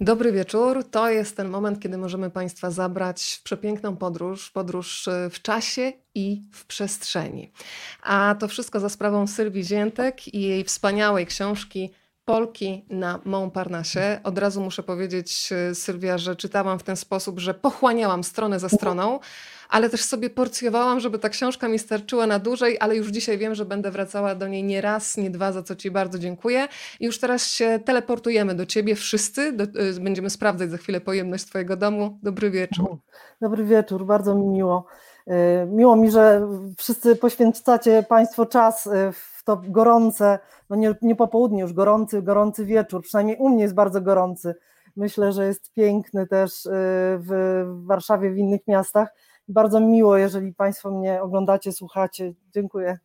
Dobry 0.00 0.32
wieczór. 0.32 0.84
To 0.90 1.10
jest 1.10 1.36
ten 1.36 1.48
moment, 1.48 1.80
kiedy 1.80 1.98
możemy 1.98 2.30
Państwa 2.30 2.70
zabrać 2.70 3.38
w 3.40 3.42
przepiękną 3.42 3.96
podróż, 3.96 4.50
podróż 4.50 5.08
e, 5.08 5.30
w 5.30 5.42
czasie 5.42 5.92
i 6.14 6.42
w 6.52 6.66
przestrzeni. 6.66 7.52
A 8.02 8.36
to 8.40 8.48
wszystko 8.48 8.80
za 8.80 8.88
sprawą 8.88 9.26
Sylwii 9.26 9.64
Ziętek 9.64 10.34
i 10.34 10.40
jej 10.40 10.64
wspaniałej 10.64 11.26
książki 11.26 11.90
Polki 12.28 12.84
na 12.90 13.20
Montparnasse. 13.24 14.20
Od 14.24 14.38
razu 14.38 14.60
muszę 14.60 14.82
powiedzieć, 14.82 15.50
e, 15.52 15.74
Sylwia, 15.74 16.18
że 16.18 16.36
czytałam 16.36 16.78
w 16.78 16.82
ten 16.82 16.96
sposób, 16.96 17.38
że 17.38 17.54
pochłaniałam 17.54 18.24
stronę 18.24 18.60
za 18.60 18.68
stroną, 18.68 19.20
ale 19.68 19.90
też 19.90 20.02
sobie 20.04 20.30
porcjowałam, 20.30 21.00
żeby 21.00 21.18
ta 21.18 21.28
książka 21.28 21.68
mi 21.68 21.78
starczyła 21.78 22.26
na 22.26 22.38
dłużej, 22.38 22.76
ale 22.80 22.96
już 22.96 23.08
dzisiaj 23.08 23.38
wiem, 23.38 23.54
że 23.54 23.64
będę 23.64 23.90
wracała 23.90 24.34
do 24.34 24.48
niej 24.48 24.64
nie 24.64 24.80
raz, 24.80 25.16
nie 25.16 25.30
dwa, 25.30 25.52
za 25.52 25.62
co 25.62 25.76
Ci 25.76 25.90
bardzo 25.90 26.18
dziękuję. 26.18 26.68
I 27.00 27.04
już 27.06 27.18
teraz 27.18 27.50
się 27.50 27.78
teleportujemy 27.84 28.54
do 28.54 28.66
Ciebie 28.66 28.94
wszyscy. 28.94 29.52
Do, 29.52 29.64
e, 29.64 30.00
będziemy 30.00 30.30
sprawdzać 30.30 30.70
za 30.70 30.76
chwilę 30.76 31.00
pojemność 31.00 31.44
Twojego 31.44 31.76
domu. 31.76 32.18
Dobry 32.22 32.50
wieczór. 32.50 32.96
Dobry 33.40 33.64
wieczór, 33.64 34.06
bardzo 34.06 34.34
mi 34.34 34.46
miło. 34.46 34.86
E, 35.26 35.66
miło 35.66 35.96
mi, 35.96 36.10
że 36.10 36.48
wszyscy 36.76 37.16
poświęcacie 37.16 38.04
Państwo 38.08 38.46
czas 38.46 38.88
w 39.12 39.37
to 39.48 39.62
gorące, 39.68 40.38
no 40.70 40.76
nie, 40.76 40.94
nie 41.02 41.16
po 41.16 41.28
południu, 41.28 41.58
już 41.58 41.72
gorący, 41.72 42.22
gorący 42.22 42.64
wieczór, 42.64 43.02
przynajmniej 43.02 43.36
u 43.36 43.48
mnie 43.48 43.62
jest 43.62 43.74
bardzo 43.74 44.00
gorący. 44.00 44.54
Myślę, 44.96 45.32
że 45.32 45.46
jest 45.46 45.72
piękny 45.72 46.26
też 46.26 46.66
y, 46.66 46.70
w 47.18 47.64
Warszawie, 47.86 48.30
w 48.30 48.36
innych 48.36 48.60
miastach. 48.66 49.08
Bardzo 49.48 49.80
miło, 49.80 50.16
jeżeli 50.16 50.54
Państwo 50.54 50.90
mnie 50.90 51.22
oglądacie, 51.22 51.72
słuchacie. 51.72 52.32
Dziękuję. 52.54 52.98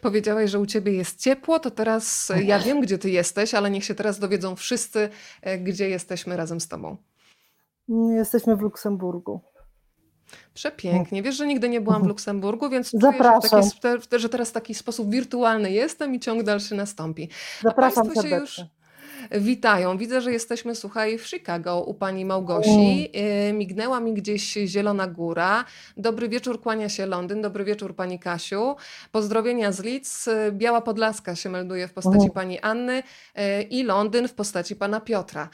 Powiedziałeś, 0.00 0.50
że 0.50 0.60
u 0.60 0.66
ciebie 0.66 0.92
jest 0.92 1.20
ciepło, 1.20 1.58
to 1.58 1.70
teraz 1.70 2.32
ja 2.44 2.58
wiem, 2.58 2.80
gdzie 2.80 2.98
ty 2.98 3.10
jesteś, 3.10 3.54
ale 3.54 3.70
niech 3.70 3.84
się 3.84 3.94
teraz 3.94 4.18
dowiedzą 4.18 4.56
wszyscy, 4.56 5.08
e, 5.42 5.58
gdzie 5.58 5.88
jesteśmy 5.88 6.36
razem 6.36 6.60
z 6.60 6.68
tobą. 6.68 6.96
Jesteśmy 8.16 8.56
w 8.56 8.60
Luksemburgu. 8.60 9.40
Przepięknie. 10.54 11.22
Wiesz, 11.22 11.36
że 11.36 11.46
nigdy 11.46 11.68
nie 11.68 11.80
byłam 11.80 12.02
w 12.02 12.06
Luksemburgu, 12.06 12.70
więc 12.70 12.90
Zapraszam. 12.90 13.50
czuję, 13.50 13.62
że, 13.62 13.98
taki, 13.98 14.22
że 14.22 14.28
teraz 14.28 14.50
w 14.50 14.52
taki 14.52 14.74
sposób 14.74 15.10
wirtualny 15.10 15.72
jestem 15.72 16.14
i 16.14 16.20
ciąg 16.20 16.42
dalszy 16.42 16.74
nastąpi. 16.74 17.28
Zapraszam 17.62 18.08
A 18.16 18.26
już 18.26 18.60
witają. 19.30 19.98
Widzę, 19.98 20.20
że 20.20 20.32
jesteśmy, 20.32 20.74
słuchaj, 20.74 21.18
w 21.18 21.26
Chicago 21.26 21.80
u 21.80 21.94
pani 21.94 22.24
Małgosi. 22.24 23.10
Mm. 23.12 23.58
Mignęła 23.58 24.00
mi 24.00 24.14
gdzieś 24.14 24.52
Zielona 24.52 25.06
Góra. 25.06 25.64
Dobry 25.96 26.28
wieczór, 26.28 26.60
kłania 26.60 26.88
się 26.88 27.06
Londyn. 27.06 27.42
Dobry 27.42 27.64
wieczór, 27.64 27.96
pani 27.96 28.18
Kasiu. 28.18 28.76
Pozdrowienia 29.12 29.72
z 29.72 29.84
Leeds. 29.84 30.28
Biała 30.52 30.80
Podlaska 30.80 31.36
się 31.36 31.48
melduje 31.48 31.88
w 31.88 31.92
postaci 31.92 32.18
mm. 32.18 32.30
pani 32.30 32.60
Anny 32.60 32.98
y, 32.98 33.62
i 33.62 33.82
Londyn 33.82 34.28
w 34.28 34.34
postaci 34.34 34.76
pana 34.76 35.00
Piotra. 35.00 35.48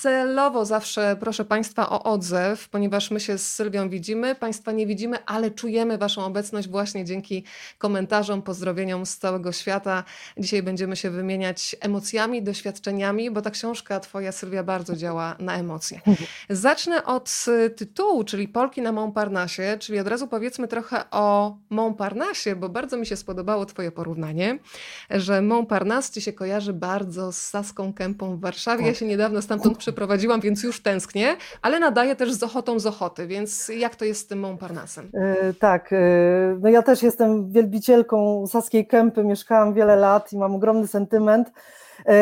Celowo 0.00 0.64
zawsze 0.64 1.16
proszę 1.20 1.44
Państwa 1.44 1.90
o 1.90 2.02
odzew, 2.02 2.68
ponieważ 2.68 3.10
my 3.10 3.20
się 3.20 3.38
z 3.38 3.54
Sylwią 3.54 3.88
widzimy, 3.88 4.34
Państwa 4.34 4.72
nie 4.72 4.86
widzimy, 4.86 5.24
ale 5.26 5.50
czujemy 5.50 5.98
Waszą 5.98 6.24
obecność 6.24 6.68
właśnie 6.68 7.04
dzięki 7.04 7.44
komentarzom, 7.78 8.42
pozdrowieniom 8.42 9.06
z 9.06 9.18
całego 9.18 9.52
świata. 9.52 10.04
Dzisiaj 10.38 10.62
będziemy 10.62 10.96
się 10.96 11.10
wymieniać 11.10 11.76
emocjami, 11.80 12.42
doświadczeniami, 12.42 13.30
bo 13.30 13.42
ta 13.42 13.50
książka 13.50 14.00
Twoja, 14.00 14.32
Sylwia, 14.32 14.64
bardzo 14.64 14.96
działa 14.96 15.36
na 15.38 15.56
emocje. 15.56 16.00
Zacznę 16.50 17.04
od 17.04 17.44
tytułu, 17.76 18.24
czyli 18.24 18.48
Polki 18.48 18.82
na 18.82 18.92
Montparnasse, 18.92 19.78
czyli 19.78 19.98
od 19.98 20.08
razu 20.08 20.26
powiedzmy 20.28 20.68
trochę 20.68 21.10
o 21.10 21.56
Montparnasse, 21.70 22.56
bo 22.56 22.68
bardzo 22.68 22.96
mi 22.96 23.06
się 23.06 23.16
spodobało 23.16 23.66
Twoje 23.66 23.92
porównanie, 23.92 24.58
że 25.10 25.42
Montparnasse 25.42 26.12
Ci 26.12 26.20
się 26.20 26.32
kojarzy 26.32 26.72
bardzo 26.72 27.32
z 27.32 27.38
Saską 27.38 27.92
Kępą 27.92 28.36
w 28.36 28.40
Warszawie. 28.40 28.86
Ja 28.86 28.94
się 28.94 29.06
niedawno 29.06 29.42
stamtąd 29.42 29.78
przeprowadziłam, 29.90 30.40
więc 30.40 30.62
już 30.62 30.82
tęsknię, 30.82 31.36
ale 31.62 31.80
nadaję 31.80 32.16
też 32.16 32.32
z 32.32 32.42
ochotą 32.42 32.78
z 32.78 32.86
ochoty, 32.86 33.26
więc 33.26 33.68
jak 33.68 33.96
to 33.96 34.04
jest 34.04 34.20
z 34.20 34.26
tym 34.26 34.38
Montparnassem? 34.38 35.10
Yy, 35.14 35.54
tak, 35.54 35.90
yy, 35.92 36.58
no 36.60 36.68
ja 36.68 36.82
też 36.82 37.02
jestem 37.02 37.52
wielbicielką 37.52 38.46
Saskiej 38.46 38.86
Kępy, 38.86 39.24
mieszkałam 39.24 39.74
wiele 39.74 39.96
lat 39.96 40.32
i 40.32 40.38
mam 40.38 40.54
ogromny 40.54 40.86
sentyment. 40.86 41.52
Yy, 42.06 42.14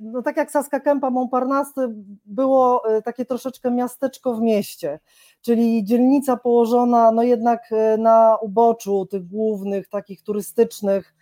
no 0.00 0.22
tak 0.22 0.36
jak 0.36 0.50
Saska 0.50 0.80
Kępa, 0.80 1.10
Montparnasse 1.10 1.88
było 2.24 2.82
takie 3.04 3.24
troszeczkę 3.24 3.70
miasteczko 3.70 4.34
w 4.34 4.40
mieście, 4.40 5.00
czyli 5.42 5.84
dzielnica 5.84 6.36
położona 6.36 7.12
no 7.12 7.22
jednak 7.22 7.70
na 7.98 8.36
uboczu 8.40 9.06
tych 9.06 9.28
głównych, 9.28 9.88
takich 9.88 10.22
turystycznych 10.22 11.14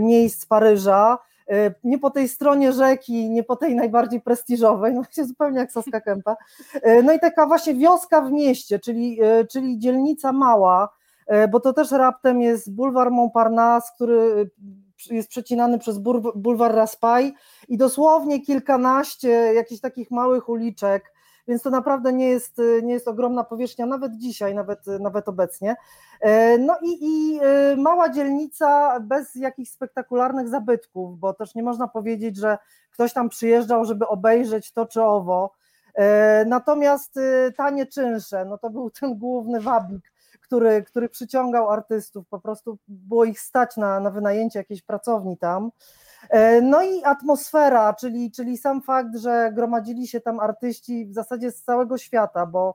miejsc 0.00 0.46
Paryża, 0.46 1.18
E, 1.18 1.27
nie 1.84 1.98
po 1.98 2.10
tej 2.10 2.28
stronie 2.28 2.72
rzeki, 2.72 3.30
nie 3.30 3.42
po 3.42 3.56
tej 3.56 3.74
najbardziej 3.74 4.20
prestiżowej, 4.20 4.94
no 4.94 5.02
właśnie 5.02 5.24
zupełnie 5.24 5.58
jak 5.58 5.72
Saska 5.72 6.00
Kępa. 6.00 6.36
E, 6.82 7.02
no 7.02 7.12
i 7.12 7.20
taka 7.20 7.46
właśnie 7.46 7.74
wioska 7.74 8.20
w 8.20 8.32
mieście, 8.32 8.78
czyli, 8.78 9.22
e, 9.22 9.44
czyli 9.44 9.78
dzielnica 9.78 10.32
mała, 10.32 10.88
bo 11.50 11.60
to 11.60 11.72
też 11.72 11.90
raptem 11.90 12.42
jest 12.42 12.74
bulwar 12.74 13.10
Montparnasse, 13.10 13.92
który 13.94 14.50
jest 15.10 15.28
przecinany 15.28 15.78
przez 15.78 15.98
bulwar 16.34 16.74
Raspail 16.74 17.32
i 17.68 17.76
dosłownie 17.76 18.40
kilkanaście 18.40 19.28
jakichś 19.28 19.80
takich 19.80 20.10
małych 20.10 20.48
uliczek, 20.48 21.12
więc 21.48 21.62
to 21.62 21.70
naprawdę 21.70 22.12
nie 22.12 22.28
jest, 22.28 22.60
nie 22.82 22.92
jest 22.92 23.08
ogromna 23.08 23.44
powierzchnia, 23.44 23.86
nawet 23.86 24.16
dzisiaj, 24.16 24.54
nawet, 24.54 24.86
nawet 24.86 25.28
obecnie. 25.28 25.76
E, 26.20 26.58
no 26.58 26.76
i, 26.82 26.98
i 27.00 27.40
e, 27.42 27.76
mała 27.76 28.08
dzielnica 28.08 29.00
bez 29.00 29.34
jakichś 29.34 29.70
spektakularnych 29.70 30.48
zabytków, 30.48 31.18
bo 31.18 31.34
też 31.34 31.54
nie 31.54 31.62
można 31.62 31.88
powiedzieć, 31.88 32.36
że 32.36 32.58
ktoś 32.92 33.12
tam 33.12 33.28
przyjeżdżał, 33.28 33.84
żeby 33.84 34.06
obejrzeć 34.06 34.72
to 34.72 34.86
czy 34.86 35.02
owo. 35.02 35.54
E, 35.94 36.44
natomiast 36.44 37.18
tanie 37.56 37.86
czynsze, 37.86 38.44
no 38.44 38.58
to 38.58 38.70
był 38.70 38.90
ten 39.00 39.18
główny 39.18 39.60
wabik, 39.60 40.12
który, 40.40 40.82
który 40.82 41.08
przyciągał 41.08 41.70
artystów, 41.70 42.28
po 42.28 42.40
prostu 42.40 42.78
było 42.88 43.24
ich 43.24 43.40
stać 43.40 43.76
na, 43.76 44.00
na 44.00 44.10
wynajęcie 44.10 44.58
jakiejś 44.58 44.82
pracowni 44.82 45.38
tam. 45.38 45.70
No 46.62 46.82
i 46.82 47.04
atmosfera, 47.04 47.94
czyli, 47.94 48.30
czyli 48.30 48.58
sam 48.58 48.82
fakt, 48.82 49.16
że 49.16 49.52
gromadzili 49.54 50.06
się 50.06 50.20
tam 50.20 50.40
artyści 50.40 51.06
w 51.06 51.14
zasadzie 51.14 51.50
z 51.50 51.62
całego 51.62 51.98
świata, 51.98 52.46
bo 52.46 52.74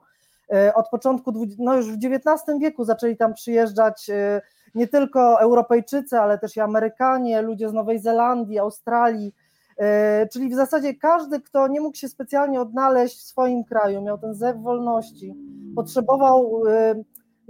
E, 0.53 0.73
od 0.73 0.89
początku, 0.89 1.33
no 1.59 1.77
już 1.77 1.91
w 1.91 1.97
XIX 2.05 2.59
wieku 2.59 2.85
zaczęli 2.85 3.17
tam 3.17 3.33
przyjeżdżać 3.33 4.09
e, 4.09 4.41
nie 4.75 4.87
tylko 4.87 5.41
Europejczycy, 5.41 6.19
ale 6.19 6.37
też 6.37 6.55
i 6.55 6.59
Amerykanie, 6.59 7.41
ludzie 7.41 7.69
z 7.69 7.73
Nowej 7.73 7.99
Zelandii, 7.99 8.59
Australii, 8.59 9.35
e, 9.77 10.27
czyli 10.27 10.49
w 10.49 10.55
zasadzie 10.55 10.93
każdy, 10.93 11.41
kto 11.41 11.67
nie 11.67 11.81
mógł 11.81 11.97
się 11.97 12.07
specjalnie 12.07 12.61
odnaleźć 12.61 13.17
w 13.17 13.23
swoim 13.23 13.63
kraju, 13.63 14.01
miał 14.01 14.17
ten 14.17 14.35
zew 14.35 14.57
wolności, 14.57 15.35
potrzebował, 15.75 16.63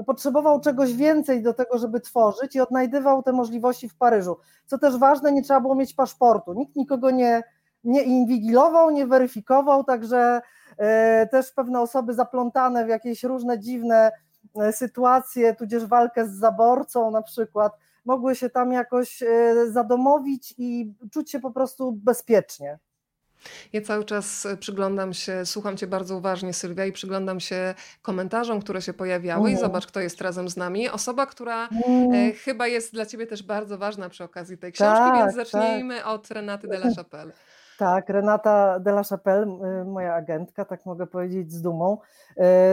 potrzebował 0.05 0.61
czegoś 0.61 0.93
więcej 0.93 1.43
do 1.43 1.53
tego, 1.53 1.77
żeby 1.77 1.99
tworzyć 1.99 2.55
i 2.55 2.59
odnajdywał 2.59 3.23
te 3.23 3.31
możliwości 3.31 3.89
w 3.89 3.95
Paryżu. 3.95 4.37
Co 4.65 4.77
też 4.77 4.97
ważne, 4.97 5.31
nie 5.31 5.43
trzeba 5.43 5.61
było 5.61 5.75
mieć 5.75 5.93
paszportu, 5.93 6.53
nikt 6.53 6.75
nikogo 6.75 7.11
nie, 7.11 7.43
nie 7.83 8.03
inwigilował, 8.03 8.91
nie 8.91 9.07
weryfikował, 9.07 9.83
także 9.83 10.41
E, 10.77 11.27
też 11.27 11.51
pewne 11.51 11.81
osoby 11.81 12.13
zaplątane 12.13 12.85
w 12.85 12.89
jakieś 12.89 13.23
różne 13.23 13.59
dziwne 13.59 14.11
e, 14.55 14.73
sytuacje, 14.73 15.55
tudzież 15.55 15.85
walkę 15.85 16.27
z 16.27 16.31
zaborcą 16.31 17.11
na 17.11 17.21
przykład, 17.21 17.73
mogły 18.05 18.35
się 18.35 18.49
tam 18.49 18.71
jakoś 18.71 19.23
e, 19.23 19.55
zadomowić 19.71 20.53
i 20.57 20.93
czuć 21.11 21.31
się 21.31 21.39
po 21.39 21.51
prostu 21.51 21.91
bezpiecznie. 21.91 22.79
Ja 23.73 23.81
cały 23.81 24.05
czas 24.05 24.47
przyglądam 24.59 25.13
się, 25.13 25.45
słucham 25.45 25.77
Cię 25.77 25.87
bardzo 25.87 26.17
uważnie, 26.17 26.53
Sylwia, 26.53 26.85
i 26.85 26.91
przyglądam 26.91 27.39
się 27.39 27.73
komentarzom, 28.01 28.61
które 28.61 28.81
się 28.81 28.93
pojawiały. 28.93 29.51
I 29.51 29.57
zobacz, 29.57 29.87
kto 29.87 29.99
jest 29.99 30.21
razem 30.21 30.49
z 30.49 30.57
nami. 30.57 30.89
Osoba, 30.89 31.25
która 31.25 31.69
e, 32.13 32.31
chyba 32.31 32.67
jest 32.67 32.93
dla 32.93 33.05
Ciebie 33.05 33.27
też 33.27 33.43
bardzo 33.43 33.77
ważna 33.77 34.09
przy 34.09 34.23
okazji 34.23 34.57
tej 34.57 34.71
książki, 34.71 35.03
tak, 35.03 35.15
więc 35.15 35.35
tak. 35.35 35.45
zacznijmy 35.45 35.97
tak. 35.97 36.07
od 36.07 36.31
Renaty 36.31 36.67
de 36.67 36.77
la 36.77 36.89
Chapelle. 36.97 37.31
Tak, 37.77 38.09
Renata 38.09 38.79
de 38.79 38.91
la 38.91 39.03
Chapelle, 39.03 39.47
y, 39.81 39.85
moja 39.85 40.13
agentka, 40.13 40.65
tak 40.65 40.85
mogę 40.85 41.07
powiedzieć 41.07 41.51
z 41.51 41.61
dumą. 41.61 41.97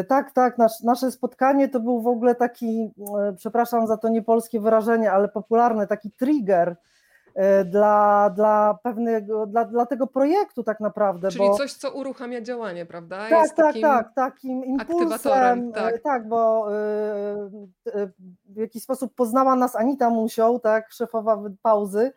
Tak, 0.08 0.32
tak, 0.32 0.58
nasz, 0.58 0.80
nasze 0.80 1.10
spotkanie 1.10 1.68
to 1.68 1.80
był 1.80 2.02
w 2.02 2.06
ogóle 2.06 2.34
taki, 2.34 2.90
przepraszam 3.36 3.86
za 3.86 3.96
to 3.96 4.08
niepolskie 4.08 4.60
wyrażenie, 4.60 5.12
ale 5.12 5.28
popularny, 5.28 5.86
taki 5.86 6.10
trigger 6.10 6.76
dla, 7.64 8.30
dla 8.30 8.78
pewnego, 8.82 9.46
dla, 9.46 9.64
dla 9.64 9.86
tego 9.86 10.06
projektu 10.06 10.62
tak 10.62 10.80
naprawdę. 10.80 11.30
Czyli 11.30 11.48
bo... 11.48 11.56
coś, 11.56 11.72
co 11.72 11.90
uruchamia 11.90 12.40
działanie, 12.40 12.86
prawda? 12.86 13.18
Tak, 13.18 13.30
Jest 13.30 13.56
tak, 13.56 13.66
takim 13.66 13.82
tak, 13.82 14.14
takim 14.14 14.64
impulsem, 14.64 15.72
tak. 15.72 16.02
tak, 16.02 16.28
bo 16.28 16.66
w 18.44 18.56
jakiś 18.56 18.82
sposób 18.82 19.14
poznała 19.14 19.56
nas 19.56 19.76
Anita 19.76 20.10
Musioł, 20.10 20.60
tak, 20.60 20.92
szefowa 20.92 21.42
pauzy, 21.62 22.12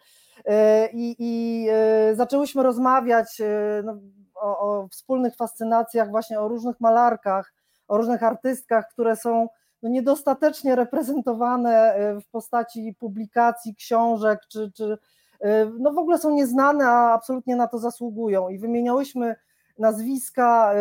E, 0.46 0.90
i, 0.94 1.16
i 1.20 1.68
e, 1.70 2.16
zaczęłyśmy 2.16 2.64
rozmawiać 2.64 3.42
e, 3.42 3.81
no, 3.86 4.00
o, 4.36 4.60
o, 4.60 4.88
wspólnych 4.88 5.36
fascynacjach, 5.36 6.10
właśnie 6.10 6.40
o 6.40 6.48
różnych 6.48 6.80
malarkach, 6.80 7.54
o 7.88 7.98
różnych 7.98 8.24
artystkach, 8.24 8.86
które 8.92 9.16
są 9.16 9.48
no, 9.83 9.89
niedostatecznie 9.89 10.75
reprezentowane 10.75 11.95
w 12.21 12.30
postaci 12.31 12.95
publikacji, 13.00 13.75
książek, 13.75 14.39
czy, 14.47 14.71
czy 14.71 14.97
no 15.80 15.94
w 15.94 15.97
ogóle 15.97 16.18
są 16.18 16.31
nieznane, 16.31 16.88
a 16.88 17.13
absolutnie 17.13 17.56
na 17.56 17.68
to 17.68 17.77
zasługują. 17.77 18.50
I 18.50 18.59
wymieniałyśmy 18.59 19.35
nazwiska, 19.80 20.74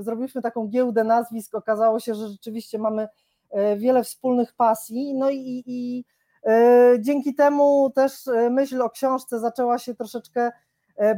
zrobiliśmy 0.00 0.42
taką 0.42 0.68
giełdę 0.68 1.04
nazwisk, 1.04 1.54
okazało 1.54 2.00
się, 2.00 2.14
że 2.14 2.28
rzeczywiście 2.28 2.78
mamy 2.78 3.08
wiele 3.76 4.04
wspólnych 4.04 4.54
pasji, 4.54 5.14
no 5.14 5.30
i, 5.30 5.62
i 5.66 6.04
dzięki 6.98 7.34
temu 7.34 7.90
też 7.94 8.12
myśl 8.50 8.82
o 8.82 8.90
książce 8.90 9.40
zaczęła 9.40 9.78
się 9.78 9.94
troszeczkę 9.94 10.52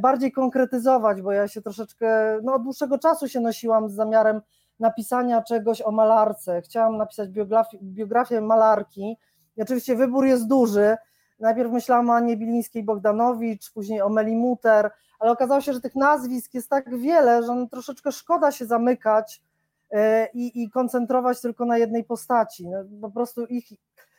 bardziej 0.01 0.33
konkretyzować, 0.33 1.23
bo 1.23 1.33
ja 1.33 1.49
się 1.49 1.63
troszeczkę, 1.63 2.39
no 2.43 2.55
od 2.55 2.63
dłuższego 2.63 2.99
czasu 2.99 3.29
się 3.29 3.41
nosiłam 3.41 3.89
z 3.89 3.95
zamiarem 3.95 4.41
napisania 4.81 5.43
czegoś 5.43 5.83
o 5.83 5.91
malarce. 5.91 6.63
Chciałam 6.63 6.97
napisać 6.97 7.31
biografię, 7.31 7.79
biografię 7.83 8.41
malarki. 8.41 9.17
I 9.57 9.63
oczywiście 9.63 9.97
wybór 9.97 10.27
jest 10.27 10.47
duży. 10.47 10.97
Najpierw 11.41 11.73
myślałam 11.73 12.11
o 12.11 12.15
Anie 12.15 12.37
Bilińskiej-Bogdanowicz, 12.37 13.73
później 13.75 14.03
o 14.03 14.09
Meli 14.09 14.37
Muter, 14.37 14.91
ale 15.19 15.31
okazało 15.31 15.61
się, 15.61 15.73
że 15.73 15.81
tych 15.81 15.95
nazwisk 15.95 16.55
jest 16.55 16.71
tak 16.71 16.99
wiele, 16.99 17.43
że 17.43 17.67
troszeczkę 17.71 18.13
szkoda 18.13 18.53
się 18.53 18.67
zamykać 18.67 19.43
e, 19.91 20.29
i, 20.35 20.63
i 20.63 20.71
koncentrować 20.71 21.41
tylko 21.41 21.65
na 21.65 21.79
jednej 21.79 22.05
postaci. 22.05 22.69
No, 22.69 22.79
po 23.01 23.11
prostu 23.11 23.47
ich, 23.47 23.69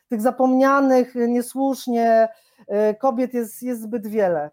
tych 0.09 0.21
zapomnianych 0.21 1.15
niesłusznie 1.15 2.29
e, 2.67 2.95
kobiet 2.95 3.33
jest, 3.33 3.63
jest 3.63 3.81
zbyt 3.81 4.07
wiele. 4.07 4.49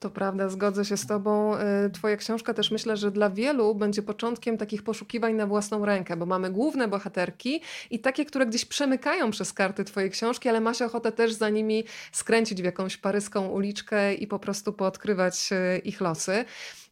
To 0.00 0.10
prawda, 0.10 0.48
zgodzę 0.48 0.84
się 0.84 0.96
z 0.96 1.06
Tobą. 1.06 1.56
Y, 1.56 1.90
twoja 1.90 2.16
książka 2.16 2.54
też 2.54 2.70
myślę, 2.70 2.96
że 2.96 3.10
dla 3.10 3.30
wielu 3.30 3.74
będzie 3.74 4.02
początkiem 4.02 4.58
takich 4.58 4.82
poszukiwań 4.82 5.34
na 5.34 5.46
własną 5.46 5.84
rękę, 5.84 6.16
bo 6.16 6.26
mamy 6.26 6.50
główne 6.50 6.88
bohaterki 6.88 7.60
i 7.90 7.98
takie, 7.98 8.24
które 8.24 8.46
gdzieś 8.46 8.64
przemykają 8.64 9.30
przez 9.30 9.52
karty 9.52 9.84
Twojej 9.84 10.10
książki, 10.10 10.48
ale 10.48 10.60
masz 10.60 10.82
ochotę 10.82 11.12
też 11.12 11.32
za 11.32 11.48
nimi 11.48 11.84
skręcić 12.12 12.62
w 12.62 12.64
jakąś 12.64 12.96
paryską 12.96 13.48
uliczkę 13.48 14.14
i 14.14 14.26
po 14.26 14.38
prostu 14.38 14.72
poodkrywać 14.72 15.50
y, 15.52 15.78
ich 15.78 16.00
losy. 16.00 16.44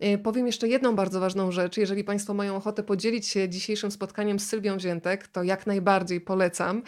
Y, 0.04 0.18
powiem 0.18 0.46
jeszcze 0.46 0.68
jedną 0.68 0.96
bardzo 0.96 1.20
ważną 1.20 1.52
rzecz. 1.52 1.76
Jeżeli 1.76 2.04
Państwo 2.04 2.34
mają 2.34 2.56
ochotę 2.56 2.82
podzielić 2.82 3.26
się 3.26 3.48
dzisiejszym 3.48 3.90
spotkaniem 3.90 4.38
z 4.38 4.48
Sylwią 4.48 4.80
Ziętek, 4.80 5.28
to 5.28 5.42
jak 5.42 5.66
najbardziej 5.66 6.20
polecam. 6.20 6.82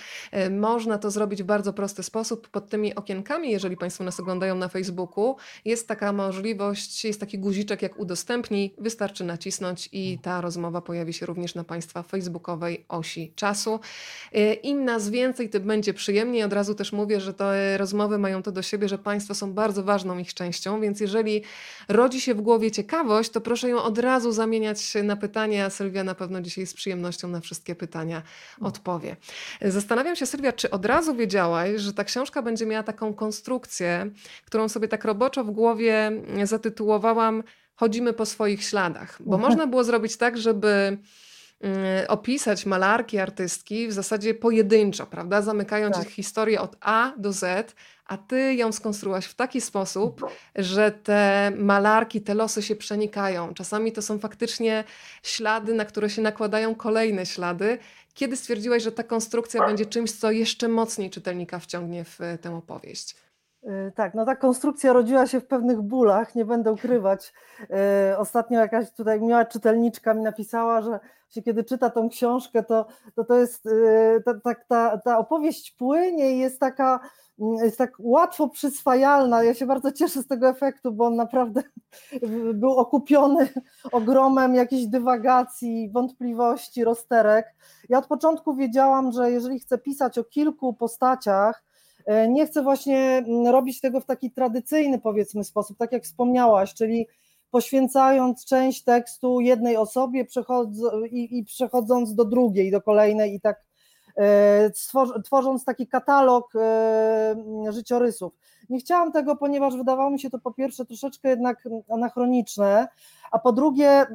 Można 0.51 0.99
to 0.99 1.11
zrobić 1.11 1.43
w 1.43 1.47
bardzo 1.47 1.73
prosty 1.73 2.03
sposób. 2.03 2.49
Pod 2.49 2.69
tymi 2.69 2.95
okienkami, 2.95 3.51
jeżeli 3.51 3.77
Państwo 3.77 4.05
nas 4.05 4.21
oglądają 4.21 4.55
na 4.55 4.69
Facebooku, 4.69 5.37
jest 5.65 5.89
taka 5.89 6.13
możliwość, 6.13 7.05
jest 7.05 7.21
taki 7.21 7.39
guziczek 7.39 7.83
jak 7.83 7.99
udostępnij, 7.99 8.75
wystarczy 8.79 9.25
nacisnąć 9.25 9.89
i 9.93 10.19
ta 10.23 10.41
rozmowa 10.41 10.81
pojawi 10.81 11.13
się 11.13 11.27
również 11.27 11.55
na 11.55 11.65
Państwa 11.65 12.03
facebookowej 12.03 12.85
osi 12.89 13.33
czasu. 13.37 13.81
Y, 14.37 14.55
Im 14.55 14.85
nas 14.85 15.11
więcej, 15.11 15.49
tym 15.49 15.63
będzie 15.63 15.95
przyjemniej. 15.95 16.43
Od 16.43 16.53
razu 16.53 16.75
też 16.75 16.93
mówię, 16.93 17.21
że 17.21 17.35
te 17.35 17.79
rozmowy 17.79 18.19
mają 18.19 18.43
to 18.43 18.53
do 18.53 18.63
siebie, 18.63 18.89
że 18.89 18.99
Państwo 18.99 19.35
są 19.35 19.53
bardzo 19.53 19.83
ważną 19.83 20.19
ich 20.19 20.35
częścią, 20.35 20.81
więc 20.81 21.01
jeżeli 21.01 21.43
rodzi 21.89 22.21
się 22.21 22.35
w 22.35 22.41
głowie 22.41 22.71
ciekawość, 23.05 23.31
to 23.31 23.41
proszę 23.41 23.69
ją 23.69 23.83
od 23.83 23.99
razu 23.99 24.33
zamieniać 24.33 24.95
na 25.03 25.17
pytania. 25.17 25.71
Sylwia 25.71 26.05
na 26.05 26.15
pewno 26.15 26.41
dzisiaj 26.41 26.67
z 26.67 26.75
przyjemnością 26.75 27.29
na 27.29 27.41
wszystkie 27.41 27.75
pytania 27.75 28.23
odpowie. 28.61 29.17
Zastanawiam 29.63 30.17
się, 30.17 30.27
Sylwia, 30.27 30.53
czy 30.53 30.71
od 30.71 30.87
razu 30.87 31.15
wiedziałaś, 31.15 31.81
że 31.81 31.93
ta 31.93 32.05
książka 32.05 32.43
będzie 32.43 32.67
miała 32.67 32.83
taką 32.83 33.15
konstrukcję, 33.15 34.11
którą 34.45 34.69
sobie 34.69 34.89
tak 34.89 35.05
roboczo 35.05 35.45
w 35.45 35.51
głowie 35.51 36.13
zatytułowałam 36.45 37.43
Chodzimy 37.77 38.13
po 38.13 38.27
swoich 38.27 38.65
śladach, 38.65 39.19
bo 39.21 39.39
można 39.39 39.67
było 39.67 39.85
zrobić 39.85 40.17
tak, 40.17 40.39
żeby 40.39 40.99
opisać 42.09 42.67
malarki, 42.67 43.19
artystki 43.19 43.89
w 43.89 43.93
zasadzie 43.93 44.35
pojedynczo, 44.35 45.07
prawda? 45.07 45.43
Zamykając 45.43 45.97
tak. 45.97 46.07
ich 46.07 46.13
historię 46.13 46.61
od 46.61 46.77
A 46.81 47.13
do 47.17 47.33
Z, 47.33 47.75
a 48.07 48.17
ty 48.17 48.55
ją 48.55 48.73
skonstruowałaś 48.73 49.27
w 49.27 49.35
taki 49.35 49.61
sposób, 49.61 50.27
że 50.57 50.91
te 50.91 51.53
malarki, 51.57 52.21
te 52.21 52.35
losy 52.35 52.63
się 52.63 52.77
przenikają. 52.77 53.55
Czasami 53.55 53.93
to 53.93 54.03
są 54.03 54.19
faktycznie 54.19 54.85
ślady, 55.23 55.75
na 55.75 55.85
które 55.85 56.11
się 56.11 56.23
nakładają 56.23 56.75
kolejne 56.75 57.27
ślady. 57.27 57.79
Kiedy 58.15 58.37
stwierdziłaś, 58.37 58.83
że 58.83 58.93
ta 58.93 59.03
konstrukcja 59.03 59.67
będzie 59.67 59.87
czymś, 59.87 60.13
co 60.13 60.31
jeszcze 60.31 60.69
mocniej 60.69 61.11
czytelnika 61.11 61.59
wciągnie 61.59 62.05
w 62.05 62.19
tę 62.41 62.57
opowieść? 62.57 63.24
Y, 63.69 63.93
tak, 63.93 64.15
no 64.15 64.25
ta 64.25 64.37
konstrukcja 64.37 64.93
rodziła 64.93 65.27
się 65.27 65.41
w 65.41 65.47
pewnych 65.47 65.83
bólach, 65.83 66.35
nie 66.35 66.45
będę 66.45 66.73
ukrywać. 66.73 67.33
Y, 68.13 68.19
ostatnio 68.19 68.61
jakaś 68.61 68.91
tutaj 68.91 69.21
miała 69.21 69.45
czytelniczka 69.45 70.15
mi 70.15 70.23
napisała, 70.23 70.83
że 70.83 71.01
się 71.29 71.43
kiedy 71.43 71.65
czyta 71.65 71.91
tą 71.91 72.09
książkę, 72.09 72.63
to 72.63 72.87
to, 73.17 73.25
to 73.25 73.39
jest, 73.39 73.67
y, 73.67 74.23
ta, 74.25 74.35
ta, 74.41 74.55
ta, 74.69 74.99
ta 74.99 75.19
opowieść 75.19 75.71
płynie 75.71 76.33
i 76.37 76.39
jest 76.39 76.61
taka, 76.61 77.01
mm, 77.41 77.55
jest 77.55 77.79
tak 77.79 77.93
łatwo 77.99 78.49
przyswajalna. 78.49 79.43
Ja 79.43 79.55
się 79.55 79.67
bardzo 79.67 79.93
cieszę 79.93 80.23
z 80.23 80.27
tego 80.27 80.49
efektu, 80.49 80.93
bo 80.93 81.07
on 81.07 81.17
naprawdę 81.17 81.63
był 82.55 82.71
okupiony 82.71 83.49
ogromem 83.93 84.55
jakichś 84.55 84.85
dywagacji, 84.85 85.91
wątpliwości, 85.93 86.85
rozterek. 86.85 87.47
Ja 87.89 87.99
od 87.99 88.07
początku 88.07 88.55
wiedziałam, 88.55 89.13
że 89.13 89.31
jeżeli 89.31 89.61
chcę 89.61 89.79
pisać 89.79 90.19
o 90.19 90.25
kilku 90.25 90.75
postaciach, 90.75 91.65
nie 92.29 92.47
chcę 92.47 92.63
właśnie 92.63 92.99
mm, 92.99 93.47
robić 93.47 93.81
tego 93.81 94.01
w 94.01 94.05
taki 94.05 94.31
tradycyjny, 94.31 94.99
powiedzmy, 94.99 95.45
sposób, 95.45 95.79
tak 95.79 95.93
jak 95.93 96.05
wspomniałaś, 96.05 96.75
czyli 96.75 97.07
poświęcając 97.51 98.45
część 98.45 98.85
tekstu 98.85 99.41
jednej 99.41 99.77
osobie 99.77 100.27
i, 101.11 101.39
i 101.39 101.45
przechodząc 101.45 102.15
do 102.15 102.25
drugiej, 102.25 102.71
do 102.71 102.83
kolejnej 102.83 103.35
i 103.35 103.41
tak 103.41 103.65
e, 104.17 104.71
tworząc 105.25 105.65
taki 105.65 105.87
katalog 105.87 106.53
e, 106.57 107.37
życiorysów. 107.71 108.33
Nie 108.71 108.79
chciałam 108.79 109.13
tego, 109.13 109.37
ponieważ 109.37 109.77
wydawało 109.77 110.11
mi 110.11 110.21
się 110.21 110.31
to 110.31 110.39
po 110.39 110.53
pierwsze 110.53 110.85
troszeczkę 110.85 111.29
jednak 111.29 111.69
anachroniczne, 111.89 112.89
a 113.31 113.39
po 113.39 113.53
drugie 113.53 114.07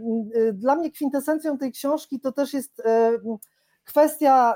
dla 0.54 0.76
mnie 0.76 0.92
kwintesencją 0.92 1.58
tej 1.58 1.72
książki 1.72 2.20
to 2.20 2.32
też 2.32 2.54
jest 2.54 2.82
kwestia 3.90 4.56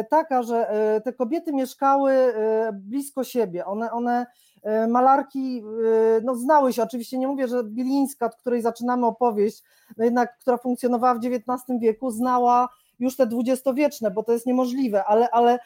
y, 0.00 0.04
taka, 0.04 0.42
że 0.42 0.74
y, 0.96 1.00
te 1.00 1.12
kobiety 1.12 1.52
mieszkały 1.52 2.12
y, 2.12 2.32
blisko 2.72 3.24
siebie, 3.24 3.64
one, 3.64 3.90
one 3.90 4.26
malarki 4.88 5.62
no, 6.22 6.34
znały 6.34 6.72
się, 6.72 6.82
oczywiście 6.82 7.18
nie 7.18 7.28
mówię, 7.28 7.48
że 7.48 7.64
Bilińska, 7.64 8.26
od 8.26 8.36
której 8.36 8.62
zaczynamy 8.62 9.06
opowieść, 9.06 9.62
no 9.96 10.04
jednak, 10.04 10.38
która 10.38 10.56
funkcjonowała 10.56 11.14
w 11.14 11.18
XIX 11.24 11.80
wieku, 11.80 12.10
znała 12.10 12.68
już 12.98 13.16
te 13.16 13.26
dwudziestowieczne, 13.26 14.10
bo 14.10 14.22
to 14.22 14.32
jest 14.32 14.46
niemożliwe, 14.46 15.04
ale, 15.04 15.30
ale 15.30 15.58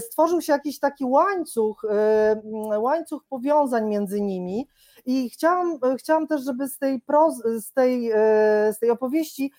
stworzył 0.00 0.40
się 0.40 0.52
jakiś 0.52 0.78
taki 0.78 1.04
łańcuch, 1.04 1.84
łańcuch 2.78 3.24
powiązań 3.28 3.88
między 3.88 4.20
nimi. 4.20 4.68
I 5.06 5.30
chciałam, 5.30 5.78
chciałam 5.98 6.26
też, 6.26 6.44
żeby 6.44 6.68
z 6.68 6.78
tej, 6.78 7.00
proz, 7.00 7.34
z 7.44 7.72
tej, 7.72 8.10
z 8.72 8.78
tej 8.78 8.90
opowieści 8.90 9.52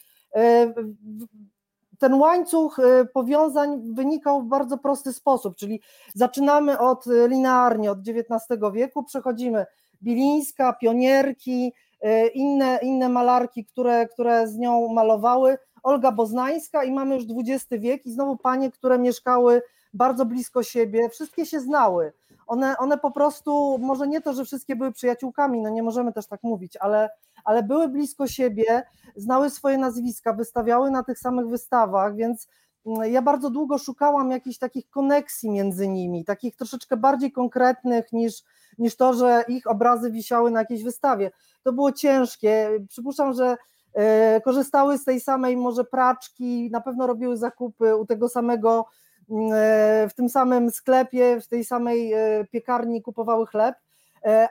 ten 2.02 2.14
łańcuch 2.14 2.80
y, 2.80 3.06
powiązań 3.06 3.94
wynikał 3.94 4.42
w 4.42 4.46
bardzo 4.46 4.78
prosty 4.78 5.14
sposób, 5.14 5.56
czyli 5.56 5.82
zaczynamy 6.16 6.80
od 6.80 7.08
y, 7.08 7.28
linearnie, 7.28 7.92
od 7.92 8.00
XIX 8.00 8.62
wieku, 8.74 9.04
przechodzimy 9.04 9.66
Bilińska, 10.04 10.74
pionierki, 10.74 11.74
y, 12.06 12.28
inne, 12.28 12.80
inne 12.82 13.10
malarki, 13.10 13.66
które, 13.66 14.08
które 14.08 14.48
z 14.48 14.58
nią 14.58 14.94
malowały, 14.94 15.58
Olga 15.84 16.12
Boznańska 16.12 16.84
i 16.84 16.92
mamy 16.92 17.16
już 17.16 17.24
XX 17.38 17.82
wiek 17.82 18.06
i 18.06 18.12
znowu 18.12 18.38
panie, 18.38 18.72
które 18.72 19.00
mieszkały 19.00 19.62
bardzo 19.94 20.26
blisko 20.26 20.64
siebie, 20.64 21.10
wszystkie 21.10 21.46
się 21.46 21.60
znały. 21.60 22.14
One, 22.48 22.78
one 22.78 22.98
po 22.98 23.12
prostu, 23.12 23.78
może 23.82 24.08
nie 24.08 24.22
to, 24.22 24.34
że 24.34 24.46
wszystkie 24.46 24.76
były 24.76 24.92
przyjaciółkami, 24.92 25.62
no 25.62 25.70
nie 25.70 25.84
możemy 25.84 26.14
też 26.14 26.28
tak 26.28 26.44
mówić, 26.44 26.78
ale, 26.78 27.10
ale 27.46 27.64
były 27.64 27.88
blisko 27.88 28.28
siebie, 28.28 28.84
znały 29.16 29.50
swoje 29.50 29.78
nazwiska, 29.78 30.34
wystawiały 30.34 30.92
na 30.92 31.04
tych 31.04 31.20
samych 31.20 31.48
wystawach, 31.48 32.16
więc 32.16 32.48
mm, 32.86 33.12
ja 33.14 33.22
bardzo 33.22 33.50
długo 33.50 33.78
szukałam 33.78 34.32
jakichś 34.32 34.58
takich 34.58 34.90
koneksji 34.90 35.52
między 35.52 35.88
nimi, 35.88 36.26
takich 36.26 36.56
troszeczkę 36.56 36.98
bardziej 36.98 37.32
konkretnych 37.32 38.14
niż, 38.14 38.44
niż 38.78 38.96
to, 38.96 39.14
że 39.14 39.44
ich 39.48 39.68
obrazy 39.68 40.12
wisiały 40.12 40.52
na 40.52 40.60
jakiejś 40.60 40.84
wystawie. 40.84 41.32
To 41.64 41.74
było 41.74 41.92
ciężkie. 41.92 42.70
Przypuszczam, 42.90 43.34
że 43.34 43.58
e, 43.94 44.42
korzystały 44.42 44.98
z 44.98 45.04
tej 45.04 45.20
samej 45.20 45.58
może 45.58 45.84
praczki, 45.84 46.70
na 46.72 46.82
pewno 46.82 47.08
robiły 47.08 47.38
zakupy 47.38 47.96
u 47.96 48.06
tego 48.06 48.30
samego, 48.30 48.86
mm, 49.30 49.52
e, 49.54 50.10
w 50.10 50.14
tym 50.14 50.30
samym 50.30 50.72
sklepie, 50.72 51.42
w 51.42 51.48
tej 51.48 51.66
samej 51.66 52.14
e, 52.14 52.46
piekarni 52.52 53.02
kupowały 53.02 53.48
chleb 53.48 53.76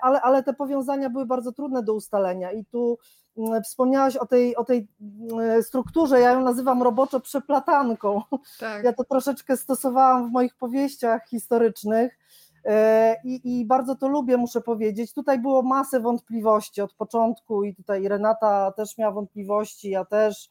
ale, 0.03 0.21
ale 0.21 0.43
te 0.43 0.53
powiązania 0.53 1.11
były 1.11 1.27
bardzo 1.27 1.53
trudne 1.53 1.83
do 1.83 1.95
ustalenia 1.95 2.53
i 2.53 2.65
tu 2.65 2.99
mm, 3.37 3.63
wspomniałaś 3.63 4.17
o 4.17 4.27
tej, 4.27 4.57
o 4.57 4.65
tej 4.65 4.89
mm, 5.01 5.63
strukturze, 5.63 6.21
ja 6.21 6.31
ją 6.31 6.41
nazywam 6.41 6.83
roboczo 6.83 7.21
przeplatanką. 7.21 8.23
Tak. 8.61 8.85
Ja 8.85 8.93
to 8.93 9.05
troszeczkę 9.05 9.57
stosowałam 9.57 10.29
w 10.29 10.33
moich 10.33 10.55
powieściach 10.55 11.29
historycznych. 11.29 12.19
E, 12.65 13.17
I, 13.25 13.61
I, 13.61 13.65
bardzo 13.65 13.97
to 13.97 14.09
lubię, 14.09 14.37
muszę 14.37 14.61
powiedzieć. 14.61 15.13
Tutaj 15.13 15.39
było 15.39 15.63
masę 15.63 16.01
wątpliwości 16.01 16.81
od 16.81 16.95
początku, 16.95 17.65
i 17.65 17.75
tutaj 17.75 18.09
Renata 18.09 18.73
też 18.73 18.99
miała 18.99 19.13
wątpliwości, 19.13 19.91
ja 19.91 20.05
też 20.05 20.49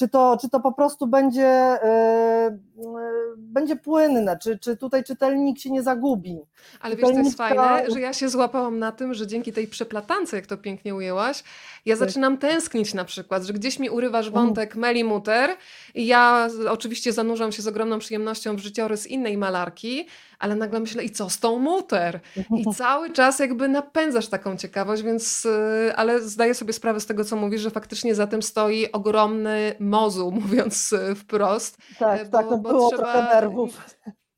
czy 0.00 0.08
to, 0.08 0.38
czy 0.40 0.48
to 0.48 0.60
po 0.60 0.72
prostu 0.72 1.06
będzie, 1.06 1.78
będzie 3.36 3.76
płynne, 3.76 4.38
czy, 4.42 4.58
czy 4.58 4.76
tutaj 4.76 5.04
czytelnik 5.04 5.58
się 5.58 5.70
nie 5.70 5.82
zagubi. 5.82 6.38
Ale 6.80 6.96
wiesz, 6.96 7.10
to 7.10 7.18
jest 7.18 7.36
fajne, 7.36 7.90
że 7.90 8.00
ja 8.00 8.12
się 8.12 8.28
złapałam 8.28 8.78
na 8.78 8.92
tym, 8.92 9.14
że 9.14 9.26
dzięki 9.26 9.52
tej 9.52 9.66
przeplatance, 9.66 10.36
jak 10.36 10.46
to 10.46 10.56
pięknie 10.56 10.94
ujęłaś, 10.94 11.44
ja 11.86 11.96
tak. 11.96 12.08
zaczynam 12.08 12.38
tęsknić 12.38 12.94
na 12.94 13.04
przykład, 13.04 13.42
że 13.42 13.52
gdzieś 13.52 13.78
mi 13.78 13.90
urywasz 13.90 14.30
wątek 14.30 14.76
Meli 14.76 15.04
Mutter 15.04 15.50
i 15.94 16.06
ja 16.06 16.48
oczywiście 16.68 17.12
zanurzam 17.12 17.52
się 17.52 17.62
z 17.62 17.66
ogromną 17.66 17.98
przyjemnością 17.98 18.56
w 18.56 18.58
życiorys 18.58 19.06
innej 19.06 19.38
malarki, 19.38 20.06
ale 20.40 20.56
nagle 20.56 20.80
myślę, 20.80 21.04
i 21.04 21.10
co 21.10 21.30
z 21.30 21.38
tą 21.38 21.58
Mutter? 21.58 22.20
I 22.56 22.64
cały 22.76 23.12
czas 23.12 23.38
jakby 23.38 23.68
napędzasz 23.68 24.28
taką 24.28 24.56
ciekawość, 24.56 25.02
więc, 25.02 25.44
y, 25.44 25.92
ale 25.96 26.20
zdaję 26.20 26.54
sobie 26.54 26.72
sprawę 26.72 27.00
z 27.00 27.06
tego, 27.06 27.24
co 27.24 27.36
mówisz, 27.36 27.60
że 27.60 27.70
faktycznie 27.70 28.14
za 28.14 28.26
tym 28.26 28.42
stoi 28.42 28.92
ogromny 28.92 29.74
mozuł, 29.80 30.32
mówiąc 30.42 30.92
y, 30.92 31.14
wprost. 31.14 31.78
Tak, 31.98 32.24
bo, 32.24 32.38
tak, 32.38 32.46
no 32.50 32.58
bo 32.58 32.70
było 32.70 32.88
trzeba... 32.88 33.12
trochę 33.12 33.34
nerwów. 33.34 33.80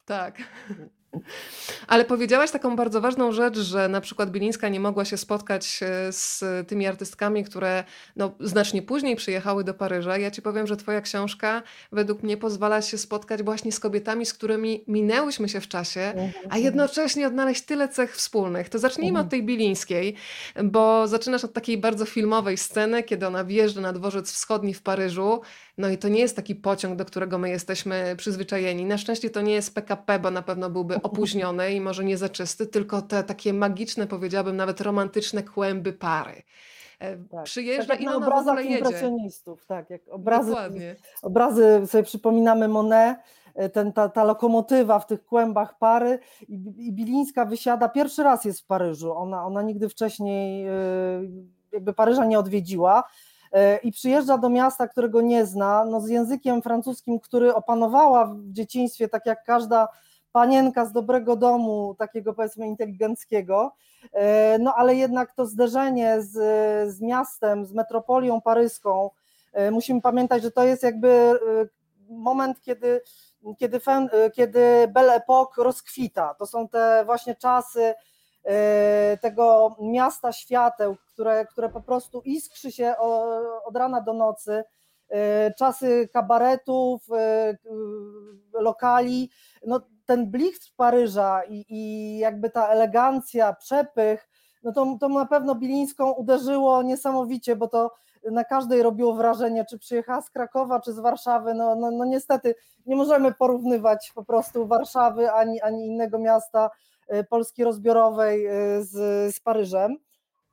Tak. 0.05 0.39
Ale 1.87 2.05
powiedziałaś 2.05 2.51
taką 2.51 2.77
bardzo 2.77 3.01
ważną 3.01 3.33
rzecz, 3.33 3.59
że 3.59 3.89
na 3.89 4.01
przykład 4.01 4.31
Bilińska 4.31 4.69
nie 4.69 4.81
mogła 4.81 5.05
się 5.05 5.17
spotkać 5.17 5.81
e, 5.83 6.13
z 6.13 6.45
tymi 6.69 6.87
artystkami, 6.87 7.45
które 7.45 7.85
no, 8.17 8.33
znacznie 8.41 8.83
później 8.83 9.17
przyjechały 9.17 9.65
do 9.65 9.75
Paryża. 9.75 10.19
Ja 10.19 10.31
ci 10.31 10.43
powiem, 10.43 10.67
że 10.67 10.77
twoja 10.77 11.01
książka 11.01 11.63
według 11.93 12.23
mnie 12.23 12.37
pozwala 12.37 12.83
się 12.83 12.99
spotkać 12.99 13.43
właśnie 13.43 13.73
z 13.73 13.81
kobietami, 13.81 14.27
z 14.27 14.35
którymi 14.35 14.85
minęłyśmy 14.89 15.49
się 15.49 15.61
w 15.61 15.69
czasie, 15.69 16.01
a 16.45 16.45
mhm. 16.45 16.63
jednocześnie 16.63 17.27
odnaleźć 17.27 17.63
tyle 17.63 17.89
cech 17.89 18.17
wspólnych. 18.17 18.69
To 18.69 18.79
zacznijmy 18.79 19.19
od 19.19 19.25
mhm. 19.25 19.31
tej 19.31 19.43
Bilińskiej, 19.43 20.15
bo 20.65 21.09
zaczynasz 21.09 21.45
od 21.45 21.53
takiej 21.53 21.79
bardzo 21.79 22.05
filmowej 22.05 22.57
sceny, 22.59 23.03
kiedy 23.03 23.27
ona 23.27 23.45
wjeżdża 23.45 23.81
na 23.81 23.93
dworzec 23.93 24.33
wschodni 24.33 24.75
w 24.75 24.83
Paryżu 24.83 25.41
no 25.79 25.89
i 25.89 25.99
to 25.99 26.09
nie 26.09 26.21
jest 26.21 26.37
taki 26.37 26.55
pociąg, 26.55 26.97
do 26.97 27.05
którego 27.05 27.39
my 27.39 27.51
jesteśmy 27.51 28.15
przyzwyczajeni. 28.17 28.85
Na 28.85 28.99
szczęście 28.99 29.31
to 29.31 29.41
nie 29.41 29.53
jest 29.53 29.75
PKP, 29.75 30.19
bo 30.19 30.31
na 30.31 30.43
pewno 30.43 30.71
byłby 30.71 31.03
opóźniony 31.03 31.73
i 31.73 31.81
może 31.81 32.05
nie 32.05 32.17
za 32.17 32.29
czysty, 32.29 32.67
tylko 32.67 33.03
te 33.03 33.25
takie 33.25 33.53
magiczne, 33.53 34.07
powiedziałabym 34.07 34.57
nawet 34.57 34.81
romantyczne 34.81 35.43
kłęby 35.43 35.93
pary. 35.93 36.43
E, 36.99 37.17
tak. 37.17 37.45
Przyjeżdża 37.45 37.93
tak 37.93 38.01
i 38.01 38.09
ogóle 38.09 38.65
jedzie. 38.65 38.77
impresjonistów, 38.79 39.67
tak, 39.67 39.91
jak 39.91 40.03
obrazy, 40.09 40.51
Dokładnie. 40.51 40.97
obrazy 41.23 41.81
sobie 41.87 42.05
przypominamy 42.05 42.69
Monet, 42.69 43.19
e, 43.55 43.69
ten, 43.69 43.93
ta, 43.93 44.09
ta 44.09 44.25
lokomotywa 44.25 44.99
w 44.99 45.07
tych 45.07 45.25
kłębach 45.25 45.79
pary 45.79 46.19
i, 46.49 46.55
i 46.79 46.93
Bilińska 46.93 47.45
wysiada, 47.45 47.89
pierwszy 47.89 48.23
raz 48.23 48.45
jest 48.45 48.61
w 48.61 48.67
Paryżu, 48.67 49.17
ona, 49.17 49.47
ona 49.47 49.63
nigdy 49.63 49.89
wcześniej 49.89 50.67
e, 50.67 50.73
jakby 51.73 51.93
Paryża 51.93 52.25
nie 52.25 52.39
odwiedziła, 52.39 53.05
i 53.83 53.93
przyjeżdża 53.93 54.39
do 54.39 54.49
miasta, 54.49 54.89
którego 54.89 55.21
nie 55.21 55.47
zna, 55.47 55.85
no 55.85 56.01
z 56.01 56.09
językiem 56.09 56.63
francuskim, 56.63 57.21
który 57.21 57.55
opanowała 57.55 58.27
w 58.27 58.53
dzieciństwie, 58.53 59.09
tak 59.09 59.27
jak 59.27 59.45
każda 59.45 59.89
panienka 60.33 60.87
z 60.87 60.93
dobrego 60.93 61.37
domu, 61.37 61.95
takiego 61.99 62.35
powiedzmy 62.35 62.67
inteligenckiego, 62.67 63.73
e, 64.13 64.59
no 64.59 64.75
ale 64.75 64.95
jednak 64.95 65.33
to 65.33 65.47
zderzenie 65.47 66.23
z, 66.23 66.33
z 66.97 67.01
miastem, 67.01 67.67
z 67.67 67.73
metropolią 67.73 68.41
paryską, 68.41 69.11
e, 69.53 69.71
musimy 69.71 70.01
pamiętać, 70.01 70.43
że 70.43 70.51
to 70.51 70.65
jest 70.65 70.83
jakby 70.83 71.39
moment, 72.09 72.61
kiedy, 72.61 73.01
kiedy, 73.59 73.81
kiedy 74.35 74.89
Belle 74.89 75.21
Époque 75.21 75.63
rozkwita. 75.63 76.35
To 76.35 76.47
są 76.47 76.69
te 76.69 77.03
właśnie 77.07 77.35
czasy 77.35 77.81
E, 77.81 77.95
tego 79.21 79.77
miasta 79.81 80.33
świateł, 80.33 80.97
które, 81.13 81.47
które 81.47 81.69
po 81.69 81.81
prostu 81.81 82.21
iskrzy 82.25 82.73
się 82.73 82.95
od 83.65 83.77
rana 83.77 84.01
do 84.01 84.13
nocy, 84.13 84.65
e, 85.09 85.55
czasy 85.55 86.09
kabaretów, 86.13 87.03
e, 87.13 87.57
lokali, 88.53 89.31
no 89.67 89.81
ten 90.07 90.31
blichtr 90.31 90.73
Paryża 90.77 91.43
i, 91.45 91.65
i 91.69 92.19
jakby 92.19 92.51
ta 92.51 92.69
elegancja, 92.69 93.53
przepych, 93.53 94.29
no 94.63 94.73
to, 94.73 94.97
to 95.01 95.09
na 95.09 95.27
pewno 95.27 95.55
Bilińską 95.55 96.13
uderzyło 96.13 96.83
niesamowicie, 96.83 97.57
bo 97.57 97.69
to 97.69 97.91
na 98.31 98.45
każdej 98.45 98.83
robiło 98.83 99.15
wrażenie, 99.15 99.65
czy 99.65 99.79
przyjechała 99.79 100.23
z 100.23 100.31
Krakowa, 100.31 100.81
czy 100.81 100.93
z 100.93 100.99
Warszawy. 100.99 101.55
No, 101.55 101.75
no, 101.75 101.91
no 101.91 102.05
niestety 102.05 102.55
nie 102.87 102.97
możemy 102.97 103.33
porównywać 103.35 104.13
po 104.15 104.25
prostu 104.25 104.67
Warszawy 104.67 105.33
ani, 105.33 105.61
ani 105.61 105.87
innego 105.87 106.19
miasta. 106.19 106.67
E, 106.67 106.71
Polski 107.31 107.65
rozbiorowej 107.65 108.47
e, 108.47 108.53
z, 108.83 109.35
z 109.35 109.41
Paryżem. 109.41 109.97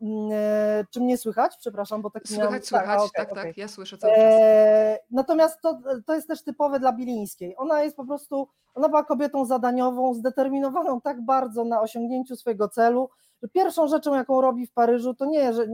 Mm, 0.02 0.30
e, 0.32 0.86
czy 0.92 1.00
mnie 1.00 1.18
słychać? 1.18 1.58
Przepraszam, 1.58 2.02
bo 2.02 2.10
tak 2.10 2.28
Słychać, 2.28 2.46
miałam... 2.46 2.62
słychać, 2.62 2.88
tak, 2.88 3.00
okay, 3.00 3.10
tak, 3.26 3.32
okay. 3.32 3.44
tak, 3.44 3.58
ja 3.58 3.68
słyszę 3.68 3.98
cały 3.98 4.14
czas. 4.14 4.24
E, 4.24 5.00
natomiast 5.12 5.62
to, 5.62 5.80
to 6.06 6.16
jest 6.16 6.28
też 6.28 6.44
typowe 6.44 6.80
dla 6.80 6.94
Bilińskiej. 6.94 7.56
Ona 7.58 7.84
jest 7.84 7.96
po 7.96 8.06
prostu, 8.06 8.48
ona 8.76 8.90
była 8.90 9.04
kobietą 9.04 9.46
zadaniową, 9.46 10.14
zdeterminowaną 10.14 11.02
tak 11.02 11.22
bardzo 11.22 11.66
na 11.66 11.82
osiągnięciu 11.82 12.36
swojego 12.36 12.70
celu, 12.70 13.10
że 13.42 13.50
pierwszą 13.50 13.88
rzeczą, 13.88 14.16
jaką 14.16 14.42
robi 14.42 14.68
w 14.68 14.72
Paryżu, 14.72 15.14
to 15.14 15.26
nie, 15.26 15.54
że 15.54 15.66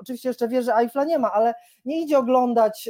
oczywiście 0.00 0.28
jeszcze 0.28 0.48
wie, 0.48 0.62
że 0.62 0.74
Eiffla 0.74 1.04
nie 1.04 1.18
ma, 1.18 1.32
ale 1.32 1.54
nie 1.84 2.02
idzie 2.02 2.18
oglądać, 2.18 2.88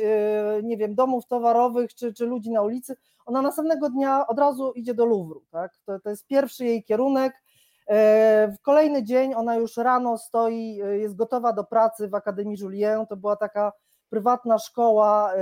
nie 0.63 0.77
wiem, 0.77 0.95
domów 0.95 1.27
towarowych 1.27 1.95
czy, 1.95 2.15
czy 2.15 2.27
ludzi 2.27 2.51
na 2.51 2.63
ulicy, 2.63 2.97
ona 3.29 3.43
następnego 3.43 3.91
dnia 3.91 4.27
od 4.27 4.39
razu 4.39 4.73
idzie 4.73 4.95
do 4.95 5.05
Louvru, 5.05 5.43
tak? 5.51 5.73
to, 5.87 6.01
to 6.01 6.11
jest 6.11 6.27
pierwszy 6.27 6.65
jej 6.65 6.85
kierunek. 6.85 7.43
E, 7.89 8.53
w 8.59 8.61
kolejny 8.63 9.05
dzień 9.05 9.35
ona 9.35 9.57
już 9.57 9.77
rano 9.77 10.19
stoi, 10.19 10.81
e, 10.83 10.99
jest 10.99 11.17
gotowa 11.17 11.53
do 11.53 11.65
pracy 11.65 12.09
w 12.09 12.15
Akademii 12.15 12.59
Julien. 12.61 13.07
To 13.07 13.17
była 13.17 13.37
taka 13.37 13.73
prywatna 14.11 14.59
szkoła, 14.59 15.33
e, 15.33 15.37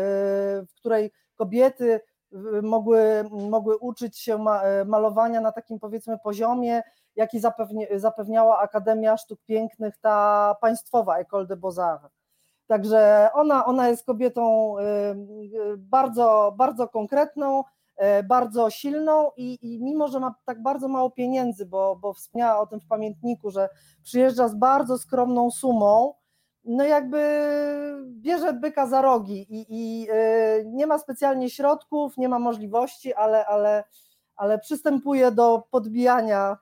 w 0.62 0.74
której 0.76 1.12
kobiety 1.36 2.00
mogły, 2.62 3.24
mogły 3.30 3.78
uczyć 3.78 4.18
się 4.18 4.44
malowania 4.86 5.40
na 5.40 5.52
takim 5.52 5.78
powiedzmy 5.78 6.18
poziomie, 6.18 6.82
jaki 7.16 7.40
zapewniała 7.96 8.58
Akademia 8.58 9.16
Sztuk 9.16 9.40
Pięknych, 9.44 9.96
ta 10.00 10.56
państwowa 10.60 11.22
École 11.22 11.46
de 11.46 11.56
Beaux-Arts. 11.56 12.08
Także 12.66 13.30
ona, 13.32 13.66
ona 13.66 13.88
jest 13.88 14.06
kobietą 14.06 14.74
bardzo, 15.78 16.54
bardzo 16.56 16.88
konkretną, 16.88 17.64
bardzo 18.24 18.70
silną 18.70 19.30
i, 19.36 19.58
i 19.62 19.82
mimo, 19.82 20.08
że 20.08 20.20
ma 20.20 20.34
tak 20.44 20.62
bardzo 20.62 20.88
mało 20.88 21.10
pieniędzy, 21.10 21.66
bo, 21.66 21.96
bo 21.96 22.12
wspomniała 22.12 22.60
o 22.60 22.66
tym 22.66 22.80
w 22.80 22.86
pamiętniku, 22.86 23.50
że 23.50 23.68
przyjeżdża 24.02 24.48
z 24.48 24.54
bardzo 24.54 24.98
skromną 24.98 25.50
sumą, 25.50 26.14
no 26.64 26.84
jakby 26.84 27.18
bierze 28.08 28.52
byka 28.52 28.86
za 28.86 29.02
rogi 29.02 29.46
i, 29.50 29.66
i 29.68 30.06
e, 30.10 30.64
nie 30.64 30.86
ma 30.86 30.98
specjalnie 30.98 31.50
środków, 31.50 32.16
nie 32.16 32.28
ma 32.28 32.38
możliwości, 32.38 33.14
ale, 33.14 33.46
ale, 33.46 33.84
ale 34.36 34.58
przystępuje 34.58 35.30
do 35.30 35.62
podbijania 35.70 36.56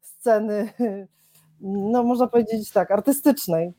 sceny, 0.00 0.72
no 1.92 2.02
można 2.02 2.26
powiedzieć 2.26 2.72
tak, 2.72 2.90
artystycznej. 2.90 3.72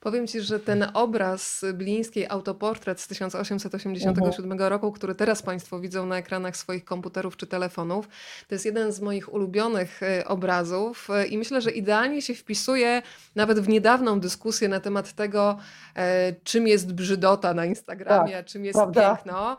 Powiem 0.00 0.26
Ci, 0.26 0.40
że 0.40 0.60
ten 0.60 0.86
obraz 0.94 1.64
Blińskiej 1.74 2.26
autoportret 2.28 3.00
z 3.00 3.08
1887 3.08 4.52
mhm. 4.52 4.70
roku, 4.70 4.92
który 4.92 5.14
teraz 5.14 5.42
Państwo 5.42 5.80
widzą 5.80 6.06
na 6.06 6.18
ekranach 6.18 6.56
swoich 6.56 6.84
komputerów 6.84 7.36
czy 7.36 7.46
telefonów, 7.46 8.08
to 8.48 8.54
jest 8.54 8.64
jeden 8.64 8.92
z 8.92 9.00
moich 9.00 9.34
ulubionych 9.34 10.02
e, 10.02 10.24
obrazów 10.24 11.08
e, 11.10 11.26
i 11.26 11.38
myślę, 11.38 11.60
że 11.60 11.70
idealnie 11.70 12.22
się 12.22 12.34
wpisuje 12.34 13.02
nawet 13.34 13.60
w 13.60 13.68
niedawną 13.68 14.20
dyskusję 14.20 14.68
na 14.68 14.80
temat 14.80 15.12
tego, 15.12 15.56
e, 15.96 16.32
czym 16.44 16.66
jest 16.66 16.92
brzydota 16.92 17.54
na 17.54 17.64
Instagramie, 17.64 18.32
tak, 18.32 18.40
a 18.40 18.44
czym 18.44 18.64
jest 18.64 18.78
prawda? 18.78 19.16
piękno, 19.16 19.56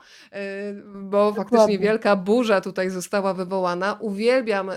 bo 0.95 1.33
faktycznie 1.33 1.79
wielka 1.79 2.15
burza 2.15 2.61
tutaj 2.61 2.89
została 2.89 3.33
wywołana. 3.33 3.97
Uwielbiam 3.99 4.71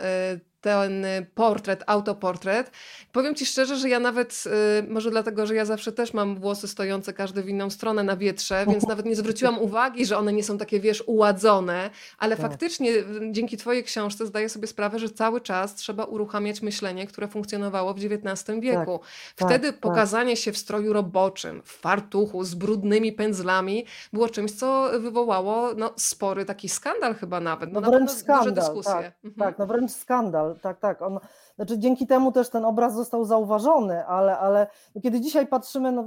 ten 0.60 1.06
portret, 1.34 1.84
autoportret. 1.86 2.70
Powiem 3.12 3.34
Ci 3.34 3.46
szczerze, 3.46 3.76
że 3.76 3.88
ja 3.88 4.00
nawet, 4.00 4.44
y, 4.80 4.88
może 4.88 5.10
dlatego, 5.10 5.46
że 5.46 5.54
ja 5.54 5.64
zawsze 5.64 5.92
też 5.92 6.14
mam 6.14 6.36
włosy 6.36 6.68
stojące 6.68 7.12
każdy 7.12 7.42
w 7.42 7.48
inną 7.48 7.70
stronę 7.70 8.02
na 8.02 8.16
wietrze, 8.16 8.66
więc 8.68 8.86
nawet 8.92 9.06
nie 9.06 9.16
zwróciłam 9.16 9.58
uwagi, 9.58 10.06
że 10.06 10.18
one 10.18 10.32
nie 10.32 10.44
są 10.44 10.58
takie, 10.58 10.80
wiesz, 10.80 11.04
uładzone, 11.06 11.90
ale 12.18 12.36
tak. 12.36 12.50
faktycznie 12.50 12.92
dzięki 13.30 13.56
Twojej 13.56 13.84
książce 13.84 14.26
zdaję 14.26 14.48
sobie 14.48 14.66
sprawę, 14.66 14.98
że 14.98 15.08
cały 15.08 15.40
czas 15.40 15.74
trzeba 15.74 16.04
uruchamiać 16.04 16.62
myślenie, 16.62 17.06
które 17.06 17.28
funkcjonowało 17.28 17.94
w 17.94 17.98
XIX 17.98 18.60
wieku. 18.60 19.00
Tak, 19.36 19.48
Wtedy 19.48 19.72
tak, 19.72 19.80
pokazanie 19.80 20.36
się 20.36 20.52
w 20.52 20.58
stroju 20.58 20.92
roboczym, 20.92 21.62
w 21.64 21.72
fartuchu, 21.72 22.44
z 22.44 22.54
brudnymi 22.54 23.12
pędzlami 23.12 23.84
było 24.12 24.28
czymś, 24.28 24.52
co 24.52 24.90
wywołało 25.00 25.74
no, 25.76 25.92
spory 25.96 26.44
taki 26.44 26.68
skandal 26.68 27.14
chyba 27.14 27.40
nawet. 27.40 27.72
No, 27.72 27.80
no 27.80 27.90
wręcz 27.90 28.10
skandal, 28.10 28.54
dyskusje. 28.54 28.92
Tak, 28.92 29.12
mhm. 29.24 29.34
tak, 29.34 29.58
no 29.58 29.66
wręcz 29.66 29.90
skandal 29.90 30.47
tak, 30.54 30.78
tak. 30.78 31.02
On, 31.02 31.18
znaczy 31.56 31.78
dzięki 31.78 32.06
temu 32.06 32.32
też 32.32 32.50
ten 32.50 32.64
obraz 32.64 32.94
został 32.94 33.24
zauważony, 33.24 34.06
ale, 34.06 34.38
ale 34.38 34.66
kiedy 35.02 35.20
dzisiaj 35.20 35.46
patrzymy 35.46 35.92
na, 35.92 36.04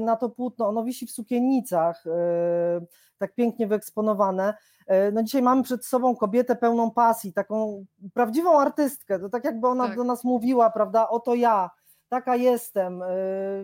na 0.00 0.16
to 0.16 0.28
płótno, 0.28 0.68
ono 0.68 0.84
wisi 0.84 1.06
w 1.06 1.10
sukiennicach, 1.10 2.04
yy, 2.04 2.86
tak 3.18 3.34
pięknie 3.34 3.66
wyeksponowane. 3.66 4.54
Yy, 4.88 5.12
no 5.12 5.22
dzisiaj 5.22 5.42
mamy 5.42 5.62
przed 5.62 5.86
sobą 5.86 6.16
kobietę 6.16 6.56
pełną 6.56 6.90
pasji, 6.90 7.32
taką 7.32 7.84
prawdziwą 8.14 8.60
artystkę, 8.60 9.18
to 9.18 9.28
tak 9.28 9.44
jakby 9.44 9.68
ona 9.68 9.86
tak. 9.86 9.96
do 9.96 10.04
nas 10.04 10.24
mówiła, 10.24 10.70
prawda, 10.70 11.08
oto 11.08 11.34
ja, 11.34 11.70
taka 12.08 12.36
jestem, 12.36 13.02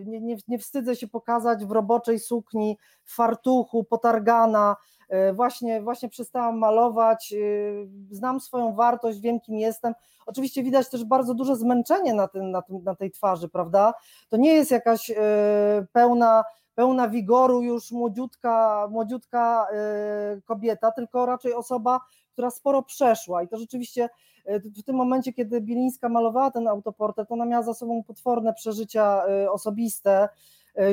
nie, 0.05 0.21
nie, 0.21 0.37
nie 0.47 0.59
wstydzę 0.59 0.95
się 0.95 1.07
pokazać 1.07 1.65
w 1.65 1.71
roboczej 1.71 2.19
sukni, 2.19 2.77
w 3.03 3.15
fartuchu, 3.15 3.83
potargana, 3.83 4.75
właśnie, 5.33 5.81
właśnie 5.81 6.09
przestałam 6.09 6.57
malować, 6.57 7.33
znam 8.11 8.39
swoją 8.39 8.75
wartość, 8.75 9.19
wiem 9.19 9.39
kim 9.39 9.55
jestem. 9.55 9.93
Oczywiście 10.25 10.63
widać 10.63 10.89
też 10.89 11.03
bardzo 11.03 11.33
duże 11.33 11.55
zmęczenie 11.55 12.13
na, 12.13 12.27
tym, 12.27 12.51
na, 12.51 12.61
tym, 12.61 12.83
na 12.83 12.95
tej 12.95 13.11
twarzy, 13.11 13.49
prawda? 13.49 13.93
To 14.29 14.37
nie 14.37 14.53
jest 14.53 14.71
jakaś 14.71 15.11
pełna 15.91 16.43
pełna 16.75 17.09
wigoru 17.09 17.61
już 17.61 17.91
młodziutka, 17.91 18.87
młodziutka 18.91 19.67
kobieta, 20.45 20.91
tylko 20.91 21.25
raczej 21.25 21.53
osoba, 21.53 21.99
która 22.33 22.49
sporo 22.51 22.83
przeszła 22.83 23.43
i 23.43 23.47
to 23.47 23.57
rzeczywiście 23.57 24.09
e, 24.45 24.59
w 24.59 24.83
tym 24.83 24.95
momencie, 24.95 25.33
kiedy 25.33 25.61
Bilińska 25.61 26.09
malowała 26.09 26.51
ten 26.51 26.67
autoportret, 26.67 27.31
ona 27.31 27.45
miała 27.45 27.63
za 27.63 27.73
sobą 27.73 28.03
potworne 28.03 28.53
przeżycia 28.53 29.23
e, 29.25 29.51
osobiste, 29.51 30.11
e, 30.21 30.29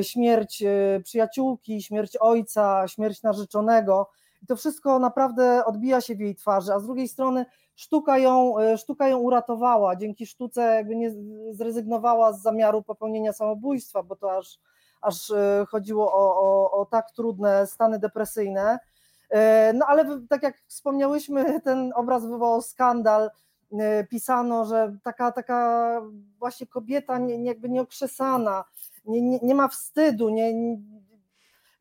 śmierć 0.01 0.63
przyjaciółki, 1.03 1.81
śmierć 1.81 2.17
ojca, 2.17 2.87
śmierć 2.87 3.23
narzeczonego. 3.23 4.09
I 4.43 4.45
to 4.45 4.55
wszystko 4.55 4.99
naprawdę 4.99 5.65
odbija 5.65 6.01
się 6.01 6.15
w 6.15 6.19
jej 6.19 6.35
twarzy, 6.35 6.73
a 6.73 6.79
z 6.79 6.85
drugiej 6.85 7.07
strony 7.07 7.45
sztuka 7.75 8.17
ją, 8.17 8.55
sztuka 8.77 9.07
ją 9.07 9.17
uratowała, 9.17 9.95
dzięki 9.95 10.25
sztuce 10.25 10.61
jakby 10.61 10.95
nie 10.95 11.11
zrezygnowała 11.51 12.33
z 12.33 12.41
zamiaru 12.41 12.83
popełnienia 12.83 13.33
samobójstwa, 13.33 14.03
bo 14.03 14.15
to 14.15 14.37
aż, 14.37 14.59
aż 15.01 15.31
chodziło 15.67 16.13
o, 16.13 16.41
o, 16.41 16.71
o 16.71 16.85
tak 16.85 17.11
trudne 17.11 17.67
stany 17.67 17.99
depresyjne, 17.99 18.79
E, 19.31 19.73
no 19.73 19.85
ale 19.85 20.19
tak 20.29 20.43
jak 20.43 20.61
wspomniałyśmy, 20.67 21.45
ten 21.61 21.93
obraz 21.95 22.25
wywołał 22.25 22.61
skandal. 22.61 23.29
E, 23.79 24.03
pisano, 24.03 24.65
że 24.65 24.97
taka, 25.03 25.31
taka 25.31 26.01
właśnie 26.39 26.67
kobieta 26.67 27.17
nie, 27.17 27.43
jakby 27.43 27.69
nieokrzesana, 27.69 28.63
nie, 29.05 29.21
nie, 29.21 29.39
nie 29.43 29.55
ma 29.55 29.67
wstydu, 29.67 30.29
nie, 30.29 30.53
nie, 30.53 30.77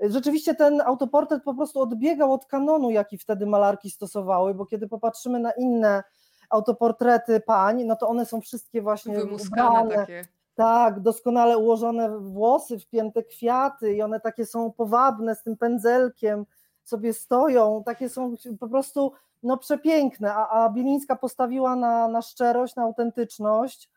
Rzeczywiście 0.00 0.54
ten 0.54 0.80
autoportret 0.80 1.42
po 1.42 1.54
prostu 1.54 1.80
odbiegał 1.80 2.32
od 2.32 2.46
kanonu, 2.46 2.90
jaki 2.90 3.18
wtedy 3.18 3.46
malarki 3.46 3.90
stosowały, 3.90 4.54
bo 4.54 4.66
kiedy 4.66 4.88
popatrzymy 4.88 5.40
na 5.40 5.52
inne 5.52 6.02
autoportrety 6.50 7.40
pań, 7.40 7.84
no 7.84 7.96
to 7.96 8.08
one 8.08 8.26
są 8.26 8.40
wszystkie 8.40 8.82
właśnie 8.82 9.14
Wymuskane 9.14 9.70
ubrane, 9.70 9.94
takie. 9.94 10.24
Tak, 10.54 11.00
doskonale 11.00 11.58
ułożone 11.58 12.18
włosy, 12.18 12.78
wpięte 12.78 13.22
kwiaty 13.22 13.94
i 13.94 14.02
one 14.02 14.20
takie 14.20 14.46
są 14.46 14.72
powabne 14.72 15.34
z 15.34 15.42
tym 15.42 15.56
pędzelkiem, 15.56 16.46
sobie 16.84 17.12
stoją, 17.14 17.82
takie 17.86 18.08
są 18.08 18.34
po 18.60 18.68
prostu 18.68 19.12
no, 19.42 19.56
przepiękne, 19.56 20.34
a, 20.34 20.48
a 20.48 20.70
Bilińska 20.70 21.16
postawiła 21.16 21.76
na, 21.76 22.08
na 22.08 22.22
szczerość, 22.22 22.76
na 22.76 22.82
autentyczność, 22.82 23.89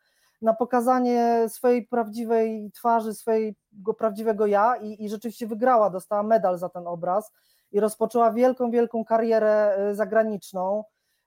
na 0.44 0.54
pokazanie 0.54 1.46
swojej 1.48 1.86
prawdziwej 1.86 2.70
twarzy, 2.74 3.14
swojego 3.14 3.94
prawdziwego 3.98 4.46
ja 4.46 4.76
i, 4.76 5.04
i 5.04 5.08
rzeczywiście 5.08 5.46
wygrała, 5.46 5.90
dostała 5.90 6.22
medal 6.22 6.58
za 6.58 6.68
ten 6.68 6.86
obraz 6.86 7.32
i 7.72 7.80
rozpoczęła 7.80 8.32
wielką, 8.32 8.70
wielką 8.70 9.04
karierę 9.04 9.76
y, 9.90 9.94
zagraniczną, 9.94 10.84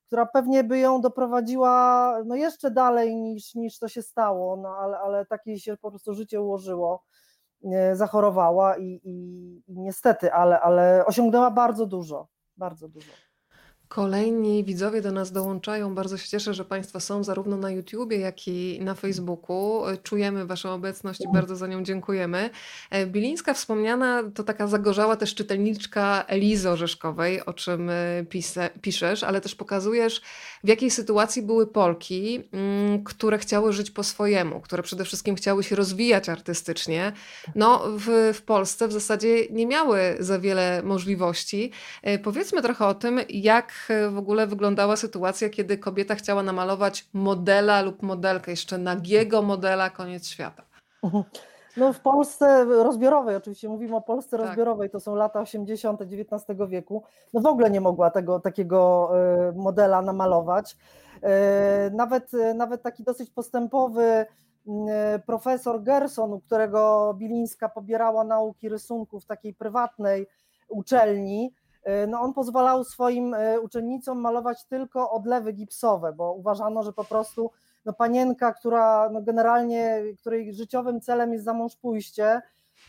która 0.08 0.26
pewnie 0.26 0.64
by 0.64 0.80
ją 0.80 1.02
doprowadziła 1.02 2.14
no 2.26 2.36
jeszcze 2.36 2.72
dalej 2.72 3.16
niż, 3.16 3.56
niż 3.56 3.80
to 3.80 3.88
się 3.88 4.02
stało, 4.02 4.56
no 4.56 4.70
ale, 4.70 5.00
ale 5.00 5.26
takie 5.26 5.60
się 5.60 5.78
po 5.78 5.90
prostu 5.90 6.14
życie 6.14 6.42
ułożyło 6.42 7.04
zachorowała 7.94 8.78
i, 8.78 9.02
i, 9.04 9.14
i 9.68 9.80
niestety, 9.80 10.34
ale, 10.34 10.60
ale 10.60 11.06
osiągnęła 11.06 11.52
bardzo 11.52 11.86
dużo, 11.86 12.28
bardzo 12.58 12.90
dużo. 12.90 13.12
Kolejni 13.90 14.64
widzowie 14.64 15.02
do 15.02 15.12
nas 15.12 15.32
dołączają. 15.32 15.96
Bardzo 15.96 16.18
się 16.18 16.30
cieszę, 16.30 16.54
że 16.54 16.66
Państwo 16.66 17.00
są 17.00 17.24
zarówno 17.24 17.58
na 17.58 17.72
YouTubie, 17.72 18.18
jak 18.18 18.48
i 18.48 18.80
na 18.82 18.96
Facebooku. 18.96 19.82
Czujemy 20.04 20.46
Waszą 20.46 20.74
obecność 20.74 21.22
i 21.22 21.34
bardzo 21.34 21.56
za 21.56 21.68
nią 21.68 21.84
dziękujemy. 21.84 22.50
E, 22.90 23.06
Bilińska 23.06 23.54
wspomniana 23.54 24.24
to 24.36 24.44
taka 24.44 24.68
zagorzała 24.68 25.16
też 25.16 25.36
czytelniczka 25.36 26.24
Elizy 26.28 26.70
Orzeszkowej, 26.70 27.46
o 27.46 27.54
czym 27.54 27.90
e, 27.90 28.26
pise, 28.30 28.70
piszesz, 28.82 29.24
ale 29.24 29.42
też 29.42 29.56
pokazujesz, 29.56 30.22
w 30.64 30.68
jakiej 30.68 30.92
sytuacji 30.92 31.42
były 31.42 31.68
Polki, 31.68 32.44
mm, 32.52 33.04
które 33.04 33.38
chciały 33.38 33.74
żyć 33.74 33.92
po 33.92 34.04
swojemu, 34.04 34.62
które 34.62 34.84
przede 34.84 35.06
wszystkim 35.06 35.36
chciały 35.36 35.64
się 35.64 35.76
rozwijać 35.76 36.30
artystycznie. 36.30 37.12
No, 37.56 37.84
w, 37.98 38.32
w 38.34 38.42
Polsce 38.42 38.88
w 38.88 38.92
zasadzie 38.92 39.48
nie 39.50 39.68
miały 39.68 40.00
za 40.20 40.40
wiele 40.40 40.82
możliwości. 40.84 41.72
E, 42.04 42.20
powiedzmy 42.20 42.62
trochę 42.62 42.86
o 42.86 42.94
tym, 42.94 43.20
jak 43.30 43.77
E, 43.90 44.10
w 44.10 44.18
ogóle 44.18 44.48
wyglądała 44.48 44.96
sytuacja, 44.96 45.50
kiedy 45.50 45.78
kobieta 45.78 46.16
chciała 46.16 46.44
namalować 46.44 47.10
modela 47.14 47.82
lub 47.82 48.04
modelkę, 48.04 48.52
jeszcze 48.52 48.78
nagiego 48.78 49.42
modela, 49.42 49.90
koniec 49.90 50.28
świata? 50.28 50.64
Mhm. 51.04 51.24
No 51.78 51.94
w 51.94 52.00
Polsce 52.00 52.66
rozbiorowej, 52.66 53.36
oczywiście 53.36 53.70
mówimy 53.70 53.96
o 53.96 54.02
Polsce 54.02 54.38
tak. 54.38 54.46
rozbiorowej, 54.46 54.90
to 54.90 55.00
są 55.00 55.16
lata 55.16 55.42
80. 55.42 56.02
XIX 56.02 56.60
wieku, 56.70 57.04
no 57.34 57.42
w 57.42 57.46
ogóle 57.46 57.70
nie 57.70 57.82
mogła 57.82 58.12
tego 58.12 58.40
takiego 58.40 59.12
e, 59.14 59.52
modela 59.52 60.02
namalować. 60.02 60.78
E, 61.24 61.90
nawet, 61.94 62.32
nawet 62.56 62.82
taki 62.82 63.04
dosyć 63.04 63.30
postępowy 63.30 64.26
profesor 65.26 65.84
Gerson, 65.84 66.34
u 66.34 66.40
którego 66.40 67.14
Bilińska 67.18 67.70
pobierała 67.70 68.24
nauki 68.24 68.70
rysunku 68.70 69.20
w 69.20 69.26
takiej 69.26 69.54
prywatnej 69.54 70.28
uczelni, 70.70 71.54
no 72.08 72.22
on 72.22 72.34
pozwalał 72.34 72.84
swoim 72.84 73.34
e, 73.34 73.60
uczennicom 73.60 74.20
malować 74.20 74.66
tylko 74.66 75.12
odlewy 75.12 75.54
gipsowe, 75.54 76.14
bo 76.14 76.34
uważano, 76.34 76.84
że 76.84 76.94
po 76.94 77.04
prostu 77.04 77.52
no 77.86 77.94
panienka, 77.94 78.54
która 78.54 79.10
no 79.10 79.22
generalnie, 79.22 80.02
której 80.20 80.54
życiowym 80.54 81.02
celem 81.02 81.34
jest 81.34 81.46
za 81.46 81.54
mąż 81.54 81.76
pójście, 81.76 82.42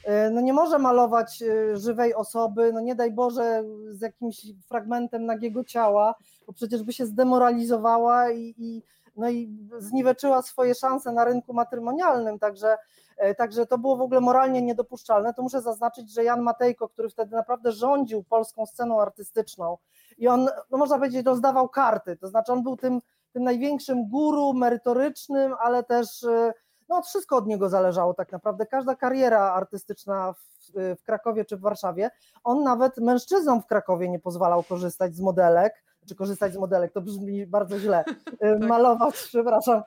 e, 0.05 0.31
no 0.31 0.41
nie 0.41 0.53
może 0.53 0.79
malować 0.79 1.45
żywej 1.75 2.15
osoby, 2.15 2.73
no 2.73 2.81
nie 2.81 2.95
daj 2.95 3.13
Boże 3.13 3.65
z 3.89 4.01
jakimś 4.01 4.47
fragmentem 4.69 5.27
nagiego 5.27 5.65
ciała, 5.65 6.15
bo 6.47 6.53
przecież 6.53 6.83
by 6.83 6.93
się 6.93 7.07
zdemoralizowała 7.07 8.31
i, 8.31 8.55
i, 8.59 8.83
no 9.17 9.31
i 9.31 9.59
zniweczyła 9.79 10.43
swoje 10.43 10.75
szanse 10.75 11.13
na 11.13 11.25
rynku 11.25 11.55
matrymonialnym, 11.55 12.39
także 12.39 12.77
E, 13.08 13.08
także 13.37 13.67
to 13.67 13.79
było 13.79 13.97
w 13.97 14.01
ogóle 14.01 14.21
moralnie 14.21 14.63
niedopuszczalne. 14.63 15.35
To 15.35 15.43
muszę 15.43 15.61
zaznaczyć, 15.61 16.13
że 16.13 16.25
Jan 16.25 16.43
Matejko, 16.43 16.89
który 16.89 17.09
wtedy 17.09 17.37
naprawdę 17.37 17.73
rządził 17.73 18.25
polską 18.25 18.67
sceną 18.67 19.01
artystyczną 19.01 19.79
i 20.19 20.29
on, 20.29 20.49
no 20.71 20.79
można 20.79 20.97
powiedzieć, 20.97 21.27
rozdawał 21.27 21.69
karty, 21.69 22.17
to 22.17 22.29
znaczy 22.29 22.53
on 22.53 22.63
był 22.63 22.77
tym, 22.77 23.01
tym 23.33 23.45
największym 23.45 24.09
guru 24.09 24.53
merytorycznym, 24.53 25.55
ale 25.61 25.85
też 25.85 26.25
e, 26.25 26.53
no 26.89 27.03
wszystko 27.03 27.37
od 27.37 27.47
niego 27.47 27.69
zależało 27.69 28.15
tak 28.15 28.33
naprawdę, 28.33 28.67
każda 28.67 28.97
kariera 28.97 29.41
artystyczna 29.41 30.33
w, 30.33 30.97
w 31.01 31.03
Krakowie 31.03 31.45
czy 31.45 31.57
w 31.57 31.61
Warszawie, 31.61 32.11
on 32.45 32.63
nawet 32.63 32.97
mężczyznom 32.99 33.63
w 33.63 33.67
Krakowie 33.67 34.09
nie 34.09 34.19
pozwalał 34.19 34.63
korzystać 34.63 35.15
z 35.15 35.21
modelek, 35.21 35.85
czy 36.09 36.15
korzystać 36.15 36.53
z 36.53 36.57
modelek, 36.57 36.93
to 36.93 37.01
brzmi 37.01 37.47
bardzo 37.47 37.79
źle, 37.79 38.05
e, 38.41 38.59
tak. 38.59 38.69
malować, 38.69 39.15
przepraszam, 39.15 39.83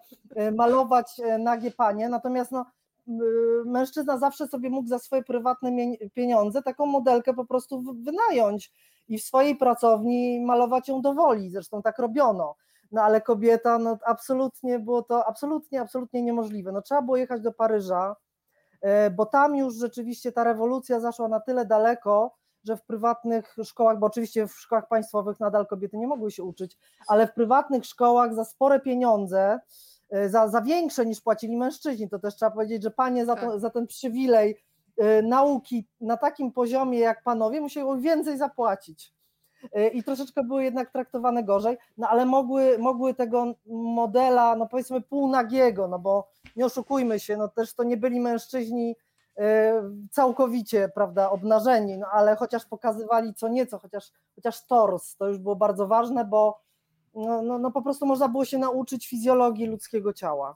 malować 0.55 1.21
nagie 1.39 1.71
panie, 1.71 2.09
natomiast 2.09 2.51
no 2.51 2.65
mężczyzna 3.65 4.17
zawsze 4.17 4.47
sobie 4.47 4.69
mógł 4.69 4.87
za 4.87 4.99
swoje 4.99 5.23
prywatne 5.23 5.71
pieniądze 6.13 6.61
taką 6.61 6.85
modelkę 6.85 7.33
po 7.33 7.45
prostu 7.45 7.83
wynająć 8.03 8.71
i 9.07 9.17
w 9.17 9.23
swojej 9.23 9.55
pracowni 9.55 10.45
malować 10.45 10.87
ją 10.87 11.01
do 11.01 11.13
woli, 11.13 11.49
zresztą 11.49 11.81
tak 11.81 11.99
robiono. 11.99 12.55
No 12.91 13.01
ale 13.01 13.21
kobieta, 13.21 13.77
no 13.77 13.97
absolutnie 14.05 14.79
było 14.79 15.01
to 15.01 15.27
absolutnie, 15.27 15.81
absolutnie 15.81 16.21
niemożliwe. 16.21 16.71
No 16.71 16.81
trzeba 16.81 17.01
było 17.01 17.17
jechać 17.17 17.41
do 17.41 17.51
Paryża, 17.51 18.15
e, 18.81 19.09
bo 19.09 19.25
tam 19.25 19.55
już 19.55 19.75
rzeczywiście 19.75 20.31
ta 20.31 20.43
rewolucja 20.43 20.99
zaszła 20.99 21.27
na 21.27 21.39
tyle 21.39 21.65
daleko, 21.65 22.35
że 22.63 22.77
w 22.77 22.83
prywatnych 22.83 23.55
szkołach, 23.63 23.99
bo 23.99 24.07
oczywiście 24.07 24.47
w 24.47 24.53
szkołach 24.53 24.87
państwowych 24.87 25.39
nadal 25.39 25.67
kobiety 25.67 25.97
nie 25.97 26.07
mogły 26.07 26.31
się 26.31 26.43
uczyć, 26.43 26.77
ale 27.07 27.27
w 27.27 27.33
prywatnych 27.33 27.85
szkołach 27.85 28.35
za 28.35 28.45
spore 28.45 28.79
pieniądze 28.79 29.59
za, 30.29 30.47
za 30.47 30.61
większe 30.61 31.05
niż 31.05 31.21
płacili 31.21 31.57
mężczyźni. 31.57 32.09
To 32.09 32.19
też 32.19 32.35
trzeba 32.35 32.51
powiedzieć, 32.51 32.83
że 32.83 32.91
panie 32.91 33.25
za, 33.25 33.35
to, 33.35 33.51
tak. 33.51 33.59
za 33.59 33.69
ten 33.69 33.87
przywilej 33.87 34.57
e, 34.97 35.21
nauki 35.21 35.87
na 36.01 36.17
takim 36.17 36.51
poziomie 36.51 36.99
jak 36.99 37.23
panowie 37.23 37.61
musiały 37.61 38.01
więcej 38.01 38.37
zapłacić. 38.37 39.13
E, 39.73 39.87
I 39.87 40.03
troszeczkę 40.03 40.43
były 40.43 40.63
jednak 40.63 40.91
traktowane 40.91 41.43
gorzej, 41.43 41.77
no 41.97 42.07
ale 42.09 42.25
mogły, 42.25 42.77
mogły 42.77 43.13
tego 43.13 43.53
modela, 43.65 44.55
no 44.55 44.67
powiedzmy 44.67 45.01
półnagiego, 45.01 45.87
no 45.87 45.99
bo 45.99 46.27
nie 46.55 46.65
oszukujmy 46.65 47.19
się, 47.19 47.37
no 47.37 47.47
też 47.47 47.73
to 47.73 47.83
nie 47.83 47.97
byli 47.97 48.19
mężczyźni 48.19 48.95
całkowicie, 50.11 50.89
prawda, 50.95 51.29
obnażeni, 51.29 51.97
no 51.97 52.07
ale 52.11 52.35
chociaż 52.35 52.65
pokazywali 52.65 53.33
co 53.33 53.47
nieco, 53.47 53.79
chociaż, 53.79 54.11
chociaż 54.35 54.65
tors, 54.65 55.15
to 55.15 55.27
już 55.27 55.37
było 55.37 55.55
bardzo 55.55 55.87
ważne, 55.87 56.25
bo 56.25 56.61
no, 57.15 57.41
no, 57.41 57.57
no 57.57 57.71
po 57.71 57.81
prostu 57.81 58.05
można 58.05 58.27
było 58.27 58.45
się 58.45 58.57
nauczyć 58.57 59.07
fizjologii 59.07 59.65
ludzkiego 59.65 60.13
ciała. 60.13 60.55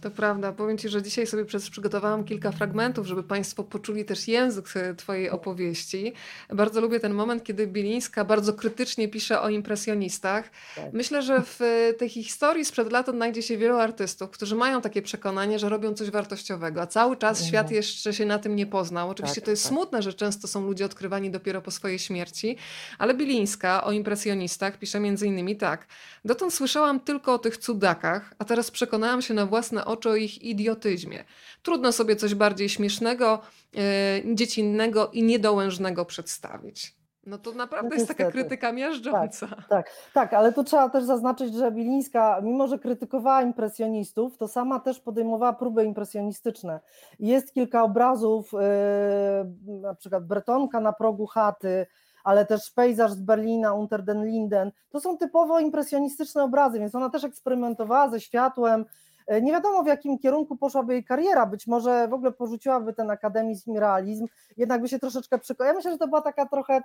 To 0.00 0.10
prawda. 0.10 0.52
Powiem 0.52 0.78
Ci, 0.78 0.88
że 0.88 1.02
dzisiaj 1.02 1.26
sobie 1.26 1.44
przygotowałam 1.44 2.24
kilka 2.24 2.52
fragmentów, 2.52 3.06
żeby 3.06 3.22
Państwo 3.22 3.64
poczuli 3.64 4.04
też 4.04 4.28
język 4.28 4.66
e, 4.76 4.94
Twojej 4.94 5.30
opowieści. 5.30 6.12
Bardzo 6.48 6.80
lubię 6.80 7.00
ten 7.00 7.14
moment, 7.14 7.44
kiedy 7.44 7.66
Bilińska 7.66 8.24
bardzo 8.24 8.52
krytycznie 8.52 9.08
pisze 9.08 9.40
o 9.40 9.48
impresjonistach. 9.48 10.50
Tak. 10.76 10.92
Myślę, 10.92 11.22
że 11.22 11.42
w 11.42 11.62
e, 11.62 11.94
tej 11.94 12.08
historii 12.08 12.64
sprzed 12.64 12.92
lat 12.92 13.08
odnajdzie 13.08 13.42
się 13.42 13.56
wielu 13.56 13.76
artystów, 13.76 14.30
którzy 14.30 14.56
mają 14.56 14.80
takie 14.80 15.02
przekonanie, 15.02 15.58
że 15.58 15.68
robią 15.68 15.94
coś 15.94 16.10
wartościowego, 16.10 16.82
a 16.82 16.86
cały 16.86 17.16
czas 17.16 17.38
mhm. 17.38 17.48
świat 17.48 17.70
jeszcze 17.70 18.14
się 18.14 18.26
na 18.26 18.38
tym 18.38 18.56
nie 18.56 18.66
poznał. 18.66 19.10
Oczywiście 19.10 19.40
tak, 19.40 19.44
to 19.44 19.50
jest 19.50 19.62
tak. 19.62 19.72
smutne, 19.72 20.02
że 20.02 20.14
często 20.14 20.48
są 20.48 20.66
ludzie 20.66 20.84
odkrywani 20.84 21.30
dopiero 21.30 21.62
po 21.62 21.70
swojej 21.70 21.98
śmierci, 21.98 22.56
ale 22.98 23.14
Bilińska 23.14 23.84
o 23.84 23.92
impresjonistach 23.92 24.78
pisze 24.78 25.00
między 25.00 25.26
innymi 25.26 25.56
tak. 25.56 25.86
Dotąd 26.24 26.54
słyszałam 26.54 27.00
tylko 27.00 27.34
o 27.34 27.38
tych 27.38 27.56
cudakach, 27.56 28.34
a 28.38 28.44
teraz 28.44 28.70
przekonałam 28.70 29.22
się 29.22 29.34
na 29.34 29.46
własne 29.46 29.84
oczy 29.90 30.10
o 30.10 30.16
ich 30.16 30.42
idiotyzmie. 30.42 31.24
Trudno 31.62 31.92
sobie 31.92 32.16
coś 32.16 32.34
bardziej 32.34 32.68
śmiesznego, 32.68 33.40
yy, 33.74 34.34
dziecinnego 34.34 35.10
i 35.12 35.22
niedołężnego 35.22 36.04
przedstawić. 36.04 37.00
No 37.26 37.38
to 37.38 37.52
naprawdę 37.52 37.88
no 37.88 37.94
jest 37.94 38.08
taka 38.08 38.30
krytyka 38.30 38.72
miażdżąca. 38.72 39.46
Tak, 39.48 39.66
tak, 39.68 39.90
tak, 40.14 40.34
ale 40.34 40.52
tu 40.52 40.64
trzeba 40.64 40.88
też 40.88 41.04
zaznaczyć, 41.04 41.54
że 41.54 41.72
Bilińska, 41.72 42.40
mimo 42.42 42.66
że 42.66 42.78
krytykowała 42.78 43.42
impresjonistów, 43.42 44.36
to 44.36 44.48
sama 44.48 44.80
też 44.80 45.00
podejmowała 45.00 45.52
próby 45.52 45.84
impresjonistyczne. 45.84 46.80
Jest 47.18 47.54
kilka 47.54 47.82
obrazów, 47.82 48.52
yy, 48.52 49.80
na 49.80 49.94
przykład 49.94 50.26
Bretonka 50.26 50.80
na 50.80 50.92
progu 50.92 51.26
chaty, 51.26 51.86
ale 52.24 52.46
też 52.46 52.70
pejzaż 52.70 53.12
z 53.12 53.20
Berlina, 53.20 53.74
Unter 53.74 54.04
den 54.04 54.26
Linden. 54.26 54.72
To 54.90 55.00
są 55.00 55.18
typowo 55.18 55.60
impresjonistyczne 55.60 56.42
obrazy, 56.42 56.78
więc 56.78 56.94
ona 56.94 57.10
też 57.10 57.24
eksperymentowała 57.24 58.10
ze 58.10 58.20
światłem, 58.20 58.84
E, 58.84 59.09
nie 59.42 59.52
wiadomo 59.52 59.82
w 59.82 59.86
jakim 59.86 60.18
kierunku 60.18 60.56
poszłaby 60.56 60.92
jej 60.92 61.04
kariera, 61.04 61.46
być 61.46 61.66
może 61.66 62.08
w 62.08 62.12
ogóle 62.12 62.32
porzuciłaby 62.32 62.92
ten 62.92 63.10
akademizm 63.10 63.72
i 63.72 63.78
realizm, 63.78 64.26
jednak 64.56 64.82
by 64.82 64.88
się 64.88 64.98
troszeczkę 64.98 65.38
przekonała. 65.38 65.72
Ja 65.72 65.76
myślę, 65.76 65.92
że 65.92 65.98
to 65.98 66.08
była 66.08 66.22
taka 66.22 66.46
trochę 66.46 66.82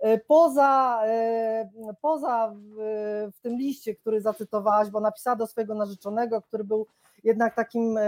e, 0.00 0.18
poza, 0.18 1.02
e, 1.04 1.68
poza 2.00 2.54
w 3.32 3.40
tym 3.42 3.56
liście, 3.56 3.94
który 3.94 4.20
zacytowałaś, 4.20 4.90
bo 4.90 5.00
napisała 5.00 5.36
do 5.36 5.46
swojego 5.46 5.74
narzeczonego, 5.74 6.42
który 6.42 6.64
był 6.64 6.86
jednak 7.24 7.54
takim 7.54 7.98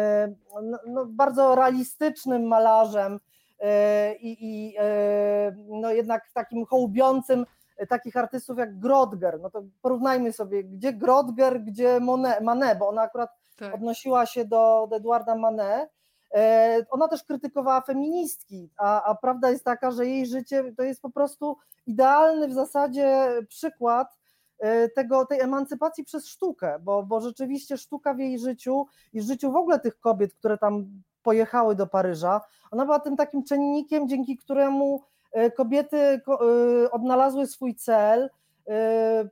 no, 0.62 0.78
no, 0.86 1.06
bardzo 1.06 1.54
realistycznym 1.54 2.46
malarzem 2.46 3.20
i, 4.20 4.36
i 4.40 4.76
no, 5.68 5.90
jednak 5.90 6.30
takim 6.34 6.66
hołubiącym 6.66 7.46
takich 7.88 8.16
artystów 8.16 8.58
jak 8.58 8.78
Grodger, 8.78 9.40
no 9.40 9.50
to 9.50 9.62
porównajmy 9.82 10.32
sobie, 10.32 10.64
gdzie 10.64 10.92
Grodger, 10.92 11.60
gdzie 11.60 12.00
Monet, 12.00 12.40
Manet, 12.40 12.78
bo 12.78 12.88
ona 12.88 13.02
akurat 13.02 13.39
tak. 13.60 13.74
odnosiła 13.74 14.26
się 14.26 14.44
do, 14.44 14.86
do 14.90 14.96
Edwarda 14.96 15.34
Manet. 15.34 15.90
E, 16.34 16.86
ona 16.90 17.08
też 17.08 17.24
krytykowała 17.24 17.80
feministki, 17.80 18.70
a, 18.76 19.02
a 19.02 19.14
prawda 19.14 19.50
jest 19.50 19.64
taka, 19.64 19.90
że 19.90 20.06
jej 20.06 20.26
życie 20.26 20.72
to 20.76 20.82
jest 20.82 21.02
po 21.02 21.10
prostu 21.10 21.56
idealny 21.86 22.48
w 22.48 22.52
zasadzie 22.52 23.28
przykład 23.48 24.18
e, 24.58 24.88
tego, 24.88 25.26
tej 25.26 25.40
emancypacji 25.40 26.04
przez 26.04 26.26
sztukę, 26.26 26.78
bo, 26.82 27.02
bo 27.02 27.20
rzeczywiście 27.20 27.78
sztuka 27.78 28.14
w 28.14 28.18
jej 28.18 28.38
życiu 28.38 28.86
i 29.12 29.20
w 29.20 29.24
życiu 29.24 29.52
w 29.52 29.56
ogóle 29.56 29.80
tych 29.80 30.00
kobiet, 30.00 30.34
które 30.34 30.58
tam 30.58 31.02
pojechały 31.22 31.74
do 31.74 31.86
Paryża, 31.86 32.40
ona 32.70 32.84
była 32.84 33.00
tym 33.00 33.16
takim 33.16 33.44
czynnikiem, 33.44 34.08
dzięki 34.08 34.36
któremu 34.36 35.02
e, 35.32 35.50
kobiety 35.50 36.20
odnalazły 36.90 37.46
swój 37.46 37.74
cel, 37.74 38.30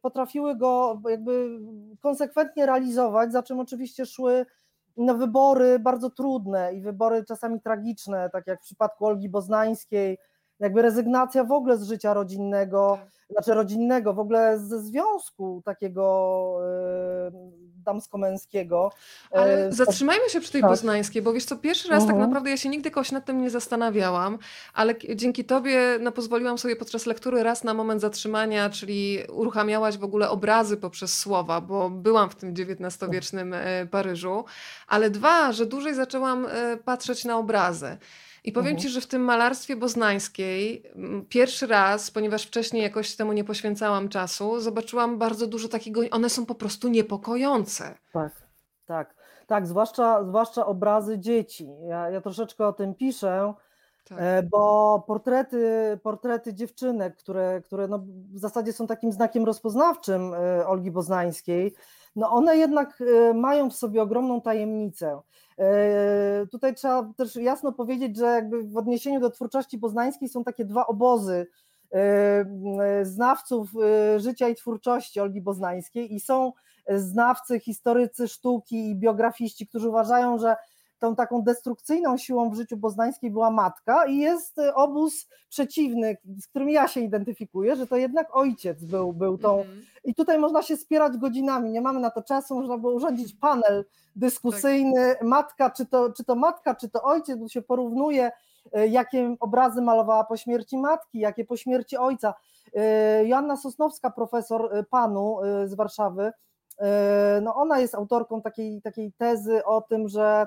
potrafiły 0.02 0.56
go 0.56 1.00
jakby 1.08 1.60
konsekwentnie 2.00 2.66
realizować, 2.66 3.32
za 3.32 3.42
czym 3.42 3.60
oczywiście 3.60 4.06
szły 4.06 4.46
na 4.96 5.14
wybory 5.14 5.78
bardzo 5.78 6.10
trudne 6.10 6.74
i 6.74 6.80
wybory 6.80 7.24
czasami 7.24 7.60
tragiczne, 7.60 8.30
tak 8.32 8.46
jak 8.46 8.60
w 8.60 8.64
przypadku 8.64 9.06
Olgi 9.06 9.28
Boznańskiej, 9.28 10.18
jakby 10.60 10.82
rezygnacja 10.82 11.44
w 11.44 11.52
ogóle 11.52 11.78
z 11.78 11.82
życia 11.82 12.14
rodzinnego, 12.14 12.98
tak. 13.00 13.10
znaczy 13.30 13.54
rodzinnego, 13.54 14.14
w 14.14 14.18
ogóle 14.18 14.58
ze 14.58 14.82
związku 14.82 15.62
takiego 15.64 16.58
y, 17.28 17.67
damsko-męskiego. 17.82 18.92
Ale 19.30 19.66
e, 19.66 19.72
zatrzymajmy 19.72 20.28
się 20.28 20.40
przy 20.40 20.52
tej 20.52 20.60
tak. 20.60 20.70
poznańskiej, 20.70 21.22
bo 21.22 21.32
wiesz 21.32 21.44
co, 21.44 21.56
pierwszy 21.56 21.88
raz 21.88 22.02
tak 22.02 22.10
mhm. 22.10 22.28
naprawdę 22.28 22.50
ja 22.50 22.56
się 22.56 22.68
nigdy 22.68 22.90
koś 22.90 23.12
nad 23.12 23.24
tym 23.24 23.42
nie 23.42 23.50
zastanawiałam, 23.50 24.38
ale 24.74 24.94
dzięki 25.14 25.44
tobie 25.44 25.98
no, 26.00 26.12
pozwoliłam 26.12 26.58
sobie 26.58 26.76
podczas 26.76 27.06
lektury 27.06 27.42
raz 27.42 27.64
na 27.64 27.74
moment 27.74 28.00
zatrzymania, 28.00 28.70
czyli 28.70 29.18
uruchamiałaś 29.32 29.98
w 29.98 30.04
ogóle 30.04 30.30
obrazy 30.30 30.76
poprzez 30.76 31.18
słowa, 31.18 31.60
bo 31.60 31.90
byłam 31.90 32.30
w 32.30 32.34
tym 32.34 32.54
XIX-wiecznym 32.58 33.54
e, 33.54 33.86
Paryżu, 33.86 34.44
ale 34.86 35.10
dwa, 35.10 35.52
że 35.52 35.66
dłużej 35.66 35.94
zaczęłam 35.94 36.46
e, 36.46 36.76
patrzeć 36.76 37.24
na 37.24 37.38
obrazy. 37.38 37.96
I 38.48 38.52
powiem 38.52 38.68
mhm. 38.68 38.82
Ci, 38.82 38.88
że 38.88 39.00
w 39.00 39.06
tym 39.06 39.22
malarstwie 39.22 39.76
boznańskiej 39.76 40.82
pierwszy 41.28 41.66
raz, 41.66 42.10
ponieważ 42.10 42.42
wcześniej 42.46 42.82
jakoś 42.82 43.16
temu 43.16 43.32
nie 43.32 43.44
poświęcałam 43.44 44.08
czasu, 44.08 44.60
zobaczyłam 44.60 45.18
bardzo 45.18 45.46
dużo 45.46 45.68
takiego, 45.68 46.00
one 46.10 46.30
są 46.30 46.46
po 46.46 46.54
prostu 46.54 46.88
niepokojące. 46.88 47.94
Tak, 48.12 48.32
tak, 48.86 49.14
tak, 49.46 49.66
zwłaszcza, 49.66 50.24
zwłaszcza 50.24 50.66
obrazy 50.66 51.18
dzieci. 51.18 51.68
Ja, 51.88 52.10
ja 52.10 52.20
troszeczkę 52.20 52.66
o 52.66 52.72
tym 52.72 52.94
piszę, 52.94 53.54
tak. 54.08 54.18
E, 54.20 54.42
bo 54.42 55.04
portrety, 55.06 55.98
portrety 56.02 56.54
dziewczynek, 56.54 57.16
które, 57.16 57.62
które 57.64 57.88
no 57.88 57.98
w 58.32 58.38
zasadzie 58.38 58.72
są 58.72 58.86
takim 58.86 59.12
znakiem 59.12 59.44
rozpoznawczym 59.44 60.34
e, 60.34 60.66
Olgi 60.66 60.90
Boznańskiej, 60.90 61.74
no 62.16 62.30
one 62.30 62.56
jednak 62.56 63.00
e, 63.00 63.34
mają 63.34 63.70
w 63.70 63.74
sobie 63.74 64.02
ogromną 64.02 64.40
tajemnicę. 64.40 65.20
E, 65.58 66.46
tutaj 66.50 66.74
trzeba 66.74 67.12
też 67.16 67.36
jasno 67.36 67.72
powiedzieć, 67.72 68.16
że 68.16 68.26
jakby 68.26 68.62
w 68.62 68.76
odniesieniu 68.76 69.20
do 69.20 69.30
twórczości 69.30 69.78
poznańskiej 69.78 70.28
są 70.28 70.44
takie 70.44 70.64
dwa 70.64 70.86
obozy 70.86 71.46
e, 71.92 72.44
znawców 73.02 73.70
życia 74.16 74.48
i 74.48 74.54
twórczości 74.54 75.20
Olgi 75.20 75.40
Boznańskiej 75.40 76.14
i 76.14 76.20
są 76.20 76.52
znawcy, 76.96 77.60
historycy 77.60 78.28
sztuki 78.28 78.90
i 78.90 78.96
biografiści, 78.96 79.66
którzy 79.66 79.88
uważają, 79.88 80.38
że 80.38 80.56
tą 80.98 81.16
taką 81.16 81.42
destrukcyjną 81.42 82.16
siłą 82.16 82.50
w 82.50 82.54
życiu 82.54 82.76
Boznańskiej 82.76 83.30
była 83.30 83.50
matka 83.50 84.06
i 84.06 84.18
jest 84.18 84.58
y, 84.58 84.74
obóz 84.74 85.28
przeciwny, 85.48 86.16
z 86.40 86.46
którym 86.46 86.70
ja 86.70 86.88
się 86.88 87.00
identyfikuję, 87.00 87.76
że 87.76 87.86
to 87.86 87.96
jednak 87.96 88.36
ojciec 88.36 88.84
był, 88.84 89.12
był 89.12 89.38
tą. 89.38 89.56
-hmm. 89.56 89.64
I 90.04 90.14
tutaj 90.14 90.38
można 90.38 90.62
się 90.62 90.76
spierać 90.76 91.16
godzinami, 91.16 91.70
nie 91.70 91.80
mamy 91.80 92.00
na 92.00 92.10
to 92.10 92.22
czasu, 92.22 92.54
można 92.54 92.78
było 92.78 92.92
urządzić 92.92 93.34
panel 93.34 93.84
dyskusyjny, 94.16 95.14
tak. 95.14 95.22
matka, 95.22 95.70
czy 95.70 95.86
to, 95.86 96.12
czy 96.12 96.24
to 96.24 96.34
matka, 96.34 96.74
czy 96.74 96.88
to 96.88 97.02
ojciec, 97.02 97.38
bo 97.38 97.48
się 97.48 97.62
porównuje, 97.62 98.30
y, 98.78 98.88
jakie 98.88 99.36
obrazy 99.40 99.82
malowała 99.82 100.24
po 100.24 100.36
śmierci 100.36 100.78
matki, 100.78 101.18
jakie 101.18 101.44
po 101.44 101.56
śmierci 101.56 101.96
ojca. 101.96 102.34
Y, 103.22 103.26
Joanna 103.26 103.56
Sosnowska, 103.56 104.10
profesor 104.10 104.86
panu 104.90 105.38
z 105.64 105.74
Warszawy, 105.74 106.32
no 107.42 107.54
ona 107.54 107.78
jest 107.78 107.94
autorką 107.94 108.42
takiej, 108.42 108.82
takiej 108.82 109.12
tezy 109.12 109.64
o 109.64 109.80
tym, 109.80 110.08
że 110.08 110.46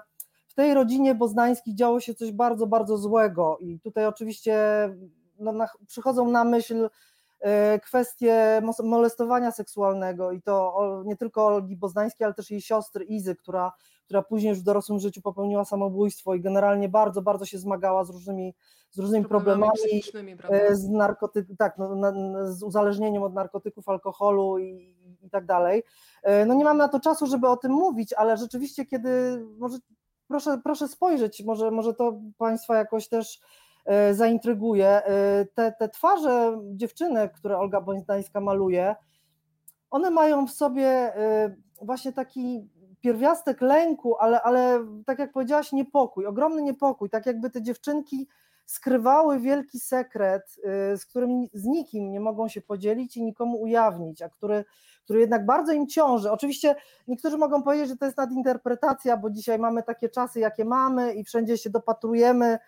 w 0.51 0.53
tej 0.53 0.73
rodzinie 0.73 1.15
Boznańskich 1.15 1.75
działo 1.75 1.99
się 1.99 2.13
coś 2.13 2.31
bardzo, 2.31 2.67
bardzo 2.67 2.97
złego 2.97 3.57
i 3.59 3.79
tutaj 3.79 4.05
oczywiście 4.05 4.55
no, 5.39 5.51
na, 5.51 5.67
przychodzą 5.87 6.29
na 6.29 6.43
myśl 6.43 6.89
e, 7.39 7.79
kwestie 7.79 8.61
molestowania 8.83 9.51
seksualnego 9.51 10.31
i 10.31 10.41
to 10.41 10.81
nie 11.05 11.17
tylko 11.17 11.45
Olgi 11.45 11.75
Boznańskiej, 11.75 12.25
ale 12.25 12.33
też 12.33 12.51
jej 12.51 12.61
siostry 12.61 13.05
Izy, 13.05 13.35
która, 13.35 13.71
która 14.05 14.21
później 14.21 14.49
już 14.49 14.59
w 14.59 14.63
dorosłym 14.63 14.99
życiu 14.99 15.21
popełniła 15.21 15.65
samobójstwo 15.65 16.35
i 16.35 16.41
generalnie 16.41 16.89
bardzo, 16.89 17.21
bardzo 17.21 17.45
się 17.45 17.57
zmagała 17.57 18.05
z 18.05 18.09
różnymi, 18.09 18.53
z 18.91 18.99
różnymi 18.99 19.25
problemami, 19.25 20.03
e, 20.49 20.75
z, 20.75 20.89
narkoty, 20.89 21.45
tak, 21.57 21.77
no, 21.77 22.11
z 22.53 22.63
uzależnieniem 22.63 23.23
od 23.23 23.33
narkotyków, 23.33 23.89
alkoholu 23.89 24.59
i, 24.59 24.95
i 25.21 25.29
tak 25.29 25.45
dalej. 25.45 25.83
E, 26.23 26.45
no 26.45 26.53
nie 26.53 26.63
mam 26.63 26.77
na 26.77 26.87
to 26.87 26.99
czasu, 26.99 27.27
żeby 27.27 27.47
o 27.47 27.57
tym 27.57 27.71
mówić, 27.71 28.13
ale 28.13 28.37
rzeczywiście 28.37 28.85
kiedy, 28.85 29.45
może 29.57 29.77
proszę, 30.31 30.61
proszę 30.63 30.87
spojrzeć, 30.87 31.43
może, 31.45 31.71
może 31.71 31.93
to 31.93 32.19
Państwa 32.37 32.77
jakoś 32.77 33.07
też 33.07 33.39
e, 33.85 34.13
zaintryguje. 34.13 34.87
E, 34.87 35.45
te, 35.45 35.71
te 35.79 35.89
twarze 35.89 36.59
dziewczynek, 36.75 37.33
które 37.33 37.57
Olga 37.57 37.81
Bońdańska 37.81 38.41
maluje, 38.41 38.95
one 39.89 40.11
mają 40.11 40.47
w 40.47 40.51
sobie 40.51 40.87
e, 40.87 41.55
właśnie 41.81 42.13
taki 42.13 42.69
pierwiastek 43.01 43.61
lęku, 43.61 44.17
ale, 44.17 44.41
ale 44.41 44.85
tak 45.05 45.19
jak 45.19 45.31
powiedziałaś, 45.31 45.71
niepokój, 45.71 46.25
ogromny 46.25 46.61
niepokój, 46.61 47.09
tak 47.09 47.25
jakby 47.25 47.49
te 47.49 47.61
dziewczynki 47.61 48.27
skrywały 48.65 49.39
wielki 49.39 49.79
sekret, 49.79 50.55
z 50.95 51.05
którym 51.05 51.47
z 51.53 51.65
nikim 51.65 52.11
nie 52.11 52.19
mogą 52.19 52.47
się 52.47 52.61
podzielić 52.61 53.17
i 53.17 53.23
nikomu 53.23 53.61
ujawnić, 53.61 54.21
a 54.21 54.29
który, 54.29 54.65
który 55.11 55.21
jednak 55.21 55.45
bardzo 55.45 55.71
im 55.73 55.87
ciąży. 55.87 56.31
Oczywiście 56.31 56.75
niektórzy 57.07 57.37
mogą 57.37 57.63
powiedzieć, 57.63 57.89
że 57.89 57.97
to 57.97 58.05
jest 58.05 58.17
nadinterpretacja, 58.17 59.17
bo 59.17 59.29
dzisiaj 59.29 59.59
mamy 59.59 59.83
takie 59.83 60.09
czasy, 60.09 60.39
jakie 60.39 60.65
mamy 60.65 61.13
i 61.13 61.23
wszędzie 61.23 61.57
się 61.57 61.69
dopatrujemy 61.69 62.59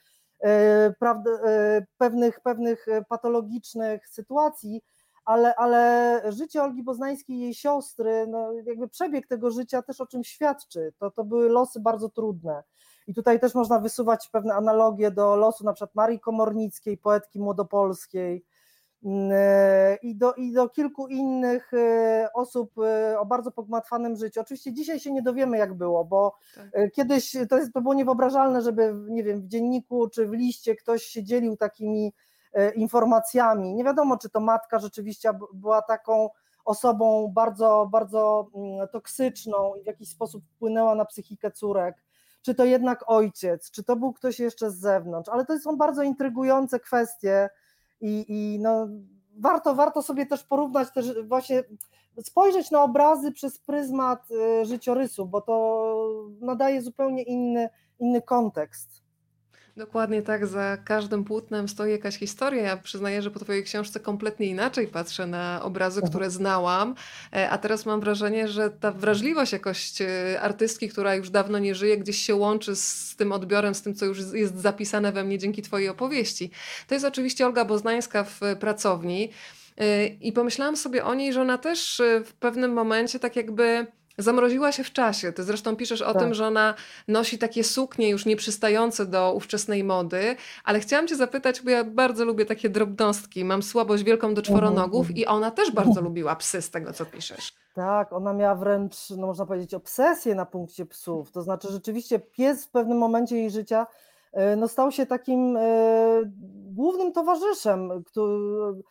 prawda, 1.00 1.32
y, 1.32 1.86
pewnych, 1.98 2.40
pewnych 2.40 2.86
patologicznych 3.10 4.10
sytuacji, 4.10 4.82
ale, 5.26 5.56
ale 5.56 6.22
życie 6.30 6.64
Olgi 6.64 6.84
Boznańskiej 6.84 7.36
i 7.36 7.40
jej 7.40 7.54
siostry, 7.54 8.28
no 8.28 8.54
jakby 8.66 8.88
przebieg 8.88 9.28
tego 9.28 9.52
życia 9.52 9.82
też 9.82 10.02
o 10.02 10.08
czym 10.08 10.24
świadczy. 10.24 10.94
To, 10.98 11.12
to 11.12 11.24
były 11.24 11.50
losy 11.50 11.80
bardzo 11.80 12.10
trudne. 12.10 12.64
I 13.08 13.14
tutaj 13.14 13.40
też 13.40 13.56
można 13.56 13.80
wysuwać 13.80 14.30
pewne 14.32 14.54
analogie 14.54 15.12
do 15.12 15.36
losu 15.36 15.66
na 15.66 15.74
przykład 15.74 15.96
Marii 15.96 16.20
Komornickiej, 16.20 16.98
poetki 16.98 17.40
młodopolskiej, 17.40 18.46
i 20.02 20.16
do, 20.16 20.34
i 20.34 20.52
do 20.52 20.70
kilku 20.70 21.08
innych 21.08 21.74
e, 21.74 22.30
osób 22.34 22.72
e, 22.80 23.20
o 23.20 23.26
bardzo 23.26 23.52
pogmatwanym 23.52 24.16
życiu. 24.16 24.42
Oczywiście 24.42 24.74
dzisiaj 24.74 25.00
się 25.00 25.12
nie 25.12 25.22
dowiemy, 25.22 25.58
jak 25.58 25.74
było, 25.74 26.06
bo 26.06 26.38
tak. 26.56 26.66
E, 26.74 26.90
kiedyś 26.90 27.38
to, 27.50 27.58
jest, 27.58 27.74
to 27.74 27.82
było 27.82 27.94
niewyobrażalne, 27.94 28.62
żeby 28.62 28.94
nie 29.10 29.24
wiem, 29.24 29.42
w 29.42 29.48
dzienniku 29.48 30.10
czy 30.10 30.28
w 30.28 30.32
liście 30.32 30.76
ktoś 30.76 31.04
się 31.04 31.24
dzielił 31.24 31.58
takimi 31.58 32.14
informacjami. 32.76 33.76
Nie 33.76 33.84
wiadomo, 33.84 34.18
czy 34.18 34.30
to 34.30 34.40
matka 34.40 34.80
rzeczywiście 34.80 35.32
była 35.54 35.82
taką 35.82 36.30
osobą 36.66 37.32
bardzo, 37.36 37.90
bardzo 37.92 38.48
mm, 38.56 38.88
toksyczną 38.88 39.76
i 39.76 39.84
w 39.84 39.86
jakiś 39.86 40.10
sposób 40.10 40.44
wpłynęła 40.46 40.96
na 40.96 41.06
psychikę 41.06 41.52
córek 41.52 42.04
czy 42.42 42.56
to 42.56 42.66
jednak 42.66 43.04
ojciec, 43.08 43.72
czy 43.72 43.84
to 43.84 43.96
był 43.96 44.14
ktoś 44.14 44.40
jeszcze 44.40 44.72
z 44.72 44.80
zewnątrz, 44.80 45.30
ale 45.30 45.46
to 45.46 45.60
są 45.60 45.78
bardzo 45.78 46.04
intrygujące 46.04 46.80
kwestie 46.80 47.50
i, 48.04 48.26
i 48.28 48.60
no, 48.60 48.88
warto, 49.40 49.76
warto 49.76 50.02
sobie 50.02 50.26
też 50.26 50.44
porównać, 50.44 50.94
też 50.94 51.24
właśnie 51.24 51.64
spojrzeć 52.24 52.72
na 52.72 52.84
obrazy 52.84 53.32
przez 53.32 53.60
pryzmat 53.60 54.32
y, 54.32 54.66
życiorysu, 54.66 55.26
bo 55.26 55.42
to 55.42 55.96
nadaje 56.42 56.82
zupełnie 56.82 57.24
inny, 57.24 57.70
inny 58.00 58.22
kontekst. 58.22 59.03
Dokładnie 59.78 60.22
tak, 60.22 60.48
za 60.48 60.78
każdym 60.78 61.24
płótnem 61.24 61.70
stoi 61.70 61.92
jakaś 61.92 62.18
historia. 62.18 62.62
Ja 62.64 62.78
przyznaję, 62.78 63.22
że 63.22 63.32
po 63.32 63.40
Twojej 63.40 63.64
książce 63.64 64.00
kompletnie 64.00 64.48
inaczej 64.48 64.88
patrzę 64.88 65.28
na 65.28 65.64
obrazy, 65.64 65.98
mhm. 66.00 66.12
które 66.12 66.30
znałam, 66.30 66.96
e, 67.36 67.50
a 67.50 67.58
teraz 67.58 67.86
mam 67.86 68.00
wrażenie, 68.00 68.48
że 68.48 68.70
ta 68.70 68.92
wrażliwość 68.92 69.52
jakoś 69.52 70.02
e, 70.02 70.42
artystki, 70.42 70.90
która 70.90 71.16
już 71.16 71.30
dawno 71.30 71.60
nie 71.60 71.76
żyje, 71.76 71.98
gdzieś 71.98 72.18
się 72.18 72.36
łączy 72.36 72.76
z 72.76 73.16
tym 73.16 73.32
odbiorem, 73.32 73.76
z 73.76 73.82
tym, 73.82 73.96
co 73.96 74.06
już 74.06 74.20
jest 74.34 74.62
zapisane 74.62 75.12
we 75.12 75.24
mnie 75.24 75.38
dzięki 75.38 75.62
Twojej 75.62 75.90
opowieści. 75.90 76.52
To 76.88 76.96
jest 76.96 77.06
oczywiście 77.06 77.46
Olga 77.46 77.66
Boznańska 77.66 78.24
w 78.24 78.40
pracowni. 78.60 79.30
E, 79.78 80.06
I 80.06 80.32
pomyślałam 80.32 80.78
sobie 80.78 81.06
o 81.06 81.14
niej, 81.14 81.34
że 81.34 81.42
ona 81.42 81.58
też 81.58 82.02
w 82.26 82.34
pewnym 82.34 82.74
momencie 82.74 83.20
tak 83.20 83.36
jakby 83.36 83.88
Zamroziła 84.18 84.72
się 84.72 84.84
w 84.84 84.94
czasie. 84.94 85.34
Ty 85.34 85.44
zresztą 85.44 85.76
piszesz 85.76 86.02
o 86.02 86.14
tak. 86.14 86.22
tym, 86.22 86.34
że 86.34 86.48
ona 86.48 86.74
nosi 87.08 87.38
takie 87.38 87.64
suknie 87.64 88.10
już 88.10 88.26
nieprzystające 88.26 89.06
do 89.06 89.34
ówczesnej 89.34 89.84
mody, 89.84 90.36
ale 90.64 90.80
chciałam 90.80 91.08
cię 91.08 91.16
zapytać, 91.16 91.62
bo 91.62 91.70
ja 91.70 91.84
bardzo 91.84 92.26
lubię 92.26 92.46
takie 92.46 92.70
drobnostki. 92.70 93.46
Mam 93.46 93.64
słabość 93.64 94.04
wielką 94.04 94.34
do 94.34 94.42
czworonogów 94.42 95.08
-hmm. 95.08 95.18
i 95.18 95.26
ona 95.26 95.52
też 95.52 95.72
bardzo 95.72 96.02
lubiła 96.02 96.36
psy 96.36 96.62
z 96.62 96.70
tego, 96.70 96.94
co 96.94 97.06
piszesz. 97.06 97.54
Tak, 97.74 98.14
ona 98.14 98.34
miała 98.34 98.56
wręcz, 98.56 99.10
no 99.10 99.28
można 99.28 99.46
powiedzieć, 99.46 99.74
obsesję 99.74 100.36
na 100.36 100.46
punkcie 100.46 100.86
psów. 100.86 101.32
To 101.32 101.42
znaczy 101.42 101.68
rzeczywiście 101.72 102.20
pies 102.20 102.66
w 102.66 102.70
pewnym 102.70 102.98
momencie 102.98 103.36
jej 103.36 103.52
życia 103.52 103.88
e, 104.34 104.56
no, 104.56 104.68
stał 104.68 104.92
się 104.92 105.06
takim 105.06 105.58
e, 105.58 105.62
głównym 106.76 107.12
towarzyszem, 107.12 108.04
który, 108.04 108.84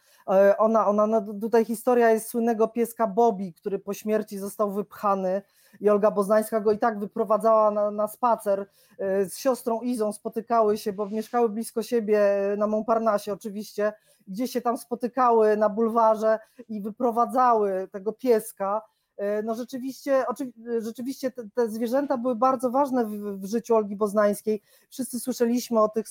ona, 0.58 0.86
ona, 0.86 1.06
no 1.06 1.20
tutaj 1.40 1.64
historia 1.64 2.10
jest 2.10 2.28
słynnego 2.28 2.68
pieska 2.68 3.06
Bobby, 3.06 3.52
który 3.52 3.78
po 3.78 3.94
śmierci 3.94 4.38
został 4.38 4.72
wypchany 4.72 5.42
i 5.80 5.90
Olga 5.90 6.10
Boznańska 6.10 6.60
go 6.60 6.72
i 6.72 6.78
tak 6.78 6.98
wyprowadzała 6.98 7.70
na, 7.70 7.90
na 7.90 8.08
spacer 8.08 8.66
e, 8.98 9.24
z 9.24 9.36
siostrą 9.36 9.80
Izą, 9.80 10.12
spotykały 10.12 10.78
się, 10.78 10.92
bo 10.92 11.08
mieszkały 11.08 11.48
blisko 11.48 11.82
siebie 11.82 12.20
na 12.58 12.66
Montparnasse 12.66 13.32
oczywiście, 13.32 13.92
gdzie 14.28 14.48
się 14.48 14.60
tam 14.60 14.78
spotykały 14.78 15.56
na 15.56 15.68
bulwarze 15.68 16.38
i 16.68 16.80
wyprowadzały 16.80 17.88
tego 17.92 18.12
pieska. 18.12 18.82
E, 19.16 19.42
no 19.42 19.54
rzeczywiście, 19.54 20.24
rzeczywiście 20.78 21.30
te, 21.30 21.48
te 21.54 21.68
zwierzęta 21.68 22.16
były 22.16 22.36
bardzo 22.36 22.70
ważne 22.70 23.04
w, 23.04 23.10
w, 23.40 23.44
życiu 23.44 23.76
Olgi 23.76 23.96
Boznańskiej. 23.96 24.62
Wszyscy 24.90 25.20
słyszeliśmy 25.20 25.80
o 25.80 25.88
tych, 25.88 26.06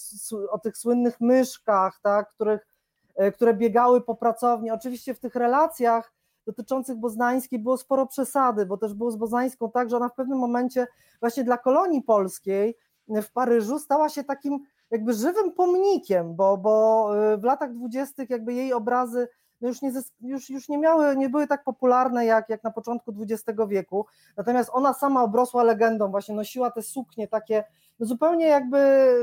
o 0.52 0.60
tych 0.60 0.78
słynnych 0.78 1.22
myszkach, 1.22 2.00
tak, 2.04 2.30
których 2.30 2.71
E, 2.71 2.71
które 3.34 3.54
biegały 3.54 4.02
po 4.02 4.16
pracowni. 4.16 4.72
Oczywiście 4.72 5.14
w 5.14 5.20
tych 5.20 5.36
relacjach 5.36 6.14
dotyczących 6.46 6.98
Boznańskiej 6.98 7.60
było 7.60 7.78
sporo 7.78 8.06
przesady, 8.06 8.66
bo 8.66 8.78
też 8.78 8.94
było 8.94 9.12
z 9.12 9.16
Boznańską 9.16 9.72
tak, 9.72 9.90
że 9.90 9.98
ona 9.98 10.10
w 10.10 10.16
pewnym 10.16 10.40
momencie 10.40 10.88
właśnie 11.20 11.44
dla 11.44 11.58
kolonii 11.58 12.02
polskiej 12.02 12.78
w 13.08 13.32
Paryżu 13.32 13.80
stała 13.80 14.10
się 14.10 14.24
takim 14.24 14.60
jakby 14.92 15.14
żywym 15.14 15.52
pomnikiem, 15.52 16.36
bo, 16.36 16.58
bo 16.58 17.10
e, 17.34 17.38
w 17.38 17.44
latach 17.44 17.74
dwudziestych 17.74 18.30
jakby 18.30 18.54
jej 18.54 18.74
obrazy 18.74 19.28
no 19.62 19.68
już, 19.68 19.82
nie, 19.82 19.92
już, 20.22 20.50
już 20.50 20.70
nie 20.70 20.78
miały, 20.78 21.18
nie 21.18 21.30
były 21.30 21.48
tak 21.48 21.64
popularne 21.64 22.26
jak, 22.26 22.50
jak 22.50 22.64
na 22.64 22.72
początku 22.72 23.14
XX 23.20 23.60
wieku, 23.68 24.06
natomiast 24.38 24.70
ona 24.74 24.94
sama 24.94 25.24
obrosła 25.24 25.64
legendą, 25.64 26.12
właśnie 26.12 26.36
nosiła 26.36 26.72
te 26.72 26.82
suknie 26.82 27.28
takie, 27.28 27.64
no 28.00 28.06
zupełnie 28.06 28.46
jakby, 28.46 29.14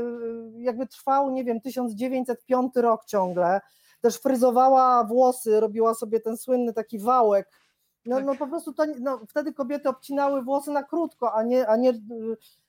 jakby 0.57 0.87
trwał, 0.87 1.31
nie 1.31 1.43
wiem, 1.43 1.61
1905 1.61 2.75
rok 2.75 3.05
ciągle, 3.05 3.61
też 4.01 4.17
fryzowała 4.17 5.03
włosy, 5.03 5.59
robiła 5.59 5.93
sobie 5.93 6.19
ten 6.19 6.37
słynny 6.37 6.73
taki 6.73 6.99
wałek. 6.99 7.49
No, 8.05 8.15
tak. 8.15 8.25
no 8.25 8.35
po 8.35 8.47
prostu 8.47 8.73
to, 8.73 8.83
no, 8.99 9.21
wtedy 9.29 9.53
kobiety 9.53 9.89
obcinały 9.89 10.41
włosy 10.41 10.71
na 10.71 10.83
krótko, 10.83 11.33
a 11.33 11.43
nie, 11.43 11.67
a 11.67 11.75
nie, 11.75 11.93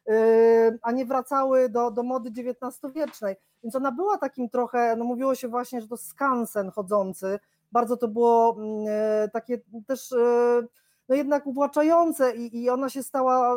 yy, 0.06 0.78
a 0.82 0.92
nie 0.92 1.06
wracały 1.06 1.68
do, 1.68 1.90
do 1.90 2.02
mody 2.02 2.30
XIX-wiecznej. 2.30 3.36
Więc 3.62 3.76
ona 3.76 3.92
była 3.92 4.18
takim 4.18 4.48
trochę, 4.48 4.96
no 4.96 5.04
mówiło 5.04 5.34
się 5.34 5.48
właśnie, 5.48 5.80
że 5.80 5.88
to 5.88 5.96
skansen 5.96 6.70
chodzący. 6.70 7.38
Bardzo 7.72 7.96
to 7.96 8.08
było 8.08 8.56
yy, 9.22 9.28
takie 9.32 9.60
też 9.86 10.10
yy, 10.10 10.68
no 11.08 11.14
jednak 11.14 11.46
uwłaczające 11.46 12.36
i, 12.36 12.62
i 12.62 12.70
ona 12.70 12.88
się 12.88 13.02
stała 13.02 13.56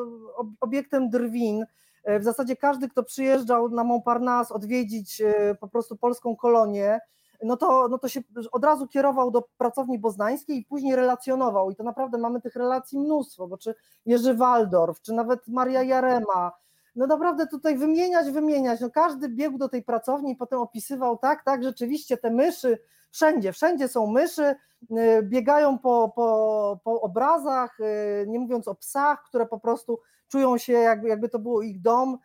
obiektem 0.60 1.10
drwin. 1.10 1.66
Yy, 2.06 2.20
w 2.20 2.24
zasadzie 2.24 2.56
każdy, 2.56 2.90
kto 2.90 3.04
przyjeżdżał 3.04 3.70
na 3.70 3.84
Montparnasse 3.84 4.54
odwiedzić 4.54 5.20
yy, 5.20 5.56
po 5.60 5.68
prostu 5.68 5.98
polską 5.98 6.36
kolonię, 6.36 7.00
no 7.46 7.58
to, 7.58 7.88
no 7.88 7.98
to 7.98 8.08
się 8.08 8.22
od 8.52 8.66
razu 8.66 8.88
kierował 8.88 9.32
do 9.32 9.42
pracowni 9.58 10.00
boznańskiej 10.00 10.58
i 10.58 10.66
później 10.66 10.96
relacjonował. 10.96 11.72
I 11.72 11.76
to 11.76 11.84
naprawdę 11.84 12.18
mamy 12.18 12.42
tych 12.42 12.56
relacji 12.56 13.00
mnóstwo, 13.00 13.48
bo 13.48 13.58
czy 13.58 13.76
Jerzy 14.06 14.34
Waldorf, 14.34 15.02
czy 15.02 15.14
nawet 15.14 15.48
Maria 15.48 15.84
Jarema, 15.84 16.52
no 16.96 17.08
naprawdę 17.08 17.48
tutaj 17.48 17.78
wymieniać, 17.78 18.32
wymieniać. 18.32 18.82
No 18.82 18.90
każdy 18.90 19.30
biegł 19.30 19.58
do 19.58 19.70
tej 19.70 19.84
pracowni 19.84 20.32
i 20.32 20.36
potem 20.36 20.60
opisywał, 20.60 21.18
tak, 21.18 21.44
tak, 21.44 21.64
rzeczywiście 21.64 22.18
te 22.18 22.32
myszy, 22.32 22.80
wszędzie, 23.12 23.54
wszędzie 23.54 23.88
są 23.88 24.08
myszy, 24.08 24.56
y, 24.92 25.24
biegają 25.24 25.80
po, 25.80 26.12
po, 26.16 26.80
po 26.84 27.02
obrazach, 27.02 27.80
y, 27.80 28.26
nie 28.28 28.40
mówiąc 28.40 28.68
o 28.68 28.76
psach, 28.76 29.24
które 29.24 29.46
po 29.46 29.60
prostu 29.60 30.00
czują 30.28 30.58
się, 30.58 30.74
jakby, 30.74 31.08
jakby 31.08 31.30
to 31.30 31.40
było 31.40 31.62
ich 31.62 31.82
dom, 31.82 32.18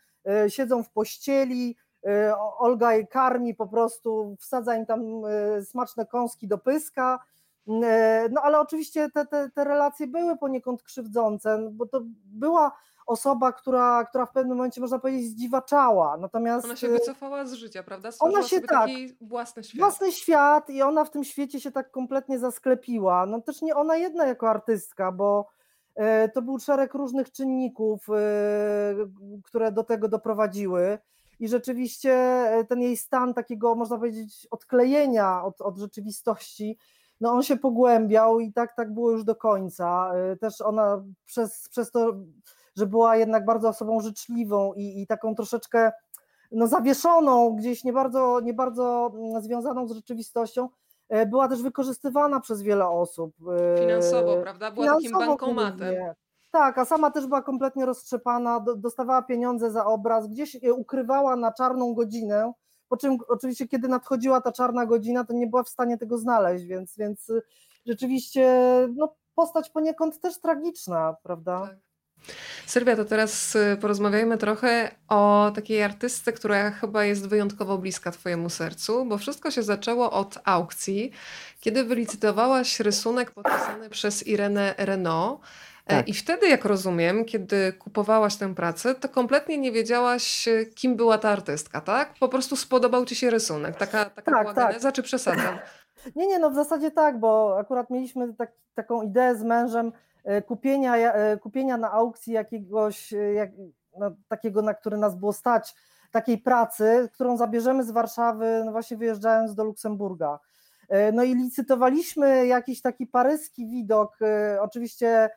y, 0.46 0.50
siedzą 0.50 0.83
w 0.83 0.90
pościeli, 0.90 1.76
Olga 2.58 2.92
je 2.92 3.06
karmi 3.06 3.54
po 3.54 3.66
prostu, 3.66 4.37
wsadza 4.40 4.76
im 4.76 4.87
tam 4.87 5.24
y, 5.24 5.64
smaczne 5.64 6.06
kąski 6.06 6.48
do 6.48 6.58
pyska. 6.58 7.18
Y, 7.68 7.72
no 8.30 8.40
ale 8.42 8.61
oczywiście 8.61 9.11
te, 9.11 9.26
te, 9.26 9.50
te 9.50 9.64
relacje 9.64 10.06
były 10.06 10.37
poniekąd 10.37 10.82
krzywdzące, 10.82 11.68
bo 11.72 11.87
to 11.87 12.00
była 12.24 12.72
osoba, 13.06 13.52
która, 13.52 14.04
która 14.04 14.26
w 14.26 14.32
pewnym 14.32 14.56
momencie, 14.56 14.80
można 14.80 14.98
powiedzieć, 14.98 15.26
zdziwaczała. 15.26 16.16
Natomiast 16.16 16.64
ona 16.64 16.76
się 16.76 16.88
wycofała 16.88 17.44
z 17.46 17.52
życia, 17.52 17.82
prawda? 17.82 18.12
Stworzyła 18.12 18.38
ona 18.38 18.48
się 18.48 18.61
tak, 18.61 18.68
taki 18.68 19.16
własny 19.20 19.64
świat. 19.64 19.78
Własny 19.78 20.12
świat 20.12 20.70
i 20.70 20.82
ona 20.82 21.04
w 21.04 21.11
tym 21.11 21.24
świecie 21.24 21.61
się 21.61 21.70
tak 21.70 21.90
kompletnie 21.90 22.38
zasklepiła. 22.38 23.26
No 23.26 23.40
też 23.40 23.62
nie 23.62 23.76
ona 23.76 23.96
jedna 23.96 24.26
jako 24.26 24.50
artystka, 24.50 25.12
bo 25.12 25.48
to 26.34 26.42
był 26.42 26.58
szereg 26.58 26.94
różnych 26.94 27.30
czynników, 27.32 28.06
które 29.44 29.72
do 29.72 29.84
tego 29.84 30.08
doprowadziły 30.08 30.98
i 31.40 31.48
rzeczywiście 31.48 32.12
e, 32.12 32.64
ten 32.64 32.81
jej 32.81 32.96
stan 32.96 33.35
takiego, 33.35 33.74
można 33.74 33.96
powiedzieć, 33.96 34.46
odklejenia 34.51 35.44
od, 35.44 35.61
od 35.61 35.79
rzeczywistości, 35.79 36.79
no 37.20 37.33
on 37.33 37.42
się 37.42 37.57
pogłębiał 37.57 38.40
i 38.40 38.53
tak, 38.53 38.77
tak 38.77 38.94
było 38.94 39.11
już 39.11 39.24
do 39.24 39.37
końca. 39.37 40.12
E, 40.14 40.37
też 40.37 40.61
ona 40.61 41.05
przez, 41.24 41.68
przez 41.68 41.90
to, 41.90 42.14
że 42.77 42.87
była 42.87 43.16
jednak 43.16 43.44
bardzo 43.44 43.68
osobą 43.68 44.01
życzliwą 44.01 44.74
i, 44.74 45.03
i 45.03 45.07
taką 45.07 45.35
troszeczkę 45.35 45.92
no, 46.53 46.66
zawieszoną, 46.66 47.57
gdzieś 47.57 47.85
nie 47.85 47.92
bardzo, 47.92 48.40
nie 48.40 48.55
bardzo 48.55 49.12
mm, 49.14 49.42
związaną 49.42 49.88
z 49.88 49.92
rzeczywistością, 49.92 50.68
e, 51.09 51.27
była 51.27 51.48
też 51.48 51.62
wykorzystywana 51.62 52.40
przez 52.40 52.62
wiele 52.62 52.88
osób. 52.88 53.35
Finansowo, 53.81 54.37
prawda? 54.42 54.70
Była 54.70 54.87
Finansowo 54.87 55.18
takim 55.18 55.29
bankomatem. 55.29 55.94
Głównie. 55.94 56.14
Tak, 56.50 56.78
a 56.78 56.84
sama 56.84 57.11
też 57.11 57.26
była 57.26 57.42
kompletnie 57.42 57.87
roztrzepana, 57.87 58.64
dostawała 58.76 59.22
pieniądze 59.22 59.70
za 59.70 59.84
obraz, 59.84 60.28
gdzieś 60.28 60.54
je 60.54 60.74
ukrywała 60.74 61.37
na 61.37 61.52
czarną 61.52 61.94
godzinę, 61.94 62.52
po 62.88 62.96
czym 62.96 63.18
oczywiście 63.28 63.68
kiedy 63.68 63.88
nadchodziła 63.88 64.40
ta 64.40 64.52
czarna 64.52 64.87
godzina, 64.87 65.24
to 65.24 65.32
nie 65.32 65.46
była 65.46 65.62
w 65.62 65.68
stanie 65.68 65.98
tego 65.98 66.18
znaleźć, 66.18 66.64
więc, 66.64 66.96
więc 66.96 67.28
y, 67.30 67.42
rzeczywiście 67.87 68.48
no, 68.96 69.14
postać 69.34 69.70
poniekąd 69.70 70.20
też 70.20 70.40
tragiczna, 70.40 71.16
prawda? 71.22 71.61
Tak. 71.61 71.76
Sylwia, 72.66 72.96
to 72.96 73.04
teraz 73.04 73.56
y, 73.56 73.76
porozmawiajmy 73.80 74.38
trochę 74.38 74.90
o 75.08 75.52
takiej 75.54 75.82
artystce, 75.82 76.32
która 76.32 76.70
chyba 76.70 77.04
jest 77.04 77.28
wyjątkowo 77.28 77.78
bliska 77.78 78.11
Twojemu 78.11 78.50
sercu, 78.50 79.04
bo 79.04 79.18
wszystko 79.18 79.50
się 79.50 79.62
zaczęło 79.62 80.11
od 80.12 80.38
aukcji, 80.44 81.11
kiedy 81.61 81.84
wylicytowałaś 81.84 82.80
rysunek 82.80 83.30
podpisany 83.30 83.90
przez 83.90 84.26
Irenę 84.26 84.74
Renault. 84.78 85.40
E, 85.88 85.96
Tak. 85.96 86.09
I 86.09 86.14
wtedy, 86.14 86.48
jak 86.48 86.64
rozumiem, 86.64 87.24
kiedy 87.24 87.72
kupowałaś 87.72 88.37
tę 88.37 88.55
pracę, 88.55 88.94
to 88.94 89.09
kompletnie 89.09 89.59
nie 89.59 89.72
wiedziałaś, 89.72 90.48
y, 90.48 90.66
kim 90.74 90.96
była 90.96 91.18
ta 91.18 91.29
artystka, 91.31 91.81
tak? 91.81 92.14
Po 92.20 92.29
prostu 92.29 92.57
spodobał 92.57 93.05
ci 93.05 93.14
się 93.16 93.31
rysunek. 93.31 93.77
Taka, 93.77 94.05
taka 94.05 94.31
Tak, 94.33 94.42
była 94.42 94.55
tak. 94.55 94.68
geneza, 94.68 94.92
czy 94.92 95.03
przesadzam? 95.03 95.59
Nie, 96.16 96.27
nie, 96.27 96.38
no 96.38 96.51
w 96.51 96.55
zasadzie 96.55 96.90
tak, 96.90 97.20
bo 97.20 97.59
akurat 97.59 97.90
mieliśmy 97.90 98.35
tak, 98.35 98.53
taką 98.74 99.03
ideę 99.03 99.37
z 99.37 99.42
mężem 99.42 99.92
e, 100.24 100.42
kupienia, 100.42 100.96
e, 100.96 101.37
kupienia 101.37 101.77
na 101.77 101.92
aukcji 101.92 102.33
jakiegoś, 102.33 103.12
e, 103.12 103.33
jak, 103.33 103.51
no, 103.98 104.11
takiego, 104.29 104.62
na 104.62 104.74
który 104.74 104.96
nas 104.96 105.14
było 105.14 105.33
stać, 105.33 105.74
takiej 106.11 106.38
pracy, 106.38 107.09
którą 107.14 107.37
zabierzemy 107.37 107.85
z 107.85 107.90
Warszawy, 107.90 108.62
no 108.64 108.72
właśnie 108.72 108.96
wyjeżdżając 108.96 109.55
do 109.55 109.64
Luksemburga. 109.64 110.38
E, 110.88 111.12
No 111.12 111.22
i 111.22 111.35
licytowaliśmy 111.35 112.46
jakiś 112.46 112.81
taki 112.83 113.07
paryski 113.07 113.66
widok, 113.66 114.16
e, 114.22 114.59
oczywiście 114.62 115.09
e, 115.09 115.31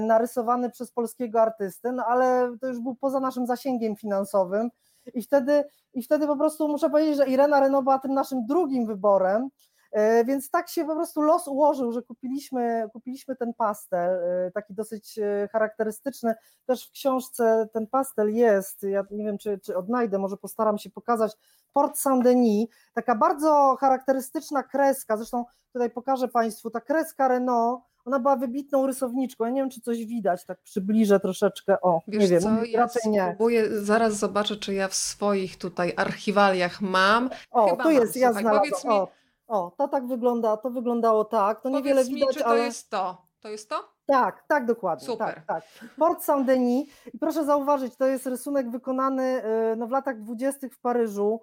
narysowany 0.00 0.70
przez 0.70 0.90
polskiego 0.92 1.42
artystę, 1.42 1.92
no 1.92 2.04
ale 2.06 2.56
to 2.60 2.66
już 2.66 2.80
był 2.80 2.94
poza 2.94 3.20
naszym 3.20 3.46
zasięgiem 3.46 3.96
finansowym 3.96 4.70
i 5.14 5.22
wtedy, 5.22 5.64
i 5.94 6.02
wtedy 6.02 6.26
po 6.26 6.36
prostu 6.36 6.68
muszę 6.68 6.90
powiedzieć, 6.90 7.16
że 7.16 7.28
Irena 7.28 7.60
Renault 7.60 7.84
była 7.84 7.98
tym 7.98 8.14
naszym 8.14 8.46
drugim 8.46 8.86
wyborem, 8.86 9.50
E, 9.96 10.24
Więc 10.24 10.50
tak 10.50 10.68
się 10.68 10.84
po 10.84 10.94
prostu 10.94 11.22
los 11.22 11.48
ułożył, 11.48 11.92
że 11.92 12.02
kupiliśmy, 12.02 12.88
kupiliśmy 12.92 13.36
ten 13.36 13.54
pastel, 13.54 14.10
e, 14.10 14.50
taki 14.50 14.74
dosyć 14.74 15.18
e, 15.18 15.48
charakterystyczny. 15.52 16.34
Też 16.66 16.88
w 16.88 16.90
książce 16.90 17.68
ten 17.72 17.86
pastel 17.86 18.34
jest, 18.34 18.82
ja 18.82 19.04
nie 19.10 19.24
wiem 19.24 19.38
czy, 19.38 19.58
czy 19.58 19.76
odnajdę, 19.76 20.18
może 20.18 20.36
postaram 20.36 20.78
się 20.78 20.90
pokazać. 20.90 21.32
Port 21.72 21.98
Saint-Denis, 21.98 22.66
taka 22.94 23.14
bardzo 23.14 23.76
charakterystyczna 23.80 24.62
kreska, 24.62 25.16
zresztą 25.16 25.44
tutaj 25.72 25.90
pokażę 25.90 26.28
Państwu, 26.28 26.70
ta 26.70 26.80
kreska 26.80 27.28
Renault, 27.28 27.80
ona 28.06 28.18
była 28.18 28.36
wybitną 28.36 28.86
rysowniczką, 28.86 29.44
ja 29.44 29.50
nie 29.50 29.60
wiem 29.60 29.70
czy 29.70 29.80
coś 29.80 30.04
widać, 30.06 30.44
tak 30.44 30.58
przybliżę 30.62 31.20
troszeczkę, 31.20 31.80
o, 31.80 32.00
Wiesz 32.08 32.22
nie 32.22 32.28
wiem, 32.28 32.40
co, 32.40 32.64
ja 32.64 32.80
raczej 32.80 33.12
nie. 33.12 33.22
spróbuję, 33.22 33.80
zaraz 33.80 34.14
zobaczę, 34.14 34.56
czy 34.56 34.74
ja 34.74 34.88
w 34.88 34.94
swoich 34.94 35.58
tutaj 35.58 35.92
archiwaliach 35.96 36.80
mam. 36.80 37.30
O, 37.50 37.64
Chyba 37.70 37.82
tu 37.82 37.90
mam, 37.90 38.00
jest, 38.00 38.16
ja 38.16 38.28
słuchaj, 38.28 38.42
znalazłam, 38.42 38.92
mi- 38.94 38.98
o, 38.98 39.08
o, 39.48 39.72
to 39.78 39.88
tak 39.88 40.06
wygląda, 40.06 40.56
to 40.56 40.70
wyglądało 40.70 41.24
tak, 41.24 41.60
to 41.60 41.68
niewiele 41.68 42.04
mi, 42.04 42.14
widać, 42.14 42.34
czy 42.34 42.40
to 42.40 42.46
ale... 42.46 42.58
jest 42.58 42.90
to? 42.90 43.26
To 43.40 43.48
jest 43.48 43.68
to? 43.70 43.88
Tak, 44.06 44.44
tak, 44.48 44.66
dokładnie. 44.66 45.06
Super. 45.06 45.34
Tak, 45.34 45.44
tak. 45.46 45.62
Port 45.98 46.22
Saint-Denis. 46.22 46.86
I 47.14 47.18
proszę 47.18 47.44
zauważyć, 47.44 47.96
to 47.96 48.06
jest 48.06 48.26
rysunek 48.26 48.70
wykonany 48.70 49.22
e, 49.22 49.76
no, 49.76 49.86
w 49.86 49.90
latach 49.90 50.20
dwudziestych 50.20 50.74
w 50.74 50.80
Paryżu. 50.80 51.40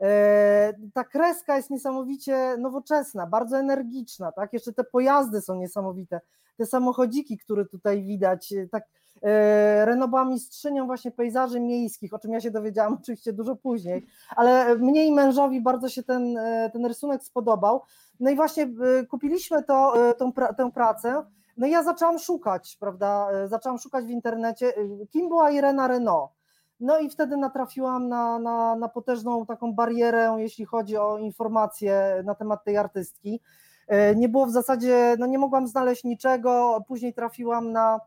E, 0.00 0.72
Ta 0.94 1.04
kreska 1.04 1.56
jest 1.56 1.70
niesamowicie 1.70 2.56
nowoczesna, 2.58 3.26
bardzo 3.26 3.58
energiczna, 3.58 4.32
tak? 4.32 4.52
Jeszcze 4.52 4.72
te 4.72 4.84
pojazdy 4.84 5.40
są 5.40 5.54
niesamowite. 5.54 6.20
Te 6.56 6.66
samochodziki, 6.66 7.38
które 7.38 7.64
tutaj 7.64 8.02
widać, 8.02 8.52
e, 8.52 8.68
tak. 8.68 8.84
e, 9.22 9.86
Renault 9.86 10.10
była 10.10 10.24
mistrzynią 10.24 10.86
właśnie 10.86 11.10
pejzaży 11.10 11.60
miejskich, 11.60 12.14
o 12.14 12.18
czym 12.18 12.32
ja 12.32 12.40
się 12.40 12.50
dowiedziałam 12.50 12.94
oczywiście 13.02 13.32
dużo 13.32 13.56
później, 13.56 14.06
ale 14.36 14.76
mnie 14.76 15.06
i 15.06 15.12
mężowi 15.12 15.60
bardzo 15.60 15.88
się 15.88 16.02
ten, 16.02 16.38
ten 16.72 16.86
rysunek 16.86 17.24
spodobał. 17.24 17.82
No 18.20 18.30
i 18.30 18.36
właśnie 18.36 18.68
kupiliśmy 19.10 19.62
to, 19.62 19.94
tą, 20.18 20.32
tę 20.32 20.70
pracę. 20.74 21.24
No 21.56 21.66
i 21.66 21.70
ja 21.70 21.82
zaczęłam 21.82 22.18
szukać, 22.18 22.76
prawda? 22.80 23.28
Zaczęłam 23.48 23.78
szukać 23.78 24.04
w 24.04 24.10
internecie, 24.10 24.72
kim 25.10 25.28
była 25.28 25.50
Irena 25.50 25.88
Renault. 25.88 26.35
No 26.80 26.98
i 26.98 27.10
wtedy 27.10 27.36
natrafiłam 27.36 28.08
na, 28.08 28.38
na, 28.38 28.76
na 28.76 28.88
potężną 28.88 29.46
taką 29.46 29.72
barierę, 29.72 30.34
jeśli 30.38 30.64
chodzi 30.64 30.96
o 30.96 31.18
informacje 31.18 32.22
na 32.24 32.34
temat 32.34 32.64
tej 32.64 32.76
artystki. 32.76 33.40
E, 33.88 34.14
Nie 34.14 34.28
było 34.28 34.46
w 34.46 34.50
zasadzie, 34.50 35.16
no 35.18 35.26
nie 35.26 35.38
mogłam 35.38 35.66
znaleźć 35.66 36.04
niczego. 36.04 36.84
Później 36.88 37.14
trafiłam 37.14 37.72
na, 37.72 38.00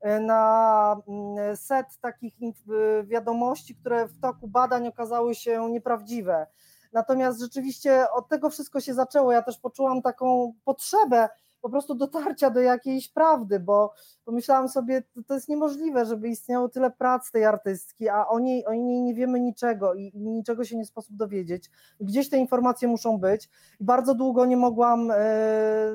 e, 0.00 0.20
na 0.20 0.96
mm, 1.08 1.56
set 1.56 1.86
takich 2.00 2.34
e, 2.40 3.04
wiadomości, 3.04 3.74
które 3.74 4.06
w 4.08 4.20
toku 4.20 4.48
badań 4.48 4.88
okazały 4.88 5.34
się 5.34 5.70
nieprawdziwe. 5.70 6.46
Natomiast 6.92 7.40
rzeczywiście 7.40 8.10
od 8.10 8.28
tego 8.28 8.50
wszystko 8.50 8.80
się 8.80 8.94
zaczęło. 8.94 9.32
Ja 9.32 9.42
też 9.42 9.58
poczułam 9.58 10.02
taką 10.02 10.52
potrzebę 10.64 11.28
po 11.60 11.70
prostu 11.70 11.94
dotarcia 11.94 12.50
do 12.50 12.60
jakiejś 12.60 13.08
prawdy, 13.08 13.60
bo 13.60 13.92
pomyślałam 14.24 14.68
sobie, 14.68 15.02
to, 15.02 15.22
to 15.22 15.34
jest 15.34 15.48
niemożliwe, 15.48 16.06
żeby 16.06 16.28
istniało 16.28 16.68
tyle 16.68 16.90
prac 16.90 17.30
tej 17.30 17.44
artystki, 17.44 18.08
a 18.08 18.28
o 18.28 18.38
niej, 18.38 18.66
o 18.66 18.72
niej 18.72 19.02
nie 19.02 19.14
wiemy 19.14 19.40
niczego 19.40 19.94
i, 19.94 20.02
i 20.14 20.18
niczego 20.18 20.64
się 20.64 20.76
nie 20.76 20.84
sposób 20.84 21.16
dowiedzieć. 21.16 21.70
Gdzieś 22.00 22.30
te 22.30 22.36
informacje 22.36 22.88
muszą 22.88 23.18
być. 23.18 23.48
I 23.80 23.84
bardzo 23.84 24.14
długo 24.14 24.46
nie 24.46 24.56
mogłam 24.56 25.10
e, 25.10 25.14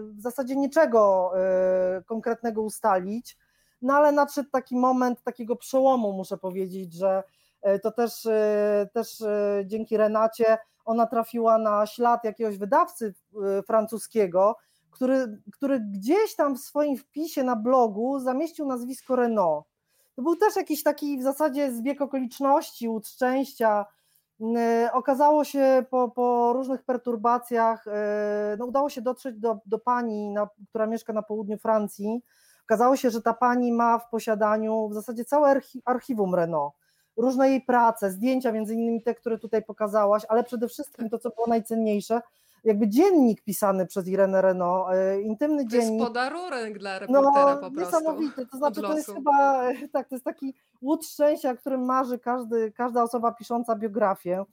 w 0.02 0.22
zasadzie 0.22 0.56
niczego 0.56 1.32
e, 1.36 2.02
konkretnego 2.06 2.62
ustalić, 2.62 3.38
no 3.82 3.94
ale 3.94 4.12
nadszedł 4.12 4.50
taki 4.50 4.76
moment 4.76 5.24
takiego 5.24 5.56
przełomu, 5.56 6.14
muszę 6.14 6.38
powiedzieć, 6.38 6.94
że 6.94 7.24
e, 7.62 7.80
to 7.80 7.92
też, 7.92 8.28
też 8.94 9.24
dzięki 9.66 9.98
Renacie 9.98 10.58
ona 10.86 11.08
trafiła 11.08 11.58
na 11.58 11.86
ślad 11.86 12.24
jakiegoś 12.24 12.58
wydawcy 12.58 13.14
francuskiego, 13.68 14.56
który, 14.92 15.42
który 15.52 15.80
gdzieś 15.80 16.36
tam 16.36 16.56
w 16.56 16.60
swoim 16.60 16.98
wpisie 16.98 17.44
na 17.44 17.56
blogu 17.56 18.20
zamieścił 18.20 18.66
nazwisko 18.66 19.16
Renault. 19.16 19.66
To 20.16 20.22
był 20.22 20.36
też 20.36 20.56
jakiś 20.56 20.84
taki 20.84 21.18
w 21.18 21.24
zasadzie 21.24 21.72
zbieg 21.72 22.02
okoliczności, 22.02 22.90
łód 22.90 23.08
szczęścia. 23.08 23.86
Yy, 24.40 24.92
Okazało 24.94 25.44
się 25.44 25.86
po, 25.90 26.10
po 26.10 26.54
różnych 26.54 26.84
perturbacjach, 26.84 27.86
yy, 27.86 28.58
no 28.58 28.66
udało 28.66 28.90
się 28.90 29.02
dotrzeć 29.02 29.40
do, 29.40 29.58
do 29.66 29.80
pani, 29.80 30.30
na, 30.30 30.50
która 30.70 30.88
mieszka 30.88 31.14
na 31.14 31.22
południu 31.22 31.58
Francji. 31.58 32.24
Okazało 32.64 32.96
się, 32.96 33.10
że 33.10 33.22
ta 33.22 33.34
pani 33.34 33.72
ma 33.72 34.00
w 34.00 34.10
posiadaniu 34.10 34.90
w 34.90 34.94
zasadzie 34.94 35.26
całe 35.26 35.50
archi- 35.56 35.82
archiwum 35.86 36.36
Renault. 36.36 36.74
Różne 37.18 37.50
jej 37.50 37.62
prace, 37.62 38.12
zdjęcia, 38.12 38.52
między 38.52 38.74
innymi 38.74 39.04
te, 39.04 39.16
które 39.16 39.38
tutaj 39.38 39.64
pokazałaś, 39.64 40.26
ale 40.30 40.44
przede 40.44 40.68
wszystkim 40.68 41.10
to, 41.10 41.20
co 41.20 41.30
było 41.30 41.48
najcenniejsze, 41.48 42.22
jakby 42.64 42.88
dziennik 42.88 43.44
pisany 43.44 43.86
przez 43.86 44.08
Irenę 44.08 44.42
Renault, 44.42 44.88
yy, 44.92 45.22
intymny 45.22 45.66
To 45.66 45.76
jest 45.76 45.88
dziennik. 45.88 46.08
podarunek 46.08 46.80
dla 46.80 47.00
reportera 47.00 47.56
po 47.58 47.72
prostu. 47.72 47.76
No, 47.76 48.00
niesamowity, 48.00 48.46
to 48.46 48.58
znaczy 48.58 48.82
to 48.82 48.96
jest 48.96 49.14
chyba, 49.14 49.64
tak, 49.94 50.08
to 50.10 50.16
jest 50.16 50.26
taki 50.26 50.54
łód 50.82 51.06
szczęścia, 51.06 51.52
o 51.52 51.58
którym 51.58 51.86
marzy 51.86 52.20
każdy, 52.20 52.72
każda 52.72 53.04
osoba 53.04 53.32
pisząca 53.32 53.76
biografię. 53.76 54.46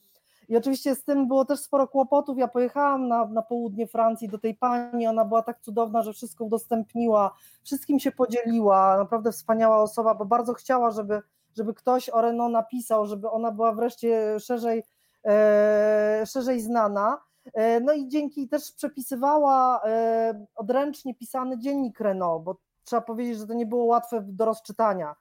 I 0.49 0.57
oczywiście 0.57 0.95
z 0.95 1.05
tym 1.05 1.29
było 1.29 1.45
też 1.45 1.61
sporo 1.61 1.89
kłopotów. 1.89 2.39
Ja 2.39 2.49
pojechałam 2.49 3.09
na, 3.09 3.27
na 3.27 3.43
południe 3.43 3.87
Francji 3.87 4.29
do 4.29 4.39
tej 4.39 4.55
pani, 4.55 5.07
ona 5.07 5.25
była 5.25 5.43
tak 5.43 5.61
cudowna, 5.61 6.03
że 6.03 6.13
wszystko 6.13 6.45
udostępniła, 6.45 7.35
wszystkim 7.65 8.01
się 8.01 8.13
podzieliła, 8.13 8.97
naprawdę 8.97 9.33
wspaniała 9.33 9.83
osoba, 9.83 10.15
bo 10.15 10.25
bardzo 10.25 10.55
chciała, 10.55 10.91
żeby, 10.91 11.23
żeby 11.57 11.75
ktoś 11.75 12.09
o 12.09 12.21
Renault 12.21 12.53
napisał, 12.53 13.07
żeby 13.07 13.31
ona 13.31 13.51
była 13.51 13.73
wreszcie 13.73 14.41
szerzej, 14.41 14.83
e, 15.25 16.23
szerzej 16.27 16.61
znana. 16.61 17.28
E, 17.55 17.81
No 17.81 17.93
i 17.93 18.09
dzięki 18.09 18.49
też 18.49 18.73
przepisywała 18.73 19.81
e, 19.85 20.47
odręcznie 20.57 21.15
pisany 21.15 21.59
dziennik 21.59 22.01
Renault, 22.01 22.45
bo 22.45 22.57
trzeba 22.85 23.03
powiedzieć, 23.03 23.39
że 23.39 23.47
to 23.47 23.55
nie 23.55 23.67
było 23.67 23.85
łatwe 23.85 24.21
do 24.29 24.45
rozczytania. 24.45 25.15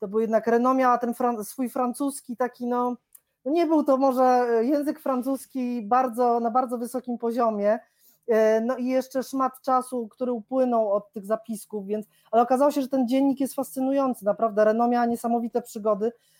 To 0.00 0.08
był 0.08 0.20
jednak 0.20 0.46
Renault 0.46 0.78
miała 0.78 0.98
ten 0.98 1.12
fran- 1.12 1.44
swój 1.44 1.68
francuski 1.68 2.36
taki, 2.36 2.66
no, 2.66 2.96
no 3.44 3.52
nie 3.52 3.66
był 3.66 3.84
to 3.84 3.96
może 3.96 4.46
język 4.62 5.00
francuski 5.00 5.82
bardzo, 5.82 6.40
na 6.40 6.50
bardzo 6.50 6.78
wysokim 6.78 7.18
poziomie, 7.18 7.78
e, 8.28 8.60
no 8.60 8.76
i 8.76 8.86
jeszcze 8.86 9.22
szmat 9.22 9.60
czasu, 9.62 10.08
który 10.08 10.32
upłynął 10.32 10.92
od 10.92 11.12
tych 11.12 11.26
zapisków, 11.26 11.86
więc, 11.86 12.06
ale 12.30 12.42
okazało 12.42 12.70
się, 12.70 12.82
że 12.82 12.88
ten 12.88 13.08
dziennik 13.08 13.40
jest 13.40 13.54
fascynujący, 13.54 14.24
naprawdę 14.24 14.64
Renault 14.64 14.92
miała 14.92 15.06
niesamowite 15.06 15.62
przygody, 15.62 16.06
E, 16.06 16.33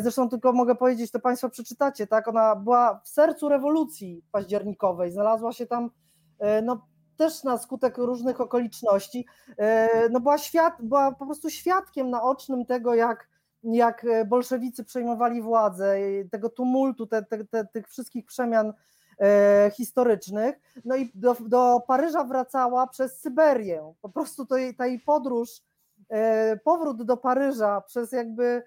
Zresztą 0.00 0.28
tylko 0.28 0.52
mogę 0.52 0.74
powiedzieć, 0.74 1.10
to 1.10 1.20
Państwo 1.20 1.48
przeczytacie, 1.48 2.06
tak? 2.06 2.28
Ona 2.28 2.56
była 2.56 3.00
w 3.04 3.08
sercu 3.08 3.48
rewolucji 3.48 4.24
październikowej, 4.32 5.10
znalazła 5.10 5.52
się 5.52 5.66
tam 5.66 5.90
e, 6.38 6.62
no, 6.62 6.86
też 7.16 7.44
na 7.44 7.58
skutek 7.58 7.98
różnych 7.98 8.40
okoliczności. 8.40 9.26
E, 9.58 10.08
No, 10.08 10.20
była, 10.20 10.36
była 10.80 11.12
po 11.12 11.26
prostu 11.26 11.50
świadkiem 11.50 12.10
naocznym 12.10 12.66
tego, 12.66 12.94
jak, 12.94 13.28
jak 13.62 14.06
bolszewicy 14.26 14.84
przejmowali 14.84 15.42
władzę, 15.42 15.96
tego 16.30 16.48
tumultu, 16.48 17.06
te, 17.06 17.22
te, 17.22 17.44
te, 17.44 17.66
tych 17.66 17.88
wszystkich 17.88 18.26
przemian 18.26 18.72
e, 19.20 19.70
historycznych. 19.74 20.60
No 20.84 20.96
i 20.96 21.10
do, 21.14 21.36
do 21.40 21.82
Paryża 21.86 22.24
wracała 22.24 22.86
przez 22.86 23.20
Syberię. 23.20 23.94
Po 24.00 24.08
prostu 24.08 24.46
to 24.46 24.56
jej, 24.56 24.76
ta 24.76 24.86
jej 24.86 25.00
podróż, 25.00 25.62
e, 26.08 26.56
powrót 26.56 27.02
do 27.02 27.16
Paryża 27.16 27.80
przez 27.80 28.12
jakby 28.12 28.44
e, 28.44 28.62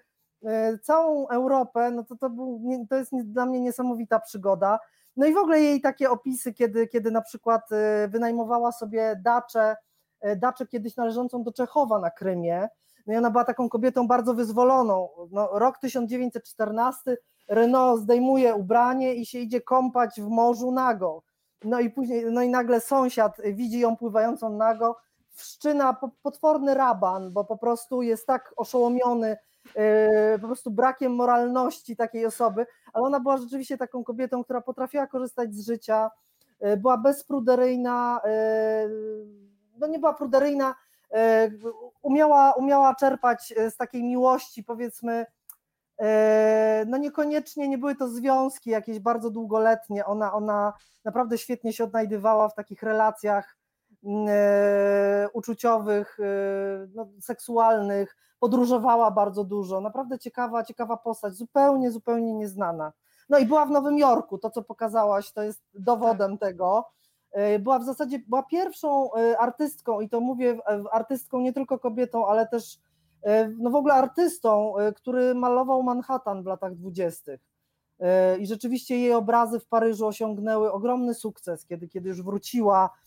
całą 0.82 1.28
Europę, 1.28 1.90
no 1.90 2.04
to 2.04 2.16
to, 2.16 2.30
był, 2.30 2.60
to 2.90 2.96
jest 2.96 3.12
dla 3.24 3.46
mnie 3.46 3.60
niesamowita 3.60 4.20
przygoda. 4.20 4.78
No 5.16 5.26
i 5.26 5.32
w 5.34 5.36
ogóle 5.36 5.60
jej 5.60 5.80
takie 5.80 6.10
opisy, 6.10 6.52
kiedy, 6.52 6.88
kiedy 6.88 7.10
na 7.10 7.22
przykład 7.22 7.72
e, 7.72 8.08
wynajmowała 8.08 8.72
sobie 8.72 9.20
daczę, 9.24 9.76
e, 10.20 10.36
daczę 10.36 10.66
kiedyś 10.66 10.96
należącą 10.96 11.42
do 11.42 11.52
Czechowa 11.52 11.98
na 11.98 12.10
Krymie, 12.10 12.68
no 13.06 13.14
i 13.14 13.16
ona 13.16 13.30
była 13.30 13.44
taką 13.44 13.68
kobietą 13.68 14.06
bardzo 14.06 14.34
wyzwoloną. 14.34 15.08
No, 15.30 15.48
rok 15.52 15.78
1914, 15.78 17.16
Renault 17.48 18.02
zdejmuje 18.02 18.54
ubranie 18.54 19.14
i 19.14 19.26
się 19.26 19.38
idzie 19.38 19.60
kąpać 19.60 20.20
w 20.20 20.28
morzu 20.28 20.72
nago. 20.72 21.22
No 21.64 21.80
i 21.80 21.90
później, 21.90 22.24
no 22.30 22.42
i 22.42 22.48
nagle 22.48 22.80
sąsiad 22.80 23.36
widzi 23.44 23.78
ją 23.78 23.96
pływającą 23.96 24.50
nago, 24.50 24.96
wszczyna 25.30 25.96
potworny 26.22 26.74
raban, 26.74 27.32
bo 27.32 27.44
po 27.44 27.58
prostu 27.58 28.02
jest 28.02 28.26
tak 28.26 28.54
oszołomiony 28.56 29.36
po 30.40 30.46
prostu 30.46 30.70
brakiem 30.70 31.14
moralności 31.14 31.96
takiej 31.96 32.26
osoby, 32.26 32.66
ale 32.92 33.04
ona 33.04 33.20
była 33.20 33.36
rzeczywiście 33.36 33.78
taką 33.78 34.04
kobietą, 34.04 34.44
która 34.44 34.60
potrafiła 34.60 35.06
korzystać 35.06 35.54
z 35.54 35.66
życia, 35.66 36.10
yy, 36.60 36.76
była 36.76 36.98
bezpruderyjna, 36.98 38.20
yy, 38.24 38.30
no 39.78 39.86
nie 39.86 39.98
była 39.98 40.14
pruderyjna, 40.14 40.74
umiała, 42.02 42.52
umiała 42.52 42.94
czerpać 42.94 43.54
z 43.70 43.76
takiej 43.76 44.04
miłości, 44.04 44.64
powiedzmy, 44.64 45.26
no 46.86 46.96
niekoniecznie 46.96 47.68
nie 47.68 47.78
były 47.78 47.94
to 47.94 48.08
związki 48.08 48.70
jakieś 48.70 48.98
bardzo 48.98 49.30
długoletnie, 49.30 50.04
ona, 50.04 50.32
ona 50.32 50.72
naprawdę 51.04 51.38
świetnie 51.38 51.72
się 51.72 51.84
odnajdywała 51.84 52.48
w 52.48 52.54
takich 52.54 52.82
relacjach 52.82 53.56
E, 53.56 53.63
uczuciowych, 55.32 56.18
e, 56.20 56.86
no, 56.94 57.06
seksualnych, 57.20 58.16
podróżowała 58.38 59.10
bardzo 59.10 59.44
dużo, 59.44 59.80
naprawdę 59.80 60.18
ciekawa, 60.18 60.64
ciekawa 60.64 60.96
postać, 60.96 61.34
zupełnie, 61.34 61.90
zupełnie 61.90 62.34
nieznana. 62.34 62.92
No 63.28 63.38
i 63.38 63.46
była 63.46 63.66
w 63.66 63.70
Nowym 63.70 63.98
Jorku, 63.98 64.38
to 64.38 64.50
co 64.50 64.62
pokazałaś, 64.62 65.32
to 65.32 65.42
jest 65.42 65.62
dowodem 65.74 66.38
tak. 66.38 66.48
tego. 66.48 66.84
E, 67.32 67.58
była 67.58 67.78
w 67.78 67.84
zasadzie, 67.84 68.18
była 68.18 68.42
pierwszą 68.42 69.10
artystką 69.40 70.00
i 70.00 70.08
to 70.08 70.20
mówię 70.20 70.58
artystką 70.92 71.40
nie 71.40 71.52
tylko 71.52 71.78
kobietą, 71.78 72.26
ale 72.26 72.46
też 72.46 72.78
no 73.58 73.70
w 73.70 73.74
ogóle 73.74 73.94
artystą, 73.94 74.74
który 74.96 75.34
malował 75.34 75.82
Manhattan 75.82 76.42
w 76.42 76.46
latach 76.46 76.74
dwudziestych. 76.74 77.40
I 78.38 78.46
rzeczywiście 78.46 78.98
jej 78.98 79.12
obrazy 79.12 79.60
w 79.60 79.66
Paryżu 79.66 80.06
osiągnęły 80.06 80.72
ogromny 80.72 81.14
sukces, 81.14 81.66
kiedy, 81.66 81.88
kiedy 81.88 82.08
już 82.08 82.22
wróciła 82.22 82.90
E, 82.90 83.03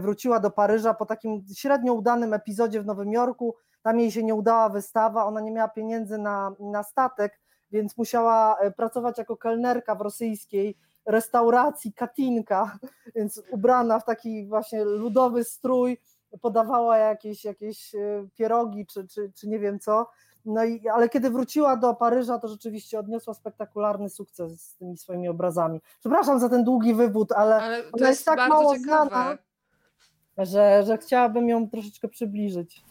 wróciła 0.00 0.40
do 0.40 0.50
Paryża 0.50 0.94
po 0.94 1.06
takim 1.06 1.44
średnio 1.54 1.92
udanym 1.94 2.34
epizodzie 2.34 2.80
w 2.82 2.86
Nowym 2.86 3.12
Jorku. 3.12 3.54
Tam 3.82 4.00
jej 4.00 4.10
się 4.10 4.22
nie 4.22 4.34
udała 4.34 4.68
wystawa, 4.68 5.24
ona 5.24 5.40
nie 5.40 5.50
miała 5.50 5.68
pieniędzy 5.68 6.18
na, 6.18 6.52
na 6.60 6.82
statek, 6.82 7.40
więc 7.72 7.96
musiała 7.96 8.58
e, 8.58 8.70
pracować 8.70 9.18
jako 9.18 9.36
kelnerka 9.36 9.94
w 9.94 10.00
rosyjskiej 10.00 10.76
restauracji 11.06 11.92
Katinka, 11.92 12.78
więc 13.16 13.42
ubrana 13.50 13.98
w 14.00 14.04
taki 14.04 14.46
właśnie 14.46 14.84
ludowy 14.84 15.44
strój, 15.44 15.98
podawała 16.40 16.98
jakieś, 16.98 17.44
jakieś 17.44 17.94
e, 17.94 18.26
pierogi 18.34 18.86
czy, 18.86 19.08
czy, 19.08 19.32
czy 19.34 19.48
nie 19.48 19.58
wiem 19.58 19.78
co. 19.78 20.10
No 20.44 20.64
i, 20.64 20.88
ale 20.88 21.08
kiedy 21.08 21.30
wróciła 21.30 21.76
do 21.76 21.94
Paryża, 21.94 22.38
to 22.38 22.48
rzeczywiście 22.48 22.98
odniosła 22.98 23.34
spektakularny 23.34 24.10
sukces 24.10 24.60
z 24.60 24.76
tymi 24.76 24.98
swoimi 24.98 25.28
obrazami. 25.28 25.80
Przepraszam 26.00 26.40
za 26.40 26.48
ten 26.48 26.64
długi 26.64 26.94
wywód, 26.94 27.32
ale, 27.32 27.54
ale 27.54 27.78
ona 27.78 28.08
jest, 28.08 28.20
jest 28.20 28.24
tak 28.24 28.48
mało 28.48 28.76
ciekawe. 28.76 29.08
znana 29.08 29.38
że, 30.46 30.84
że 30.86 30.98
chciałabym 30.98 31.48
ją 31.48 31.68
troszeczkę 31.68 32.08
przybliżyć. 32.08 32.84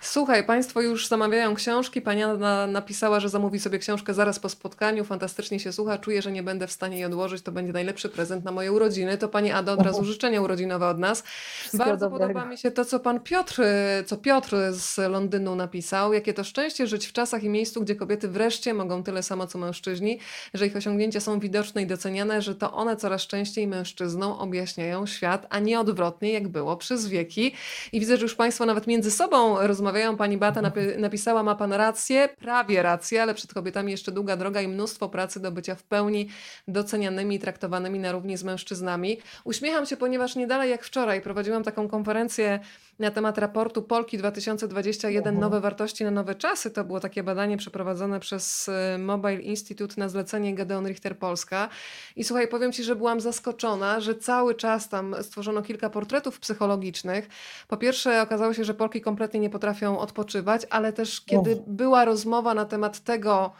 Słuchaj, 0.00 0.46
Państwo 0.46 0.80
już 0.80 1.08
zamawiają 1.08 1.54
książki. 1.54 2.00
Pani 2.00 2.22
Anna 2.22 2.66
napisała, 2.66 3.20
że 3.20 3.28
zamówi 3.28 3.60
sobie 3.60 3.78
książkę 3.78 4.14
zaraz 4.14 4.38
po 4.38 4.48
spotkaniu. 4.48 5.04
Fantastycznie 5.04 5.60
się 5.60 5.72
słucha. 5.72 5.98
Czuję, 5.98 6.22
że 6.22 6.32
nie 6.32 6.42
będę 6.42 6.66
w 6.66 6.72
stanie 6.72 6.96
jej 6.96 7.04
odłożyć. 7.04 7.42
To 7.42 7.52
będzie 7.52 7.72
najlepszy 7.72 8.08
prezent 8.08 8.44
na 8.44 8.52
moje 8.52 8.72
urodziny. 8.72 9.18
To 9.18 9.28
Pani 9.28 9.52
Ada 9.52 9.72
od 9.72 9.82
razu 9.82 10.04
życzenia 10.04 10.40
urodzinowe 10.40 10.88
od 10.88 10.98
nas. 10.98 11.22
Wszystko 11.60 11.78
Bardzo 11.78 12.06
dobrego. 12.10 12.34
podoba 12.34 12.50
mi 12.50 12.58
się 12.58 12.70
to, 12.70 12.84
co 12.84 13.00
Pan 13.00 13.20
Piotr, 13.20 13.62
co 14.06 14.16
Piotr 14.16 14.56
z 14.70 14.98
Londynu 15.10 15.56
napisał. 15.56 16.12
Jakie 16.12 16.34
to 16.34 16.44
szczęście 16.44 16.86
żyć 16.86 17.06
w 17.06 17.12
czasach 17.12 17.42
i 17.42 17.48
miejscu, 17.48 17.82
gdzie 17.82 17.96
kobiety 17.96 18.28
wreszcie 18.28 18.74
mogą 18.74 19.02
tyle 19.02 19.22
samo, 19.22 19.46
co 19.46 19.58
mężczyźni, 19.58 20.18
że 20.54 20.66
ich 20.66 20.76
osiągnięcia 20.76 21.20
są 21.20 21.38
widoczne 21.38 21.82
i 21.82 21.86
doceniane, 21.86 22.42
że 22.42 22.54
to 22.54 22.72
one 22.72 22.96
coraz 22.96 23.26
częściej 23.26 23.66
mężczyznom 23.66 24.32
objaśniają 24.32 25.06
świat, 25.06 25.46
a 25.50 25.58
nie 25.58 25.80
odwrotnie, 25.80 26.32
jak 26.32 26.48
było 26.48 26.76
przez 26.76 27.08
wieki. 27.08 27.54
I 27.92 28.00
widzę, 28.00 28.16
że 28.16 28.22
już 28.22 28.34
Państwo 28.34 28.66
nawet 28.66 28.86
między 28.86 29.10
sobą 29.10 29.63
rozmawiają. 29.66 30.16
Pani 30.16 30.38
Bata 30.38 30.62
napi- 30.62 30.98
napisała, 30.98 31.42
ma 31.42 31.54
pan 31.54 31.72
rację, 31.72 32.28
prawie 32.38 32.82
rację, 32.82 33.22
ale 33.22 33.34
przed 33.34 33.54
kobietami 33.54 33.92
jeszcze 33.92 34.12
długa 34.12 34.36
droga 34.36 34.62
i 34.62 34.68
mnóstwo 34.68 35.08
pracy 35.08 35.40
do 35.40 35.52
bycia 35.52 35.74
w 35.74 35.82
pełni 35.82 36.28
docenianymi 36.68 37.36
i 37.36 37.38
traktowanymi 37.38 37.98
na 37.98 38.12
równi 38.12 38.36
z 38.36 38.44
mężczyznami. 38.44 39.18
Uśmiecham 39.44 39.86
się, 39.86 39.96
ponieważ 39.96 40.36
nie 40.36 40.46
dalej 40.46 40.70
jak 40.70 40.84
wczoraj 40.84 41.20
prowadziłam 41.20 41.62
taką 41.62 41.88
konferencję 41.88 42.60
na 42.98 43.10
temat 43.10 43.38
raportu 43.38 43.82
Polki 43.82 44.18
2021 44.18 45.38
Nowe 45.38 45.60
wartości 45.60 46.04
na 46.04 46.10
nowe 46.10 46.34
czasy. 46.34 46.70
To 46.70 46.84
było 46.84 47.00
takie 47.00 47.22
badanie 47.22 47.56
przeprowadzone 47.56 48.20
przez 48.20 48.68
y, 48.68 48.98
Mobile 48.98 49.40
Institute 49.40 49.94
na 49.98 50.08
zlecenie 50.08 50.54
Gedeon 50.54 50.86
Richter 50.86 51.18
Polska. 51.18 51.68
I 52.16 52.24
słuchaj, 52.24 52.48
powiem 52.48 52.72
Ci, 52.72 52.84
że 52.84 52.96
byłam 52.96 53.20
zaskoczona, 53.20 54.00
że 54.00 54.14
cały 54.14 54.54
czas 54.54 54.88
tam 54.88 55.16
stworzono 55.22 55.62
kilka 55.62 55.90
portretów 55.90 56.40
psychologicznych. 56.40 57.28
Po 57.68 57.76
pierwsze 57.76 58.22
okazało 58.22 58.54
się, 58.54 58.64
że 58.64 58.74
Polki 58.74 59.00
kompletnie 59.00 59.40
nie 59.40 59.50
potrafią 59.50 59.98
odpoczywać, 59.98 60.66
ale 60.70 60.92
też 60.92 61.20
kiedy 61.20 61.62
była 61.66 62.04
rozmowa 62.04 62.54
na 62.54 62.64
temat 62.64 63.00
tego, 63.00 63.52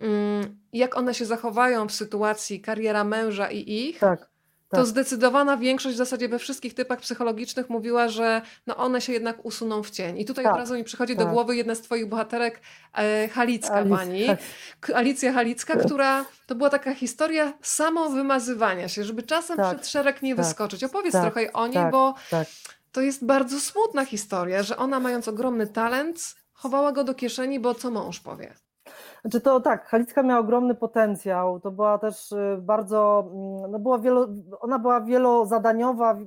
mm, 0.00 0.58
jak 0.72 0.96
one 0.96 1.14
się 1.14 1.24
zachowają 1.24 1.88
w 1.88 1.92
sytuacji 1.92 2.60
kariera 2.60 3.04
męża 3.04 3.50
i 3.50 3.88
ich, 3.88 3.98
tak 3.98 4.35
to 4.76 4.82
tak. 4.82 4.90
zdecydowana 4.90 5.56
większość 5.56 5.94
w 5.94 5.98
zasadzie 5.98 6.28
we 6.28 6.38
wszystkich 6.38 6.74
typach 6.74 7.00
psychologicznych 7.00 7.70
mówiła, 7.70 8.08
że 8.08 8.42
no 8.66 8.76
one 8.76 9.00
się 9.00 9.12
jednak 9.12 9.44
usuną 9.44 9.82
w 9.82 9.90
cień. 9.90 10.18
I 10.18 10.24
tutaj 10.24 10.44
tak, 10.44 10.54
od 10.54 10.58
razu 10.58 10.74
mi 10.74 10.84
przychodzi 10.84 11.16
tak. 11.16 11.26
do 11.26 11.32
głowy 11.32 11.56
jedna 11.56 11.74
z 11.74 11.80
twoich 11.80 12.06
bohaterek, 12.06 12.60
e, 12.94 13.28
Halicka 13.28 13.74
Alic, 13.74 13.90
pani, 13.90 14.26
tak. 14.26 14.38
Alicja 14.94 15.32
Halicka, 15.32 15.74
tak. 15.74 15.86
która 15.86 16.24
to 16.46 16.54
była 16.54 16.70
taka 16.70 16.94
historia 16.94 17.52
samowymazywania 17.62 18.88
się, 18.88 19.04
żeby 19.04 19.22
czasem 19.22 19.56
tak. 19.56 19.76
przed 19.76 19.88
szereg 19.88 20.22
nie 20.22 20.34
wyskoczyć. 20.34 20.84
Opowiedz 20.84 21.12
trochę 21.12 21.52
o 21.52 21.66
niej, 21.66 21.90
bo 21.90 22.14
to 22.92 23.00
jest 23.00 23.24
bardzo 23.24 23.60
smutna 23.60 24.04
historia, 24.04 24.62
że 24.62 24.76
ona 24.76 25.00
mając 25.00 25.28
ogromny 25.28 25.66
talent, 25.66 26.34
chowała 26.52 26.92
go 26.92 27.04
do 27.04 27.14
kieszeni, 27.14 27.60
bo 27.60 27.74
co 27.74 27.90
mąż 27.90 28.20
powie. 28.20 28.54
Znaczy 29.20 29.40
to 29.40 29.60
tak, 29.60 29.86
Halicka 29.86 30.22
miała 30.22 30.40
ogromny 30.40 30.74
potencjał, 30.74 31.60
to 31.60 31.70
była 31.70 31.98
też 31.98 32.32
y, 32.32 32.58
bardzo, 32.60 33.28
mm, 33.32 33.70
no 33.70 33.78
była 33.78 33.98
wielo, 33.98 34.28
ona 34.60 34.78
była 34.78 35.00
wielozadaniowa, 35.00 36.18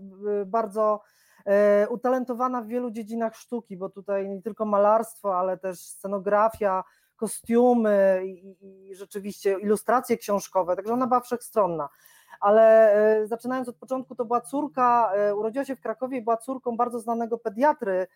y, 0.41 0.45
bardzo 0.45 1.01
e, 1.45 1.87
utalentowana 1.89 2.61
w 2.61 2.67
wielu 2.67 2.91
dziedzinach 2.91 3.35
sztuki, 3.35 3.77
bo 3.77 3.89
tutaj 3.89 4.29
nie 4.29 4.41
tylko 4.41 4.65
malarstwo, 4.65 5.39
ale 5.39 5.57
też 5.57 5.79
scenografia, 5.79 6.83
kostiumy 7.15 8.21
i, 8.25 8.55
i 8.89 8.95
rzeczywiście 8.95 9.59
ilustracje 9.59 10.17
książkowe, 10.17 10.75
także 10.75 10.93
ona 10.93 11.07
była 11.07 11.19
wszechstronna. 11.19 11.89
Ale 12.39 12.95
zaczynając 13.25 13.69
od 13.69 13.75
początku, 13.75 14.15
to 14.15 14.25
była 14.25 14.41
córka, 14.41 15.11
urodziła 15.35 15.65
się 15.65 15.75
w 15.75 15.81
Krakowie 15.81 16.17
i 16.17 16.21
była 16.21 16.37
córką 16.37 16.77
bardzo 16.77 16.99
znanego 16.99 17.37
pediatry 17.37 18.07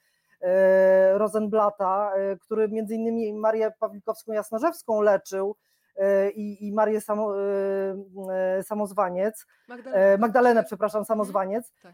Rosenblata, 1.13 2.11
e, 2.15 2.37
który 2.37 2.69
między 2.69 2.95
innymi 2.95 3.33
Marię 3.33 3.71
Pawlikowską-Jasnorzewską 3.81 5.01
leczył 5.01 5.55
e, 5.95 6.29
i, 6.31 6.67
i 6.67 6.73
Marię 6.73 7.01
Samo, 7.01 7.33
Samozwaniec, 8.63 9.45
Magdalenę, 9.67 10.17
Magdalenę 10.17 10.63
przepraszam. 10.63 11.05
Samozwaniec, 11.05 11.71
tak. 11.83 11.93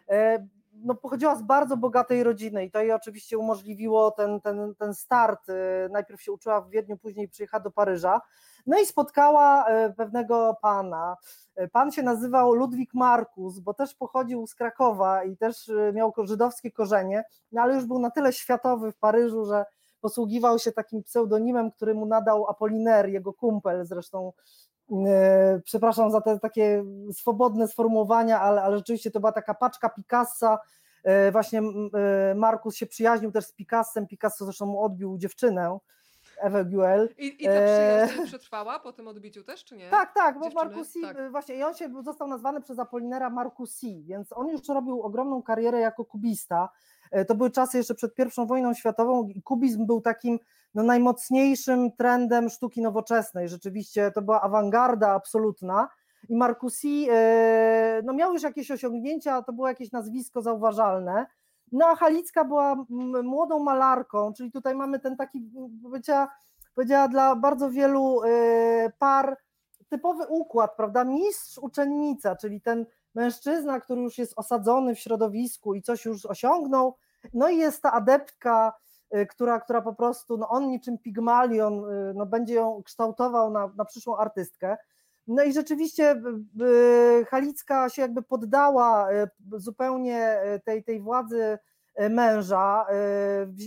No, 0.84 0.96
pochodziła 0.96 1.36
z 1.36 1.44
bardzo 1.44 1.78
bogatej 1.78 2.24
rodziny 2.24 2.66
i 2.66 2.72
to 2.72 2.80
jej 2.80 2.92
oczywiście 2.92 3.38
umożliwiło 3.38 4.12
ten, 4.12 4.42
ten, 4.42 4.76
ten 4.76 4.94
start. 4.94 5.48
Najpierw 5.92 6.22
się 6.22 6.32
uczyła 6.32 6.62
w 6.62 6.70
Wiedniu, 6.70 6.98
później 6.98 7.30
przyjechała 7.30 7.64
do 7.64 7.72
Paryża. 7.72 8.22
No 8.68 8.80
i 8.80 8.86
spotkała 8.86 9.66
e, 9.66 9.94
pewnego 9.94 10.58
pana. 10.62 11.18
E, 11.56 11.68
pan 11.68 11.92
się 11.92 12.04
nazywał 12.04 12.54
Ludwik 12.54 12.94
Markus, 12.94 13.60
bo 13.60 13.74
też 13.74 13.96
pochodził 13.96 14.48
z 14.48 14.56
Krakowa 14.56 15.24
i 15.24 15.38
też 15.38 15.72
miał 15.94 16.14
żydowskie 16.24 16.72
korzenie, 16.72 17.24
no 17.52 17.62
ale 17.62 17.76
już 17.76 17.86
był 17.86 18.00
na 18.00 18.12
tyle 18.12 18.34
światowy 18.34 18.92
w 18.92 18.98
Paryżu, 18.98 19.46
że 19.46 19.66
posługiwał 20.02 20.60
się 20.60 20.72
takim 20.72 21.04
pseudonimem, 21.04 21.72
który 21.72 21.94
mu 21.94 22.06
nadał 22.06 22.50
Apoliner, 22.50 23.10
jego 23.10 23.34
kumpel 23.34 23.86
zresztą. 23.86 24.34
Przepraszam 25.64 26.12
za 26.12 26.22
te 26.22 26.40
takie 26.40 26.84
swobodne 27.14 27.68
sformułowania, 27.68 28.42
ale, 28.42 28.62
ale 28.62 28.78
rzeczywiście 28.78 29.12
to 29.12 29.20
była 29.20 29.32
taka 29.32 29.54
paczka 29.54 29.90
Picassa. 29.90 30.60
Właśnie 31.32 31.62
Markus 32.36 32.76
się 32.76 32.86
przyjaźnił 32.86 33.32
też 33.32 33.46
z 33.46 33.54
Picassem, 33.54 34.08
Picasso 34.08 34.46
zresztą 34.46 34.66
mu 34.66 34.84
odbił 34.84 35.18
dziewczynę 35.18 35.80
Ewę 36.40 36.66
Guel. 36.66 37.10
I, 37.18 37.44
I 37.44 37.46
ta 37.46 37.52
przyjaźń 37.52 38.22
e... 38.22 38.26
przetrwała 38.26 38.80
po 38.80 38.94
tym 38.94 39.08
odbiciu 39.08 39.44
też, 39.44 39.66
czy 39.66 39.78
nie? 39.78 39.90
Tak, 39.90 40.14
tak, 40.14 40.40
bo 40.40 40.50
Marcusi, 40.50 41.02
tak. 41.02 41.32
właśnie 41.32 41.56
i 41.56 41.64
on 41.64 41.74
się 41.74 41.90
został 42.04 42.28
nazwany 42.28 42.62
przez 42.62 42.80
Apollinera 42.80 43.30
Marcusi, 43.30 44.04
więc 44.04 44.34
on 44.34 44.48
już 44.48 44.68
robił 44.68 45.02
ogromną 45.02 45.44
karierę 45.44 45.80
jako 45.80 46.06
kubista. 46.06 46.70
E, 47.12 47.26
to 47.26 47.36
były 47.36 47.52
czasy 47.52 47.78
jeszcze 47.78 47.96
przed 47.96 48.14
I 48.38 48.46
wojną 48.48 48.74
światową 48.74 49.28
i 49.28 49.42
kubizm 49.42 49.86
był 49.86 50.02
takim 50.02 50.40
no, 50.74 50.84
najmocniejszym 50.84 51.92
trendem 51.92 52.50
sztuki 52.50 52.82
nowoczesnej. 52.82 53.50
Rzeczywiście 53.50 54.12
to 54.12 54.22
była 54.22 54.42
awangarda 54.42 55.12
absolutna. 55.12 55.90
I 56.30 56.36
Marcusi 56.36 57.08
e, 57.12 58.02
no, 58.04 58.14
miał 58.14 58.34
już 58.34 58.44
jakieś 58.44 58.72
osiągnięcia, 58.72 59.42
to 59.42 59.54
było 59.54 59.68
jakieś 59.68 59.92
nazwisko 59.92 60.42
zauważalne. 60.42 61.26
No 61.72 61.86
a 61.86 61.96
Halicka 61.96 62.46
była 62.46 62.76
młodą 63.24 63.60
malarką, 63.60 64.34
czyli 64.34 64.52
tutaj 64.52 64.76
mamy 64.76 65.00
ten 65.00 65.18
taki, 65.18 65.52
powiedziała, 65.84 66.32
powiedziała 66.76 67.08
dla 67.08 67.36
bardzo 67.36 67.70
wielu 67.70 68.22
par 69.00 69.38
typowy 69.90 70.28
układ, 70.28 70.76
prawda? 70.76 71.04
Mistrz, 71.04 71.58
uczennica, 71.58 72.36
czyli 72.36 72.62
ten 72.62 72.86
mężczyzna, 73.16 73.80
który 73.80 74.02
już 74.02 74.18
jest 74.18 74.34
osadzony 74.36 74.96
w 74.96 75.00
środowisku 75.00 75.76
i 75.76 75.82
coś 75.82 76.06
już 76.06 76.26
osiągnął, 76.26 76.96
no 77.34 77.50
i 77.50 77.58
jest 77.58 77.82
ta 77.82 77.92
adeptka, 77.92 78.74
która, 79.30 79.60
która 79.60 79.82
po 79.82 79.94
prostu, 79.94 80.38
no 80.38 80.50
on 80.50 80.68
niczym 80.68 80.98
pigmalion, 80.98 81.86
y, 81.86 82.14
no 82.16 82.26
będzie 82.26 82.54
ją 82.54 82.84
kształtował 82.84 83.52
na, 83.52 83.72
na 83.78 83.86
przyszłą 83.86 84.18
artystkę. 84.18 84.78
No 85.28 85.44
i 85.44 85.54
rzeczywiście 85.54 86.22
y, 87.22 87.26
Halicka 87.26 87.90
się 87.90 88.02
jakby 88.02 88.22
poddała 88.22 89.08
zupełnie 89.52 90.42
tej, 90.66 90.84
tej 90.84 91.02
władzy 91.02 91.58
męża, 92.10 92.86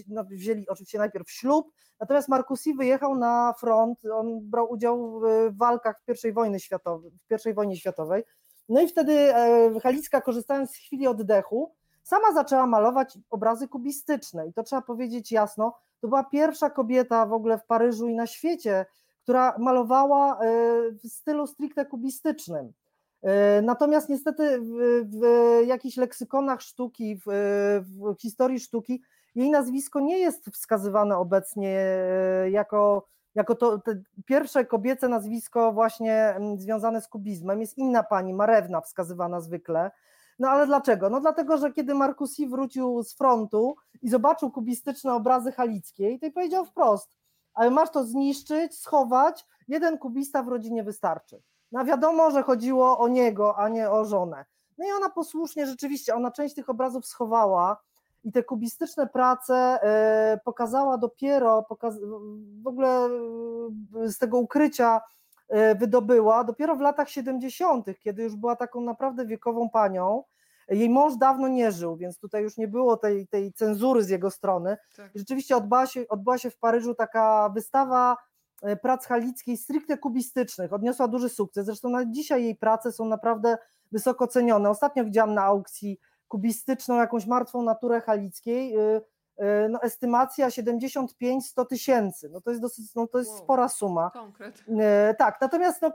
no, 0.08 0.24
wzięli 0.24 0.68
oczywiście 0.68 0.98
najpierw 0.98 1.30
ślub, 1.30 1.72
natomiast 2.00 2.28
Marcusi 2.28 2.74
wyjechał 2.74 3.14
na 3.14 3.54
front, 3.60 3.98
on 4.12 4.40
brał 4.40 4.70
udział 4.70 5.20
w 5.20 5.56
walkach 5.56 6.02
w 6.08 6.24
I 6.24 6.32
wojnie 6.32 6.60
światowej, 6.60 7.10
w 7.30 7.46
I 7.46 7.54
wojnie 7.54 7.76
światowej, 7.76 8.24
no 8.68 8.80
i 8.80 8.88
wtedy 8.88 9.12
e, 9.12 9.80
Halicka, 9.80 10.20
korzystając 10.20 10.70
z 10.70 10.76
chwili 10.76 11.06
oddechu, 11.06 11.74
sama 12.02 12.32
zaczęła 12.32 12.66
malować 12.66 13.18
obrazy 13.30 13.68
kubistyczne. 13.68 14.48
I 14.48 14.52
to 14.52 14.62
trzeba 14.62 14.82
powiedzieć 14.82 15.32
jasno, 15.32 15.78
to 16.00 16.08
była 16.08 16.24
pierwsza 16.24 16.70
kobieta 16.70 17.26
w 17.26 17.32
ogóle 17.32 17.58
w 17.58 17.64
Paryżu 17.64 18.08
i 18.08 18.14
na 18.14 18.26
świecie, 18.26 18.86
która 19.22 19.54
malowała 19.58 20.34
e, 20.34 20.38
w 20.92 21.08
stylu 21.08 21.46
stricte 21.46 21.86
kubistycznym. 21.86 22.72
E, 23.22 23.62
natomiast 23.62 24.08
niestety 24.08 24.60
w, 24.60 24.70
w 25.04 25.66
jakichś 25.66 25.96
leksykonach 25.96 26.62
sztuki, 26.62 27.16
w, 27.16 27.30
w 27.82 28.20
historii 28.20 28.60
sztuki, 28.60 29.02
jej 29.34 29.50
nazwisko 29.50 30.00
nie 30.00 30.18
jest 30.18 30.50
wskazywane 30.50 31.18
obecnie 31.18 31.86
jako 32.50 33.12
jako 33.34 33.54
to, 33.54 33.78
to 33.78 33.92
pierwsze 34.24 34.64
kobiece 34.64 35.08
nazwisko 35.08 35.72
właśnie 35.72 36.14
mm, 36.14 36.58
związane 36.58 37.00
z 37.00 37.08
kubizmem 37.08 37.60
jest 37.60 37.78
inna 37.78 38.02
pani, 38.02 38.34
Marewna 38.34 38.80
wskazywana 38.80 39.40
zwykle. 39.40 39.90
No 40.42 40.50
ale 40.50 40.66
dlaczego? 40.66 41.10
No 41.10 41.20
dlatego, 41.20 41.58
że 41.58 41.72
kiedy 41.72 41.94
Marcusi 41.94 42.46
wrócił 42.48 43.02
z 43.02 43.14
frontu 43.14 43.76
i 44.02 44.08
zobaczył 44.08 44.50
kubistyczne 44.50 45.14
obrazy 45.14 45.52
halickiej, 45.52 46.20
to 46.20 46.30
powiedział 46.30 46.64
wprost, 46.64 47.10
ale 47.54 47.70
masz 47.70 47.90
to 47.90 48.04
zniszczyć, 48.04 48.78
schować, 48.78 49.46
jeden 49.68 49.98
kubista 49.98 50.42
w 50.42 50.48
rodzinie 50.48 50.82
wystarczy. 50.82 51.42
No 51.72 51.84
wiadomo, 51.84 52.30
że 52.30 52.42
chodziło 52.42 52.98
o 52.98 53.08
niego, 53.08 53.58
a 53.58 53.68
nie 53.68 53.90
o 53.90 54.04
żonę. 54.04 54.44
No 54.78 54.86
i 54.86 54.92
ona 54.92 55.10
posłusznie, 55.10 55.66
rzeczywiście, 55.66 56.14
ona 56.14 56.30
część 56.30 56.54
tych 56.54 56.70
obrazów 56.70 57.06
schowała, 57.06 57.82
i 58.24 58.32
te 58.32 58.42
kubistyczne 58.42 59.06
prace 59.06 59.54
e, 59.54 60.40
pokazała 60.44 60.98
dopiero, 60.98 61.66
w 62.62 62.66
ogóle 62.66 62.88
e, 64.04 64.08
z 64.08 64.18
tego 64.18 64.38
ukrycia 64.38 65.00
e, 65.48 65.74
wydobyła 65.74 66.44
dopiero 66.44 66.76
w 66.76 66.80
latach 66.80 67.08
70., 67.08 67.86
kiedy 68.00 68.22
już 68.22 68.36
była 68.36 68.56
taką 68.56 68.80
naprawdę 68.80 69.26
wiekową 69.26 69.70
panią. 69.70 70.24
Jej 70.68 70.90
mąż 70.90 71.16
dawno 71.16 71.48
nie 71.48 71.72
żył, 71.72 71.96
więc 71.96 72.18
tutaj 72.18 72.42
już 72.42 72.56
nie 72.56 72.68
było 72.68 72.96
tej, 72.96 73.28
tej 73.28 73.52
cenzury 73.52 74.02
z 74.04 74.08
jego 74.08 74.30
strony. 74.30 74.76
Tak. 74.96 75.10
Rzeczywiście 75.14 75.56
odbyła 75.56 75.86
się, 75.86 76.08
odbyła 76.08 76.38
się 76.38 76.50
w 76.50 76.56
Paryżu 76.56 76.94
taka 76.94 77.48
wystawa 77.48 78.16
prac 78.82 79.06
halickiej 79.06 79.56
stricte 79.56 79.98
kubistycznych. 79.98 80.72
Odniosła 80.72 81.08
duży 81.08 81.28
sukces. 81.28 81.66
Zresztą 81.66 81.90
na 81.90 82.04
dzisiaj 82.04 82.44
jej 82.44 82.56
prace 82.56 82.92
są 82.92 83.04
naprawdę 83.04 83.58
wysoko 83.92 84.26
cenione. 84.26 84.70
Ostatnio 84.70 85.04
widziałam 85.04 85.34
na 85.34 85.42
aukcji 85.42 85.98
kubistyczną, 86.32 86.96
jakąś 86.96 87.26
martwą 87.26 87.62
naturę 87.62 88.00
halickiej, 88.00 88.78
y, 88.78 89.00
y, 89.40 89.68
no 89.70 89.82
estymacja 89.82 90.48
75-100 90.48 91.66
tysięcy, 91.66 92.28
no 92.32 92.40
to 92.40 92.50
jest 92.50 92.62
dosyć, 92.62 92.94
no 92.94 93.06
to 93.06 93.18
jest 93.18 93.30
wow. 93.30 93.40
spora 93.40 93.68
suma. 93.68 94.10
Konkret. 94.10 94.64
Y, 94.68 95.14
tak, 95.18 95.40
natomiast 95.40 95.82
no, 95.82 95.92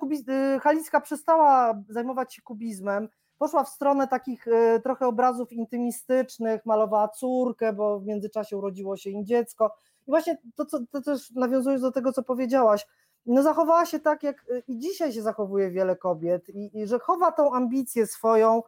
Halicka 0.62 1.02
przestała 1.02 1.82
zajmować 1.90 2.36
się 2.36 2.42
kubizmem, 2.42 3.10
poszła 3.38 3.64
w 3.64 3.70
stronę 3.70 4.08
takich 4.08 4.46
trochę 4.84 5.08
obrazów 5.08 5.54
intymistycznych, 5.54 6.66
malowała 6.66 7.08
córkę, 7.08 7.74
bo 7.74 8.00
w 8.00 8.06
międzyczasie 8.06 8.58
urodziło 8.58 8.98
się 8.98 9.10
im 9.10 9.26
dziecko. 9.26 9.76
I 10.08 10.12
właśnie 10.12 10.38
to, 10.56 10.66
co, 10.66 10.80
to 10.92 11.02
też 11.02 11.32
nawiązując 11.32 11.82
do 11.82 11.92
tego, 11.92 12.14
co 12.14 12.24
powiedziałaś, 12.24 12.88
no 13.26 13.44
zachowała 13.44 13.86
się 13.86 14.00
tak, 14.00 14.24
jak 14.24 14.46
i 14.68 14.78
dzisiaj 14.78 15.14
się 15.14 15.22
zachowuje 15.22 15.72
wiele 15.72 15.96
kobiet 15.96 16.50
i, 16.50 16.80
i 16.80 16.88
że 16.88 17.00
chowa 17.00 17.32
tą 17.32 17.54
ambicję 17.54 18.08
swoją, 18.08 18.62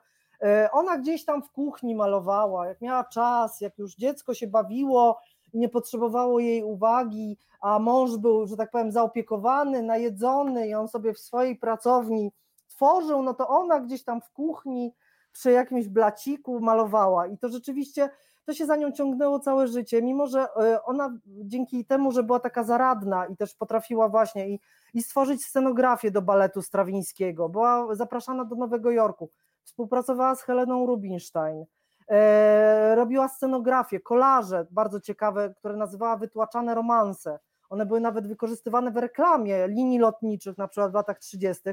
E, 0.43 0.69
ona 0.71 0.97
gdzieś 0.97 1.25
tam 1.25 1.43
w 1.43 1.51
kuchni 1.51 1.95
malowała, 1.95 2.67
jak 2.67 2.81
miała 2.81 3.03
czas, 3.03 3.61
jak 3.61 3.77
już 3.77 3.95
dziecko 3.95 4.33
się 4.33 4.47
bawiło, 4.47 5.19
nie 5.53 5.69
potrzebowało 5.69 6.39
jej 6.39 6.63
uwagi, 6.63 7.37
a 7.61 7.79
mąż 7.79 8.17
był, 8.17 8.47
że 8.47 8.57
tak 8.57 8.71
powiem, 8.71 8.91
zaopiekowany, 8.91 9.83
najedzony 9.83 10.67
i 10.67 10.73
on 10.73 10.87
sobie 10.87 11.13
w 11.13 11.19
swojej 11.19 11.55
pracowni 11.55 12.31
tworzył, 12.79 13.23
no 13.23 13.33
to 13.33 13.47
ona 13.47 13.79
gdzieś 13.79 14.03
tam 14.03 14.21
w 14.21 14.31
kuchni 14.31 14.93
przy 15.31 15.51
jakimś 15.51 15.87
blaciku 15.87 16.59
malowała 16.59 17.27
i 17.27 17.37
to 17.37 17.49
rzeczywiście 17.49 18.09
to 18.45 18.53
się 18.53 18.65
za 18.65 18.75
nią 18.75 18.91
ciągnęło 18.91 19.39
całe 19.39 19.67
życie, 19.67 20.01
mimo 20.01 20.27
że 20.27 20.47
e, 20.55 20.83
ona 20.83 21.17
dzięki 21.25 21.85
temu, 21.85 22.11
że 22.11 22.23
była 22.23 22.39
taka 22.39 22.63
zaradna 22.63 23.25
i 23.25 23.37
też 23.37 23.55
potrafiła 23.55 24.09
właśnie 24.09 24.49
i, 24.49 24.59
i 24.93 25.03
stworzyć 25.03 25.45
scenografię 25.45 26.11
do 26.11 26.21
baletu 26.21 26.61
strawińskiego, 26.61 27.49
była 27.49 27.95
zapraszana 27.95 28.45
do 28.45 28.55
Nowego 28.55 28.91
Jorku, 28.91 29.29
współpracowała 29.63 30.35
z 30.35 30.41
Heleną 30.41 30.85
Rubinstein, 30.85 31.65
e, 32.09 32.95
robiła 32.95 33.27
scenografię, 33.27 33.99
kolaże 33.99 34.67
bardzo 34.71 34.99
ciekawe, 34.99 35.53
które 35.57 35.75
nazywała 35.75 36.17
Wytłaczane 36.17 36.75
romanse. 36.75 37.39
One 37.69 37.85
były 37.85 37.99
nawet 37.99 38.27
wykorzystywane 38.27 38.91
w 38.91 38.97
reklamie 38.97 39.67
linii 39.67 39.99
lotniczych, 39.99 40.57
na 40.57 40.67
przykład 40.67 40.91
w 40.91 40.95
latach 40.95 41.19
30. 41.19 41.63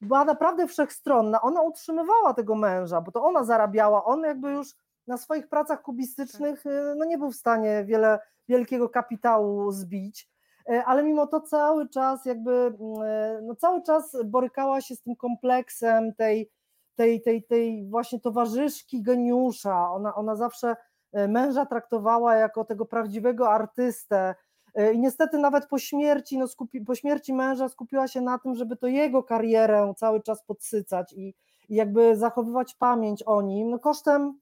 Była 0.00 0.24
naprawdę 0.24 0.66
wszechstronna. 0.66 1.40
Ona 1.40 1.62
utrzymywała 1.62 2.34
tego 2.34 2.54
męża, 2.54 3.00
bo 3.00 3.12
to 3.12 3.24
ona 3.24 3.44
zarabiała. 3.44 4.04
On 4.04 4.22
jakby 4.22 4.50
już 4.50 4.74
na 5.06 5.16
swoich 5.16 5.48
pracach 5.48 5.82
kubistycznych 5.82 6.66
e, 6.66 6.94
no 6.96 7.04
nie 7.04 7.18
był 7.18 7.30
w 7.30 7.36
stanie 7.36 7.84
wiele 7.84 8.18
wielkiego 8.48 8.88
kapitału 8.88 9.72
zbić 9.72 10.28
e, 10.70 10.84
ale 10.84 11.02
mimo 11.02 11.26
to 11.26 11.40
cały 11.40 11.88
czas 11.88 12.24
jakby, 12.24 12.52
mm, 12.52 13.46
no 13.46 13.54
cały 13.54 13.82
czas 13.82 14.16
borykała 14.24 14.80
się 14.80 14.96
z 14.96 15.02
tym 15.02 15.16
kompleksem 15.16 16.14
tej 16.14 16.50
tej, 16.96 17.22
tej, 17.22 17.42
tej 17.44 17.88
właśnie 17.88 18.20
towarzyszki 18.20 19.02
geniusza. 19.02 19.90
Ona, 19.90 20.14
ona 20.14 20.36
zawsze 20.36 20.76
męża 21.12 21.66
traktowała 21.66 22.34
jako 22.34 22.64
tego 22.64 22.86
prawdziwego 22.86 23.50
artystę. 23.50 24.34
E, 24.76 24.92
I 24.92 24.98
niestety 24.98 25.38
nawet 25.38 25.66
po 25.66 25.78
śmierci, 25.78 26.38
no 26.38 26.48
skupi, 26.48 26.80
po 26.80 26.94
śmierci 26.94 27.34
męża 27.34 27.68
skupiła 27.68 28.08
się 28.08 28.20
na 28.20 28.38
tym, 28.38 28.54
żeby 28.54 28.76
to 28.76 28.86
jego 28.86 29.22
karierę 29.22 29.94
cały 29.96 30.22
czas 30.22 30.44
podsycać 30.44 31.12
i, 31.12 31.34
i 31.68 31.74
jakby 31.74 32.16
zachowywać 32.16 32.74
pamięć 32.74 33.22
o 33.22 33.42
nim, 33.42 33.70
no 33.70 33.78
kosztem, 33.78 34.38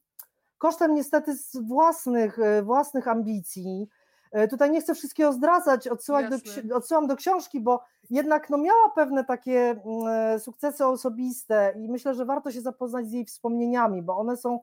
kosztem 0.57 0.95
niestety 0.95 1.35
z 1.35 1.57
własnych, 1.57 2.39
e, 2.39 2.63
własnych 2.63 3.07
ambicji. 3.07 3.87
Tutaj 4.49 4.71
nie 4.71 4.81
chcę 4.81 4.95
wszystkiego 4.95 5.33
zdradzać, 5.33 5.87
odsyłać 5.87 6.25
do, 6.29 6.75
odsyłam 6.75 7.07
do 7.07 7.15
książki, 7.15 7.61
bo 7.61 7.83
jednak 8.09 8.49
no, 8.49 8.57
miała 8.57 8.89
pewne 8.95 9.23
takie 9.23 9.59
mm, 9.59 10.07
e, 10.07 10.39
sukcesy 10.39 10.85
osobiste 10.85 11.73
i 11.77 11.89
myślę, 11.89 12.13
że 12.13 12.25
warto 12.25 12.51
się 12.51 12.61
zapoznać 12.61 13.07
z 13.07 13.11
jej 13.11 13.25
wspomnieniami, 13.25 14.01
bo 14.01 14.17
one 14.17 14.37
są, 14.37 14.59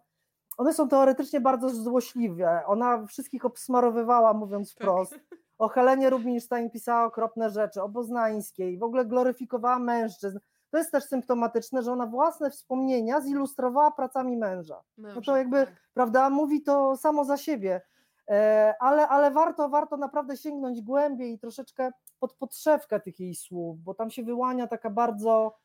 one 0.58 0.74
są 0.74 0.88
teoretycznie 0.88 1.40
bardzo 1.40 1.70
złośliwe. 1.70 2.62
Ona 2.66 3.06
wszystkich 3.06 3.44
obsmarowywała, 3.44 4.34
mówiąc 4.34 4.74
tak. 4.74 4.88
O 5.62 5.68
Helenie 5.68 6.10
Rubinstein 6.10 6.70
pisała 6.70 7.04
okropne 7.04 7.50
rzeczy, 7.50 7.82
o 7.82 7.88
Boznańskiej, 7.88 8.78
w 8.78 8.82
ogóle 8.82 9.04
gloryfikowała 9.04 9.78
mężczyzn. 9.78 10.38
To 10.70 10.78
jest 10.78 10.92
też 10.92 11.04
symptomatyczne, 11.04 11.82
że 11.82 11.92
ona 11.92 12.06
własne 12.06 12.50
wspomnienia 12.50 13.20
zilustrowała 13.20 13.90
pracami 13.90 14.36
męża. 14.36 14.82
męża 14.96 15.14
no 15.14 15.20
to 15.22 15.36
jakby, 15.36 15.66
tak. 15.66 15.74
prawda, 15.94 16.30
mówi 16.30 16.62
to 16.62 16.96
samo 16.96 17.24
za 17.24 17.36
siebie. 17.36 17.80
E, 18.30 18.74
ale, 18.80 19.08
ale 19.08 19.30
warto, 19.30 19.68
warto 19.68 19.96
naprawdę 19.96 20.36
sięgnąć 20.36 20.80
głębiej 20.80 21.32
i 21.32 21.38
troszeczkę 21.38 21.90
pod 22.20 22.34
podszewkę 22.34 23.00
tych 23.00 23.20
jej 23.20 23.34
słów, 23.34 23.82
bo 23.82 23.94
tam 23.94 24.10
się 24.10 24.22
wyłania 24.22 24.66
taka 24.66 24.90
bardzo 24.90 25.58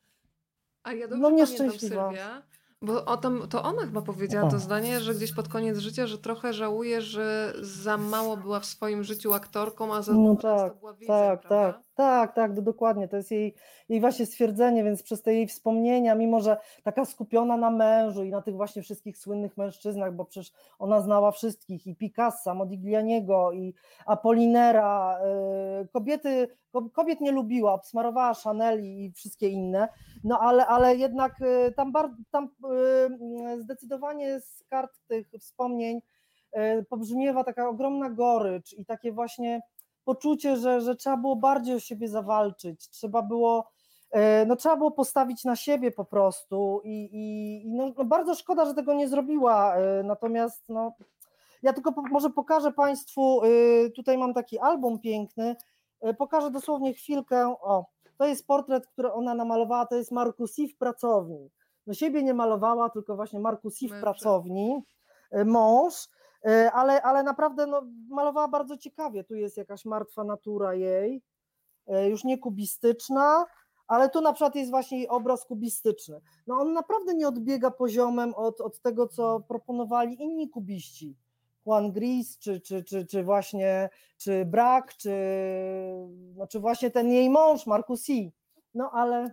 A 0.83 0.93
ja 0.93 1.07
no, 1.07 1.29
nieszczęśliwa. 1.29 2.03
Pamiętam, 2.03 2.25
Sylwia, 2.25 2.41
bo 2.81 3.05
o 3.05 3.17
tym, 3.17 3.47
to 3.49 3.63
ona 3.63 3.81
chyba 3.81 4.01
powiedziała 4.01 4.51
to 4.51 4.59
zdanie, 4.59 4.99
że 4.99 5.13
gdzieś 5.15 5.33
pod 5.33 5.47
koniec 5.47 5.77
życia, 5.77 6.07
że 6.07 6.17
trochę 6.17 6.53
żałuje, 6.53 7.01
że 7.01 7.53
za 7.61 7.97
mało 7.97 8.37
była 8.37 8.59
w 8.59 8.65
swoim 8.65 9.03
życiu 9.03 9.33
aktorką, 9.33 9.93
a 9.93 10.01
za 10.01 10.13
no 10.13 10.35
tak, 10.35 10.79
była 10.79 10.93
widzem, 10.93 11.15
tak, 11.15 11.41
prawda? 11.41 11.73
tak, 11.73 11.86
tak, 11.97 12.33
tak, 12.33 12.55
to 12.55 12.61
dokładnie, 12.61 13.07
to 13.07 13.17
jest 13.17 13.31
jej, 13.31 13.55
jej 13.89 13.99
właśnie 13.99 14.25
stwierdzenie, 14.25 14.83
więc 14.83 15.03
przez 15.03 15.21
te 15.21 15.33
jej 15.33 15.47
wspomnienia, 15.47 16.15
mimo 16.15 16.39
że 16.39 16.57
taka 16.83 17.05
skupiona 17.05 17.57
na 17.57 17.71
mężu 17.71 18.23
i 18.23 18.29
na 18.29 18.41
tych 18.41 18.55
właśnie 18.55 18.81
wszystkich 18.81 19.17
słynnych 19.17 19.57
mężczyznach, 19.57 20.15
bo 20.15 20.25
przecież 20.25 20.51
ona 20.79 21.01
znała 21.01 21.31
wszystkich, 21.31 21.87
i 21.87 21.95
Picassa, 21.95 22.53
Modiglianiego, 22.53 23.51
i 23.51 23.73
Apollinera, 24.05 25.19
yy, 25.79 25.87
kobiety, 25.87 26.47
kobiet 26.93 27.21
nie 27.21 27.31
lubiła, 27.31 27.73
obsmarowała 27.73 28.33
Chanel 28.33 28.83
i 28.83 29.11
wszystkie 29.15 29.49
inne, 29.49 29.87
no 30.23 30.39
ale, 30.39 30.67
ale 30.67 30.95
jednak 30.95 31.39
yy, 31.39 31.71
tam, 31.71 31.91
bar, 31.91 32.09
tam 32.31 32.49
yy, 33.47 33.61
zdecydowanie 33.61 34.39
z 34.39 34.63
kart 34.69 34.91
tych 35.07 35.29
wspomnień 35.39 36.01
pobrzmiewa 36.89 37.43
taka 37.43 37.69
ogromna 37.69 38.09
gorycz 38.09 38.73
i 38.73 38.85
takie 38.85 39.11
właśnie 39.11 39.61
poczucie, 40.07 40.57
że, 40.57 40.81
że 40.81 40.95
trzeba 40.95 41.17
było 41.17 41.35
bardziej 41.35 41.75
o 41.75 41.79
siebie 41.79 42.07
zawalczyć, 42.07 42.89
trzeba 42.89 43.21
było 43.21 43.69
no 44.47 44.55
trzeba 44.55 44.77
było 44.77 44.91
postawić 44.91 45.43
na 45.43 45.55
siebie 45.55 45.91
po 45.91 46.05
prostu 46.05 46.81
i, 46.83 47.09
i 47.11 47.63
no, 47.67 47.91
no, 47.97 48.05
bardzo 48.05 48.35
szkoda, 48.35 48.65
że 48.65 48.73
tego 48.73 48.93
nie 48.93 49.07
zrobiła, 49.07 49.75
natomiast 50.03 50.63
no, 50.69 50.93
ja 51.61 51.73
tylko 51.73 51.91
po, 51.91 52.01
może 52.01 52.29
pokażę 52.29 52.71
Państwu, 52.71 53.41
tutaj 53.95 54.17
mam 54.17 54.33
taki 54.33 54.59
album 54.59 54.99
piękny, 54.99 55.55
pokażę 56.17 56.51
dosłownie 56.51 56.93
chwilkę, 56.93 57.55
o, 57.61 57.85
to 58.17 58.25
jest 58.25 58.47
portret, 58.47 58.87
który 58.87 59.11
ona 59.11 59.33
namalowała, 59.33 59.85
to 59.85 59.95
jest 59.95 60.11
Markusi 60.11 60.67
w 60.67 60.77
pracowni, 60.77 61.51
no 61.87 61.93
siebie 61.93 62.23
nie 62.23 62.33
malowała, 62.33 62.89
tylko 62.89 63.15
właśnie 63.15 63.39
Markusi 63.39 63.89
w 63.89 64.01
pracowni, 64.01 64.83
mąż, 65.45 66.07
ale, 66.73 67.01
ale 67.01 67.23
naprawdę 67.23 67.67
no, 67.67 67.81
malowała 68.09 68.47
bardzo 68.47 68.77
ciekawie, 68.77 69.23
tu 69.23 69.35
jest 69.35 69.57
jakaś 69.57 69.85
martwa 69.85 70.23
natura 70.23 70.73
jej, 70.73 71.21
już 72.09 72.23
nie 72.23 72.37
kubistyczna, 72.37 73.45
ale 73.87 74.09
tu 74.09 74.21
na 74.21 74.33
przykład 74.33 74.55
jest 74.55 74.71
właśnie 74.71 75.09
obraz 75.09 75.45
kubistyczny. 75.45 76.21
No 76.47 76.55
on 76.55 76.73
naprawdę 76.73 77.13
nie 77.13 77.27
odbiega 77.27 77.71
poziomem 77.71 78.33
od, 78.35 78.61
od 78.61 78.79
tego, 78.81 79.07
co 79.07 79.39
proponowali 79.39 80.23
inni 80.23 80.49
kubiści. 80.49 81.15
Juan 81.65 81.91
Gris, 81.91 82.37
czy, 82.37 82.61
czy, 82.61 82.83
czy, 82.83 83.05
czy 83.05 83.23
właśnie 83.23 83.89
czy 84.17 84.45
Brak, 84.45 84.95
czy, 84.97 85.15
no, 86.35 86.47
czy 86.47 86.59
właśnie 86.59 86.91
ten 86.91 87.11
jej 87.11 87.29
mąż, 87.29 87.65
Marcusi. 87.65 88.31
No 88.73 88.91
ale 88.93 89.31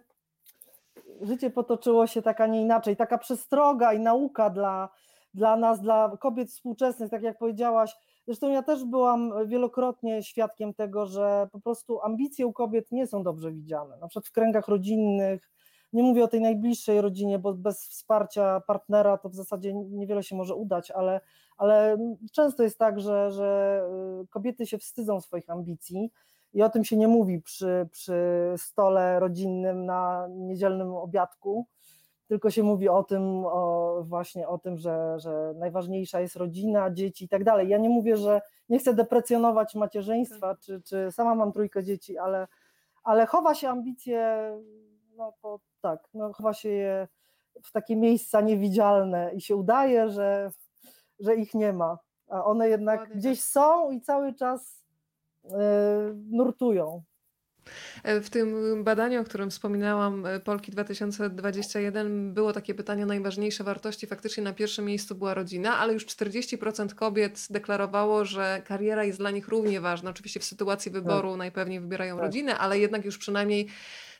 życie 1.21 1.51
potoczyło 1.51 2.07
się 2.07 2.23
tak, 2.23 2.41
a 2.41 2.47
nie 2.47 2.63
inaczej. 2.63 2.97
Taka 2.97 3.19
przestroga 3.19 3.93
i 3.93 4.01
nauka 4.01 4.51
dla, 4.51 4.89
dla 5.35 5.57
nas, 5.57 5.81
dla 5.81 6.17
kobiet 6.21 6.51
współczesnych, 6.51 7.11
tak 7.11 7.23
jak 7.23 7.39
powiedziałaś, 7.39 7.97
Zresztą 8.27 8.51
ja 8.51 8.63
też 8.63 8.85
byłam 8.85 9.49
wielokrotnie 9.49 10.23
świadkiem 10.23 10.75
tego, 10.75 11.07
że 11.07 11.49
po 11.53 11.61
prostu 11.61 12.01
ambicje 12.03 12.47
u 12.47 12.53
kobiet 12.53 12.93
nie 12.93 13.07
są 13.07 13.23
dobrze 13.23 13.53
widziane. 13.53 13.97
Na 13.97 14.09
przykład 14.09 14.29
w 14.29 14.33
kręgach 14.33 14.69
rodzinnych, 14.69 15.51
nie 15.93 16.03
mówię 16.03 16.25
o 16.25 16.29
tej 16.29 16.41
najbliższej 16.41 17.01
rodzinie, 17.01 17.39
bo 17.39 17.55
bez 17.55 17.89
wsparcia 17.89 18.61
partnera 18.67 19.19
to 19.19 19.29
w 19.29 19.35
zasadzie 19.35 19.75
niewiele 19.75 20.23
się 20.23 20.37
może 20.37 20.55
udać, 20.55 20.91
ale, 20.91 21.21
ale 21.57 21.97
często 22.33 22.63
jest 22.63 22.79
tak, 22.79 23.01
że, 23.01 23.31
że 23.31 23.81
y, 24.23 24.27
kobiety 24.27 24.67
się 24.67 24.79
wstydzą 24.79 25.21
swoich 25.21 25.51
ambicji 25.51 26.11
i 26.53 26.63
o 26.63 26.71
tym 26.71 26.85
się 26.85 26.97
nie 26.97 27.09
mówi 27.09 27.41
przy, 27.41 27.89
przy 27.91 28.15
stole 28.57 29.21
rodzinnym 29.21 29.87
na 29.87 30.29
niedzielnym 30.31 30.95
obiadku 30.95 31.67
tylko 32.27 32.51
się 32.51 32.63
mówi 32.63 32.89
o 32.89 33.03
tym, 33.03 33.47
o, 33.47 34.03
właśnie 34.07 34.49
o 34.49 34.59
tym, 34.59 34.79
że, 34.79 35.19
że 35.19 35.55
najważniejsza 35.57 36.21
jest 36.21 36.37
rodzina, 36.37 36.91
dzieci 36.91 37.25
i 37.25 37.29
tak 37.29 37.45
dalej. 37.45 37.69
Ja 37.69 37.79
nie 37.79 37.89
mówię, 37.89 38.17
że 38.17 38.41
nie 38.69 38.79
chcę 38.79 38.95
deprecjonować 38.95 39.75
macierzyństwa, 39.75 40.49
tak. 40.49 40.61
czy, 40.61 40.83
czy 40.83 41.13
sama 41.13 41.35
mam 41.35 41.53
trójkę 41.53 41.85
dzieci, 41.85 42.19
ale, 42.19 42.49
ale 43.05 43.27
chowa 43.27 43.55
się 43.55 43.69
ambicje, 43.69 44.51
no 45.17 45.33
to 45.43 45.61
tak, 45.81 46.09
no 46.15 46.33
chowa 46.33 46.55
się 46.55 46.69
je 46.69 47.09
w 47.63 47.73
takie 47.73 47.97
miejsca 47.97 48.41
niewidzialne 48.41 49.35
i 49.35 49.41
się 49.41 49.57
udaje, 49.57 50.09
że, 50.09 50.51
że 51.21 51.37
ich 51.37 51.55
nie 51.55 51.73
ma, 51.73 51.99
a 52.29 52.45
one 52.45 52.69
jednak 52.69 53.17
gdzieś 53.17 53.39
tak. 53.39 53.49
są 53.49 53.91
i 53.91 54.01
cały 54.01 54.35
czas 54.35 54.85
yy, 55.45 55.51
nurtują. 56.31 57.03
E, 58.03 58.21
w 58.21 58.31
tym 58.31 58.85
badaniu, 58.85 59.21
o 59.21 59.25
którym 59.25 59.51
wspominałam, 59.51 60.27
e, 60.27 60.41
Polki 60.41 60.73
2021, 60.73 62.35
było 62.35 62.53
takie 62.53 62.75
pytanie 62.75 63.07
najważniejsze 63.07 63.65
wartości. 63.65 64.07
Faktycznie 64.07 64.43
na 64.43 64.53
pierwszym 64.53 64.85
miejscu 64.85 65.15
była 65.15 65.35
rodzina, 65.35 65.79
ale 65.79 65.93
już 65.93 66.07
40% 66.07 66.95
kobiet 66.95 67.47
deklarowało, 67.51 68.25
że 68.25 68.63
kariera 68.65 69.05
jest 69.05 69.19
dla 69.19 69.31
nich 69.31 69.49
równie 69.49 69.81
ważna. 69.81 70.11
Oczywiście 70.11 70.41
w 70.41 70.45
sytuacji 70.45 70.91
wyboru 70.91 71.31
tak. 71.31 71.39
najpewniej 71.39 71.81
wybierają 71.81 72.17
tak. 72.17 72.25
rodzinę, 72.25 72.59
ale 72.59 72.79
jednak 72.79 73.05
już 73.05 73.19
przynajmniej 73.19 73.69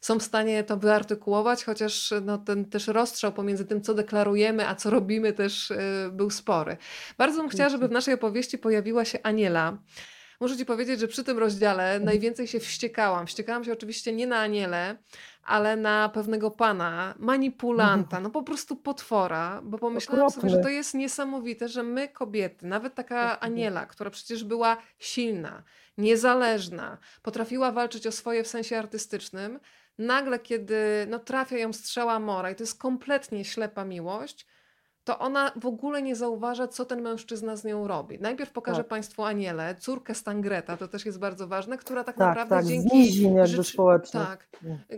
są 0.05 0.19
w 0.19 0.23
stanie 0.23 0.65
to 0.65 0.77
wyartykułować, 0.77 1.65
chociaż 1.65 2.15
no, 2.23 2.39
ten 2.39 2.65
też 2.65 2.87
rozstrzał 2.87 3.33
pomiędzy 3.33 3.65
tym, 3.65 3.83
co 3.83 3.95
deklarujemy, 3.95 4.69
a 4.69 4.75
co 4.75 4.91
robimy, 4.91 5.33
też 5.33 5.71
y, 5.71 5.77
był 6.13 6.31
spory. 6.31 6.77
Bardzo 7.19 7.41
bym 7.41 7.49
chciała, 7.49 7.69
żeby 7.69 7.89
w 7.89 7.91
naszej 7.91 8.15
opowieści 8.15 8.59
pojawiła 8.59 9.05
się 9.05 9.19
Aniela. 9.23 9.79
Muszę 10.41 10.57
Ci 10.57 10.67
powiedzieć, 10.67 11.01
że 11.01 11.09
przy 11.09 11.25
tym 11.25 11.39
rozdziale 11.39 11.83
mhm. 11.83 12.05
najwięcej 12.05 12.47
się 12.47 12.61
wściekałam. 12.61 13.27
Wściekałam 13.27 13.65
się 13.65 13.73
oczywiście 13.73 14.13
nie 14.13 14.27
na 14.27 14.39
Aniele, 14.39 14.97
ale 15.43 15.77
na 15.77 16.09
pewnego 16.09 16.51
pana, 16.51 17.15
manipulanta, 17.19 18.21
no 18.21 18.31
po 18.31 18.43
prostu 18.43 18.77
potwora, 18.77 19.61
bo 19.65 19.79
pomyślałam 19.79 20.31
sobie, 20.31 20.51
że 20.51 20.59
to 20.59 20.69
jest 20.69 20.95
niesamowite, 20.95 21.69
że 21.69 21.83
my 21.83 22.09
kobiety, 22.09 22.67
nawet 22.67 22.95
taka 22.95 23.41
Aniela, 23.41 23.87
która 23.87 24.11
przecież 24.11 24.45
była 24.45 24.77
silna, 24.99 25.63
niezależna, 25.99 26.99
potrafiła 27.23 27.73
walczyć 27.73 28.07
o 28.07 28.13
swoje 28.13 28.45
w 28.45 28.49
sensie 28.49 28.79
artystycznym, 28.79 29.61
nagle 29.99 30.39
kiedy 30.39 31.07
no, 31.09 31.19
trafia 31.19 31.59
ją 31.59 31.73
strzała 31.73 32.21
mora 32.21 32.51
i 32.51 32.55
to 32.55 32.63
jest 32.63 32.79
kompletnie 32.79 33.45
ślepa 33.45 33.85
miłość, 33.85 34.47
to 35.05 35.19
ona 35.19 35.53
w 35.57 35.67
ogóle 35.67 36.03
nie 36.03 36.17
zauważa, 36.17 36.69
co 36.69 36.85
ten 36.85 37.03
mężczyzna 37.03 37.57
z 37.57 37.65
nią 37.65 37.89
robi. 37.89 38.19
Najpierw 38.21 38.53
pokaże 38.53 38.79
tak. 38.79 38.89
Państwu 38.89 39.23
Anielę, 39.23 39.75
córkę 39.79 40.15
Stangreta, 40.15 40.77
to 40.77 40.89
też 40.89 41.07
jest 41.07 41.19
bardzo 41.19 41.49
ważne, 41.49 41.79
która 41.79 42.05
tak, 42.05 42.17
tak 42.17 42.29
naprawdę 42.29 42.57
tak, 42.57 42.65
dzięki... 42.65 43.23
jakby 43.23 43.65
społecznych. 43.65 44.27
Tak. 44.27 44.49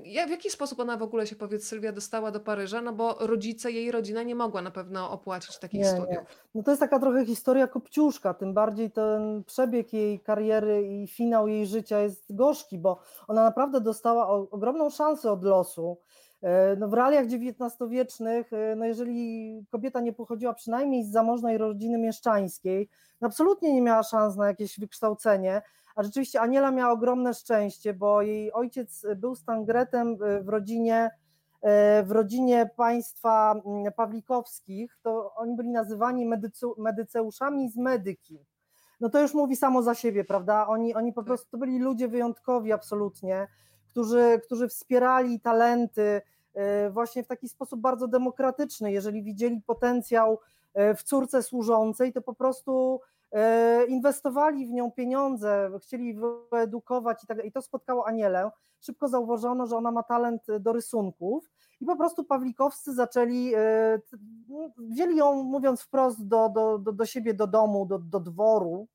Ja, 0.05 0.27
w 0.27 0.31
jaki 0.31 0.51
sposób 0.51 0.81
ona 0.81 0.97
w 0.97 1.03
ogóle 1.03 1.27
się, 1.27 1.37
powiedz 1.37 1.69
Sylwia, 1.69 1.93
dostała 1.93 2.31
do 2.31 2.41
Paryża? 2.41 2.83
No 2.83 2.93
bo 2.93 3.17
rodzice, 3.21 3.73
jej 3.73 3.91
rodzina 3.91 4.23
nie 4.23 4.35
mogła 4.35 4.63
na 4.63 4.71
pewno 4.71 5.11
opłacić 5.11 5.59
takich 5.59 5.81
nie, 5.81 5.87
studiów. 5.87 6.11
Nie. 6.11 6.27
No 6.55 6.63
to 6.63 6.71
jest 6.71 6.81
taka 6.81 6.99
trochę 6.99 7.27
historia 7.27 7.67
kopciuszka, 7.67 8.35
tym 8.35 8.55
bardziej 8.55 8.91
ten 8.91 9.45
przebieg 9.45 9.93
jej 9.93 10.21
kariery 10.21 10.83
i 10.83 11.07
finał 11.07 11.49
jej 11.49 11.67
życia 11.67 12.01
jest 12.01 12.35
gorzki, 12.37 12.79
bo 12.79 12.99
ona 13.29 13.45
naprawdę 13.45 13.81
dostała 13.81 14.29
ogromną 14.29 14.91
szansę 14.91 15.33
od 15.33 15.45
losu. 15.45 15.99
E, 16.47 16.77
no 16.77 16.89
w 16.89 16.95
realiach 16.95 17.25
XIX-wiecznych, 17.25 18.53
e, 18.53 18.77
no 18.77 18.85
jeżeli 18.85 19.55
kobieta 19.71 20.01
nie 20.01 20.13
pochodziła 20.13 20.55
przynajmniej 20.55 21.05
z 21.05 21.11
zamożnej 21.11 21.59
rodziny 21.59 21.99
mieszczańskiej, 21.99 22.89
no 23.21 23.27
absolutnie 23.27 23.75
nie 23.75 23.83
miała 23.83 24.03
szans 24.03 24.37
na 24.37 24.47
jakieś 24.47 24.81
wykształcenie, 24.81 25.63
a 25.97 26.03
rzeczywiście 26.03 26.41
Aniela 26.41 26.71
miała 26.71 26.93
ogromne 26.93 27.35
szczęście, 27.35 27.95
bo 27.95 28.23
jej 28.23 28.53
ojciec 28.53 29.07
był 29.17 29.35
stangretem 29.35 30.19
e, 30.23 30.43
w 30.43 30.49
rodzinie, 30.49 31.11
w 32.05 32.11
rodzinie 32.11 32.71
państwa 32.77 33.55
mm, 33.67 33.93
Pawlikowskich, 33.93 34.99
to 35.03 35.35
oni 35.35 35.57
byli 35.57 35.71
nazywani 35.71 36.27
medycu, 36.27 36.75
medyceuszami 36.79 37.71
z 37.71 37.77
medyki. 37.77 38.39
No 39.01 39.09
to 39.09 39.21
już 39.21 39.35
mówi 39.35 39.57
samo 39.57 39.83
za 39.83 39.95
siebie, 39.95 40.25
prawda? 40.25 40.67
Oni, 40.67 40.95
oni 40.95 41.13
po 41.13 41.21
tak. 41.21 41.27
prostu 41.27 41.51
to 41.51 41.59
byli 41.59 41.79
ludzie 41.79 42.09
wyjątkowi 42.09 42.73
absolutnie 42.73 43.47
którzy, 43.97 44.41
którzy 44.45 44.69
wspierali 44.69 45.41
talenty 45.41 46.23
właśnie 46.91 47.25
w 47.25 47.27
taki 47.27 47.49
sposób 47.49 47.81
bardzo 47.81 48.09
demokratyczny. 48.09 48.93
Jeżeli 48.93 49.23
widzieli 49.23 49.63
potencjał 49.67 50.39
e, 50.75 50.95
w 50.95 51.03
córce 51.03 51.43
służącej, 51.43 52.13
to 52.13 52.23
po 52.23 52.35
prostu 52.35 53.01
e, 53.33 53.85
inwestowali 53.87 54.67
w 54.67 54.71
nią 54.71 54.93
pieniądze, 54.93 55.71
chcieli 55.83 56.19
wyedukować 56.53 57.25
i, 57.25 57.27
tak, 57.27 57.45
i 57.45 57.53
to 57.53 57.63
spotkało 57.63 58.07
Anielę. 58.07 58.51
Szybko 58.81 59.09
zauważono, 59.09 59.67
że 59.67 59.77
ona 59.77 59.91
ma 59.91 60.03
talent 60.03 60.43
do 60.61 60.73
rysunków 60.73 61.51
i 61.81 61.87
po 61.87 61.97
prostu 61.97 62.25
Pawlikowscy 62.25 62.95
zaczęli, 62.95 63.53
wzięli 64.79 65.17
ją, 65.17 65.43
mówiąc 65.43 65.83
wprost, 65.83 66.27
do, 66.27 66.49
do, 66.49 66.79
do, 66.79 66.93
do 66.93 67.07
siebie, 67.07 67.35
do 67.35 67.47
domu, 67.47 67.87
do, 67.87 67.99
do 67.99 68.21
dworu, 68.21 68.87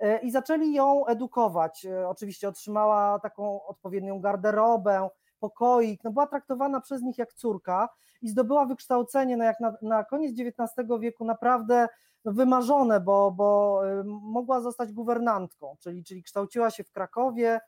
E, 0.00 0.18
i 0.18 0.30
zaczęli 0.30 0.72
ją 0.72 1.06
edukować. 1.06 1.86
E, 1.86 2.08
oczywiście 2.08 2.48
otrzymała 2.48 3.18
taką 3.18 3.66
odpowiednią 3.66 4.20
garderobę, 4.20 5.08
pokoik, 5.46 6.04
no 6.04 6.10
była 6.10 6.26
traktowana 6.26 6.80
przez 6.80 7.02
nich 7.02 7.18
jak 7.18 7.32
córka 7.32 7.88
i 8.22 8.28
zdobyła 8.28 8.66
wykształcenie, 8.66 9.36
no 9.36 9.44
jak 9.44 9.60
na, 9.60 9.74
na 9.82 10.04
koniec 10.04 10.40
XIX 10.40 10.88
wieku 11.00 11.24
naprawdę 11.24 11.88
no 12.24 12.32
wymarzone, 12.32 13.00
bo, 13.00 13.30
bo 13.30 13.80
e, 13.88 14.02
mogła 14.04 14.60
zostać 14.60 14.92
guwernantką, 14.92 15.76
czyli, 15.80 16.04
czyli 16.04 16.22
kształciła 16.22 16.70
się 16.70 16.84
w 16.84 16.92
Krakowie, 16.92 17.60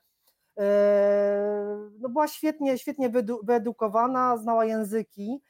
no 2.01 2.09
była 2.09 2.29
świetnie, 2.29 2.79
świetnie 2.79 3.11
wyedukowana, 3.43 4.37
znała 4.37 4.65
języki, 4.65 5.43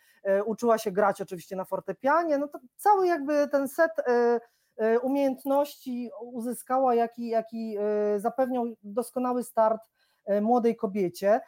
uczyła 0.46 0.78
się 0.78 0.92
grać 0.92 1.20
oczywiście 1.20 1.56
na 1.56 1.64
fortepianie, 1.64 2.38
no 2.38 2.48
to 2.48 2.58
cały 2.76 3.06
jakby 3.06 3.48
ten 3.48 3.68
set 3.68 3.90
umiejętności 5.02 6.10
uzyskała, 6.22 6.94
jaki, 6.94 7.28
jaki 7.28 7.76
zapewniał 8.16 8.64
doskonały 8.82 9.44
start 9.44 9.80
młodej 10.40 10.76
kobiecie. 10.76 11.40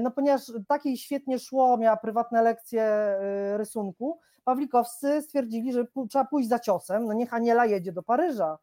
No 0.00 0.10
ponieważ 0.10 0.52
takiej 0.68 0.96
świetnie 0.96 1.38
szło, 1.38 1.76
miała 1.76 1.96
prywatne 1.96 2.42
lekcje 2.42 3.16
rysunku, 3.56 4.20
Pawlikowscy 4.44 5.22
stwierdzili, 5.22 5.72
że 5.72 5.84
trzeba 6.10 6.24
pójść 6.24 6.48
za 6.48 6.58
ciosem, 6.58 7.04
no 7.04 7.12
niech 7.12 7.34
Aniela 7.34 7.66
jedzie 7.66 7.92
do 7.92 8.02
Paryża. 8.02 8.58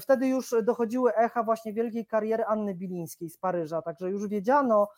Wtedy 0.00 0.26
już 0.26 0.54
dochodziły 0.62 1.14
echa 1.14 1.42
właśnie 1.42 1.72
wielkiej 1.72 2.06
kariery 2.06 2.44
Anny 2.44 2.74
Bilińskiej 2.74 3.30
z 3.30 3.36
Paryża, 3.36 3.82
także 3.82 4.10
już 4.10 4.28
wiedziano, 4.28 4.88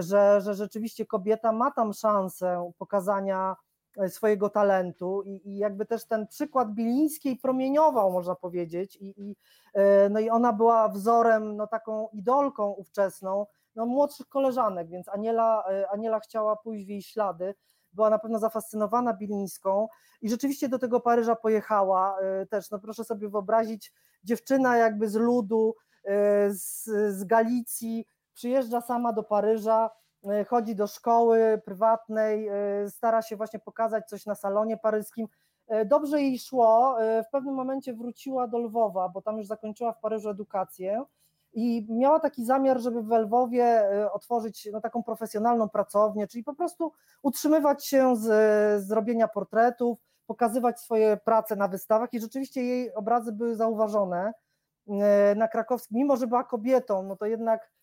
że, 0.00 0.40
że 0.40 0.54
rzeczywiście 0.54 1.06
kobieta 1.06 1.52
ma 1.52 1.70
tam 1.70 1.92
szansę 1.92 2.70
pokazania 2.78 3.56
swojego 4.08 4.50
talentu 4.50 5.22
i, 5.22 5.48
i 5.48 5.56
jakby 5.56 5.86
też 5.86 6.06
ten 6.06 6.26
przykład 6.26 6.74
Bilińskiej 6.74 7.36
promieniował, 7.36 8.12
można 8.12 8.34
powiedzieć, 8.34 8.96
i, 8.96 9.22
i, 9.22 9.36
no 10.10 10.20
i 10.20 10.30
ona 10.30 10.52
była 10.52 10.88
wzorem, 10.88 11.56
no 11.56 11.66
taką 11.66 12.08
idolką 12.12 12.70
ówczesną, 12.70 13.46
no 13.78 13.86
młodszych 13.86 14.28
koleżanek, 14.28 14.88
więc 14.88 15.08
Aniela, 15.08 15.64
Aniela 15.92 16.20
chciała 16.20 16.56
pójść 16.56 16.86
w 16.86 16.88
jej 16.88 17.02
ślady, 17.02 17.54
była 17.92 18.10
na 18.10 18.18
pewno 18.18 18.38
zafascynowana 18.38 19.14
Bilińską 19.14 19.88
i 20.20 20.30
rzeczywiście 20.30 20.68
do 20.68 20.78
tego 20.78 21.00
Paryża 21.00 21.36
pojechała 21.36 22.16
też, 22.50 22.70
no 22.70 22.78
proszę 22.78 23.04
sobie 23.04 23.28
wyobrazić, 23.28 23.92
dziewczyna 24.24 24.76
jakby 24.76 25.08
z 25.08 25.14
ludu, 25.14 25.74
z, 26.48 26.84
z 27.14 27.24
Galicji, 27.24 28.06
przyjeżdża 28.38 28.80
sama 28.80 29.12
do 29.12 29.22
Paryża, 29.22 29.90
e, 30.26 30.44
chodzi 30.44 30.74
do 30.74 30.86
szkoły 30.86 31.62
prywatnej, 31.64 32.48
e, 32.48 32.90
stara 32.90 33.22
się 33.22 33.36
właśnie 33.36 33.58
pokazać 33.58 34.08
coś 34.08 34.26
na 34.26 34.34
salonie 34.34 34.76
paryskim. 34.76 35.26
E, 35.68 35.84
dobrze 35.84 36.22
jej 36.22 36.38
szło, 36.38 36.96
w 37.26 37.30
pewnym 37.32 37.54
momencie 37.54 37.94
wróciła 37.94 38.48
do 38.48 38.58
Lwowa, 38.58 39.08
bo 39.08 39.22
tam 39.22 39.38
już 39.38 39.46
zakończyła 39.46 39.92
w 39.92 40.00
Paryżu 40.00 40.28
edukację 40.28 41.04
i 41.52 41.86
miała 41.88 42.20
taki 42.20 42.44
zamiar, 42.44 42.80
żeby 42.80 43.02
w 43.02 43.10
Lwowie 43.10 43.84
otworzyć 44.12 44.68
no, 44.72 44.80
taką 44.80 45.02
profesjonalną 45.02 45.68
pracownię, 45.68 46.26
czyli 46.26 46.44
po 46.44 46.54
prostu 46.54 46.92
utrzymywać 47.22 47.86
się 47.86 48.16
z, 48.16 48.24
z 48.84 48.90
robienia 48.90 49.28
portretów, 49.28 49.98
pokazywać 50.26 50.80
swoje 50.80 51.16
prace 51.16 51.56
na 51.56 51.68
wystawach. 51.68 52.12
I 52.12 52.20
rzeczywiście 52.20 52.62
jej 52.62 52.94
obrazy 52.94 53.32
były 53.32 53.56
zauważone 53.56 54.32
na 55.36 55.48
krakowskim, 55.48 55.98
mimo 55.98 56.16
że 56.16 56.26
była 56.26 56.44
kobietą, 56.44 57.02
no 57.02 57.16
to 57.16 57.26
jednak 57.26 57.60
e, 57.60 57.77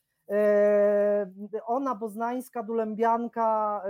ona, 1.66 1.96
Boznańska, 1.96 2.64
Dulębianka, 2.64 3.82
e, 3.86 3.90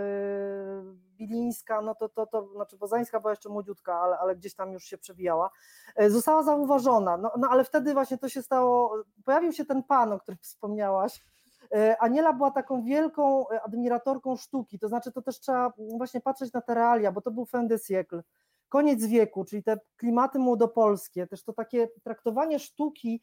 Bilińska, 1.17 1.81
no 1.81 1.95
to, 1.95 2.09
to, 2.09 2.25
to 2.25 2.47
znaczy 2.53 2.77
Boznańska 2.77 3.19
była 3.19 3.31
jeszcze 3.31 3.49
młodziutka, 3.49 3.95
ale, 3.95 4.17
ale 4.17 4.36
gdzieś 4.36 4.55
tam 4.55 4.73
już 4.73 4.83
się 4.83 4.97
przewijała, 4.97 5.49
e, 5.95 6.09
została 6.09 6.43
zauważona, 6.43 7.17
no, 7.17 7.31
no 7.38 7.47
ale 7.51 7.63
wtedy 7.63 7.93
właśnie 7.93 8.17
to 8.17 8.29
się 8.29 8.41
stało, 8.41 9.03
pojawił 9.25 9.51
się 9.51 9.65
ten 9.65 9.83
pan, 9.83 10.11
o 10.11 10.19
którym 10.19 10.38
wspomniałaś, 10.41 11.25
Aniela 11.99 12.33
była 12.33 12.51
taką 12.51 12.83
wielką 12.83 13.45
admiratorką 13.63 14.36
sztuki, 14.36 14.79
to 14.79 14.88
znaczy 14.88 15.11
to 15.11 15.21
też 15.21 15.39
trzeba 15.39 15.73
właśnie 15.97 16.21
patrzeć 16.21 16.53
na 16.53 16.61
te 16.61 16.73
realia, 16.73 17.11
bo 17.11 17.21
to 17.21 17.31
był 17.31 17.45
fin 17.45 17.67
de 17.67 17.75
siècle, 17.75 18.21
koniec 18.69 19.05
wieku, 19.05 19.45
czyli 19.45 19.63
te 19.63 19.79
klimaty 19.97 20.39
młodopolskie, 20.39 21.27
też 21.27 21.43
to 21.43 21.53
takie 21.53 21.88
traktowanie 22.03 22.59
sztuki 22.59 23.21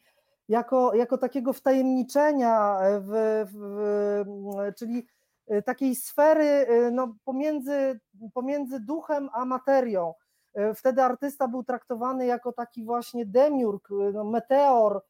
jako, 0.53 0.95
jako 0.95 1.17
takiego 1.17 1.53
wtajemniczenia, 1.53 2.79
w, 2.99 3.45
w, 3.53 4.73
czyli 4.75 5.07
e, 5.47 5.61
takiej 5.61 5.95
sfery 5.95 6.45
e, 6.45 6.91
no, 6.91 7.15
pomiędzy, 7.25 7.99
pomiędzy 8.33 8.79
duchem 8.79 9.29
a 9.33 9.45
materią. 9.45 10.13
E, 10.53 10.73
wtedy 10.73 11.03
artysta 11.03 11.47
był 11.47 11.63
traktowany 11.63 12.25
jako 12.25 12.51
taki 12.51 12.85
właśnie 12.85 13.25
demiurg, 13.25 13.89
no, 14.13 14.23
meteor, 14.23 15.01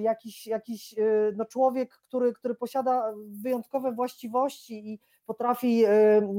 jakiś, 0.00 0.46
jakiś 0.46 0.94
no, 1.36 1.44
człowiek, 1.44 1.94
który, 2.08 2.32
który 2.32 2.54
posiada 2.54 3.12
wyjątkowe 3.28 3.92
właściwości 3.92 4.92
i 4.92 5.00
potrafi 5.26 5.84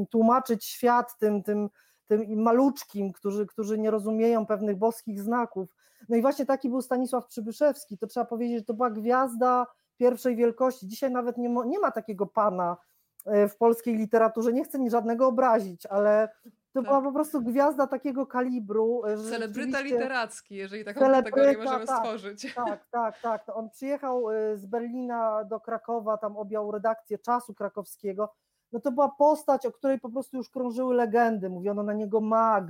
tłumaczyć 0.09 0.65
świat 0.65 1.17
tym, 1.17 1.43
tym 1.43 1.69
tym 2.07 2.41
maluczkim, 2.41 3.11
którzy, 3.11 3.45
którzy 3.45 3.77
nie 3.77 3.91
rozumieją 3.91 4.45
pewnych 4.45 4.77
boskich 4.77 5.21
znaków. 5.21 5.75
No 6.09 6.15
i 6.15 6.21
właśnie 6.21 6.45
taki 6.45 6.69
był 6.69 6.81
Stanisław 6.81 7.27
Przybyszewski, 7.27 7.97
to 7.97 8.07
trzeba 8.07 8.25
powiedzieć, 8.25 8.57
że 8.57 8.65
to 8.65 8.73
była 8.73 8.89
gwiazda 8.89 9.67
pierwszej 9.97 10.35
wielkości. 10.35 10.87
Dzisiaj 10.87 11.11
nawet 11.11 11.37
nie 11.37 11.49
ma, 11.49 11.65
nie 11.65 11.79
ma 11.79 11.91
takiego 11.91 12.25
pana 12.25 12.77
e, 13.25 13.47
w 13.47 13.57
polskiej 13.57 13.95
literaturze, 13.95 14.53
nie 14.53 14.63
chcę 14.63 14.79
ni 14.79 14.89
żadnego 14.89 15.27
obrazić, 15.27 15.85
ale 15.85 16.29
to 16.43 16.81
tak. 16.81 16.83
była 16.83 17.01
po 17.01 17.11
prostu 17.11 17.41
gwiazda 17.41 17.87
takiego 17.87 18.25
kalibru. 18.25 19.01
E, 19.05 19.17
celebryta 19.17 19.81
literacki, 19.81 20.55
jeżeli 20.55 20.85
taką 20.85 20.99
kategorię 20.99 21.57
możemy 21.57 21.85
tak, 21.85 21.99
stworzyć. 21.99 22.53
Tak, 22.55 22.85
tak, 22.91 23.21
tak. 23.21 23.43
On 23.53 23.69
przyjechał 23.69 24.31
e, 24.31 24.57
z 24.57 24.65
Berlina 24.65 25.43
do 25.43 25.59
Krakowa, 25.59 26.17
tam 26.17 26.37
objął 26.37 26.71
redakcję 26.71 27.17
czasu 27.17 27.53
krakowskiego 27.53 28.29
no 28.73 28.79
to 28.79 28.91
była 28.91 29.09
postać, 29.09 29.65
o 29.65 29.71
której 29.71 29.99
po 29.99 30.09
prostu 30.09 30.37
już 30.37 30.49
krążyły 30.49 30.95
legendy, 30.95 31.49
mówiono 31.49 31.83
na 31.83 31.93
niego 31.93 32.21
mag. 32.21 32.65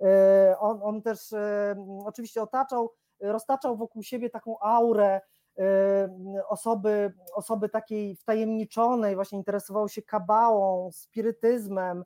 E, 0.00 0.58
on, 0.58 0.80
on 0.82 1.02
też 1.02 1.32
e, 1.32 1.76
oczywiście 2.04 2.42
otaczał, 2.42 2.92
roztaczał 3.20 3.76
wokół 3.76 4.02
siebie 4.02 4.30
taką 4.30 4.58
aurę 4.60 5.20
e, 5.58 5.64
osoby, 6.48 7.12
osoby 7.34 7.68
takiej 7.68 8.16
wtajemniczonej, 8.16 9.14
właśnie 9.14 9.38
interesował 9.38 9.88
się 9.88 10.02
kabałą, 10.02 10.90
spirytyzmem, 10.92 12.04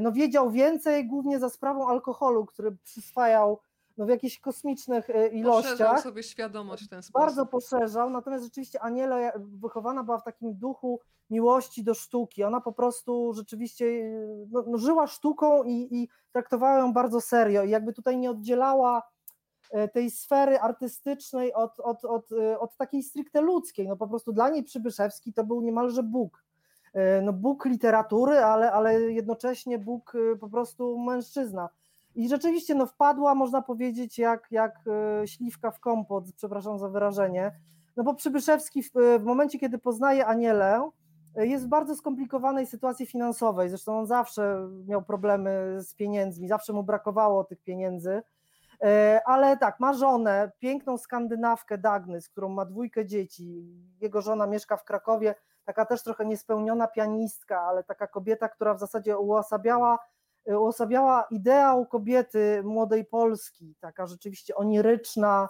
no 0.00 0.12
wiedział 0.12 0.50
więcej 0.50 1.06
głównie 1.06 1.38
za 1.38 1.50
sprawą 1.50 1.88
alkoholu, 1.88 2.46
który 2.46 2.76
przyswajał 2.84 3.60
no 3.96 4.06
w 4.06 4.08
jakichś 4.08 4.38
kosmicznych 4.38 5.08
ilościach. 5.32 5.72
Poszerzał 5.72 5.98
sobie 5.98 6.22
świadomość 6.22 6.84
w 6.84 6.88
ten 6.88 7.02
sposób. 7.02 7.20
Bardzo 7.20 7.46
poszerzał, 7.46 8.10
natomiast 8.10 8.44
rzeczywiście 8.44 8.80
Aniela 8.80 9.32
wychowana 9.38 10.04
była 10.04 10.18
w 10.18 10.24
takim 10.24 10.54
duchu 10.54 11.00
miłości 11.30 11.84
do 11.84 11.94
sztuki. 11.94 12.44
Ona 12.44 12.60
po 12.60 12.72
prostu 12.72 13.32
rzeczywiście 13.34 13.86
e, 13.86 14.46
no, 14.50 14.64
no, 14.66 14.78
żyła 14.78 15.06
sztuką 15.06 15.62
i, 15.64 15.88
i 15.90 16.08
traktowała 16.32 16.78
ją 16.78 16.92
bardzo 16.92 17.20
serio 17.20 17.64
i 17.64 17.70
jakby 17.70 17.92
tutaj 17.92 18.18
nie 18.18 18.30
oddzielała 18.30 19.02
e, 19.70 19.88
tej 19.88 20.10
sfery 20.10 20.60
artystycznej 20.60 21.54
od, 21.54 21.80
od, 21.80 22.04
od, 22.04 22.28
od 22.58 22.76
takiej 22.76 23.02
stricte 23.02 23.40
ludzkiej. 23.40 23.88
No 23.88 23.96
po 23.96 24.08
prostu 24.08 24.32
dla 24.32 24.48
niej 24.48 24.64
Przybyszewski 24.64 25.32
to 25.32 25.44
był 25.44 25.60
niemalże 25.60 26.02
Bóg. 26.02 26.46
No 27.22 27.32
Bóg 27.32 27.64
literatury, 27.64 28.38
ale, 28.38 28.72
ale 28.72 29.00
jednocześnie 29.00 29.78
Bóg 29.78 30.12
po 30.40 30.48
prostu 30.48 30.98
mężczyzna. 30.98 31.68
I 32.16 32.28
rzeczywiście 32.28 32.74
no, 32.74 32.86
wpadła, 32.86 33.34
można 33.34 33.62
powiedzieć, 33.62 34.18
jak, 34.18 34.46
jak 34.50 34.80
e, 35.22 35.28
śliwka 35.28 35.70
w 35.70 35.80
kompot, 35.80 36.24
przepraszam 36.36 36.78
za 36.78 36.88
wyrażenie, 36.88 37.52
no 37.96 38.04
bo 38.04 38.14
Przybyszewski 38.14 38.82
w, 38.82 38.90
w 39.18 39.24
momencie, 39.24 39.58
kiedy 39.58 39.78
poznaje 39.78 40.26
Anielę, 40.26 40.76
e, 40.76 40.90
jest 41.36 41.64
w 41.64 41.68
bardzo 41.68 41.96
skomplikowanej 41.96 42.66
sytuacji 42.66 43.06
finansowej, 43.06 43.68
zresztą 43.68 43.98
on 43.98 44.06
zawsze 44.06 44.68
miał 44.86 45.02
problemy 45.02 45.76
z 45.82 45.94
pieniędzmi, 45.94 46.48
zawsze 46.48 46.72
mu 46.72 46.82
brakowało 46.82 47.44
tych 47.44 47.62
pieniędzy, 47.62 48.22
e, 48.82 49.20
ale 49.26 49.56
tak, 49.56 49.80
ma 49.80 49.92
żonę, 49.92 50.52
piękną 50.58 50.98
skandynawkę 50.98 51.78
Dagny, 51.78 52.20
z 52.20 52.28
którą 52.28 52.48
ma 52.48 52.64
dwójkę 52.64 53.06
dzieci, 53.06 53.64
jego 54.00 54.22
żona 54.22 54.46
mieszka 54.46 54.76
w 54.76 54.84
Krakowie, 54.84 55.34
taka 55.64 55.86
też 55.86 56.02
trochę 56.02 56.26
niespełniona 56.26 56.88
pianistka, 56.88 57.60
ale 57.60 57.84
taka 57.84 58.06
kobieta, 58.06 58.48
która 58.48 58.74
w 58.74 58.78
zasadzie 58.78 59.18
uosabiała 59.18 59.98
uosabiała 60.46 61.26
ideał 61.30 61.86
kobiety 61.86 62.62
młodej 62.64 63.04
Polski, 63.04 63.74
taka 63.80 64.06
rzeczywiście 64.06 64.54
oniryczna, 64.54 65.48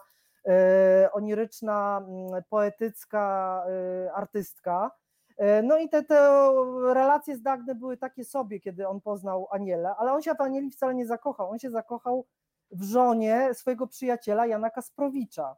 e, 0.49 1.09
oniryczna, 1.12 2.03
mm, 2.09 2.43
poetycka 2.49 3.64
e, 3.68 4.12
artystka. 4.12 4.91
E, 5.37 5.62
no 5.62 5.78
i 5.78 5.89
te, 5.89 6.03
te 6.03 6.51
relacje 6.95 7.37
z 7.37 7.43
Dagny 7.43 7.74
były 7.74 7.97
takie 7.97 8.24
sobie, 8.24 8.61
kiedy 8.61 8.89
on 8.89 9.01
poznał 9.01 9.49
Anielę, 9.51 9.95
ale 9.99 10.12
on 10.12 10.22
się 10.22 10.34
w 10.34 10.41
Anieli 10.41 10.70
wcale 10.70 10.95
nie 10.95 11.07
zakochał, 11.07 11.51
on 11.51 11.59
się 11.59 11.70
zakochał 11.70 12.26
w 12.70 12.84
żonie 12.84 13.49
swojego 13.55 13.87
przyjaciela 13.87 14.47
Jana 14.47 14.70
Kasprowicza. 14.70 15.57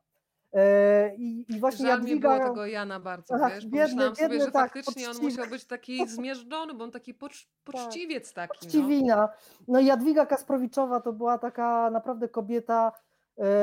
E, 0.52 1.14
I, 1.16 1.44
I, 1.48 1.60
właśnie 1.60 1.86
Żal 1.86 1.98
Jadwiga... 1.98 2.14
mi 2.14 2.38
było 2.38 2.48
tego 2.48 2.66
Jana 2.66 3.00
bardzo, 3.00 3.34
Ach, 3.34 3.54
wiesz, 3.54 3.66
biedny, 3.66 3.88
pomyślałam 3.88 4.14
biedny, 4.14 4.34
sobie, 4.34 4.44
że 4.44 4.52
tak, 4.52 4.72
faktycznie 4.72 5.06
poczciwy. 5.06 5.26
on 5.26 5.30
musiał 5.30 5.46
być 5.46 5.64
taki 5.64 6.06
zmierzczony, 6.16 6.74
bo 6.74 6.84
on 6.84 6.90
taki 6.90 7.14
pocz, 7.14 7.44
tak, 7.44 7.74
poczciwiec 7.74 8.32
taki. 8.32 8.52
No. 8.52 8.60
Poczciwina. 8.60 9.16
No. 9.16 9.28
no 9.68 9.80
Jadwiga 9.80 10.26
Kasprowiczowa 10.26 11.00
to 11.00 11.12
była 11.12 11.38
taka 11.38 11.90
naprawdę 11.90 12.28
kobieta 12.28 12.92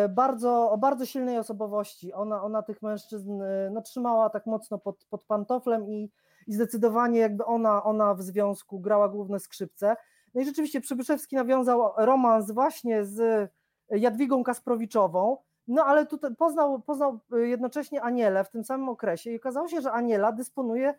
bardzo, 0.09 0.71
o 0.71 0.77
bardzo 0.77 1.05
silnej 1.05 1.37
osobowości. 1.37 2.13
Ona, 2.13 2.43
ona 2.43 2.61
tych 2.61 2.81
mężczyzn 2.81 3.41
e, 3.41 3.69
no, 3.69 3.81
trzymała 3.81 4.29
tak 4.29 4.45
mocno 4.45 4.77
pod, 4.77 5.05
pod 5.05 5.23
pantoflem 5.23 5.89
i, 5.89 6.11
i 6.47 6.53
zdecydowanie 6.53 7.19
jakby 7.19 7.45
ona, 7.45 7.83
ona 7.83 8.13
w 8.13 8.21
związku 8.21 8.79
grała 8.79 9.09
główne 9.09 9.39
skrzypce. 9.39 9.95
No 10.33 10.41
i 10.41 10.45
rzeczywiście 10.45 10.81
Przybyszewski 10.81 11.35
nawiązał 11.35 11.91
romans 11.97 12.51
właśnie 12.51 13.05
z 13.05 13.49
Jadwigą 13.89 14.43
Kasprowiczową, 14.43 15.37
no 15.67 15.85
ale 15.85 16.05
tutaj 16.05 16.35
poznał, 16.35 16.81
poznał 16.81 17.19
y, 17.33 17.47
jednocześnie 17.47 18.01
Anielę 18.01 18.43
w 18.43 18.49
tym 18.49 18.63
samym 18.63 18.89
okresie 18.89 19.31
i 19.31 19.35
okazało 19.35 19.67
się, 19.67 19.81
że 19.81 19.91
Aniela 19.91 20.31
dysponuje 20.31 20.93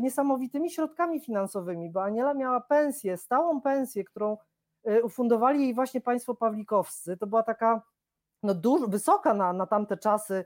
niesamowitymi 0.00 0.70
środkami 0.70 1.20
finansowymi, 1.20 1.90
bo 1.90 2.02
Aniela 2.02 2.34
miała 2.34 2.60
pensję, 2.60 3.16
stałą 3.16 3.60
pensję, 3.60 4.04
którą 4.04 4.36
ufundowali 5.02 5.60
jej 5.60 5.74
właśnie 5.74 6.00
państwo 6.00 6.34
pawlikowscy. 6.34 7.16
To 7.16 7.26
była 7.26 7.42
taka 7.42 7.82
no, 8.42 8.54
wysoka 8.88 9.34
na, 9.34 9.52
na 9.52 9.66
tamte 9.66 9.96
czasy 9.96 10.44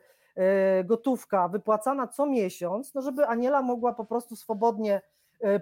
gotówka, 0.85 1.49
wypłacana 1.49 2.07
co 2.09 2.27
miesiąc, 2.27 2.95
no 2.95 3.03
żeby 3.03 3.27
Aniela 3.27 3.63
mogła 3.63 3.93
po 3.93 4.05
prostu 4.05 4.37
swobodnie 4.37 5.01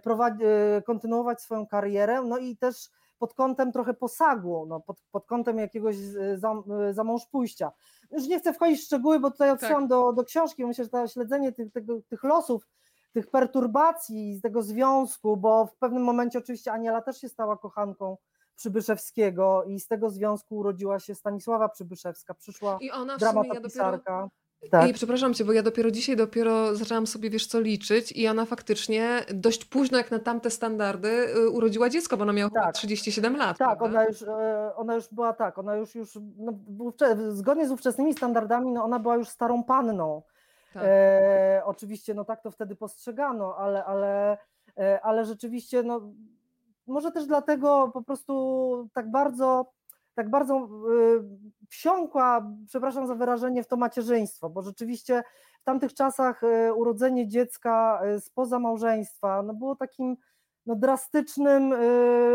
prowadzi, 0.02 0.44
kontynuować 0.86 1.40
swoją 1.42 1.66
karierę, 1.66 2.22
no 2.22 2.38
i 2.38 2.56
też 2.56 2.90
pod 3.18 3.34
kątem 3.34 3.72
trochę 3.72 3.94
posagło, 3.94 4.66
no, 4.66 4.80
pod, 4.80 5.00
pod 5.10 5.26
kątem 5.26 5.58
jakiegoś 5.58 5.96
za, 6.34 6.54
za 6.90 7.04
mąż 7.04 7.26
pójścia. 7.26 7.72
Już 8.10 8.26
nie 8.26 8.38
chcę 8.38 8.52
wchodzić 8.52 8.80
w 8.80 8.84
szczegóły, 8.84 9.20
bo 9.20 9.30
tutaj 9.30 9.50
odsyłam 9.50 9.82
tak. 9.82 9.88
do, 9.88 10.12
do 10.12 10.24
książki, 10.24 10.66
myślę, 10.66 10.84
że 10.84 10.90
to 10.90 11.08
śledzenie 11.08 11.52
tych, 11.52 11.72
tych, 11.72 11.84
tych 12.08 12.24
losów 12.24 12.66
tych 13.14 13.30
perturbacji 13.30 14.34
z 14.34 14.42
tego 14.42 14.62
związku, 14.62 15.36
bo 15.36 15.66
w 15.66 15.76
pewnym 15.76 16.02
momencie 16.02 16.38
oczywiście 16.38 16.72
Aniela 16.72 17.02
też 17.02 17.20
się 17.20 17.28
stała 17.28 17.56
kochanką 17.56 18.16
Przybyszewskiego 18.56 19.64
i 19.64 19.80
z 19.80 19.88
tego 19.88 20.10
związku 20.10 20.56
urodziła 20.56 21.00
się 21.00 21.14
Stanisława 21.14 21.68
Przybyszewska, 21.68 22.34
przyszła 22.34 22.78
I 22.80 22.90
ona 22.90 23.16
w 23.16 23.20
dramatopisarka. 23.20 24.12
Ja 24.12 24.22
dopiero... 24.22 24.44
Tak. 24.70 24.90
I 24.90 24.92
przepraszam 24.92 25.34
cię, 25.34 25.44
bo 25.44 25.52
ja 25.52 25.62
dopiero 25.62 25.90
dzisiaj 25.90 26.16
dopiero 26.16 26.76
zaczęłam 26.76 27.06
sobie, 27.06 27.30
wiesz 27.30 27.46
co, 27.46 27.60
liczyć 27.60 28.12
i 28.12 28.28
ona 28.28 28.44
faktycznie 28.44 29.24
dość 29.34 29.64
późno, 29.64 29.98
jak 29.98 30.10
na 30.10 30.18
tamte 30.18 30.50
standardy, 30.50 31.08
y, 31.36 31.50
urodziła 31.50 31.88
dziecko, 31.90 32.16
bo 32.16 32.22
ona 32.22 32.32
miała 32.32 32.50
Tak. 32.50 32.74
37 32.74 33.36
lat. 33.36 33.58
Tak, 33.58 33.78
prawda? 33.78 33.98
ona 33.98 34.04
już, 34.04 34.22
e, 34.22 34.72
ona 34.76 34.94
już 34.94 35.08
była 35.12 35.32
tak, 35.32 35.58
ona 35.58 35.76
już, 35.76 35.94
już 35.94 36.18
no, 36.36 36.52
zgodnie 37.28 37.68
z 37.68 37.70
ówczesnymi 37.70 38.14
standardami, 38.14 38.72
no 38.72 38.84
ona 38.84 38.98
była 38.98 39.16
już 39.16 39.28
starą 39.28 39.64
panną. 39.64 40.22
Tak. 40.74 40.82
E, 40.86 41.62
oczywiście, 41.64 42.14
no 42.14 42.24
tak 42.24 42.42
to 42.42 42.50
wtedy 42.50 42.76
postrzegano, 42.76 43.56
ale, 43.56 43.84
ale, 43.84 44.38
e, 44.78 45.00
ale 45.02 45.24
rzeczywiście, 45.24 45.82
no 45.82 46.00
może 46.86 47.12
też 47.12 47.26
dlatego 47.26 47.90
po 47.94 48.02
prostu 48.02 48.88
tak 48.94 49.10
bardzo, 49.10 49.72
tak 50.14 50.30
bardzo 50.30 50.54
e, 50.56 50.68
wsiąkła, 51.68 52.50
przepraszam 52.68 53.06
za 53.06 53.14
wyrażenie, 53.14 53.62
w 53.62 53.68
to 53.68 53.76
macierzyństwo, 53.76 54.50
bo 54.50 54.62
rzeczywiście 54.62 55.22
w 55.60 55.64
tamtych 55.64 55.94
czasach 55.94 56.44
e, 56.44 56.74
urodzenie 56.74 57.28
dziecka 57.28 58.00
e, 58.04 58.20
spoza 58.20 58.58
małżeństwa 58.58 59.42
no 59.42 59.54
było 59.54 59.76
takim 59.76 60.16
no, 60.66 60.76
drastycznym 60.76 61.74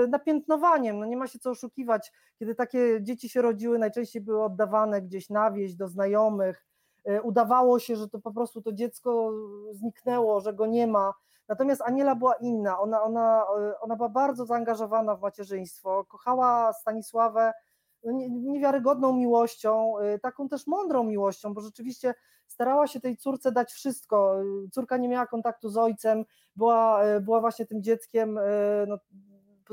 napiętnowaniem. 0.09 0.99
No, 0.99 1.05
nie 1.05 1.17
ma 1.17 1.27
się 1.27 1.39
co 1.39 1.49
oszukiwać. 1.49 2.11
Kiedy 2.39 2.55
takie 2.55 2.99
dzieci 3.01 3.29
się 3.29 3.41
rodziły, 3.41 3.79
najczęściej 3.79 4.21
były 4.21 4.43
oddawane 4.43 5.01
gdzieś 5.01 5.29
na 5.29 5.51
wieś 5.51 5.75
do 5.75 5.87
znajomych. 5.87 6.65
Udawało 7.23 7.79
się, 7.79 7.95
że 7.95 8.09
to 8.09 8.19
po 8.19 8.31
prostu 8.31 8.61
to 8.61 8.73
dziecko 8.73 9.31
zniknęło, 9.71 10.39
że 10.39 10.53
go 10.53 10.65
nie 10.65 10.87
ma. 10.87 11.13
Natomiast 11.49 11.81
Aniela 11.81 12.15
była 12.15 12.33
inna. 12.33 12.79
Ona, 12.79 13.01
ona, 13.01 13.45
e, 13.59 13.79
ona 13.79 13.95
była 13.95 14.09
bardzo 14.09 14.45
zaangażowana 14.45 15.15
w 15.15 15.21
macierzyństwo. 15.21 16.05
Kochała 16.05 16.73
Stanisławę 16.73 17.53
no, 18.03 18.11
nie- 18.11 18.29
niewiarygodną 18.29 19.13
miłością, 19.13 19.99
y, 19.99 20.19
taką 20.19 20.49
też 20.49 20.67
mądrą 20.67 21.03
miłością, 21.03 21.53
bo 21.53 21.61
rzeczywiście 21.61 22.13
starała 22.47 22.87
się 22.87 22.99
tej 22.99 23.17
córce 23.17 23.51
dać 23.51 23.71
wszystko. 23.71 24.41
Y, 24.41 24.69
Córka 24.71 24.97
nie 24.97 25.09
miała 25.09 25.27
kontaktu 25.27 25.69
z 25.69 25.77
ojcem, 25.77 26.25
była, 26.55 27.01
była 27.21 27.41
właśnie 27.41 27.65
tym 27.65 27.83
dzieckiem 27.83 28.39
no, 28.87 28.97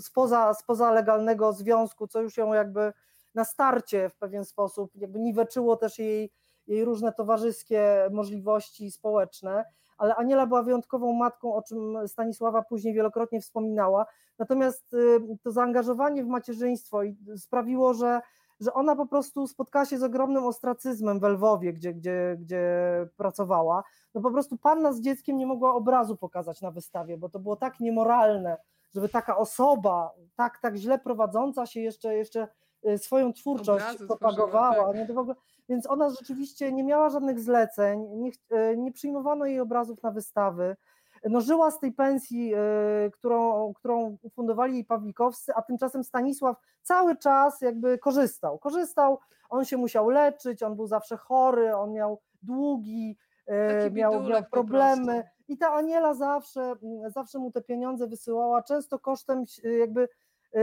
spoza, 0.00 0.54
spoza 0.54 0.90
legalnego 0.92 1.52
związku, 1.52 2.06
co 2.06 2.20
już 2.22 2.36
ją 2.36 2.52
jakby 2.54 2.92
na 3.34 3.44
starcie 3.44 4.08
w 4.08 4.16
pewien 4.16 4.44
sposób 4.44 4.90
jakby 4.94 5.20
niweczyło 5.20 5.76
też 5.76 5.98
jej, 5.98 6.32
jej 6.66 6.84
różne 6.84 7.12
towarzyskie 7.12 8.08
możliwości 8.10 8.90
społeczne, 8.90 9.64
ale 9.98 10.16
Aniela 10.16 10.46
była 10.46 10.62
wyjątkową 10.62 11.12
matką, 11.12 11.54
o 11.54 11.62
czym 11.62 12.08
Stanisława 12.08 12.62
później 12.62 12.94
wielokrotnie 12.94 13.40
wspominała, 13.40 14.06
natomiast 14.38 14.94
y, 14.94 15.20
to 15.42 15.50
zaangażowanie 15.50 16.24
w 16.24 16.26
macierzyństwo 16.26 17.00
sprawiło, 17.36 17.94
że, 17.94 18.20
że 18.60 18.72
ona 18.72 18.96
po 18.96 19.06
prostu 19.06 19.46
spotkała 19.46 19.84
się 19.84 19.98
z 19.98 20.02
ogromnym 20.02 20.44
ostracyzmem 20.44 21.20
w 21.20 21.22
Lwowie, 21.22 21.72
gdzie, 21.72 21.94
gdzie, 21.94 22.36
gdzie 22.40 22.68
pracowała, 23.16 23.82
no 24.14 24.20
po 24.20 24.30
prostu 24.30 24.58
panna 24.58 24.92
z 24.92 25.00
dzieckiem 25.00 25.36
nie 25.36 25.46
mogła 25.46 25.74
obrazu 25.74 26.16
pokazać 26.16 26.60
na 26.60 26.70
wystawie, 26.70 27.18
bo 27.18 27.28
to 27.28 27.38
było 27.38 27.56
tak 27.56 27.80
niemoralne, 27.80 28.56
żeby 28.94 29.08
taka 29.08 29.36
osoba, 29.36 30.14
tak, 30.36 30.58
tak 30.58 30.76
źle 30.76 30.98
prowadząca 30.98 31.66
się 31.66 31.80
jeszcze, 31.80 32.16
jeszcze 32.16 32.48
y, 32.88 32.98
swoją 32.98 33.32
twórczość 33.32 33.84
Obrazy 33.84 34.06
propagowała, 34.06 34.92
tak. 34.92 35.06
to 35.06 35.14
w 35.14 35.18
ogóle, 35.18 35.36
więc 35.68 35.90
ona 35.90 36.10
rzeczywiście 36.10 36.72
nie 36.72 36.84
miała 36.84 37.10
żadnych 37.10 37.40
zleceń, 37.40 38.06
nie, 38.14 38.30
y, 38.58 38.76
nie 38.76 38.92
przyjmowano 38.92 39.46
jej 39.46 39.60
obrazów 39.60 40.02
na 40.02 40.10
wystawy, 40.10 40.76
no 41.24 41.40
żyła 41.40 41.70
z 41.70 41.78
tej 41.78 41.92
pensji, 41.92 42.54
y, 42.54 43.10
którą, 43.10 43.72
którą 43.74 44.16
ufundowali 44.22 44.74
jej 44.74 44.84
Pawlikowscy, 44.84 45.52
a 45.54 45.62
tymczasem 45.62 46.04
Stanisław 46.04 46.56
cały 46.82 47.16
czas 47.16 47.60
jakby 47.60 47.98
korzystał, 47.98 48.58
korzystał, 48.58 49.18
on 49.48 49.64
się 49.64 49.76
musiał 49.76 50.10
leczyć, 50.10 50.62
on 50.62 50.76
był 50.76 50.86
zawsze 50.86 51.16
chory, 51.16 51.76
on 51.76 51.92
miał 51.92 52.20
długi, 52.42 53.16
y, 53.48 53.82
Taki 53.82 53.94
miał, 53.94 54.22
miał 54.22 54.44
problemy. 54.50 55.24
I 55.48 55.58
ta 55.58 55.72
Aniela 55.72 56.14
zawsze, 56.14 56.74
zawsze 57.06 57.38
mu 57.38 57.52
te 57.52 57.62
pieniądze 57.62 58.06
wysyłała, 58.06 58.62
często 58.62 58.98
kosztem 58.98 59.44
jakby 59.78 60.08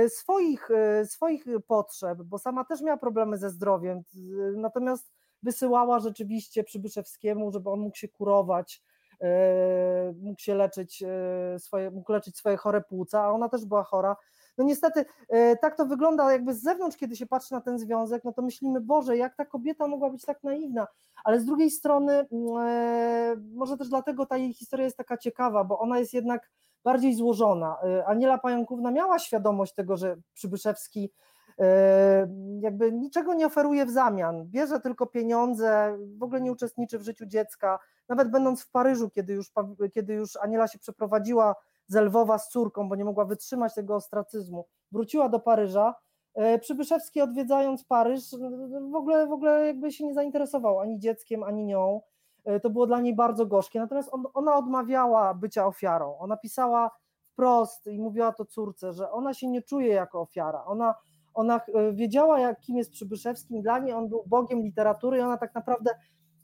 swoich, 0.09 0.69
y, 1.01 1.05
swoich 1.05 1.45
potrzeb, 1.67 2.21
bo 2.21 2.39
sama 2.39 2.65
też 2.65 2.81
miała 2.81 2.97
problemy 2.97 3.37
ze 3.37 3.49
zdrowiem, 3.49 4.01
natomiast 4.55 5.11
wysyłała 5.43 5.99
rzeczywiście 5.99 6.63
Przybyszewskiemu, 6.63 7.51
żeby 7.51 7.69
on 7.69 7.79
mógł 7.79 7.97
się 7.97 8.07
kurować, 8.07 8.81
y, 9.13 9.25
mógł 10.21 10.41
się 10.41 10.55
leczyć, 10.55 11.03
swoje, 11.57 11.91
mógł 11.91 12.11
leczyć 12.11 12.37
swoje 12.37 12.57
chore 12.57 12.81
płuca, 12.81 13.21
a 13.21 13.31
ona 13.31 13.49
też 13.49 13.65
była 13.65 13.83
chora. 13.83 14.15
No 14.57 14.63
niestety 14.63 15.05
tak 15.61 15.77
to 15.77 15.85
wygląda 15.85 16.31
jakby 16.31 16.53
z 16.53 16.61
zewnątrz, 16.61 16.97
kiedy 16.97 17.15
się 17.15 17.25
patrzy 17.25 17.53
na 17.53 17.61
ten 17.61 17.79
związek, 17.79 18.23
no 18.23 18.33
to 18.33 18.41
myślimy, 18.41 18.81
Boże, 18.81 19.17
jak 19.17 19.35
ta 19.35 19.45
kobieta 19.45 19.87
mogła 19.87 20.09
być 20.09 20.25
tak 20.25 20.43
naiwna, 20.43 20.87
ale 21.23 21.39
z 21.39 21.45
drugiej 21.45 21.71
strony 21.71 22.13
mm, 22.13 22.57
e, 22.57 23.35
może 23.55 23.77
też 23.77 23.89
dlatego 23.89 24.25
ta 24.25 24.37
jej 24.37 24.53
historia 24.53 24.85
jest 24.85 24.97
taka 24.97 25.17
ciekawa, 25.17 25.63
bo 25.63 25.79
ona 25.79 25.99
jest 25.99 26.13
jednak 26.13 26.49
bardziej 26.83 27.15
złożona. 27.15 27.77
E, 27.83 28.05
Aniela 28.05 28.37
Pająkówna 28.37 28.91
miała 28.91 29.19
świadomość 29.19 29.73
tego, 29.73 29.97
że 29.97 30.15
Przybyszewski 30.33 31.11
e, 31.59 32.27
jakby 32.59 32.91
niczego 32.91 33.33
nie 33.33 33.45
oferuje 33.45 33.85
w 33.85 33.91
zamian, 33.91 34.45
bierze 34.45 34.79
tylko 34.79 35.05
pieniądze, 35.05 35.97
w 36.17 36.23
ogóle 36.23 36.41
nie 36.41 36.51
uczestniczy 36.51 36.99
w 36.99 37.03
życiu 37.03 37.25
dziecka, 37.25 37.79
nawet 38.09 38.31
będąc 38.31 38.63
w 38.63 38.71
Paryżu, 38.71 39.09
kiedy 39.09 39.33
już, 39.33 39.51
kiedy 39.93 40.13
już 40.13 40.35
Aniela 40.35 40.67
się 40.67 40.79
przeprowadziła 40.79 41.55
z 41.87 41.95
Lwowa 41.95 42.37
z 42.37 42.49
córką, 42.49 42.89
bo 42.89 42.95
nie 42.95 43.05
mogła 43.05 43.25
wytrzymać 43.25 43.73
tego 43.73 43.95
ostracyzmu, 43.95 44.65
wróciła 44.91 45.29
do 45.29 45.39
Paryża, 45.39 45.95
E, 46.33 46.59
Przybyszewski 46.59 47.21
odwiedzając 47.21 47.83
Paryż 47.83 48.31
w 48.91 48.95
ogóle, 48.95 49.27
w 49.27 49.31
ogóle 49.31 49.67
jakby 49.67 49.91
się 49.91 50.05
nie 50.05 50.13
zainteresował 50.13 50.79
ani 50.79 50.99
dzieckiem, 50.99 51.43
ani 51.43 51.65
nią. 51.65 52.01
E, 52.45 52.59
To 52.59 52.69
było 52.69 52.87
dla 52.87 53.01
niej 53.01 53.15
bardzo 53.15 53.45
gorzkie. 53.45 53.79
Natomiast 53.79 54.09
on, 54.13 54.23
ona 54.33 54.55
odmawiała 54.55 55.33
bycia 55.33 55.67
ofiarą. 55.67 56.17
Ona 56.17 56.37
pisała 56.37 56.91
wprost 57.33 57.87
i 57.87 57.99
mówiła 57.99 58.31
to 58.31 58.45
córce, 58.45 58.93
że 58.93 59.11
ona 59.11 59.33
się 59.33 59.47
nie 59.47 59.61
czuje 59.61 59.87
jako 59.87 60.21
ofiara. 60.21 60.65
Ona, 60.65 60.95
ona 61.33 61.61
e, 61.73 61.93
wiedziała, 61.93 62.39
jak, 62.39 62.59
kim 62.59 62.77
jest 62.77 62.91
Przybyszewskim. 62.91 63.61
Dla 63.61 63.79
niej 63.79 63.93
on 63.93 64.09
był 64.09 64.23
bogiem 64.27 64.61
literatury 64.61 65.17
i 65.17 65.21
ona 65.21 65.37
tak 65.37 65.55
naprawdę 65.55 65.91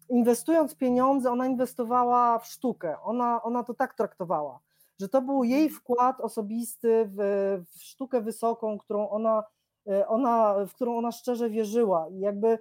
inwestując 0.09 0.75
pieniądze, 0.75 1.31
ona 1.31 1.47
inwestowała 1.47 2.39
w 2.39 2.47
sztukę. 2.47 3.01
Ona, 3.01 3.41
ona 3.43 3.63
to 3.63 3.73
tak 3.73 3.93
traktowała, 3.93 4.59
że 4.99 5.09
to 5.09 5.21
był 5.21 5.43
jej 5.43 5.69
wkład 5.69 6.21
osobisty 6.21 7.09
w, 7.17 7.17
w 7.71 7.83
sztukę 7.83 8.21
wysoką, 8.21 8.77
którą 8.77 9.09
ona 9.09 9.43
e, 9.87 10.07
ona, 10.07 10.55
w 10.65 10.73
którą 10.73 10.97
ona 10.97 11.11
szczerze 11.11 11.49
wierzyła 11.49 12.09
i 12.09 12.19
jakby 12.19 12.59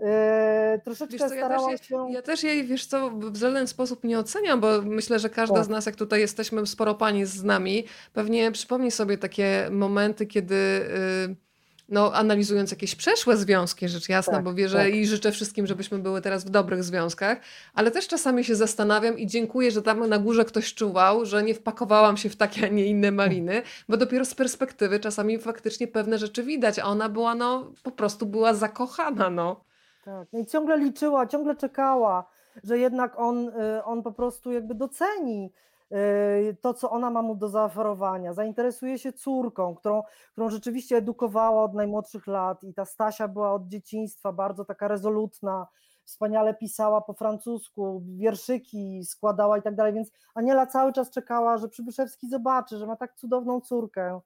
e, 0.00 0.80
troszeczkę 0.84 1.16
Wiesz 1.18 1.28
co, 1.28 1.34
ja 1.34 1.48
też, 1.48 1.80
się... 1.88 1.96
jej, 1.96 2.12
ja 2.12 2.22
też 2.22 2.42
jej, 2.42 2.64
wiesz 2.64 2.86
co, 2.86 3.10
w 3.10 3.36
żaden 3.36 3.66
sposób 3.66 4.04
nie 4.04 4.18
oceniam, 4.18 4.60
bo 4.60 4.82
myślę, 4.82 5.18
że 5.18 5.30
każda 5.30 5.54
Tak. 5.54 5.64
z 5.64 5.68
nas, 5.68 5.86
jak 5.86 5.96
tutaj 5.96 6.20
jesteśmy, 6.20 6.66
sporo 6.66 6.94
pani 6.94 7.26
z 7.26 7.44
nami, 7.44 7.84
pewnie 8.12 8.52
przypomni 8.52 8.90
sobie 8.90 9.18
takie 9.18 9.68
momenty, 9.70 10.26
kiedy... 10.26 10.54
y, 10.54 11.48
no, 11.88 12.14
analizując 12.14 12.70
jakieś 12.70 12.94
przeszłe 12.94 13.36
związki, 13.36 13.88
rzecz 13.88 14.08
jasna, 14.08 14.32
Tak, 14.32 14.44
bo 14.44 14.54
wierzę 14.54 14.78
tak. 14.78 14.94
i 14.94 15.06
życzę 15.06 15.32
wszystkim, 15.32 15.66
żebyśmy 15.66 15.98
były 15.98 16.20
teraz 16.20 16.44
w 16.44 16.50
dobrych 16.50 16.84
związkach, 16.84 17.38
ale 17.74 17.90
też 17.90 18.08
czasami 18.08 18.44
się 18.44 18.56
zastanawiam 18.56 19.18
i 19.18 19.26
dziękuję, 19.26 19.70
że 19.70 19.82
tam 19.82 20.08
na 20.08 20.18
górze 20.18 20.44
ktoś 20.44 20.74
czuwał, 20.74 21.26
że 21.26 21.42
nie 21.42 21.54
wpakowałam 21.54 22.16
się 22.16 22.28
w 22.28 22.36
takie, 22.36 22.64
a 22.66 22.68
nie 22.68 22.86
inne 22.86 23.12
maliny, 23.12 23.62
bo 23.88 23.96
dopiero 23.96 24.24
z 24.24 24.34
perspektywy 24.34 25.00
czasami 25.00 25.38
faktycznie 25.38 25.88
pewne 25.88 26.18
rzeczy 26.18 26.42
widać, 26.42 26.78
a 26.78 26.84
ona 26.84 27.08
była, 27.08 27.34
no, 27.34 27.72
po 27.82 27.90
prostu 27.90 28.26
była 28.26 28.54
zakochana, 28.54 29.30
no. 29.30 29.67
Tak, 30.08 30.28
no 30.32 30.38
i 30.38 30.46
ciągle 30.46 30.78
liczyła, 30.78 31.26
ciągle 31.26 31.56
czekała, 31.56 32.24
że 32.64 32.78
jednak 32.78 33.18
on, 33.18 33.48
y, 33.48 33.84
on 33.84 34.02
po 34.02 34.12
prostu 34.12 34.52
jakby 34.52 34.74
doceni 34.74 35.52
y, 35.92 36.56
to, 36.60 36.74
co 36.74 36.90
ona 36.90 37.10
ma 37.10 37.22
mu 37.22 37.34
do 37.34 37.48
zaoferowania. 37.48 38.32
Zainteresuje 38.32 38.98
się 38.98 39.12
córką, 39.12 39.74
którą, 39.74 40.02
którą 40.32 40.50
rzeczywiście 40.50 40.96
edukowała 40.96 41.64
od 41.64 41.74
najmłodszych 41.74 42.26
lat 42.26 42.64
i 42.64 42.74
ta 42.74 42.84
Stasia 42.84 43.28
była 43.28 43.52
od 43.52 43.68
dzieciństwa 43.68 44.32
bardzo 44.32 44.64
taka 44.64 44.88
rezolutna, 44.88 45.66
wspaniale 46.04 46.54
pisała 46.54 47.00
po 47.00 47.12
francusku, 47.12 48.02
wierszyki 48.16 49.04
składała 49.04 49.58
i 49.58 49.62
tak 49.62 49.74
dalej, 49.74 49.92
więc 49.92 50.10
Aniela 50.34 50.66
cały 50.66 50.92
czas 50.92 51.10
czekała, 51.10 51.58
że 51.58 51.68
Przybyszewski 51.68 52.28
zobaczy, 52.28 52.76
że 52.76 52.86
ma 52.86 52.96
tak 52.96 53.14
cudowną 53.14 53.60
córkę. 53.60 54.20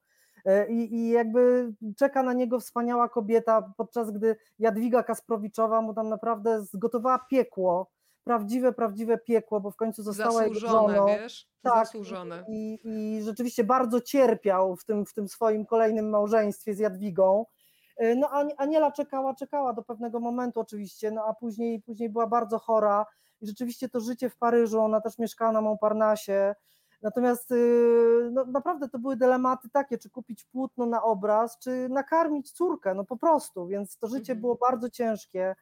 Y, 0.47 0.67
I, 0.71 0.95
I 0.95 1.09
jakby 1.09 1.73
czeka 1.97 2.23
na 2.23 2.33
niego 2.33 2.59
wspaniała 2.59 3.09
kobieta, 3.09 3.73
podczas 3.77 4.11
gdy 4.11 4.35
Jadwiga 4.59 5.03
Kasprowiczowa 5.03 5.81
mu 5.81 5.93
tam 5.93 6.09
naprawdę 6.09 6.61
zgotowała 6.61 7.19
piekło, 7.19 7.91
prawdziwe, 8.23 8.73
prawdziwe 8.73 9.17
piekło, 9.17 9.59
bo 9.59 9.71
w 9.71 9.75
końcu 9.75 10.03
została 10.03 10.43
jego 10.43 10.59
żoną. 10.59 11.05
wiesz? 11.05 11.47
Tak, 11.61 11.85
Zasłużone. 11.85 12.45
I, 12.49 12.79
I 12.83 13.21
rzeczywiście 13.23 13.63
bardzo 13.63 14.01
cierpiał 14.01 14.75
w 14.75 14.85
tym, 14.85 15.05
w 15.05 15.13
tym 15.13 15.27
swoim 15.27 15.65
kolejnym 15.65 16.09
małżeństwie 16.09 16.73
z 16.73 16.79
Jadwigą. 16.79 17.45
Y, 18.03 18.15
No 18.15 18.29
a 18.31 18.45
Aniela 18.57 18.91
czekała, 18.91 19.33
czekała 19.35 19.73
do 19.73 19.83
pewnego 19.83 20.19
momentu 20.19 20.59
oczywiście, 20.59 21.11
no 21.11 21.25
a 21.25 21.33
później, 21.33 21.81
później 21.81 22.09
była 22.09 22.27
bardzo 22.27 22.59
chora 22.59 23.05
i 23.41 23.47
rzeczywiście 23.47 23.89
to 23.89 23.99
życie 23.99 24.29
w 24.29 24.37
Paryżu, 24.37 24.79
ona 24.81 25.01
też 25.01 25.17
mieszkała 25.19 25.51
na 25.51 25.61
Montparnasse, 25.61 26.55
Natomiast 27.03 27.51
y, 27.51 28.29
no, 28.31 28.45
naprawdę 28.45 28.89
to 28.89 28.99
były 28.99 29.15
dylematy 29.15 29.69
takie, 29.69 29.97
czy 29.97 30.09
kupić 30.09 30.43
płótno 30.43 30.85
na 30.85 31.03
obraz, 31.03 31.59
czy 31.59 31.89
nakarmić 31.89 32.51
córkę, 32.51 32.93
no 32.93 33.03
po 33.03 33.17
prostu, 33.17 33.67
więc 33.67 33.97
to 33.97 34.07
życie 34.07 34.33
mhm. 34.33 34.41
było 34.41 34.55
bardzo 34.55 34.89
ciężkie. 34.89 35.55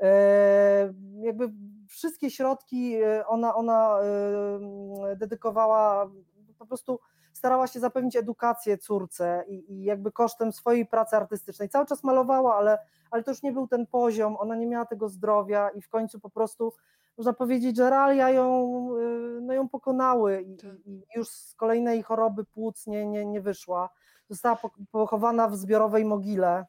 E, 0.00 0.94
jakby 1.20 1.52
wszystkie 1.88 2.30
środki 2.30 2.94
e, 2.94 3.26
ona, 3.26 3.54
ona 3.54 3.98
e, 4.00 5.16
dedykowała, 5.16 6.10
po 6.58 6.66
prostu 6.66 7.00
starała 7.32 7.66
się 7.66 7.80
zapewnić 7.80 8.16
edukację 8.16 8.78
córce 8.78 9.44
i, 9.48 9.72
i 9.72 9.84
jakby 9.84 10.12
kosztem 10.12 10.52
swojej 10.52 10.86
pracy 10.86 11.16
artystycznej. 11.16 11.68
Cały 11.68 11.86
czas 11.86 12.04
malowała, 12.04 12.56
ale, 12.56 12.78
ale 13.10 13.22
to 13.22 13.30
już 13.30 13.42
nie 13.42 13.52
był 13.52 13.68
ten 13.68 13.86
poziom, 13.86 14.36
ona 14.36 14.56
nie 14.56 14.66
miała 14.66 14.86
tego 14.86 15.08
zdrowia 15.08 15.70
i 15.70 15.82
w 15.82 15.88
końcu 15.88 16.20
po 16.20 16.30
prostu 16.30 16.72
można 17.18 17.32
powiedzieć, 17.32 17.76
że 17.76 17.90
realia 17.90 18.30
ją, 18.30 18.88
y, 18.98 19.40
no 19.42 19.52
ją 19.52 19.68
pokonały 19.68 20.42
i, 20.42 20.56
tak. 20.56 20.86
i 20.86 21.02
już 21.16 21.28
z 21.28 21.54
kolejnej 21.54 22.02
choroby 22.02 22.44
płuc 22.44 22.86
nie, 22.86 23.06
nie, 23.06 23.26
nie 23.26 23.40
wyszła. 23.40 23.90
Została 24.28 24.58
pochowana 24.90 25.48
w 25.48 25.56
zbiorowej 25.56 26.04
mogile. 26.04 26.66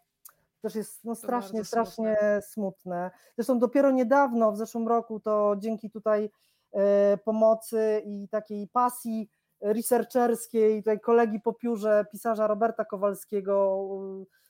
Też 0.62 0.76
jest 0.76 1.04
no, 1.04 1.16
strasznie, 1.16 1.64
strasznie 1.64 2.16
smutne. 2.16 2.42
smutne. 2.42 3.12
Zresztą 3.36 3.60
dopiero 3.60 3.92
niedawno, 3.92 4.52
w 4.52 4.58
zeszłym 4.58 4.88
roku, 4.88 5.20
to 5.20 5.56
dzięki 5.58 5.90
tutaj 5.90 6.30
e, 6.72 7.18
pomocy 7.18 8.02
i 8.06 8.28
takiej 8.30 8.68
pasji 8.68 9.30
researcherskiej, 9.62 10.84
tutaj 10.84 11.00
kolegi 11.00 11.40
po 11.40 11.54
piórze 11.54 12.06
pisarza 12.12 12.48
Roberta 12.48 12.86
Kowalskiego, 12.86 13.88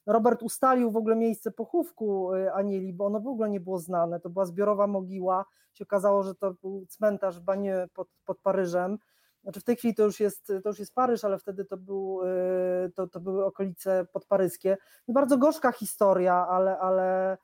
Robert 0.05 0.43
ustalił 0.43 0.91
w 0.91 0.97
ogóle 0.97 1.15
miejsce 1.15 1.51
pochówku 1.51 2.33
y, 2.33 2.53
Anieli, 2.53 2.93
bo 2.93 3.05
ono 3.05 3.19
w 3.19 3.27
ogóle 3.27 3.49
nie 3.49 3.59
było 3.59 3.79
znane. 3.79 4.19
To 4.19 4.29
była 4.29 4.45
zbiorowa 4.45 4.87
mogiła. 4.87 5.45
Się 5.73 5.83
okazało, 5.83 6.23
że 6.23 6.35
to 6.35 6.53
był 6.53 6.85
cmentarz 6.89 7.39
w 7.39 7.43
Banie 7.43 7.87
pod, 7.93 8.07
pod 8.25 8.39
Paryżem. 8.39 8.97
Znaczy 9.43 9.59
w 9.59 9.63
tej 9.63 9.75
chwili 9.75 9.95
to 9.95 10.03
już 10.03 10.19
jest, 10.19 10.47
to 10.63 10.69
już 10.69 10.79
jest 10.79 10.93
Paryż, 10.93 11.23
ale 11.23 11.39
wtedy 11.39 11.65
to, 11.65 11.77
był, 11.77 12.21
y, 12.85 12.91
to, 12.95 13.07
to 13.07 13.19
były 13.19 13.45
okolice 13.45 14.05
podparyskie. 14.13 14.77
Bardzo 15.07 15.37
gorzka 15.37 15.71
historia, 15.71 16.47
ale, 16.47 16.79
ale 16.79 17.37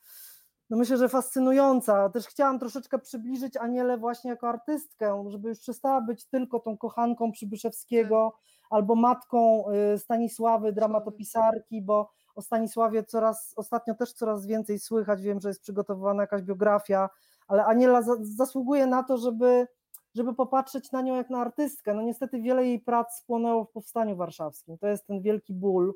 no 0.71 0.77
myślę, 0.77 0.97
że 0.97 1.09
fascynująca. 1.09 2.09
Też 2.09 2.27
chciałam 2.27 2.59
troszeczkę 2.59 2.99
przybliżyć 2.99 3.57
Anielę 3.57 3.97
właśnie 3.97 4.29
jako 4.29 4.49
artystkę, 4.49 5.25
żeby 5.27 5.49
już 5.49 5.59
przestała 5.59 6.01
być 6.01 6.25
tylko 6.25 6.59
tą 6.59 6.77
kochanką 6.77 7.31
Przybyszewskiego 7.31 8.33
tak. 8.33 8.67
albo 8.69 8.95
matką 8.95 9.63
y, 9.93 9.97
Stanisławy, 9.97 10.73
dramatopisarki, 10.73 11.81
bo 11.81 12.09
o 12.35 12.41
Stanisławie 12.41 13.03
coraz, 13.03 13.53
ostatnio 13.55 13.95
też 13.95 14.13
coraz 14.13 14.45
więcej 14.45 14.79
słychać, 14.79 15.21
wiem, 15.21 15.39
że 15.39 15.49
jest 15.49 15.61
przygotowywana 15.61 16.23
jakaś 16.23 16.41
biografia, 16.41 17.09
ale 17.47 17.65
Aniela 17.65 18.01
za, 18.01 18.13
zasługuje 18.21 18.87
na 18.87 19.03
to, 19.03 19.17
żeby, 19.17 19.67
żeby 20.15 20.33
popatrzeć 20.33 20.91
na 20.91 21.01
nią 21.01 21.15
jak 21.15 21.29
na 21.29 21.39
artystkę. 21.41 21.93
No 21.93 22.01
niestety 22.01 22.41
wiele 22.41 22.65
jej 22.65 22.79
prac 22.79 23.15
spłonęło 23.15 23.65
w 23.65 23.71
Powstaniu 23.71 24.15
Warszawskim, 24.15 24.77
to 24.77 24.87
jest 24.87 25.07
ten 25.07 25.21
wielki 25.21 25.53
ból, 25.53 25.93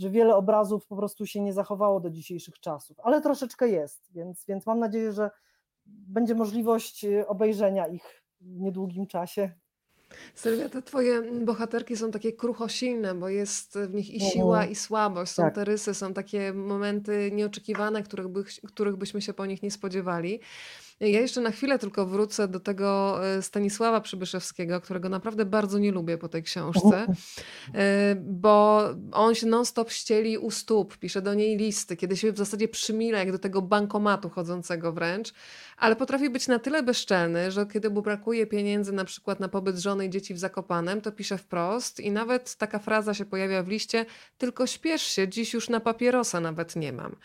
że 0.00 0.10
wiele 0.10 0.36
obrazów 0.36 0.86
po 0.86 0.96
prostu 0.96 1.26
się 1.26 1.40
nie 1.40 1.52
zachowało 1.52 2.00
do 2.00 2.10
dzisiejszych 2.10 2.60
czasów, 2.60 3.00
ale 3.00 3.20
troszeczkę 3.20 3.68
jest, 3.68 4.12
więc, 4.12 4.44
więc 4.44 4.66
mam 4.66 4.78
nadzieję, 4.78 5.12
że 5.12 5.30
będzie 5.86 6.34
możliwość 6.34 7.06
obejrzenia 7.26 7.86
ich 7.88 8.22
w 8.40 8.60
niedługim 8.60 9.06
czasie. 9.06 9.52
Sylwia, 10.34 10.68
te 10.68 10.82
twoje 10.82 11.22
bohaterki 11.22 11.96
są 11.96 12.10
takie 12.10 12.32
kruchosilne, 12.32 13.14
bo 13.14 13.28
jest 13.28 13.78
w 13.78 13.94
nich 13.94 14.10
i 14.10 14.20
siła, 14.20 14.56
mhm. 14.56 14.72
i 14.72 14.74
słabość. 14.74 15.32
Są 15.32 15.42
Tak. 15.42 15.54
te 15.54 15.64
rysy, 15.64 15.94
są 15.94 16.14
takie 16.14 16.52
momenty 16.52 17.30
nieoczekiwane, 17.32 18.02
których, 18.02 18.28
by, 18.28 18.44
których 18.66 18.96
byśmy 18.96 19.22
się 19.22 19.32
po 19.32 19.46
nich 19.46 19.62
nie 19.62 19.70
spodziewali. 19.70 20.40
Ja 21.00 21.20
jeszcze 21.20 21.40
na 21.40 21.50
chwilę 21.50 21.78
tylko 21.78 22.06
wrócę 22.06 22.48
do 22.48 22.60
tego 22.60 23.18
e, 23.26 23.42
Stanisława 23.42 24.00
Przybyszewskiego, 24.00 24.80
którego 24.80 25.08
naprawdę 25.08 25.44
bardzo 25.44 25.78
nie 25.78 25.92
lubię 25.92 26.18
po 26.18 26.28
tej 26.28 26.42
książce, 26.42 27.06
e, 27.74 28.14
bo 28.14 28.88
on 29.12 29.34
się 29.34 29.46
non-stop 29.46 29.90
ścieli 29.90 30.38
u 30.38 30.50
stóp, 30.50 30.96
pisze 30.96 31.22
do 31.22 31.34
niej 31.34 31.56
listy, 31.56 31.96
kiedy 31.96 32.16
się 32.16 32.32
w 32.32 32.38
zasadzie 32.38 32.68
przymila 32.68 33.18
jak 33.18 33.32
do 33.32 33.38
tego 33.38 33.62
bankomatu 33.62 34.30
chodzącego 34.30 34.92
wręcz, 34.92 35.32
ale 35.76 35.96
potrafi 35.96 36.30
być 36.30 36.48
na 36.48 36.58
tyle 36.58 36.82
bezczelny, 36.82 37.50
że 37.50 37.66
kiedy 37.66 37.90
mu 37.90 38.02
brakuje 38.02 38.46
pieniędzy 38.46 38.92
na 38.92 39.04
przykład 39.04 39.40
na 39.40 39.48
pobyt 39.48 39.78
żony 39.78 40.06
i 40.06 40.10
dzieci 40.10 40.34
w 40.34 40.38
Zakopanem, 40.38 41.00
to 41.00 41.12
pisze 41.12 41.38
wprost 41.38 42.00
i 42.00 42.10
nawet 42.10 42.54
taka 42.54 42.78
fraza 42.78 43.14
się 43.14 43.24
pojawia 43.24 43.62
w 43.62 43.68
liście, 43.68 44.06
tylko 44.38 44.66
śpiesz 44.66 45.02
się, 45.02 45.28
dziś 45.28 45.54
już 45.54 45.68
na 45.68 45.80
papierosa 45.80 46.40
nawet 46.40 46.76
nie 46.76 46.92
mam. 46.92 47.16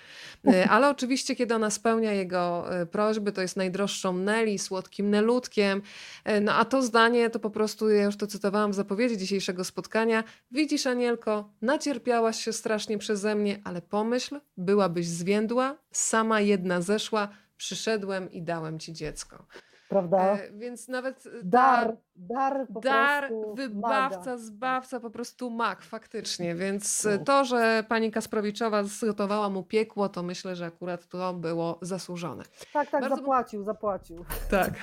E, 0.48 0.70
ale 0.70 0.90
oczywiście, 0.90 1.36
kiedy 1.36 1.56
ona 1.56 1.70
spełnia 1.70 2.14
jego 2.14 2.66
prośby, 2.92 3.32
to 3.32 3.42
jest 3.42 3.58
naj 3.58 3.65
najdroższą 3.66 4.18
Nelly, 4.18 4.60
słodkim 4.60 5.10
Nelutkiem. 5.10 5.82
E, 6.24 6.42
no 6.42 6.54
a 6.54 6.66
to 6.66 6.82
zdanie 6.82 7.30
to 7.30 7.40
po 7.40 7.50
prostu, 7.50 7.90
ja 7.90 8.04
już 8.04 8.18
to 8.18 8.28
cytowałam 8.28 8.72
w 8.72 8.76
zapowiedzi 8.76 9.18
dzisiejszego 9.18 9.64
spotkania. 9.64 10.24
Widzisz, 10.52 10.88
Anielko, 10.88 11.50
nacierpiałaś 11.62 12.44
się 12.44 12.54
strasznie 12.54 12.98
przeze 12.98 13.36
mnie, 13.36 13.62
ale 13.64 13.82
pomyśl, 13.82 14.40
byłabyś 14.58 15.08
zwiędła, 15.08 15.78
sama 15.92 16.42
jedna 16.42 16.82
zeszła, 16.82 17.28
przyszedłem 17.58 18.32
i 18.32 18.42
dałem 18.42 18.80
ci 18.80 18.94
dziecko. 18.94 19.46
Prawda? 19.90 20.18
E, 20.18 20.52
więc 20.52 20.88
nawet 20.88 21.24
ta, 21.24 21.30
dar, 21.44 21.98
dar, 22.16 22.68
po 22.74 22.80
dar 22.80 23.32
wybawca, 23.56 24.20
maga. 24.20 24.38
zbawca, 24.38 25.00
po 25.00 25.10
prostu 25.10 25.50
mak, 25.50 25.82
faktycznie. 25.82 26.56
Więc 26.56 27.08
no. 27.12 27.26
to, 27.26 27.46
że 27.46 27.84
pani 27.88 28.12
Kasprowiczowa 28.12 28.84
zgotowała 28.84 29.50
mu 29.50 29.64
piekło, 29.64 30.10
to 30.10 30.24
myślę, 30.24 30.56
że 30.56 30.66
akurat 30.66 31.08
to 31.08 31.34
było 31.34 31.80
zasłużone. 31.82 32.44
Tak, 32.74 32.90
tak, 32.90 33.02
Bardzo... 33.02 33.16
zapłacił, 33.16 33.64
zapłacił. 33.64 34.26
Tak. 34.52 34.74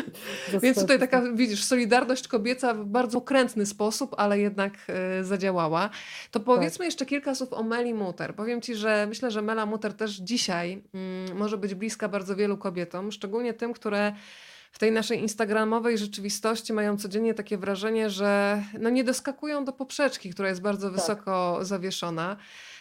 Więc 0.62 0.80
tutaj 0.80 0.98
taka, 0.98 1.22
widzisz, 1.34 1.64
solidarność 1.64 2.28
kobieca 2.28 2.74
w 2.74 2.84
bardzo 2.84 3.18
okrętny 3.18 3.66
sposób, 3.66 4.14
ale 4.18 4.38
jednak 4.38 4.72
y, 5.20 5.24
zadziałała. 5.24 5.90
To 6.30 6.38
tak. 6.38 6.46
powiedzmy 6.46 6.78
tak. 6.78 6.86
jeszcze 6.86 7.06
kilka 7.06 7.34
słów 7.34 7.52
o 7.52 7.62
Meli 7.62 7.94
Muter. 7.94 8.34
Powiem 8.34 8.60
ci, 8.60 8.74
że 8.74 9.06
myślę, 9.06 9.30
że 9.30 9.42
Mela 9.42 9.66
Muter 9.66 9.94
też 9.94 10.10
dzisiaj 10.10 10.82
y, 11.30 11.34
może 11.34 11.58
być 11.58 11.74
bliska 11.74 12.08
bardzo 12.08 12.36
wielu 12.36 12.58
kobietom, 12.58 13.12
szczególnie 13.12 13.54
tym, 13.54 13.72
które 13.72 14.12
w 14.72 14.78
tej 14.78 14.92
naszej 14.92 15.20
instagramowej 15.20 15.98
rzeczywistości 15.98 16.72
mają 16.72 16.96
codziennie 16.96 17.34
takie 17.34 17.58
wrażenie, 17.58 18.10
że 18.10 18.62
no 18.80 18.90
nie 18.90 19.04
doskakują 19.04 19.64
do 19.64 19.72
poprzeczki, 19.72 20.30
która 20.30 20.48
jest 20.48 20.60
bardzo 20.60 20.86
tak. 20.86 20.96
wysoko 20.96 21.58
zawieszona. 21.62 22.36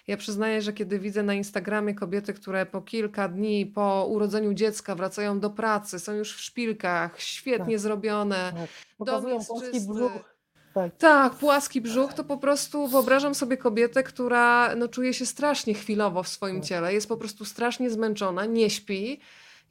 Ja 0.08 0.18
przyznaję, 0.18 0.62
że 0.62 0.74
kiedy 0.74 1.00
widzę 1.00 1.24
na 1.24 1.34
Instagramie 1.34 1.96
kobiety, 1.96 2.34
które 2.34 2.66
po 2.66 2.82
kilka 2.82 3.28
dni 3.28 3.66
po 3.66 4.06
urodzeniu 4.10 4.54
dziecka 4.54 4.96
wracają 4.96 5.40
do 5.40 5.50
pracy, 5.50 6.00
są 6.00 6.14
już 6.14 6.36
w 6.36 6.42
szpilkach, 6.42 7.22
świetnie 7.22 7.76
tak. 7.76 7.80
zrobione, 7.80 8.54
tak. 8.56 9.08
dom 9.08 9.28
jest 9.28 9.52
czysty. 9.60 9.94
Brzuch. 9.94 10.32
Tak. 10.74 10.98
tak, 10.98 11.34
płaski 11.34 11.82
brzuch, 11.82 12.14
to 12.14 12.24
po 12.24 12.38
prostu 12.38 12.88
wyobrażam 12.88 13.36
sobie 13.36 13.58
kobietę, 13.58 14.04
która 14.04 14.76
no, 14.76 14.88
czuje 14.88 15.14
się 15.14 15.26
strasznie 15.26 15.74
chwilowo 15.74 16.24
w 16.24 16.28
swoim 16.28 16.60
tak. 16.60 16.66
ciele, 16.70 16.94
jest 16.94 17.08
po 17.08 17.18
prostu 17.18 17.46
strasznie 17.46 17.90
zmęczona, 17.90 18.46
nie 18.46 18.70
śpi, 18.70 19.20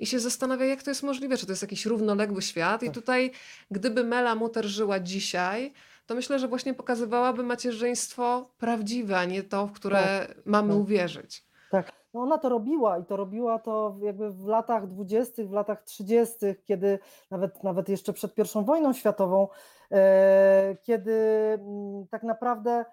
i 0.00 0.06
się 0.06 0.18
zastanawia, 0.18 0.66
jak 0.66 0.82
to 0.82 0.90
jest 0.90 1.02
możliwe, 1.02 1.36
czy 1.36 1.46
to 1.46 1.52
jest 1.52 1.62
jakiś 1.62 1.86
równoległy 1.86 2.42
świat. 2.42 2.82
I 2.82 2.86
tak. 2.86 2.94
tutaj, 2.94 3.30
gdyby 3.70 4.04
Mela 4.04 4.34
Muter 4.34 4.64
żyła 4.64 5.00
dzisiaj, 5.00 5.72
to 6.06 6.14
myślę, 6.14 6.38
że 6.38 6.48
właśnie 6.48 6.74
pokazywałaby 6.74 7.42
macierzyństwo 7.42 8.50
prawdziwe, 8.58 9.18
a 9.18 9.24
nie 9.24 9.42
to, 9.42 9.66
w 9.66 9.72
które 9.72 10.26
tak, 10.28 10.46
mamy 10.46 10.72
tak. 10.72 10.82
uwierzyć. 10.82 11.44
Tak, 11.70 11.92
no 12.14 12.20
ona 12.20 12.38
to 12.38 12.48
robiła 12.48 12.98
i 12.98 13.04
to 13.04 13.16
robiła 13.16 13.58
to 13.58 13.96
jakby 14.02 14.32
w 14.32 14.46
latach 14.46 14.88
dwudziestych, 14.88 15.48
w 15.48 15.52
latach 15.52 15.82
trzydziestych, 15.82 16.64
kiedy 16.64 16.98
nawet, 17.30 17.64
nawet 17.64 17.88
jeszcze 17.88 18.12
przed 18.12 18.34
pierwszą 18.34 18.64
wojną 18.64 18.92
światową, 18.92 19.48
e, 19.92 20.76
kiedy 20.82 21.12
m, 21.54 21.60
mm, 21.60 22.06
tak 22.06 22.22
naprawdę 22.22 22.84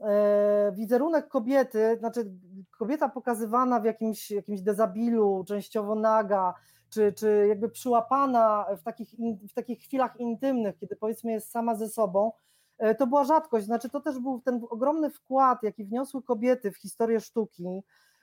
E, 0.00 0.72
wizerunek 0.74 1.28
kobiety, 1.28 1.96
znaczy 1.98 2.30
kobieta 2.78 3.08
pokazywana 3.08 3.80
w 3.80 3.84
jakimś, 3.84 4.30
jakimś 4.30 4.60
dezabilu, 4.60 5.44
częściowo 5.48 5.94
naga, 5.94 6.54
czy, 6.90 7.12
czy 7.12 7.46
jakby 7.48 7.68
przyłapana 7.68 8.66
w 8.76 8.82
takich, 8.82 9.08
w 9.50 9.54
takich 9.54 9.80
chwilach 9.80 10.20
intymnych, 10.20 10.78
kiedy 10.78 10.96
powiedzmy 10.96 11.32
jest 11.32 11.50
sama 11.50 11.74
ze 11.74 11.88
sobą, 11.88 12.32
e, 12.78 12.94
to 12.94 13.06
była 13.06 13.24
rzadkość. 13.24 13.66
Znaczy, 13.66 13.88
to 13.88 14.00
też 14.00 14.18
był 14.18 14.40
ten 14.40 14.60
ogromny 14.70 15.10
wkład, 15.10 15.62
jaki 15.62 15.84
wniosły 15.84 16.22
kobiety 16.22 16.70
w 16.70 16.76
historię 16.76 17.20
sztuki, 17.20 17.82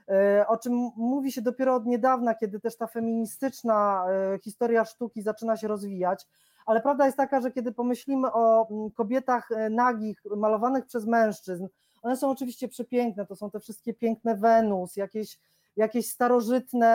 e, 0.10 0.46
o 0.48 0.58
czym 0.58 0.74
mówi 0.98 1.32
się 1.32 1.42
dopiero 1.42 1.76
od 1.76 1.86
niedawna, 1.86 2.36
kiedy 2.36 2.60
też 2.60 2.78
ta 2.78 2.88
feministyczna 2.88 4.06
historia 4.44 4.86
sztuki 4.86 5.22
zaczyna 5.22 5.58
się 5.58 5.68
rozwijać 5.68 6.28
ale 6.66 6.82
prawda 6.82 7.06
jest 7.06 7.18
taka, 7.18 7.42
że 7.42 7.52
kiedy 7.52 7.72
pomyślimy 7.72 8.28
o 8.32 8.68
mm, 8.72 8.92
kobietach 8.92 9.52
e, 9.52 9.70
nagich, 9.70 10.22
malowanych 10.38 10.86
przez 10.86 11.06
mężczyzn, 11.06 11.68
one 12.06 12.18
są 12.18 12.30
oczywiście 12.30 12.68
przepiękne, 12.68 13.26
to 13.26 13.36
są 13.36 13.52
te 13.52 13.60
wszystkie 13.60 13.94
piękne 13.94 14.36
Wenus, 14.36 14.96
jakieś, 14.96 15.40
jakieś 15.76 16.10
starożytne, 16.10 16.88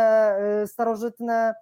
e, 0.63 0.67
starożytne 0.67 1.55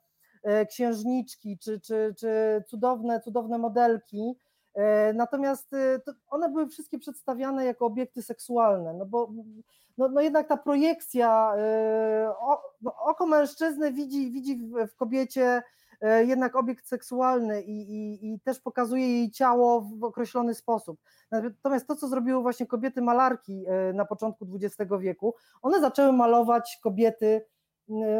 e, 0.42 0.66
księżniczki, 0.66 1.58
czy, 1.58 1.80
czy, 1.80 2.14
czy 2.18 2.62
cudowne, 2.66 3.20
cudowne 3.20 3.58
modelki, 3.58 4.36
Natomiast 5.14 5.70
one 6.28 6.48
były 6.48 6.66
wszystkie 6.66 6.98
przedstawiane 6.98 7.64
jako 7.64 7.86
obiekty 7.86 8.22
seksualne, 8.22 8.94
no 8.94 9.06
bo 9.06 9.30
no, 9.98 10.08
no 10.08 10.20
jednak 10.20 10.48
ta 10.48 10.56
projekcja, 10.56 11.52
no 12.82 12.96
oko 12.96 13.26
mężczyzny 13.26 13.92
widzi, 13.92 14.30
widzi 14.30 14.56
w 14.92 14.96
kobiecie 14.96 15.62
jednak 16.26 16.56
obiekt 16.56 16.88
seksualny 16.88 17.62
i, 17.62 17.80
i, 17.80 18.32
i, 18.32 18.40
też 18.40 18.60
pokazuje 18.60 19.08
jej 19.08 19.30
ciało 19.30 19.80
w 19.80 20.04
określony 20.04 20.54
sposób. 20.54 21.00
Natomiast 21.30 21.86
to, 21.86 21.96
co 21.96 22.08
zrobiły 22.08 22.42
właśnie 22.42 22.66
kobiety 22.66 23.02
malarki 23.02 23.64
na 23.94 24.04
początku 24.04 24.46
XX 24.54 24.92
wieku, 25.00 25.34
one 25.62 25.80
zaczęły 25.80 26.12
malować 26.12 26.78
kobiety 26.82 27.44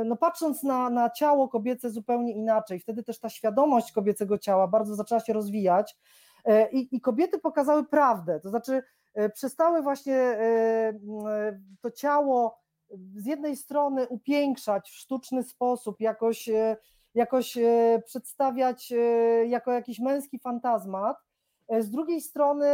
no 0.05 0.17
patrząc 0.17 0.63
na, 0.63 0.91
na 0.91 1.11
ciało 1.11 1.49
kobiece 1.49 1.91
zupełnie 1.91 2.33
inaczej, 2.33 2.81
wtedy 2.81 3.03
też 3.03 3.21
ta 3.21 3.29
świadomość 3.29 3.93
kobiecego 3.93 4.39
ciała 4.39 4.69
bardzo 4.69 4.95
zaczęła 4.95 5.21
się 5.21 5.33
rozwijać 5.33 5.97
e, 6.45 6.71
i, 6.71 6.97
i 6.97 7.01
kobiety 7.01 7.39
pokazały 7.39 7.85
prawdę, 7.85 8.41
to 8.41 8.49
znaczy 8.49 8.83
e, 9.15 9.29
przestały 9.29 9.83
właśnie 9.83 10.17
e, 10.17 10.93
to 11.81 11.91
ciało 11.91 12.59
z 13.17 13.27
jednej 13.27 13.57
strony 13.57 14.07
upiększać 14.09 14.91
w 14.91 14.95
sztuczny 14.95 15.43
sposób, 15.43 16.01
jakoś, 16.01 16.51
jakoś 17.15 17.59
przedstawiać 18.05 18.93
jako 19.47 19.73
jakiś 19.73 19.99
męski 19.99 20.39
fantazmat, 20.39 21.17
z 21.79 21.91
drugiej 21.91 22.21
strony, 22.21 22.67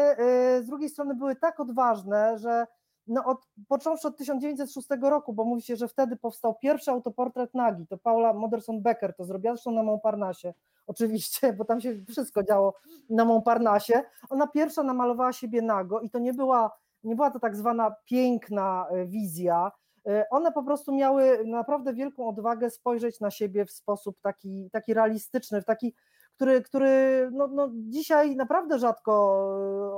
z 0.63 0.67
drugiej 0.67 0.89
strony 0.89 1.15
były 1.15 1.37
tak 1.37 1.61
odważne, 1.61 2.39
że 2.39 2.67
no 3.07 3.25
od, 3.25 3.39
począwszy 3.69 4.09
od 4.09 4.17
1906 4.17 4.89
roku, 5.03 5.33
bo 5.33 5.45
mówi 5.45 5.63
się, 5.63 5.77
że 5.77 5.89
wtedy 5.89 6.17
powstał 6.17 6.55
pierwszy 6.55 6.91
autoportret 6.91 7.55
nagi, 7.55 7.87
to 7.87 7.99
Paula 7.99 8.35
Moderson-Becker 8.35 9.13
to 9.17 9.25
zrobiła, 9.25 9.55
zresztą 9.55 9.71
na 9.71 9.83
Montparnasse, 9.83 10.55
oczywiście, 10.87 11.53
bo 11.53 11.65
tam 11.65 11.81
się 11.81 12.05
wszystko 12.09 12.43
działo 12.43 12.75
na 13.11 13.25
Montparnasse. 13.25 14.03
Ona 14.31 14.47
pierwsza 14.47 14.83
namalowała 14.83 15.33
siebie 15.33 15.63
nago 15.63 16.01
i 16.01 16.11
to 16.11 16.19
nie 16.19 16.35
była, 16.35 16.71
nie 17.05 17.15
była 17.17 17.31
to 17.31 17.41
tak 17.41 17.57
zwana 17.57 17.95
piękna 18.05 18.87
e, 18.91 19.07
wizja, 19.07 19.67
e, 19.67 19.84
one 20.31 20.53
po 20.53 20.63
prostu 20.63 20.95
miały 20.95 21.45
naprawdę 21.45 21.95
wielką 21.95 22.29
odwagę 22.29 22.71
spojrzeć 22.71 23.21
na 23.21 23.31
siebie 23.31 23.65
w 23.65 23.71
sposób 23.71 24.21
taki, 24.21 24.71
taki 24.73 24.95
realistyczny, 24.95 25.63
w 25.63 25.65
taki, 25.65 25.95
który, 26.35 26.63
który 26.63 27.29
no, 27.33 27.47
no 27.47 27.71
dzisiaj 27.75 28.37
naprawdę 28.37 28.79
rzadko 28.79 29.13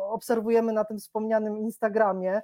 e, 0.03 0.11
obserwujemy 0.11 0.73
na 0.73 0.85
tym 0.85 0.99
wspomnianym 0.99 1.59
Instagramie, 1.59 2.41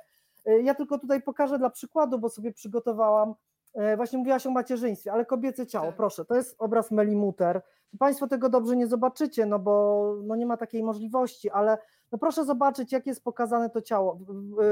E, 0.46 0.62
ja 0.62 0.74
tylko 0.74 0.98
tutaj 0.98 1.22
pokażę 1.22 1.58
dla 1.58 1.70
przykładu, 1.70 2.18
bo 2.18 2.28
sobie 2.28 2.52
przygotowałam, 2.52 3.34
e, 3.74 3.96
właśnie 3.96 4.18
mówiłaś 4.18 4.46
o 4.46 4.50
macierzyństwie, 4.50 5.12
ale 5.12 5.24
kobiece 5.24 5.66
ciało, 5.66 5.86
tak. 5.86 5.96
proszę, 5.96 6.24
to 6.24 6.34
jest 6.34 6.56
obraz 6.58 6.90
Meli 6.90 7.16
Muter. 7.16 7.62
Państwo 7.98 8.26
tego 8.26 8.48
dobrze 8.48 8.76
nie 8.76 8.86
zobaczycie, 8.86 9.46
no 9.46 9.58
bo 9.58 10.14
no 10.24 10.36
nie 10.36 10.46
ma 10.46 10.56
takiej 10.56 10.82
możliwości, 10.82 11.50
ale 11.50 11.78
no 12.12 12.18
proszę 12.18 12.44
zobaczyć, 12.44 12.92
jak 12.92 13.06
jest 13.06 13.24
pokazane 13.24 13.70
to 13.70 13.82
ciało. 13.82 14.18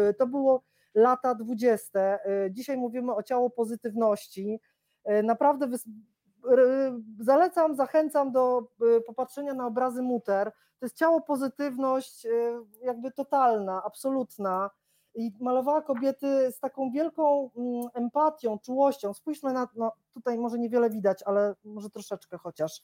E, 0.09 0.15
to 0.15 0.27
było 0.27 0.63
lata 0.95 1.35
dwudzieste, 1.35 2.19
dzisiaj 2.51 2.77
mówimy 2.77 3.15
o 3.15 3.23
ciało 3.23 3.51
pozytywności. 3.51 4.61
Naprawdę 5.25 5.69
zalecam, 7.21 7.75
zachęcam 7.75 8.33
do 8.33 8.63
popatrzenia 9.07 9.55
na 9.55 9.67
obrazy 9.67 10.03
Muter. 10.03 10.53
To 10.53 10.87
jest 10.87 10.97
ciało 10.97 11.21
pozytywność 11.21 12.27
jakby 12.83 13.11
totalna, 13.11 13.83
absolutna 13.85 14.71
i 15.15 15.33
malowała 15.41 15.83
kobiety 15.83 16.53
z 16.53 16.61
taką 16.61 16.91
wielką 16.91 17.51
mm, 17.57 17.89
empatią, 17.95 18.59
czułością. 18.59 19.15
Spójrzmy 19.15 19.53
na, 19.53 19.69
no 19.77 19.93
tutaj 20.15 20.39
może 20.39 20.59
niewiele 20.59 20.91
widać, 20.91 21.23
ale 21.23 21.55
może 21.65 21.91
troszeczkę 21.91 22.39
chociaż. 22.39 22.83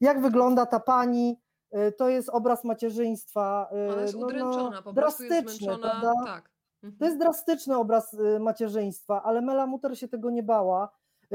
Jak 0.00 0.22
wygląda 0.22 0.66
ta 0.66 0.80
pani, 0.80 1.40
y, 1.74 1.92
to 1.92 2.08
jest 2.08 2.28
obraz 2.28 2.64
macierzyństwa. 2.64 3.70
Y, 3.88 3.92
Ona 3.92 4.02
jest 4.02 4.14
no, 4.14 4.26
udręczona, 4.26 4.76
no, 4.76 4.82
po 4.82 4.94
prostu 4.94 5.24
jest 5.24 5.48
zmęczona. 5.50 6.14
Tak. 6.26 6.50
Mhm. 6.82 6.98
To 6.98 7.04
jest 7.04 7.18
drastyczny 7.18 7.76
obraz 7.76 8.14
y, 8.14 8.40
macierzyństwa, 8.40 9.22
ale 9.22 9.40
Mela 9.40 9.66
Muter 9.66 9.98
się 9.98 10.08
tego 10.08 10.30
nie 10.30 10.42
bała. 10.42 10.88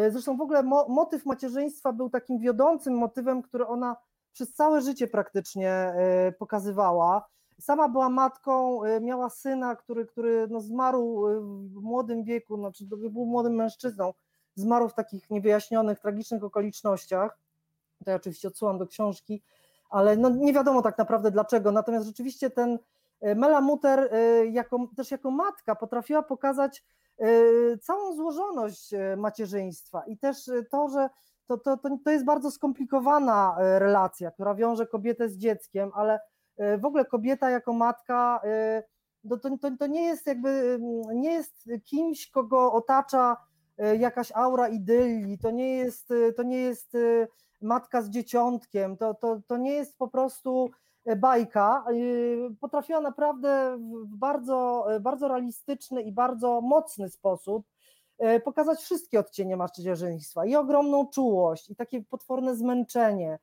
Zresztą 0.10 0.38
w 0.38 0.42
ogóle 0.42 0.64
mo 0.64 0.88
motyw 0.90 1.26
macierzyństwa 1.26 1.94
był 1.94 2.10
takim 2.10 2.40
wiodącym 2.40 2.94
motywem, 2.98 3.42
który 3.42 3.68
ona 3.68 3.96
przez 4.32 4.54
całe 4.54 4.82
życie 4.82 5.08
praktycznie 5.08 5.94
pokazywała. 6.40 7.28
Sama 7.60 7.90
była 7.90 8.10
matką, 8.10 8.84
y, 8.86 9.02
miała 9.02 9.30
syna, 9.30 9.76
który, 9.76 10.06
który 10.06 10.48
no 10.50 10.62
zmarł 10.62 11.28
y, 11.28 11.42
w 11.70 11.82
młodym 11.82 12.24
wieku, 12.24 12.58
znaczy 12.58 12.86
był 12.86 13.26
młodym 13.26 13.56
mężczyzną, 13.56 14.14
zmarł 14.56 14.90
w 14.90 14.94
takich 14.94 15.30
niewyjaśnionych, 15.30 16.00
tragicznych 16.00 16.44
okolicznościach. 16.44 17.38
Tutaj 18.00 18.16
oczywiście 18.16 18.48
odsyłam 18.48 18.78
do 18.78 18.88
książki, 18.88 19.44
ale 19.90 20.18
no 20.18 20.30
nie 20.30 20.54
wiadomo 20.54 20.82
tak 20.82 20.98
naprawdę 20.98 21.32
dlaczego. 21.32 21.72
Natomiast 21.72 22.08
rzeczywiście 22.08 22.50
ten 22.50 22.74
y, 22.74 22.80
Mela 23.36 23.62
Muter 23.62 24.10
jako, 24.52 24.88
też 24.98 25.12
jako 25.12 25.32
matka 25.32 25.76
potrafiła 25.76 26.24
pokazać 26.24 26.84
całą 27.82 28.16
złożoność 28.16 28.92
macierzyństwa 29.18 30.04
i 30.08 30.18
też 30.18 30.52
to, 30.72 30.90
że 30.90 31.10
to, 31.48 31.58
to, 31.58 31.78
to, 31.78 31.98
to 32.06 32.12
jest 32.12 32.26
bardzo 32.26 32.52
skomplikowana 32.52 33.56
relacja, 33.58 34.32
która 34.32 34.56
wiąże 34.56 34.88
kobietę 34.88 35.30
z 35.30 35.38
dzieckiem, 35.38 35.92
ale 35.96 36.20
E, 36.58 36.78
w 36.78 36.86
ogóle 36.86 37.06
kobieta 37.06 37.50
jako 37.50 37.74
matka 37.74 38.42
e, 38.44 38.84
to, 39.30 39.58
to, 39.58 39.72
to 39.80 39.88
nie 39.88 40.06
jest 40.06 40.28
jakby, 40.28 40.80
nie 41.16 41.32
jest 41.32 41.70
kimś, 41.84 42.30
kogo 42.30 42.74
otacza 42.74 43.38
e, 43.78 43.96
jakaś 43.96 44.32
aura 44.32 44.68
idylii, 44.68 45.38
to 45.38 45.52
nie 45.52 45.78
jest, 45.78 46.10
to 46.36 46.44
nie 46.44 46.58
jest 46.58 46.98
matka 47.62 48.02
z 48.02 48.10
dzieciątkiem, 48.10 48.98
to, 48.98 49.14
to, 49.14 49.42
to 49.48 49.58
nie 49.58 49.72
jest 49.72 49.98
po 49.98 50.08
prostu 50.08 50.72
bajka. 51.16 51.86
Potrafiła 52.60 53.02
naprawdę 53.02 53.78
w 54.12 54.16
bardzo, 54.18 54.88
bardzo 55.02 55.28
realistyczny 55.28 56.02
i 56.02 56.12
bardzo 56.12 56.62
mocny 56.62 57.10
sposób 57.10 57.66
pokazać 58.44 58.80
wszystkie 58.80 59.20
odcienie 59.20 59.58
macierzyństwa 59.58 60.46
i 60.46 60.56
ogromną 60.56 61.08
czułość, 61.08 61.70
i 61.70 61.76
takie 61.76 62.02
potworne 62.02 62.56
zmęczenie, 62.56 63.40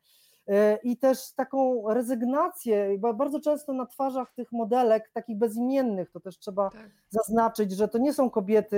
E, 0.50 0.78
i 0.82 0.96
też 0.96 1.32
taką 1.32 1.84
rezygnację, 1.94 2.98
bo 2.98 3.14
bardzo 3.14 3.40
często 3.40 3.72
na 3.72 3.86
twarzach 3.86 4.32
tych 4.32 4.52
modelek, 4.52 5.11
takich 5.12 5.38
bezimiennych, 5.38 6.11
to 6.11 6.20
też 6.20 6.38
trzeba 6.38 6.70
tak. 6.70 6.90
zaznaczyć, 7.11 7.72
że 7.72 7.88
to 7.88 7.98
nie 7.98 8.12
są 8.12 8.30
kobiety, 8.30 8.76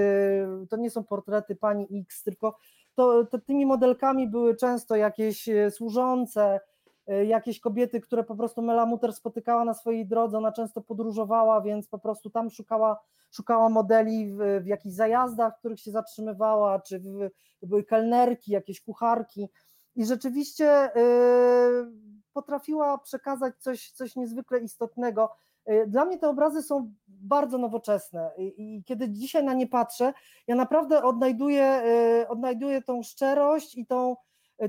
to 0.70 0.76
nie 0.76 0.90
są 0.90 1.04
portrety 1.04 1.56
pani 1.56 1.86
X, 2.00 2.22
tylko 2.22 2.58
to, 2.94 3.24
to 3.24 3.38
tymi 3.38 3.66
modelkami 3.66 4.28
były 4.28 4.56
często 4.56 4.96
jakieś 4.96 5.48
e, 5.48 5.70
służące, 5.70 6.42
e, 6.42 6.60
jakieś 7.07 7.61
kobiety, 7.61 8.00
które 8.00 8.24
po 8.24 8.36
prostu 8.36 8.62
Mela 8.62 8.86
Muter 8.86 9.12
spotykała 9.12 9.64
na 9.64 9.74
swojej 9.74 10.07
drodze, 10.07 10.38
ona 10.38 10.53
często 10.53 10.80
podróżowała, 10.80 11.61
więc 11.61 11.88
po 11.88 11.98
prostu 11.98 12.30
tam 12.30 12.50
szukała, 12.50 12.98
szukała 13.30 13.68
modeli 13.68 14.32
w, 14.32 14.38
w 14.62 14.66
jakichś 14.66 14.94
zajazdach, 14.94 15.57
w 15.57 15.59
których 15.59 15.80
się 15.80 15.90
zatrzymywała, 15.90 16.80
czy 16.80 17.00
w, 17.00 17.30
były 17.62 17.84
kelnerki, 17.84 18.53
jakieś 18.53 18.80
kucharki, 18.80 19.48
i 19.96 20.05
rzeczywiście 20.05 20.96
y, 20.96 21.00
potrafiła 22.32 22.98
przekazać 22.98 23.55
coś, 23.59 23.90
coś 23.90 24.16
niezwykle 24.16 24.59
istotnego. 24.59 25.30
Y, 25.70 25.86
dla 25.86 26.05
mnie 26.05 26.18
te 26.18 26.28
obrazy 26.28 26.62
są 26.62 26.92
bardzo 27.09 27.59
nowoczesne 27.59 28.30
i 28.38 28.82
kiedy 28.86 29.11
dzisiaj 29.11 29.44
na 29.44 29.55
nie 29.55 29.66
patrzę, 29.66 30.12
ja 30.46 30.55
naprawdę 30.55 31.03
odnajduję, 31.03 31.82
odnajduję 32.28 32.82
tą 32.82 33.03
szczerość 33.03 33.78
i 33.78 33.86
tą, 33.86 34.16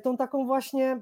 tą 0.03 0.17
taką 0.17 0.45
właśnie 0.45 0.99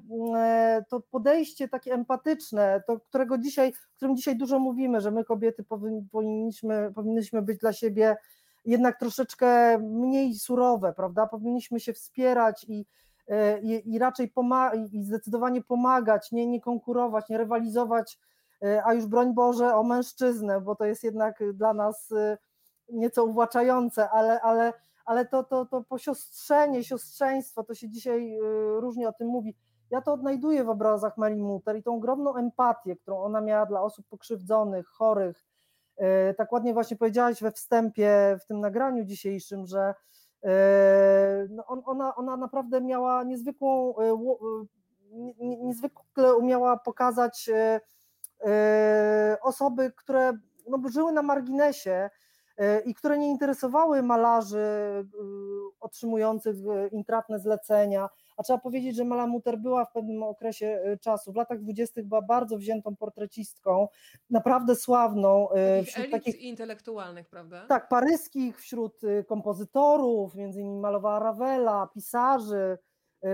to 0.89 0.99
podejście 0.99 1.67
takie 1.67 1.93
empatyczne, 1.93 2.83
to, 2.87 2.99
którego 2.99 3.37
dzisiaj, 3.37 3.73
którym 3.95 4.15
dzisiaj 4.15 4.35
dużo 4.35 4.59
mówimy, 4.59 5.01
że 5.01 5.11
my 5.11 5.23
kobiety 5.23 5.63
powinniśmy, 6.11 6.91
powinniśmy 6.95 7.41
być 7.41 7.59
dla 7.59 7.73
siebie 7.73 8.17
jednak 8.65 8.99
troszeczkę 8.99 9.77
mniej 9.77 10.35
surowe, 10.35 10.93
prawda? 10.93 11.27
Powinniśmy 11.27 11.79
się 11.79 11.93
wspierać 11.93 12.65
i, 12.69 12.85
E, 13.31 13.59
i, 13.59 13.93
i 13.93 13.99
raczej 13.99 14.33
i 14.93 15.03
zdecydowanie 15.03 15.61
pomagać, 15.61 16.31
nie, 16.31 16.47
nie 16.47 16.61
konkurować, 16.61 17.29
nie 17.29 17.37
rywalizować, 17.37 18.19
e, 18.63 18.85
a 18.85 18.93
już 18.93 19.05
broń 19.05 19.33
Boże 19.33 19.75
o 19.75 19.83
mężczyznę, 19.83 20.61
bo 20.61 20.75
to 20.75 20.85
jest 20.85 21.03
jednak 21.03 21.53
dla 21.53 21.73
nas 21.73 22.11
e, 22.11 22.37
nieco 22.89 23.25
uwłaczające, 23.25 24.09
ale, 24.09 24.41
ale, 24.41 24.73
ale 25.11 25.25
to, 25.25 25.43
to, 25.43 25.65
to 25.65 25.83
posiostrzenie, 25.83 26.83
siostrzeństwo, 26.83 27.63
to 27.63 27.73
się 27.73 27.89
dzisiaj 27.89 28.37
różnie 28.79 29.09
o 29.09 29.13
tym 29.13 29.27
mówi. 29.27 29.55
Ja 29.89 30.01
to 30.01 30.13
odnajduję 30.13 30.63
w 30.63 30.69
obrazach 30.69 31.17
Meli 31.17 31.43
Muter 31.43 31.77
i 31.77 31.83
tą 31.83 31.95
ogromną 31.95 32.35
empatię, 32.35 32.95
którą 32.95 33.19
ona 33.19 33.41
miała 33.41 33.65
dla 33.65 33.81
osób 33.81 34.05
pokrzywdzonych, 34.09 34.87
chorych. 34.87 35.45
Tak 36.37 36.51
ładnie 36.51 36.73
właśnie 36.73 36.97
powiedziałaś 36.97 37.41
we 37.41 37.51
wstępie 37.51 38.37
w 38.41 38.45
tym 38.45 38.59
nagraniu 38.59 39.05
dzisiejszym, 39.05 39.65
że 39.65 39.93
E, 40.45 41.47
no 41.49 41.65
ona, 41.67 42.15
ona 42.15 42.37
naprawdę 42.37 42.81
miała 42.81 43.23
niezwykłą, 43.23 43.93
niezwykle 45.39 46.35
umiała 46.35 46.77
pokazać 46.77 47.49
osoby, 49.41 49.91
które 49.95 50.33
no, 50.67 50.89
żyły 50.89 51.11
na 51.11 51.21
marginesie 51.21 52.09
i 52.85 52.95
które 52.95 53.17
nie 53.17 53.29
interesowały 53.29 54.03
malarzy 54.03 54.65
otrzymujących 55.79 56.55
intratne 56.91 57.39
zlecenia, 57.39 58.09
a 58.37 58.43
trzeba 58.43 58.59
powiedzieć, 58.59 58.95
że 58.95 59.05
Mala 59.05 59.27
Muter 59.27 59.57
była 59.57 59.85
w 59.85 59.91
pewnym 59.91 60.23
okresie 60.23 60.81
e, 60.83 60.97
czasu, 60.97 61.31
w 61.31 61.35
latach 61.35 61.59
dwudziestych 61.59 62.05
była 62.07 62.21
bardzo 62.21 62.57
wziętą 62.57 62.95
portrecistką, 62.95 63.87
naprawdę 64.29 64.75
sławną. 64.75 65.49
E, 65.51 65.83
wśród 65.83 66.11
takich 66.11 66.41
intelektualnych, 66.41 67.29
prawda? 67.29 67.65
Tak, 67.67 67.89
paryskich, 67.89 68.59
wśród 68.59 69.03
e, 69.03 69.23
kompozytorów, 69.23 70.35
między 70.35 70.61
innymi 70.61 70.79
malowała 70.79 71.19
Ravela, 71.19 71.87
pisarzy, 71.93 72.77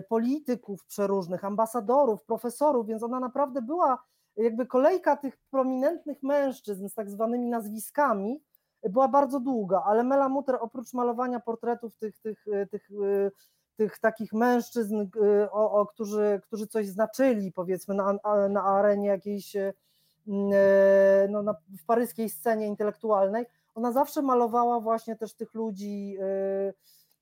polityków 0.10 0.86
przeróżnych, 0.86 1.46
ambasadorów, 1.46 2.24
profesorów, 2.24 2.88
więc 2.88 3.04
ona 3.04 3.20
naprawdę 3.20 3.62
była 3.62 4.04
jakby 4.38 4.66
kolejka 4.66 5.18
tych 5.18 5.38
prominentnych 5.52 6.24
mężczyzn 6.24 6.88
z 6.88 6.94
tak 6.94 7.10
zwanymi 7.10 7.50
nazwiskami 7.50 8.44
była 8.84 9.08
bardzo 9.08 9.40
długa, 9.40 9.84
ale 9.86 10.04
Mela 10.04 10.30
Mutter 10.30 10.58
oprócz 10.60 10.94
malowania 10.94 11.40
portretów 11.40 11.96
tych, 11.96 12.20
tych, 12.20 12.46
tych, 12.72 12.90
tych 13.78 14.00
takich 14.00 14.34
mężczyzn, 14.34 15.06
o, 15.52 15.72
o, 15.72 15.86
którzy, 15.86 16.42
którzy 16.44 16.68
coś 16.68 16.88
znaczyli 16.88 17.52
powiedzmy 17.52 17.96
na, 17.96 18.14
na 18.50 18.64
arenie 18.64 19.08
jakiejś 19.08 19.56
no, 21.30 21.44
na, 21.44 21.56
w 21.82 21.86
paryskiej 21.86 22.30
scenie 22.30 22.68
intelektualnej, 22.68 23.46
ona 23.76 23.92
zawsze 23.92 24.22
malowała 24.22 24.80
właśnie 24.80 25.16
też 25.16 25.34
tych 25.34 25.54
ludzi, 25.54 26.18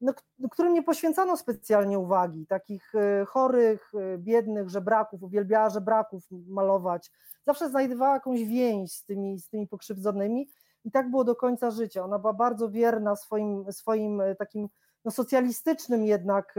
no, 0.02 0.14
którym 0.52 0.74
nie 0.74 0.84
poświęcano 0.84 1.38
specjalnie 1.38 2.00
uwagi, 2.00 2.48
takich 2.48 2.94
chorych, 3.28 3.92
biednych, 4.18 4.70
żebraków, 4.70 5.24
uwielbiała 5.24 5.70
żebraków 5.70 6.24
malować. 6.48 7.12
Zawsze 7.46 7.70
znajdowała 7.70 8.14
jakąś 8.14 8.44
więź 8.44 8.92
z 8.94 9.04
tymi, 9.06 9.40
z 9.40 9.50
tymi 9.50 9.68
pokrzywdzonymi 9.68 10.48
i 10.86 10.92
tak 10.92 11.10
było 11.10 11.24
do 11.24 11.36
końca 11.36 11.72
życia. 11.72 12.04
Ona 12.04 12.20
była 12.20 12.34
bardzo 12.34 12.70
wierna 12.70 13.16
swoim, 13.16 13.74
swoim 13.74 14.22
takim 14.40 14.70
no, 15.06 15.12
socjalistycznym 15.12 16.06
jednak 16.06 16.56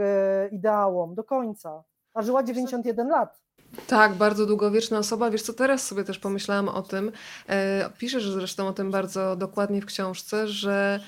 ideałom 0.51 1.15
do 1.15 1.23
końca, 1.23 1.83
a 2.13 2.21
żyła 2.21 2.43
91 2.43 3.07
lat. 3.07 3.39
Tak, 3.87 4.13
bardzo 4.13 4.45
długowieczna 4.45 4.97
osoba. 4.97 5.31
Wiesz 5.31 5.41
co, 5.41 5.53
teraz 5.53 5.83
sobie 5.83 6.03
też 6.03 6.19
pomyślałam 6.19 6.69
o 6.69 6.81
tym, 6.81 7.11
e, 7.47 7.89
piszesz 7.97 8.29
zresztą 8.29 8.67
o 8.67 8.73
tym 8.73 8.91
bardzo 8.91 9.35
dokładnie 9.35 9.81
w 9.81 9.85
książce, 9.85 10.47
że 10.47 10.99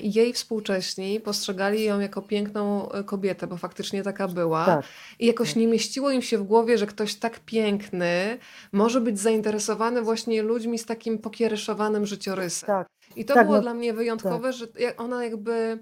jej 0.00 0.32
współcześni 0.32 1.20
postrzegali 1.20 1.84
ją 1.84 2.00
jako 2.00 2.22
piękną 2.22 2.92
e, 2.92 3.04
kobietę, 3.04 3.46
bo 3.46 3.56
faktycznie 3.56 4.02
taka 4.02 4.28
była. 4.28 4.66
Tak. 4.66 4.84
I 5.18 5.26
jakoś 5.26 5.56
nie 5.56 5.66
mieściło 5.66 6.10
im 6.10 6.22
się 6.22 6.38
w 6.38 6.42
głowie, 6.42 6.78
że 6.78 6.86
ktoś 6.86 7.14
tak 7.14 7.40
piękny 7.40 8.38
może 8.72 9.00
być 9.00 9.20
zainteresowany 9.20 10.02
właśnie 10.02 10.42
ludźmi 10.42 10.78
z 10.78 10.86
takim 10.86 11.18
pokiereszowanym 11.18 12.06
życiorysem. 12.06 12.66
Tak. 12.66 12.88
I 13.16 13.24
to 13.24 13.34
Tak, 13.34 13.46
było 13.46 13.56
no, 13.56 13.62
dla 13.62 13.74
mnie 13.74 13.92
wyjątkowe, 13.92 14.52
że 14.52 14.66
jak 14.78 15.00
ona 15.00 15.24
jakby 15.24 15.78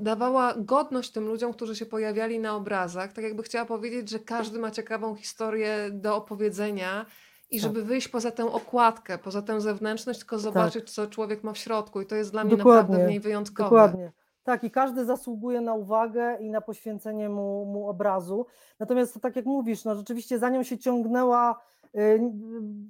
dawała 0.00 0.54
godność 0.58 1.10
tym 1.10 1.26
ludziom, 1.26 1.52
którzy 1.52 1.76
się 1.76 1.86
pojawiali 1.86 2.38
na 2.38 2.56
obrazach, 2.56 3.12
tak 3.12 3.24
jakby 3.24 3.42
chciała 3.42 3.64
powiedzieć, 3.64 4.10
że 4.10 4.18
każdy 4.18 4.58
ma 4.58 4.70
ciekawą 4.70 5.14
historię 5.14 5.88
do 5.92 6.16
opowiedzenia 6.16 7.06
i 7.50 7.60
Tak. 7.60 7.62
żeby 7.62 7.82
wyjść 7.82 8.08
poza 8.08 8.30
tę 8.30 8.52
okładkę, 8.52 9.18
poza 9.18 9.42
tę 9.42 9.60
zewnętrzność, 9.60 10.18
tylko 10.18 10.38
zobaczyć, 10.38 10.90
co 10.90 11.06
człowiek 11.06 11.44
ma 11.44 11.52
w 11.52 11.58
środku. 11.58 12.00
I 12.00 12.06
to 12.06 12.14
jest 12.14 12.32
dla 12.32 12.44
mnie 12.44 12.56
naprawdę 12.56 12.82
w 12.82 12.86
Dokładnie, 12.86 13.10
niej 13.10 13.20
wyjątkowe. 13.20 13.70
dokładnie. 13.70 14.12
Tak, 14.44 14.64
i 14.64 14.70
każdy 14.70 15.04
zasługuje 15.04 15.60
na 15.60 15.74
uwagę 15.74 16.36
i 16.40 16.50
na 16.50 16.60
poświęcenie 16.60 17.28
mu, 17.28 17.64
mu 17.64 17.88
obrazu. 17.88 18.46
Natomiast 18.80 19.14
to 19.14 19.20
tak 19.20 19.36
jak 19.36 19.44
mówisz, 19.44 19.84
no 19.84 19.94
rzeczywiście 19.94 20.38
za 20.38 20.48
nią 20.48 20.62
się 20.62 20.78
ciągnęła 20.78 21.60
y, 21.94 22.00
y, 22.00 22.20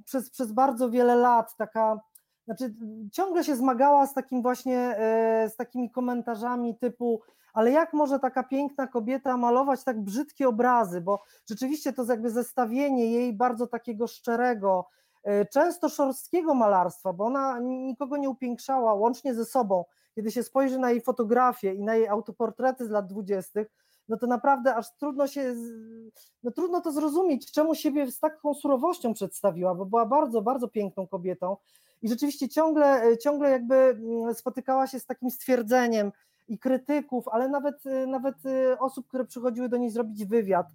przez, 0.04 0.30
przez 0.30 0.52
bardzo 0.52 0.90
wiele 0.90 1.16
lat 1.16 1.56
taka 1.56 2.00
znaczy 2.44 2.74
ciągle 3.12 3.44
się 3.44 3.56
zmagała 3.56 4.06
z 4.06 4.14
takim 4.14 4.42
właśnie, 4.42 4.78
e, 4.78 5.48
z 5.50 5.56
takimi 5.56 5.90
komentarzami 5.90 6.78
typu 6.78 7.20
ale 7.56 7.70
jak 7.70 7.92
może 7.92 8.18
taka 8.18 8.42
piękna 8.42 8.86
kobieta 8.86 9.36
malować 9.36 9.84
tak 9.84 10.00
brzydkie 10.00 10.48
obrazy, 10.48 11.00
bo 11.00 11.22
rzeczywiście 11.48 11.92
to 11.92 12.02
jest 12.02 12.10
jakby 12.10 12.30
zestawienie 12.30 13.06
jej 13.06 13.32
bardzo 13.32 13.66
takiego 13.66 14.06
szczerego, 14.06 14.88
e, 15.24 15.46
często 15.46 15.88
szorstkiego 15.88 16.54
malarstwa, 16.54 17.12
bo 17.12 17.24
ona 17.24 17.58
nikogo 17.60 18.16
nie 18.16 18.30
upiększała, 18.30 18.94
łącznie 18.94 19.34
ze 19.34 19.44
sobą. 19.44 19.84
Kiedy 20.14 20.30
się 20.30 20.42
spojrzy 20.42 20.78
na 20.78 20.90
jej 20.90 21.00
fotografie 21.00 21.74
i 21.74 21.82
na 21.82 21.94
jej 21.94 22.08
autoportrety 22.08 22.86
z 22.86 22.90
lat 22.90 23.06
dwudziestych, 23.06 23.68
no 24.08 24.16
to 24.16 24.26
naprawdę 24.26 24.74
aż 24.74 24.96
trudno 24.96 25.26
się, 25.26 25.54
no 26.42 26.50
trudno 26.50 26.80
to 26.80 26.92
zrozumieć, 26.92 27.52
czemu 27.52 27.74
siebie 27.74 28.12
z 28.12 28.20
taką 28.20 28.54
surowością 28.54 29.14
przedstawiła, 29.14 29.74
bo 29.74 29.86
była 29.86 30.06
bardzo, 30.06 30.42
bardzo 30.42 30.68
piękną 30.68 31.06
kobietą 31.06 31.56
i 32.02 32.08
rzeczywiście 32.08 32.48
ciągle, 32.48 33.02
e, 33.02 33.18
ciągle 33.18 33.50
jakby 33.50 33.74
mm, 33.74 34.34
spotykała 34.34 34.86
się 34.86 35.00
z 35.00 35.06
takim 35.06 35.30
stwierdzeniem 35.30 36.12
i 36.48 36.58
krytyków, 36.58 37.28
ale 37.28 37.48
nawet, 37.48 37.86
e, 37.86 38.06
nawet 38.06 38.46
e, 38.46 38.78
osób, 38.78 39.06
które 39.08 39.24
przychodziły 39.24 39.68
do 39.68 39.76
niej 39.76 39.90
zrobić 39.90 40.24
wywiad, 40.24 40.66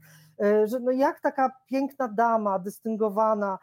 że 0.66 0.80
no 0.80 0.92
jak 0.92 1.20
taka 1.20 1.52
piękna 1.66 2.08
dama, 2.08 2.60
dystyngowana, 2.60 3.60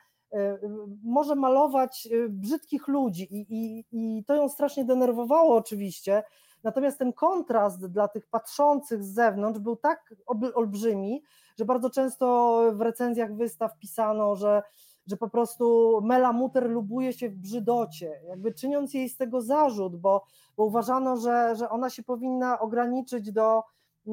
może 1.05 1.35
malować 1.35 2.09
brzydkich 2.28 2.89
ludzi 2.89 3.28
i, 3.30 3.47
i, 3.51 3.85
i 3.93 4.24
to 4.24 4.35
ją 4.35 4.48
strasznie 4.48 4.85
denerwowało 4.85 5.56
oczywiście, 5.56 6.22
natomiast 6.62 6.98
ten 6.98 7.12
kontrast 7.12 7.86
dla 7.86 8.09
tych 8.09 8.26
patrzących 8.26 9.05
z 9.05 9.14
zewnątrz 9.14 9.60
był 9.60 9.76
tak 9.76 10.14
olbrzymi, 10.55 11.22
że 11.59 11.64
bardzo 11.64 11.90
często 11.90 12.60
w 12.74 12.80
recenzjach 12.80 13.35
wystaw 13.35 13.78
pisano, 13.78 14.36
że 14.36 14.62
że 15.09 15.16
po 15.16 15.28
prostu 15.28 15.98
Mela 16.05 16.32
Muter 16.32 16.70
lubuje 16.70 17.12
się 17.12 17.28
w 17.28 17.36
brzydocie, 17.36 18.20
jakby 18.28 18.55
czyniąc 18.55 18.94
jej 18.94 19.09
z 19.09 19.16
tego 19.16 19.40
zarzut, 19.43 19.97
bo, 19.97 20.24
bo 20.56 20.64
uważano, 20.64 21.16
że, 21.16 21.56
że 21.56 21.70
ona 21.70 21.90
się 21.90 22.02
powinna 22.02 22.59
ograniczyć 22.60 23.32
do, 23.32 23.62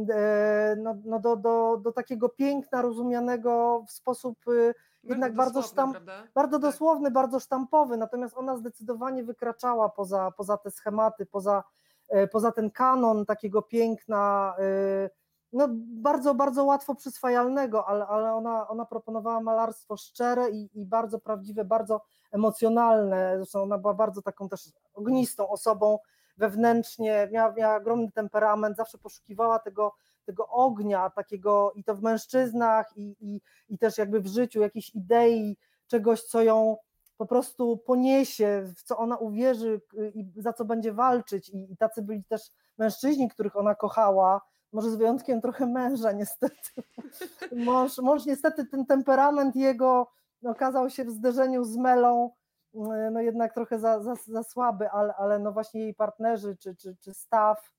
e, 0.09 0.75
no, 0.79 0.95
no 1.05 1.19
do, 1.19 1.35
do, 1.35 1.77
do 1.83 1.91
takiego 1.91 2.29
piękna 2.29 2.81
rozumianego 2.81 3.83
w 3.87 3.91
sposób 3.91 4.47
y, 4.47 4.73
jednak 5.03 5.35
bardzo, 5.35 5.61
sztamp, 5.61 5.97
bardzo 6.35 6.59
tak. 6.59 6.61
dosłowny, 6.61 7.11
bardzo 7.11 7.39
sztampowy, 7.39 7.97
natomiast 7.97 8.37
ona 8.37 8.57
zdecydowanie 8.57 9.23
wykraczała 9.23 9.89
poza, 9.89 10.31
poza 10.37 10.57
te 10.57 10.71
schematy, 10.71 11.25
poza, 11.25 11.63
e, 12.09 12.27
poza 12.27 12.51
ten 12.51 12.71
kanon 12.71 13.25
takiego 13.25 13.61
piękna, 13.61 14.55
y, 14.59 15.09
no, 15.55 15.67
bardzo, 16.01 16.35
bardzo 16.35 16.63
łatwo 16.63 16.95
przyswajalnego, 16.95 17.87
ale, 17.87 18.07
ale 18.07 18.33
ona, 18.33 18.67
ona 18.67 18.85
proponowała 18.85 19.41
malarstwo 19.41 19.97
szczere 19.97 20.49
i, 20.49 20.69
i 20.73 20.85
bardzo 20.85 21.19
prawdziwe, 21.19 21.65
bardzo 21.65 22.01
emocjonalne. 22.31 23.33
Zresztą 23.37 23.63
ona 23.63 23.77
była 23.77 23.93
bardzo 23.93 24.21
taką 24.21 24.49
też 24.49 24.69
ognistą 24.93 25.49
osobą 25.49 25.99
wewnętrznie, 26.37 27.29
miała, 27.31 27.53
miała 27.53 27.75
ogromny 27.75 28.11
temperament, 28.11 28.77
zawsze 28.77 28.97
poszukiwała 28.97 29.59
tego, 29.59 29.93
tego 30.25 30.47
ognia, 30.47 31.09
takiego 31.09 31.71
i 31.75 31.83
to 31.83 31.95
w 31.95 32.01
mężczyznach, 32.01 32.97
i, 32.97 33.15
i, 33.19 33.41
i 33.69 33.77
też 33.77 33.97
jakby 33.97 34.21
w 34.21 34.27
życiu, 34.27 34.61
jakiejś 34.61 34.95
idei, 34.95 35.57
czegoś, 35.87 36.23
co 36.23 36.43
ją 36.43 36.77
po 37.17 37.25
prostu 37.25 37.77
poniesie, 37.77 38.63
w 38.75 38.83
co 38.83 38.97
ona 38.97 39.17
uwierzy 39.17 39.81
i 40.13 40.31
za 40.37 40.53
co 40.53 40.65
będzie 40.65 40.93
walczyć. 40.93 41.49
I, 41.49 41.71
i 41.71 41.77
tacy 41.77 42.01
byli 42.01 42.23
też 42.23 42.41
mężczyźni, 42.77 43.29
których 43.29 43.55
ona 43.55 43.75
kochała, 43.75 44.41
może 44.71 44.91
z 44.91 44.95
wyjątkiem 44.95 45.41
trochę 45.41 45.65
męża 45.65 46.11
niestety. 46.11 46.83
Mąż, 47.65 47.97
mąż 47.97 48.25
niestety 48.25 48.65
ten 48.65 48.85
temperament 48.85 49.55
jego 49.55 50.11
okazał 50.43 50.89
się 50.89 51.05
w 51.05 51.11
zderzeniu 51.11 51.63
z 51.63 51.77
Melą 51.77 52.31
mm, 52.75 53.13
no 53.13 53.21
jednak 53.21 53.53
trochę 53.53 53.79
za, 53.79 54.03
za, 54.03 54.15
za 54.27 54.43
słaby, 54.43 54.89
ale, 54.89 55.13
ale 55.15 55.39
no 55.39 55.51
właśnie 55.51 55.81
jej 55.81 55.93
partnerzy, 55.93 56.57
czy, 56.57 56.75
czy, 56.75 56.95
czy 57.01 57.13
Staw, 57.13 57.71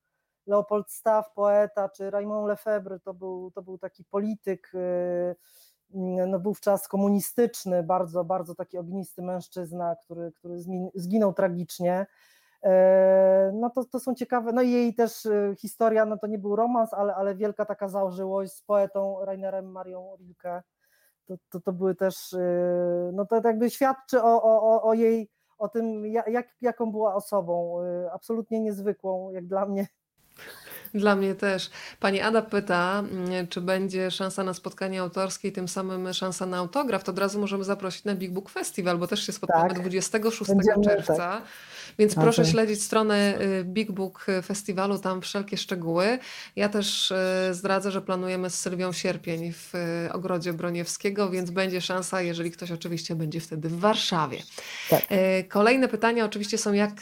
Leopold 0.47 0.91
Staw, 0.91 1.33
poeta, 1.33 1.89
czy 1.89 2.09
Raymond 2.09 2.47
Lefebvre, 2.47 2.99
to 2.99 3.13
był, 3.13 3.51
to 3.51 3.61
był 3.61 3.77
taki 3.77 4.03
polityk, 4.03 4.71
y, 4.73 5.35
no 6.27 6.39
wówczas 6.39 6.87
komunistyczny, 6.87 7.83
bardzo, 7.83 8.23
bardzo 8.23 8.55
taki 8.55 8.77
ognisty 8.77 9.21
mężczyzna, 9.21 9.95
który, 9.95 10.31
który 10.31 10.59
zginął 10.95 11.33
tragicznie. 11.33 12.05
E, 12.63 13.51
no 13.53 13.69
to, 13.69 13.85
to 13.85 13.99
są 13.99 14.15
ciekawe, 14.15 14.51
no 14.53 14.61
i 14.61 14.71
jej 14.71 14.95
też 14.95 15.25
e, 15.25 15.55
historia, 15.57 16.05
no 16.05 16.17
to 16.17 16.27
nie 16.27 16.37
był 16.37 16.55
romans, 16.55 16.93
ale, 16.93 17.15
ale 17.15 17.35
wielka 17.35 17.65
taka 17.65 17.87
założyłość 17.87 18.53
z 18.53 18.61
poetą 18.61 19.25
Rainerem 19.25 19.71
Marią 19.71 20.15
Rilke, 20.19 20.63
to, 21.25 21.35
to, 21.49 21.59
to 21.59 21.73
były 21.73 21.95
też, 21.95 22.33
e, 22.33 23.11
no 23.13 23.25
to 23.25 23.41
jakby 23.43 23.69
świadczy 23.69 24.23
o, 24.23 24.43
o, 24.43 24.83
o 24.83 24.93
jej, 24.93 25.29
o 25.57 25.69
tym 25.69 26.05
jak, 26.05 26.47
jaką 26.61 26.91
była 26.91 27.15
osobą, 27.15 27.77
absolutnie 28.13 28.59
niezwykłą 28.59 29.31
jak 29.31 29.47
dla 29.47 29.65
mnie. 29.65 29.87
Dla 30.93 31.15
mnie 31.15 31.35
też. 31.35 31.69
Pani 31.99 32.21
Ada 32.21 32.41
pyta, 32.41 33.03
mm, 33.11 33.47
czy 33.47 33.61
będzie 33.61 34.11
szansa 34.11 34.43
na 34.43 34.53
spotkanie 34.53 35.01
autorskie 35.01 35.47
i 35.47 35.51
tym 35.51 35.67
samym 35.67 36.13
szansa 36.13 36.45
na 36.45 36.57
autograf. 36.57 37.03
To 37.03 37.11
od 37.11 37.19
razu 37.19 37.39
możemy 37.39 37.63
zaprosić 37.63 38.03
na 38.03 38.15
Big 38.15 38.31
Book 38.31 38.49
Festival, 38.49 38.97
bo 38.97 39.07
też 39.07 39.25
się 39.25 39.31
spotkamy 39.31 39.69
tak. 39.69 39.79
26 39.79 40.51
Będziemy, 40.51 40.83
czerwca. 40.83 41.15
Tak. 41.15 41.43
Więc 41.99 42.13
okay. 42.13 42.23
proszę 42.23 42.45
śledzić 42.45 42.83
stronę 42.83 43.41
y, 43.41 43.63
Big 43.63 43.91
Book 43.91 44.25
Festiwalu, 44.45 44.99
tam 44.99 45.21
wszelkie 45.21 45.57
szczegóły. 45.57 46.19
Ja 46.55 46.69
też 46.69 47.11
y, 47.11 47.15
zdradzę, 47.51 47.91
że 47.91 48.01
planujemy 48.01 48.49
z 48.49 48.59
Sylwią 48.59 48.93
sierpień 48.93 49.53
w 49.53 49.75
y, 49.75 50.13
Ogrodzie 50.13 50.53
Broniewskiego, 50.53 51.29
więc 51.29 51.51
będzie 51.51 51.81
szansa, 51.81 52.21
jeżeli 52.21 52.51
ktoś 52.51 52.71
oczywiście 52.71 53.15
będzie 53.15 53.39
wtedy 53.39 53.69
w 53.69 53.79
Warszawie. 53.79 54.37
Tak. 54.89 55.07
Kolejne 55.49 55.87
pytania 55.87 56.25
oczywiście 56.25 56.57
są 56.57 56.73
jak 56.73 56.93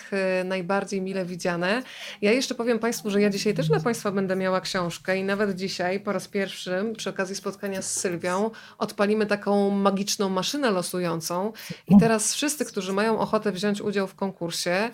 najbardziej 0.45 1.01
mile 1.01 1.25
widziane. 1.25 1.83
Ja 2.21 2.31
jeszcze 2.31 2.55
powiem 2.55 2.79
Państwu, 2.79 3.09
że 3.09 3.21
ja 3.21 3.29
dzisiaj 3.29 3.53
też 3.53 3.69
dla 3.75 3.83
Państwa 3.83 4.11
będę 4.11 4.35
miała 4.35 4.61
książkę 4.61 5.17
i 5.17 5.23
nawet 5.23 5.55
dzisiaj 5.55 5.99
po 5.99 6.13
raz 6.13 6.27
pierwszy 6.27 6.93
przy 6.97 7.09
okazji 7.09 7.35
spotkania 7.35 7.81
z 7.81 7.91
Sylwią 7.91 8.51
odpalimy 8.77 9.25
taką 9.25 9.69
magiczną 9.69 10.29
maszynę 10.29 10.71
losującą 10.71 11.53
i 11.87 11.97
teraz 11.99 12.33
wszyscy, 12.33 12.65
którzy 12.65 12.93
mają 12.93 13.19
ochotę 13.19 13.51
wziąć 13.51 13.81
udział 13.81 14.07
w 14.07 14.15
konkursie, 14.15 14.89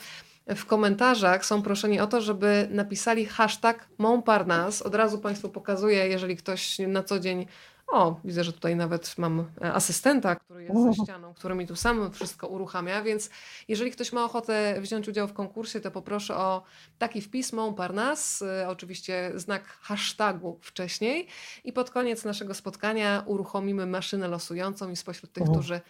w 0.56 0.66
komentarzach 0.66 1.46
są 1.46 1.62
proszeni 1.62 2.00
o 2.00 2.08
to, 2.08 2.22
żeby 2.22 2.68
napisali 2.72 3.26
hashtag 3.26 3.88
Montparnasse. 3.98 4.86
Od 4.86 4.96
razu 4.96 5.20
Państwu 5.20 5.50
pokazuję, 5.50 6.08
jeżeli 6.08 6.38
ktoś 6.38 6.80
na 6.80 7.04
co 7.04 7.20
dzień 7.20 7.48
o, 7.92 8.20
widzę, 8.24 8.44
że 8.44 8.54
tutaj 8.54 8.76
nawet 8.76 9.18
mam 9.18 9.40
e, 9.62 9.74
asystenta, 9.74 10.36
który 10.36 10.64
jest 10.64 10.84
za 10.84 11.04
ścianą, 11.04 11.34
który 11.34 11.56
mi 11.56 11.68
tu 11.68 11.76
sam 11.76 12.12
wszystko 12.12 12.48
uruchamia, 12.48 13.02
więc 13.02 13.30
jeżeli 13.68 13.92
ktoś 13.92 14.14
ma 14.14 14.26
ochotę 14.26 14.82
wziąć 14.82 15.08
udział 15.08 15.28
w 15.28 15.34
konkursie, 15.34 15.82
to 15.82 15.92
poproszę 15.92 16.36
o 16.36 16.64
taki 16.98 17.22
wpis 17.22 17.54
Montparnasse, 17.54 18.68
oczywiście 18.68 19.32
znak 19.36 19.64
hashtagu 19.66 20.60
wcześniej 20.62 21.28
i 21.64 21.74
pod 21.74 21.90
koniec 21.90 22.26
naszego 22.26 22.54
spotkania 22.54 23.24
uruchomimy 23.26 23.86
maszynę 23.86 24.28
losującą 24.28 24.90
i 24.90 24.96
spośród 24.96 25.34
tych, 25.34 25.44
którzy 25.44 25.82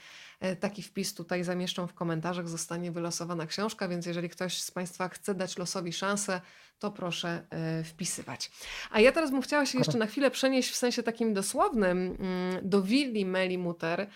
taki 0.59 0.83
wpis 0.83 1.13
tutaj 1.13 1.43
zamieszczą 1.43 1.87
w 1.87 1.93
komentarzach, 1.93 2.47
zostanie 2.47 2.91
wylosowana 2.91 3.47
książka, 3.47 3.87
więc 3.87 4.05
jeżeli 4.05 4.29
ktoś 4.29 4.61
z 4.61 4.71
Państwa 4.71 5.09
chce 5.09 5.35
dać 5.35 5.57
losowi 5.57 5.93
szansę, 5.93 6.41
to 6.81 6.91
proszę 6.91 7.43
e, 7.49 7.83
wpisywać. 7.83 8.51
A 8.91 8.99
ja 8.99 9.11
teraz 9.11 9.31
bym 9.31 9.41
chciała 9.41 9.65
się 9.65 9.77
jeszcze 9.77 9.97
na 9.97 10.05
chwilę 10.05 10.31
przenieść 10.31 10.71
w 10.71 10.75
sensie 10.75 11.03
takim 11.03 11.33
dosłownym 11.33 12.17
mm, 12.19 12.69
do 12.69 12.81
willi 12.81 13.25
Meli 13.25 13.57
Muter, 13.57 14.07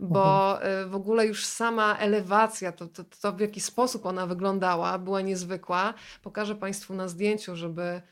bo 0.00 0.54
mhm. 0.54 0.86
e, 0.86 0.86
w 0.86 0.94
ogóle 0.94 1.26
już 1.26 1.46
sama 1.46 1.96
elewacja, 1.98 2.72
to, 2.72 2.86
to, 2.86 3.04
to 3.20 3.32
w 3.32 3.40
jaki 3.40 3.60
sposób 3.60 4.06
ona 4.06 4.26
wyglądała, 4.26 4.98
była 4.98 5.20
niezwykła. 5.20 5.94
Pokażę 6.22 6.54
Państwu 6.54 6.94
na 6.94 7.08
zdjęciu, 7.08 7.56
żeby 7.56 8.02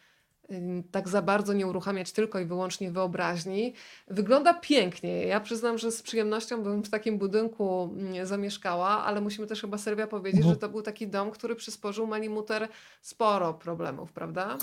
tak 0.91 1.09
za 1.09 1.23
bardzo 1.23 1.53
nie 1.53 1.67
uruchamiać 1.67 2.13
tylko 2.13 2.39
i 2.39 2.45
wyłącznie 2.45 2.91
wyobraźni. 2.91 3.75
Wygląda 4.09 4.55
pięknie. 4.55 5.27
Ja 5.27 5.41
przyznam, 5.41 5.79
że 5.79 5.93
z 5.93 6.03
przyjemnością 6.03 6.63
bym 6.63 6.83
w 6.83 6.91
takim 6.91 7.19
budynku 7.19 7.83
mm, 7.83 8.27
zamieszkała, 8.27 8.89
ale 8.89 9.21
musimy 9.21 9.47
też 9.47 9.61
chyba 9.61 9.79
Serwia 9.79 10.07
powiedzieć, 10.07 10.41
mhm. 10.41 10.55
że 10.55 10.61
to 10.61 10.69
był 10.69 10.83
taki 10.83 11.09
dom, 11.09 11.31
który 11.31 11.57
przysporzył 11.57 12.09
Muter 12.31 12.69
sporo 13.01 13.55
problemów, 13.55 14.13
prawda? 14.13 14.57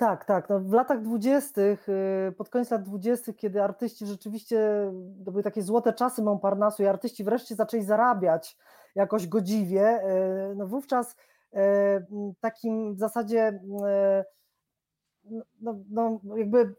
Tak, 0.00 0.24
tak. 0.24 0.48
No 0.48 0.60
w 0.60 0.72
latach 0.72 1.02
dwudziestych, 1.02 1.88
y, 1.88 2.32
pod 2.32 2.48
koniec 2.48 2.70
lat 2.70 2.82
dwudziestych, 2.82 3.36
kiedy 3.36 3.62
artyści 3.62 4.06
rzeczywiście, 4.06 4.90
to 5.24 5.30
były 5.30 5.42
takie 5.42 5.62
złote 5.62 5.92
czasy 5.92 6.22
Montparnasu 6.22 6.82
i 6.82 6.86
artyści 6.86 7.24
wreszcie 7.24 7.54
zaczęli 7.54 7.82
zarabiać 7.82 8.56
jakoś 8.94 9.26
godziwie, 9.26 10.00
y, 10.52 10.54
no 10.56 10.66
wówczas 10.66 11.16
y, 11.54 11.56
takim 12.40 12.94
w 12.94 12.98
zasadzie 12.98 13.60
no, 15.60 15.74
no, 15.90 16.20
jakby 16.36 16.74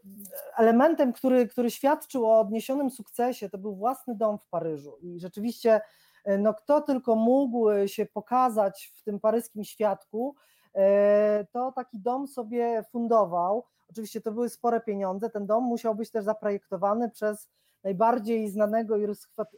elementem, 0.56 1.12
który, 1.12 1.46
który 1.48 1.70
świadczył 1.70 2.26
o 2.26 2.40
odniesionym 2.40 2.90
sukcesie, 2.90 3.50
to 3.50 3.58
był 3.58 3.74
własny 3.74 4.14
dom 4.14 4.38
w 4.38 4.46
Paryżu. 4.46 4.96
I 5.02 5.20
rzeczywiście, 5.20 5.80
e, 6.24 6.38
no, 6.38 6.54
kto 6.54 6.80
tylko 6.80 7.16
mógł 7.16 7.66
się 7.86 8.06
pokazać 8.06 8.92
w 8.96 9.02
tym 9.02 9.20
paryskim 9.20 9.64
świadku, 9.64 10.34
e, 10.74 11.46
to 11.52 11.72
taki 11.72 11.98
dom 11.98 12.28
sobie 12.28 12.84
fundował. 12.90 13.64
Oczywiście 13.90 14.20
to 14.20 14.32
były 14.32 14.48
spore 14.48 14.80
pieniądze. 14.80 15.30
Ten 15.30 15.46
dom 15.46 15.64
musiał 15.64 15.94
być 15.94 16.10
też 16.10 16.24
zaprojektowany 16.24 17.10
przez 17.10 17.48
najbardziej 17.84 18.48
znanego 18.48 18.96
i 18.96 19.06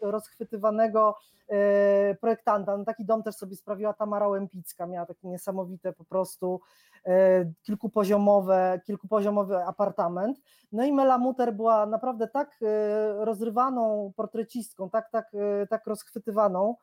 rozchwytywanego 0.03 1.17
e, 1.49 2.15
projektanta. 2.21 2.77
No 2.77 2.85
taki 2.85 3.05
dom 3.05 3.23
też 3.23 3.35
sobie 3.35 3.57
sprawiła 3.57 3.93
Tamara 3.93 4.29
Łempicka, 4.29 4.87
miała 4.87 5.07
takie 5.07 5.29
niesamowite 5.29 5.93
po 5.93 6.05
prostu 6.05 6.61
e, 7.07 7.45
kilkupoziomowe, 7.63 8.81
kilkupoziomowy 8.85 9.57
apartament. 9.57 10.41
No 10.73 10.85
i 10.85 10.93
Mela 10.93 11.19
Muter 11.19 11.55
była 11.55 11.87
naprawdę 11.87 12.29
tak 12.29 12.57
e, 12.63 13.25
rozrywaną 13.25 14.13
portrecistką, 14.17 14.91
tak, 14.91 15.11
tak, 15.11 15.33
tak 15.71 15.87
rozchwytywaną, 15.87 16.77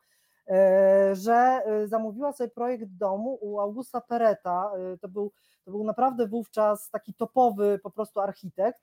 że 1.12 1.62
zamówiła 1.86 2.32
sobie 2.32 2.50
projekt 2.50 2.88
domu 2.88 3.38
u 3.40 3.60
Augusta 3.60 4.00
Pereta, 4.00 4.70
to 5.00 5.08
był, 5.08 5.32
to 5.64 5.70
był 5.70 5.84
naprawdę 5.84 6.26
wówczas 6.26 6.90
taki 6.90 7.14
topowy 7.14 7.80
po 7.82 7.90
prostu 7.90 8.20
architekt. 8.20 8.80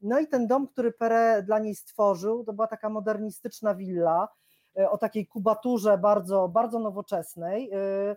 No 0.00 0.18
i 0.18 0.28
ten 0.28 0.46
dom, 0.46 0.66
który 0.66 0.92
Pere 0.92 1.42
dla 1.42 1.58
niej 1.58 1.74
stworzył, 1.74 2.44
to 2.44 2.52
była 2.52 2.66
taka 2.66 2.88
modernistyczna 2.88 3.74
willa 3.74 4.28
e, 4.78 4.90
o 4.90 4.98
takiej 4.98 5.26
kubaturze 5.26 5.98
bardzo, 5.98 6.48
bardzo 6.48 6.78
nowoczesnej. 6.78 7.70
E, 7.72 8.16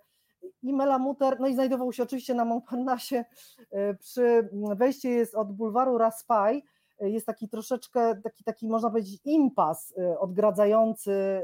I 0.63 0.73
Melamuter, 0.73 1.39
no 1.39 1.47
i 1.47 1.53
znajdował 1.53 1.93
się 1.93 2.03
oczywiście 2.03 2.33
na 2.33 2.45
Montparnasse, 2.45 3.25
e, 3.71 3.93
przy 3.93 4.49
wejście 4.75 5.09
jest 5.09 5.35
od 5.35 5.51
bulwaru 5.51 5.97
Raspail, 5.97 6.61
jest 7.09 7.25
taki 7.25 7.49
troszeczkę, 7.49 8.21
taki, 8.23 8.43
taki 8.43 8.67
można 8.67 8.89
powiedzieć 8.89 9.21
impas 9.25 9.93
odgradzający 10.19 11.41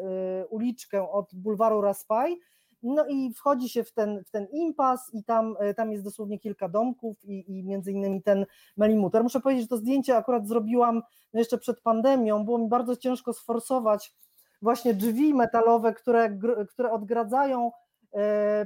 uliczkę 0.49 1.11
od 1.11 1.36
bulwaru 1.36 1.81
Raspail, 1.81 2.38
no 2.84 3.06
i 3.07 3.34
wchodzi 3.34 3.69
się 3.69 3.84
w 3.84 3.91
ten, 3.91 4.23
w 4.23 4.31
ten 4.31 4.48
impas 4.52 5.14
i 5.14 5.23
tam, 5.23 5.56
e, 5.60 5.73
tam 5.73 5.91
jest 5.91 6.03
dosłownie 6.03 6.40
kilka 6.40 6.69
domków 6.69 7.26
i, 7.26 7.57
i 7.57 7.64
między 7.64 7.91
innymi 7.91 8.22
ten 8.22 8.45
Melimuter. 8.77 9.23
Muszę 9.23 9.40
powiedzieć, 9.40 9.64
że 9.64 9.68
to 9.68 9.77
zdjęcie 9.77 10.18
akurat 10.18 10.48
zrobiłam 10.48 11.02
jeszcze 11.34 11.57
przed 11.57 11.81
pandemią, 11.81 12.45
było 12.45 12.57
mi 12.57 12.68
bardzo 12.68 12.95
ciężko 12.95 13.34
sforsować 13.34 14.14
właśnie 14.61 14.94
drzwi 14.94 15.34
metalowe, 15.34 15.94
które, 15.94 16.38
które 16.69 16.91
odgradzają 16.91 17.72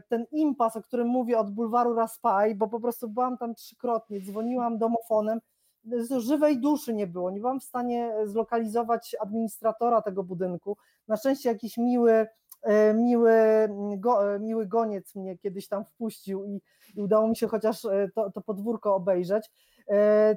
ten 0.10 0.26
impas, 0.32 0.76
o 0.76 0.82
którym 0.82 1.07
mówię 1.07 1.40
od 1.40 1.52
bulwaru 1.52 1.94
Raspail, 1.94 2.56
bo 2.56 2.68
po 2.68 2.80
prostu 2.80 3.10
byłam 3.10 3.38
tam 3.38 3.56
trzykrotnie, 3.56 4.22
dzwoniłam 4.22 4.78
domofonem, 4.78 5.40
żywej 6.18 6.60
duszy 6.60 6.93
nie 6.93 7.07
było, 7.07 7.31
nie 7.31 7.39
byłam 7.39 7.60
w 7.60 7.64
stanie 7.64 8.14
zlokalizować 8.26 9.15
administratora 9.19 10.01
tego 10.01 10.23
budynku. 10.23 10.77
Na 11.07 11.18
szczęście 11.18 11.49
jakiś 11.49 11.77
miły 11.77 12.27
E, 12.64 12.93
miły, 12.93 13.68
go, 13.97 14.35
e, 14.35 14.39
miły 14.39 14.68
goniec 14.68 15.15
mnie 15.15 15.38
kiedyś 15.38 15.68
tam 15.68 15.85
wpuścił 15.85 16.45
i, 16.45 16.61
i 16.95 17.01
udało 17.01 17.27
mi 17.27 17.35
się 17.35 17.47
chociaż 17.47 17.85
e, 17.85 18.10
to, 18.15 18.31
to 18.31 18.41
podwórko 18.41 18.95
obejrzeć. 18.95 19.51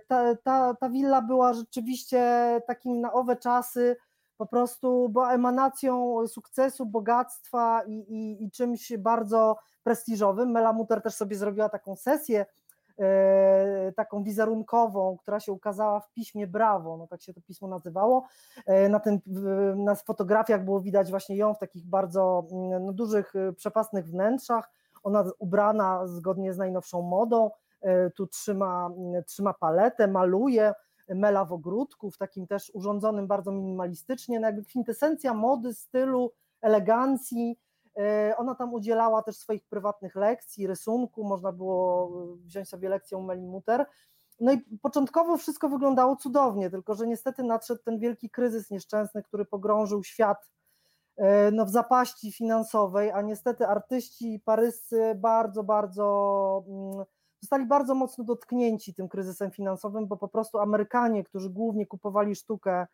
Ta, 0.09 0.37
ta, 0.37 0.75
ta 0.75 0.89
willa 0.91 1.23
była 1.23 1.53
rzeczywiście 1.53 2.21
takim 2.67 3.01
na 3.01 3.13
owe 3.13 3.37
czasy, 3.37 3.97
po 4.37 4.47
prostu 4.47 5.09
była 5.09 5.33
emanacją 5.33 6.17
sukcesu, 6.29 6.87
bogactwa 6.87 7.83
i, 7.87 7.93
i, 7.93 8.45
i 8.45 8.51
czymś 8.51 8.93
bardzo 8.99 9.57
prestiżowym. 9.83 10.51
Mela 10.51 10.73
Mutter 10.73 11.03
też 11.03 11.15
sobie 11.15 11.37
zrobiła 11.37 11.69
taką 11.69 11.97
sesję 11.97 12.47
taką 13.97 14.23
wizerunkową, 14.23 15.17
która 15.17 15.41
się 15.41 15.53
ukazała 15.53 16.01
w 16.01 16.13
piśmie 16.13 16.47
Brawo, 16.47 16.97
no 16.97 17.07
tak 17.07 17.23
się 17.23 17.35
to 17.35 17.41
pismo 17.41 17.69
nazywało. 17.69 18.27
E, 18.67 18.89
na, 18.89 19.01
tym, 19.01 19.19
na 19.77 19.95
fotografiach 19.95 20.65
było 20.65 20.81
widać 20.81 21.11
właśnie 21.11 21.37
ją 21.37 21.55
w 21.55 21.59
takich 21.59 21.87
bardzo 21.87 22.47
mm, 22.53 22.87
no, 22.87 22.93
dużych, 22.93 23.37
e, 23.37 23.53
przepasnych 23.53 24.07
wnętrzach. 24.07 24.71
Ona 25.03 25.25
ubrana 25.39 26.07
zgodnie 26.07 26.53
z 26.53 26.59
najnowszą 26.59 27.03
modą, 27.03 27.51
tu 28.15 28.27
trzyma, 28.27 28.87
mm, 28.87 29.25
trzyma 29.25 29.55
paletę, 29.55 30.09
maluje, 30.09 30.73
mela 31.09 31.45
w 31.45 31.53
ogródku, 31.53 32.11
w 32.11 32.19
takim 32.19 32.47
też 32.47 32.71
urządzonym 32.75 33.27
bardzo 33.27 33.53
minimalistycznie, 33.53 34.41
no 34.41 34.47
jakby 34.47 34.65
kwintesencja 34.65 35.35
mody, 35.35 35.75
stylu, 35.75 36.33
elegancji, 36.63 37.59
E, 37.59 37.66
ona 38.37 38.55
tam 38.55 38.75
udzielała 38.75 39.23
też 39.23 39.37
swoich 39.37 39.65
prywatnych 39.65 40.17
lekcji, 40.17 40.67
rysunku, 40.67 41.25
można 41.25 41.53
było 41.53 42.11
wziąć 42.45 42.69
sobie 42.69 42.89
lekcję 42.89 43.19
u 43.19 43.23
Melimuter. 43.23 43.87
No 44.41 44.53
i 44.53 44.59
początkowo 44.83 45.37
wszystko 45.37 45.69
wyglądało 45.69 46.17
cudownie, 46.17 46.71
tylko 46.71 46.95
że 46.95 47.07
niestety 47.07 47.43
nadszedł 47.43 47.83
ten 47.85 47.99
wielki 47.99 48.31
kryzys 48.31 48.71
nieszczęsny, 48.71 49.23
który 49.23 49.45
pogrążył 49.45 50.05
świat 50.05 50.51
e, 51.17 51.51
no, 51.51 51.67
w 51.67 51.71
zapaści 51.71 52.33
finansowej, 52.33 53.11
a 53.11 53.23
niestety 53.23 53.67
artyści 53.67 54.43
paryscy 54.45 55.15
bardzo, 55.15 55.65
bardzo 55.65 56.65
mm, 56.69 57.05
zostali 57.41 57.67
bardzo 57.67 57.95
mocno 57.95 58.25
dotknięci 58.25 58.95
tym 58.95 59.09
kryzysem 59.09 59.51
finansowym, 59.51 60.07
bo 60.07 60.17
po 60.17 60.29
prostu 60.29 60.59
Amerykanie, 60.59 61.25
którzy 61.25 61.51
głównie 61.51 61.87
kupowali 61.87 62.35
sztukę 62.35 62.87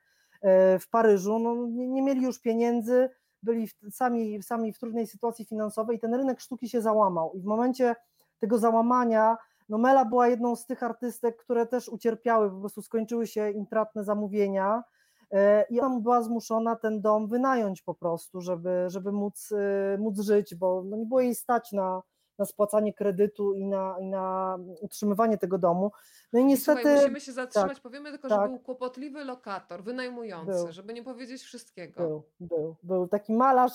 e, 0.43 0.79
w 0.79 0.89
Paryżu, 0.89 1.39
no, 1.39 1.67
nie, 1.67 1.89
nie 1.89 2.03
mieli 2.03 2.23
już 2.23 2.41
pieniędzy, 2.41 3.11
byli 3.43 3.69
sami, 3.91 4.43
sami 4.43 4.73
w 4.73 4.79
trudnej 4.79 5.07
sytuacji 5.07 5.45
finansowej, 5.45 5.99
ten 6.01 6.15
rynek 6.15 6.41
sztuki 6.41 6.69
się 6.69 6.81
załamał. 6.81 7.33
I 7.35 7.41
w 7.41 7.45
momencie 7.45 7.97
tego 8.41 8.59
załamania 8.59 9.37
no 9.69 9.79
Mela 9.79 10.05
była 10.05 10.29
jedną 10.29 10.57
z 10.57 10.67
tych 10.67 10.83
artystek, 10.83 11.37
które 11.37 11.67
też 11.67 11.89
ucierpiały, 11.89 12.51
po 12.51 12.61
prostu 12.61 12.83
skończyły 12.83 13.27
się 13.27 13.51
intratne 13.51 14.05
zamówienia 14.05 14.83
e, 15.31 15.67
i 15.71 15.81
ona 15.81 16.01
była 16.01 16.23
zmuszona 16.23 16.77
ten 16.77 17.01
dom 17.01 17.29
wynająć 17.29 17.83
po 17.83 17.95
prostu, 17.95 18.41
żeby, 18.41 18.85
żeby 18.87 19.13
móc, 19.13 19.53
e, 19.53 19.99
móc 19.99 20.21
żyć, 20.21 20.55
bo 20.55 20.83
no 20.85 20.97
nie 20.97 21.07
było 21.07 21.21
jej 21.21 21.35
stać 21.35 21.73
na, 21.73 22.03
na 22.43 22.47
spłacanie 22.47 22.93
kredytu 22.93 23.55
i 23.55 23.67
na, 23.67 23.97
i 24.01 24.07
na 24.07 24.59
utrzymywanie 24.81 25.39
tego 25.39 25.59
domu. 25.59 25.93
No 26.33 26.41
i 26.41 26.45
niestety. 26.45 26.83
Słuchaj, 26.83 27.01
musimy 27.01 27.21
się 27.21 27.33
zatrzymać. 27.33 27.75
Tak, 27.75 27.83
Powiemy 27.83 28.11
tylko, 28.11 28.29
tak. 28.29 28.41
że 28.43 28.49
był 28.49 28.59
kłopotliwy 28.59 29.25
lokator, 29.25 29.83
wynajmujący, 29.83 30.53
był. 30.65 30.73
żeby 30.73 30.95
nie 30.95 31.03
powiedzieć 31.03 31.43
wszystkiego. 31.43 32.03
Był, 32.03 32.23
był, 32.41 32.77
był 32.83 33.09
taki 33.09 33.33
malarz, 33.33 33.73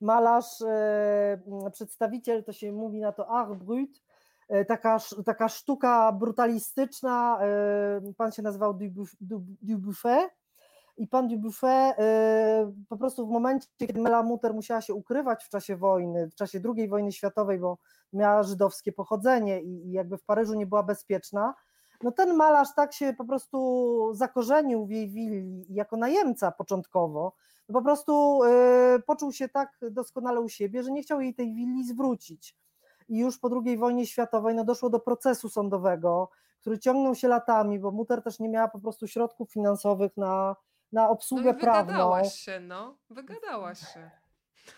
malarz, 0.00 0.62
e, 0.62 1.70
przedstawiciel, 1.72 2.44
to 2.44 2.52
się 2.52 2.72
mówi 2.72 3.00
na 3.00 3.12
to 3.12 3.28
art 3.28 3.52
brut, 3.52 4.02
e, 4.48 4.64
taka, 4.64 4.98
taka 5.26 5.48
sztuka 5.48 6.12
brutalistyczna, 6.12 7.38
e, 7.42 8.12
pan 8.16 8.32
się 8.32 8.42
nazywał 8.42 8.78
Dubuffet, 9.62 10.30
i 10.96 11.08
pan 11.08 11.28
Dubuffet 11.28 11.98
y, 11.98 12.02
po 12.88 12.96
prostu 12.96 13.26
w 13.26 13.30
momencie, 13.30 13.68
kiedy 13.76 14.00
Mela 14.00 14.22
Muter 14.22 14.54
musiała 14.54 14.80
się 14.80 14.94
ukrywać 14.94 15.44
w 15.44 15.48
czasie 15.48 15.76
wojny, 15.76 16.30
w 16.30 16.34
czasie 16.34 16.60
II 16.76 16.88
wojny 16.88 17.12
światowej, 17.12 17.58
bo 17.58 17.78
miała 18.12 18.42
żydowskie 18.42 18.92
pochodzenie 18.92 19.62
i, 19.62 19.92
jakby 19.92 20.18
w 20.18 20.24
Paryżu 20.24 20.54
nie 20.54 20.66
była 20.66 20.82
bezpieczna, 20.82 21.54
no 22.02 22.12
ten 22.12 22.34
malarz 22.34 22.68
tak 22.76 22.92
się 22.92 23.14
po 23.18 23.24
prostu 23.24 24.10
zakorzenił 24.14 24.86
w 24.86 24.90
jej 24.90 25.10
willi 25.10 25.66
jako 25.68 25.96
najemca 25.96 26.50
początkowo, 26.50 27.34
no 27.68 27.72
po 27.72 27.82
prostu 27.82 28.42
y, 28.44 29.02
poczuł 29.06 29.32
się 29.32 29.48
tak 29.48 29.78
doskonale 29.90 30.40
u 30.40 30.48
siebie, 30.48 30.82
że 30.82 30.90
nie 30.90 31.02
chciał 31.02 31.20
jej 31.20 31.34
tej 31.34 31.54
willi 31.54 31.84
zwrócić. 31.84 32.56
I 33.08 33.18
już 33.18 33.38
po 33.38 33.50
II 33.64 33.76
wojnie 33.76 34.06
światowej 34.06 34.54
no, 34.54 34.64
doszło 34.64 34.90
do 34.90 35.00
procesu 35.00 35.48
sądowego, 35.48 36.30
który 36.60 36.78
ciągnął 36.78 37.14
się 37.14 37.28
latami, 37.28 37.78
bo 37.78 37.90
Muter 37.90 38.22
też 38.22 38.38
nie 38.38 38.48
miała 38.48 38.68
po 38.68 38.80
prostu 38.80 39.06
środków 39.06 39.52
finansowych 39.52 40.16
na, 40.16 40.56
na 40.94 41.08
obsługę 41.08 41.52
no 41.52 41.58
i 41.58 41.60
prawną. 41.60 41.92
Wygadałaś 41.92 42.34
się, 42.34 42.60
no. 42.60 42.96
Wygadałaś 43.10 43.78
się. 43.78 44.10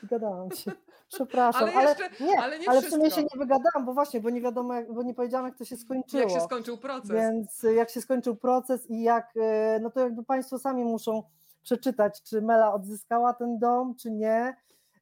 Wygadałam 0.02 0.51
się. 0.51 0.72
Przepraszam, 1.09 1.62
Ale 1.62 1.72
ale, 1.72 1.88
jeszcze- 1.90 2.24
nie, 2.24 2.40
ale 2.40 2.59
nie 2.59 2.68
ale 2.70 2.82
w 2.82 2.90
sumie 2.90 3.10
się 3.10 3.22
nie 3.22 3.38
wygadałam, 3.38 3.86
bo 3.86 3.94
właśnie, 3.94 4.20
bo 4.20 4.30
nie 4.30 4.40
wiadomo, 4.40 4.74
jak, 4.74 4.93
bo 4.93 5.02
nie 5.02 5.14
powiedziałam, 5.14 5.47
jak 5.47 5.56
to 5.56 5.64
się 5.64 5.76
skończyło. 5.76 6.22
Jak 6.22 6.30
się 6.30 6.40
skończył 6.40 6.78
proces. 6.78 7.10
Więc 7.10 7.64
y, 7.64 7.74
jak 7.74 7.90
się 7.90 8.01
skończył 8.01 8.36
proces 8.36 8.90
i 8.90 9.02
jak, 9.02 9.36
y, 9.36 9.80
no 9.80 9.90
to 9.90 10.01
jakby 10.01 10.24
Państwo 10.24 10.59
sami 10.59 10.84
muszą 10.84 11.22
przeczytać, 11.62 12.22
czy 12.22 12.43
Mela 12.43 12.74
odzyskała 12.74 13.34
ten 13.34 13.59
dom, 13.59 13.94
czy 13.94 14.10
nie. 14.10 14.56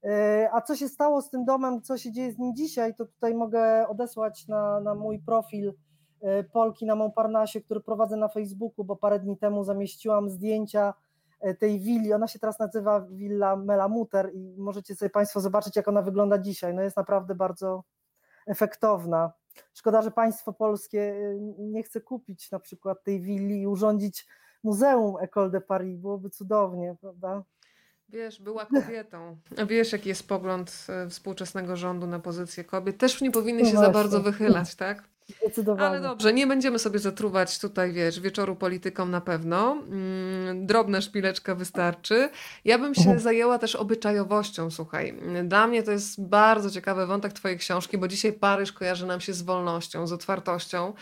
Y, 0.05 0.09
A 0.53 0.61
co 0.61 0.77
się 0.77 0.89
stało 0.89 1.23
z 1.23 1.31
tym 1.31 1.45
domem, 1.45 1.83
co 1.83 1.99
się 1.99 2.13
dzieje 2.13 2.33
z 2.33 2.39
nim 2.39 2.55
dzisiaj, 2.55 2.95
to 2.95 3.07
tutaj 3.07 3.35
mogę 3.35 3.89
odesłać 3.89 4.49
na, 4.49 4.81
na 4.81 4.95
mój 4.95 5.19
profil 5.19 5.75
Polki 6.53 6.87
na 6.87 6.95
Montparnasse, 6.95 7.61
który 7.61 7.81
prowadzę 7.81 8.17
na 8.17 8.29
Facebooku, 8.29 8.85
bo 8.85 8.97
parę 8.97 9.21
dni 9.21 9.39
temu 9.39 9.65
zamieściłam 9.65 10.31
zdjęcia 10.31 10.95
tej 11.59 11.81
willi. 11.81 12.13
Ona 12.13 12.29
się 12.29 12.39
teraz 12.39 12.59
nazywa 12.59 13.01
Villa 13.01 13.57
Mela 13.57 13.89
Muter 13.89 14.31
i 14.35 14.55
możecie 14.59 14.97
sobie 14.97 15.11
Państwo 15.11 15.41
zobaczyć, 15.41 15.77
jak 15.77 15.89
ona 15.89 16.03
wygląda 16.03 16.39
dzisiaj. 16.39 16.75
No 16.75 16.83
jest 16.83 16.97
naprawdę 16.97 17.35
bardzo 17.35 17.85
efektowna. 18.47 19.33
Szkoda, 19.75 20.03
że 20.03 20.11
państwo 20.11 20.53
polskie 20.53 21.01
y, 21.01 21.39
nie 21.59 21.83
chce 21.83 22.01
kupić 22.01 22.51
na 22.51 22.61
przykład 22.61 23.05
tej 23.05 23.21
willi 23.21 23.61
i 23.61 23.67
urządzić 23.67 24.27
muzeum 24.63 25.15
École 25.15 25.51
de 25.51 25.61
Paris. 25.61 25.99
Byłoby 25.99 26.31
cudownie, 26.31 26.97
prawda? 27.01 27.43
Wiesz, 28.09 28.43
była 28.43 28.67
kobietą. 28.67 29.37
A 29.63 29.67
wiesz, 29.67 29.93
jaki 29.93 30.09
jest 30.09 30.29
pogląd 30.29 30.87
e, 30.89 31.09
współczesnego 31.09 31.77
rządu 31.77 32.07
na 32.07 32.19
pozycję 32.19 32.65
kobiet? 32.65 32.99
Też 32.99 33.21
nie 33.21 33.31
powinny 33.31 33.63
No 33.63 33.69
się 33.69 33.73
za 33.73 33.79
właśnie. 33.79 33.93
bardzo 33.93 34.21
wychylać, 34.21 34.75
tak? 34.75 35.03
Ale 35.79 36.01
dobrze, 36.01 36.33
nie 36.33 36.47
będziemy 36.47 36.79
sobie 36.79 36.99
zatruwać 36.99 37.59
tutaj, 37.59 37.93
wiesz, 37.93 38.21
wieczoru 38.21 38.57
polityką 38.57 39.07
na 39.07 39.21
pewno. 39.21 39.73
Mm, 39.73 40.67
Drobna 40.67 41.01
szpileczka 41.01 41.55
wystarczy. 41.55 42.29
Ja 42.65 42.79
bym 42.79 42.95
się 42.95 43.01
Mhm. 43.01 43.21
zajęła 43.21 43.59
też 43.59 43.77
obyczajowością, 43.77 44.71
słuchaj. 44.71 45.19
Dla 45.45 45.67
mnie 45.67 45.83
to 45.83 45.91
jest 45.91 46.27
bardzo 46.29 46.71
ciekawy 46.71 47.07
wątek 47.07 47.33
twojej 47.33 47.59
książki, 47.59 47.99
bo 47.99 48.09
dzisiaj 48.09 48.33
Paryż 48.33 48.73
kojarzy 48.73 49.07
nam 49.07 49.21
się 49.21 49.33
z 49.33 49.43
wolnością, 49.43 50.07
z 50.07 50.13
otwartością, 50.13 50.93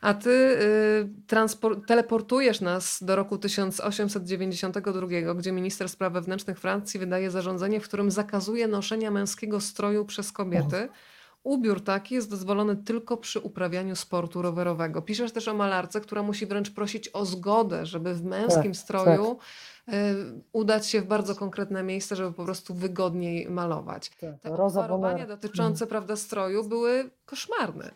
a 0.00 0.14
ty 0.14 0.30
y, 0.30 1.86
teleportujesz 1.86 2.60
nas 2.60 2.98
do 3.02 3.16
roku 3.16 3.38
1892, 3.38 5.34
gdzie 5.34 5.52
minister 5.52 5.88
spraw 5.88 6.12
wewnętrznych 6.12 6.58
Francji 6.60 7.00
wydaje 7.00 7.30
zarządzenie, 7.30 7.80
w 7.80 7.84
którym 7.88 8.10
zakazuje 8.10 8.68
noszenia 8.68 9.10
męskiego 9.10 9.60
stroju 9.60 10.04
przez 10.04 10.32
kobiety. 10.32 10.88
Ubiór 11.46 11.80
taki 11.84 12.14
jest 12.14 12.30
dozwolony 12.30 12.76
tylko 12.76 13.16
przy 13.16 13.40
uprawianiu 13.40 13.96
sportu 13.96 14.42
rowerowego. 14.42 15.02
Piszesz 15.02 15.32
też 15.32 15.48
o 15.48 15.54
malarce, 15.54 16.00
która 16.00 16.22
musi 16.22 16.46
wręcz 16.46 16.70
prosić 16.70 17.08
o 17.08 17.26
zgodę, 17.26 17.86
żeby 17.86 18.14
w 18.14 18.24
męskim 18.24 18.72
Tak, 18.72 18.76
stroju 18.76 19.38
y, 19.88 19.92
udać 20.52 20.86
się 20.86 21.00
w 21.00 21.06
bardzo 21.06 21.34
konkretne 21.34 21.82
miejsce, 21.82 22.16
żeby 22.16 22.32
po 22.32 22.44
prostu 22.44 22.74
wygodniej 22.74 23.50
malować. 23.50 24.10
Tak, 24.10 24.40
Te 24.40 24.52
obwarowania 24.52 25.26
dotyczące 25.26 25.86
prawda, 25.86 26.16
stroju 26.16 26.64
były 26.64 27.10
koszmarne. 27.26 27.90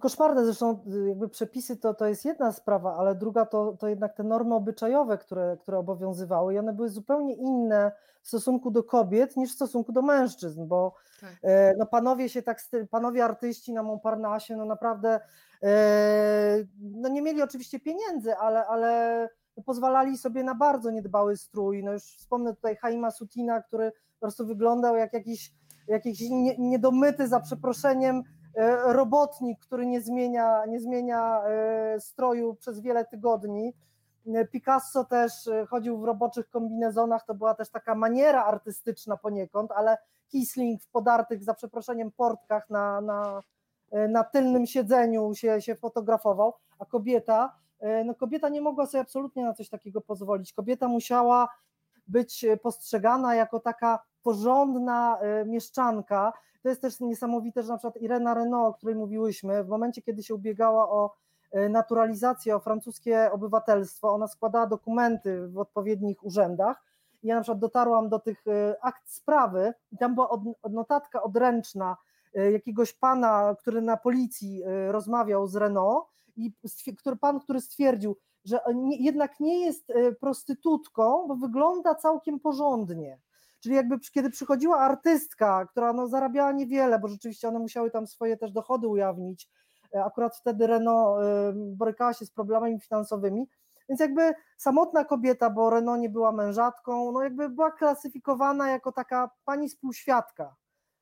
Koszmarne, 0.00 0.44
zresztą 0.44 0.84
y, 0.94 1.08
jakby 1.08 1.28
przepisy 1.28 1.76
to, 1.76 1.94
to 1.94 2.06
jest 2.06 2.24
jedna 2.24 2.52
sprawa, 2.52 2.96
ale 2.96 3.14
druga 3.14 3.46
to, 3.46 3.76
to 3.78 3.88
jednak 3.88 4.14
te 4.14 4.22
normy 4.22 4.54
obyczajowe, 4.54 5.18
które, 5.18 5.56
które 5.60 5.78
obowiązywały 5.78 6.54
i 6.54 6.58
one 6.58 6.72
były 6.72 6.88
zupełnie 6.88 7.34
inne 7.34 7.92
w 8.22 8.28
stosunku 8.28 8.70
do 8.70 8.84
kobiet 8.84 9.36
niż 9.36 9.50
w 9.50 9.54
stosunku 9.54 9.92
do 9.92 10.02
mężczyzn, 10.02 10.66
bo 10.66 10.94
Tak. 11.20 11.30
e, 11.42 11.74
no 11.78 11.86
panowie 11.86 12.28
się 12.28 12.42
tak, 12.42 12.58
panowie 12.90 13.24
artyści 13.24 13.72
na 13.72 13.82
Montparnasse, 13.82 14.56
no 14.56 14.64
naprawdę 14.64 15.20
e, 15.62 16.64
no 16.80 17.08
nie 17.08 17.22
mieli 17.22 17.42
oczywiście 17.42 17.80
pieniędzy, 17.80 18.36
ale, 18.36 18.66
ale 18.66 19.28
pozwalali 19.66 20.18
sobie 20.18 20.44
na 20.44 20.54
bardzo 20.54 20.90
niedbały 20.90 21.36
strój, 21.36 21.84
no 21.84 21.92
już 21.92 22.02
wspomnę 22.02 22.54
tutaj 22.54 22.76
Haima 22.76 23.10
Sutina, 23.10 23.62
który 23.62 23.92
po 23.92 24.20
prostu 24.20 24.46
wyglądał 24.46 24.96
jak 24.96 25.12
jakiś, 25.12 25.52
jakiś 25.88 26.20
nie, 26.30 26.58
niedomyty 26.58 27.28
za 27.28 27.40
przeproszeniem 27.40 28.22
robotnik, 28.84 29.60
który 29.60 29.86
nie 29.86 30.00
zmienia, 30.00 30.66
nie 30.66 30.80
zmienia 30.80 31.42
e, 31.44 32.00
stroju 32.00 32.54
przez 32.54 32.80
wiele 32.80 33.04
tygodni. 33.04 33.74
E, 34.26 34.46
Picasso 34.46 35.04
też 35.04 35.48
e, 35.48 35.66
chodził 35.66 35.98
w 35.98 36.04
roboczych 36.04 36.50
kombinezonach, 36.50 37.24
to 37.26 37.34
była 37.34 37.54
też 37.54 37.70
taka 37.70 37.94
maniera 37.94 38.44
artystyczna 38.44 39.16
poniekąd, 39.16 39.72
ale 39.72 39.98
Kisling 40.28 40.82
w 40.82 40.88
podartych, 40.88 41.44
za 41.44 41.54
przeproszeniem, 41.54 42.12
portkach 42.12 42.70
na, 42.70 43.00
na, 43.00 43.40
e, 43.90 44.08
na 44.08 44.24
tylnym 44.24 44.66
siedzeniu 44.66 45.34
się, 45.34 45.60
się 45.60 45.74
fotografował, 45.74 46.54
a 46.78 46.84
kobieta, 46.84 47.56
e, 47.80 48.04
no 48.04 48.14
kobieta 48.14 48.48
nie 48.48 48.60
mogła 48.60 48.86
sobie 48.86 49.00
absolutnie 49.00 49.44
na 49.44 49.54
coś 49.54 49.68
takiego 49.68 50.00
pozwolić. 50.00 50.52
Kobieta 50.52 50.88
musiała 50.88 51.48
być 52.06 52.44
e, 52.44 52.56
postrzegana 52.56 53.34
jako 53.34 53.60
taka 53.60 53.98
porządna 54.22 55.18
e, 55.20 55.44
mieszczanka. 55.44 56.32
To 56.62 56.68
jest 56.68 56.80
też 56.82 57.00
niesamowite, 57.00 57.62
że 57.62 57.68
na 57.68 57.78
przykład 57.78 57.96
Irena 57.96 58.34
Renault, 58.34 58.74
o 58.74 58.78
której 58.78 58.94
mówiłyśmy, 58.94 59.64
w 59.64 59.68
momencie, 59.68 60.02
kiedy 60.02 60.22
się 60.22 60.34
ubiegała 60.34 60.90
o 60.90 61.14
e, 61.52 61.68
naturalizację, 61.68 62.56
o 62.56 62.60
francuskie 62.60 63.32
obywatelstwo, 63.32 64.08
ona 64.14 64.28
składała 64.28 64.66
dokumenty 64.66 65.48
w 65.48 65.58
odpowiednich 65.58 66.24
urzędach. 66.24 66.84
Ja 67.22 67.34
na 67.34 67.40
przykład 67.40 67.58
dotarłam 67.58 68.08
do 68.08 68.18
tych 68.18 68.46
e, 68.46 68.76
akt 68.84 69.10
sprawy 69.10 69.74
i 69.92 69.98
tam 69.98 70.14
była 70.14 70.28
od, 70.28 70.40
notatka 70.70 71.22
odręczna 71.22 71.96
jakiegoś 72.52 72.92
pana, 72.92 73.56
który 73.60 73.82
na 73.82 73.96
policji 73.96 74.62
rozmawiał 74.88 75.46
z 75.46 75.56
Renault 75.56 76.04
i 76.36 76.52
który, 76.98 77.16
pan, 77.16 77.40
który 77.40 77.60
stwierdził, 77.60 78.16
że 78.44 78.60
jednak 78.90 79.40
nie 79.40 79.60
jest 79.60 79.92
prostytutką, 80.20 81.28
bo 81.28 81.36
wygląda 81.36 81.94
całkiem 81.94 82.40
porządnie. 82.40 83.18
Czyli 83.62 83.74
jakby 83.74 83.98
kiedy 84.14 84.30
przychodziła 84.30 84.78
artystka, 84.78 85.66
która 85.66 85.92
no 85.92 86.08
zarabiała 86.08 86.52
niewiele, 86.52 86.98
bo 86.98 87.08
rzeczywiście 87.08 87.48
one 87.48 87.58
musiały 87.58 87.90
tam 87.90 88.06
swoje 88.06 88.36
też 88.36 88.52
dochody 88.52 88.88
ujawnić, 88.88 89.50
e, 89.94 90.04
akurat 90.04 90.36
wtedy 90.36 90.66
Renault 90.66 91.22
e, 91.22 91.52
borykała 91.54 92.12
się 92.12 92.24
z 92.26 92.30
problemami 92.30 92.80
finansowymi, 92.80 93.48
więc 93.88 94.00
jakby 94.00 94.34
samotna 94.56 95.04
kobieta, 95.04 95.50
bo 95.50 95.70
Renault 95.70 96.00
nie 96.00 96.08
była 96.08 96.32
mężatką, 96.32 97.12
no 97.12 97.22
jakby 97.22 97.48
była 97.48 97.70
klasyfikowana 97.70 98.68
jako 98.70 98.92
taka 98.92 99.30
pani 99.44 99.68
współświadka, 99.68 100.56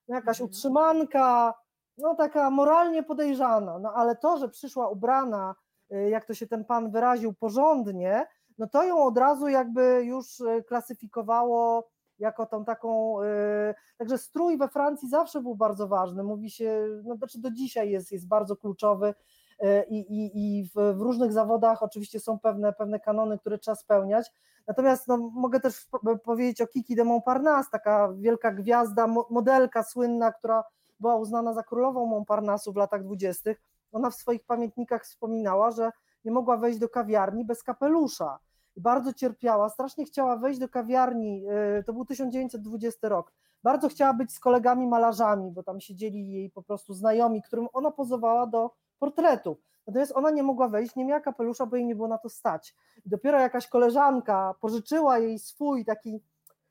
no 0.09 0.15
jakaś 0.15 0.41
Mhm. 0.41 0.51
utrzymanka, 0.51 1.55
no 1.99 2.15
taka 2.15 2.51
moralnie 2.51 3.03
podejrzana, 3.03 3.79
no 3.79 3.93
ale 3.95 4.17
to, 4.17 4.39
że 4.39 4.49
przyszła 4.49 4.89
ubrana, 4.89 5.55
y, 5.93 6.11
jak 6.11 6.25
to 6.25 6.35
się 6.35 6.47
ten 6.47 6.65
pan 6.65 6.91
wyraził, 6.91 7.35
porządnie, 7.35 8.27
no 8.59 8.67
to 8.69 8.85
ją 8.85 9.05
od 9.05 9.19
razu 9.19 9.49
jakby 9.49 10.03
już 10.05 10.41
y, 10.41 10.65
klasyfikowało 10.69 11.89
jako 12.21 12.47
tą 12.47 12.65
taką, 12.65 13.23
y, 13.23 13.75
także 13.99 14.19
strój 14.19 14.59
we 14.59 14.69
Francji 14.69 15.09
zawsze 15.09 15.41
był 15.41 15.55
bardzo 15.55 15.89
ważny, 15.89 16.23
mówi 16.23 16.51
się, 16.51 16.87
no 17.05 17.17
znaczy 17.17 17.41
do 17.41 17.51
dzisiaj 17.51 17.91
jest, 17.91 18.13
jest 18.13 18.29
bardzo 18.29 18.57
kluczowy 18.57 19.15
y, 19.63 19.85
i, 19.89 19.99
i, 19.99 20.31
i 20.35 20.65
w, 20.65 20.97
w 20.97 21.01
różnych 21.01 21.33
zawodach 21.33 21.83
oczywiście 21.83 22.21
są 22.21 22.39
pewne, 22.39 22.73
pewne 22.73 23.01
kanony, 23.01 23.39
które 23.39 23.59
trzeba 23.59 23.75
spełniać, 23.75 24.33
natomiast 24.67 25.09
no, 25.09 25.17
mogę 25.17 25.61
też 25.61 25.87
po- 25.91 26.19
powiedzieć 26.19 26.61
o 26.61 26.67
Kiki 26.67 26.95
de 26.97 27.05
Montparnasse, 27.05 27.71
taka 27.73 28.13
wielka 28.13 28.53
gwiazda, 28.53 29.07
mo- 29.07 29.27
modelka 29.31 29.83
słynna, 29.83 30.33
która 30.33 30.65
była 31.01 31.17
uznana 31.17 31.55
za 31.55 31.63
królową 31.63 32.07
Montparnassu 32.07 32.73
w 32.73 32.77
latach 32.77 33.03
dwudziestych, 33.05 33.61
ona 33.93 34.11
w 34.11 34.15
swoich 34.15 34.45
pamiętnikach 34.45 35.05
wspominała, 35.05 35.71
że 35.71 35.91
nie 36.25 36.33
mogła 36.33 36.57
wejść 36.57 36.79
do 36.79 36.89
kawiarni 36.89 37.45
bez 37.45 37.63
kapelusza. 37.63 38.39
Bardzo 38.81 39.13
cierpiała, 39.13 39.69
strasznie 39.69 40.05
chciała 40.05 40.37
wejść 40.37 40.61
do 40.61 40.69
kawiarni, 40.69 41.41
yy, 41.41 41.85
to 41.87 41.93
był 41.93 42.05
1920 42.05 43.09
rok. 43.09 43.33
Bardzo 43.63 43.89
chciała 43.89 44.15
być 44.15 44.33
z 44.33 44.41
kolegami 44.41 44.87
malarzami, 44.87 45.51
bo 45.51 45.63
tam 45.63 45.81
siedzieli 45.81 46.33
jej 46.33 46.51
po 46.51 46.63
prostu 46.63 46.95
znajomi, 46.95 47.43
którym 47.43 47.69
ona 47.73 47.91
pozowała 47.91 48.47
do 48.47 48.71
portretów. 48.99 49.59
Natomiast 49.87 50.13
ona 50.17 50.31
nie 50.31 50.43
mogła 50.43 50.69
wejść, 50.69 50.97
nie 50.97 51.05
miała 51.05 51.21
kapelusza, 51.21 51.67
bo 51.67 51.77
jej 51.77 51.87
nie 51.87 51.95
było 51.95 52.09
na 52.09 52.19
to 52.19 52.29
stać. 52.29 52.75
I 53.07 53.09
dopiero 53.09 53.41
jakaś 53.41 53.69
koleżanka 53.69 54.55
pożyczyła 54.61 55.19
jej 55.19 55.39
swój 55.39 55.85
taki 55.85 56.21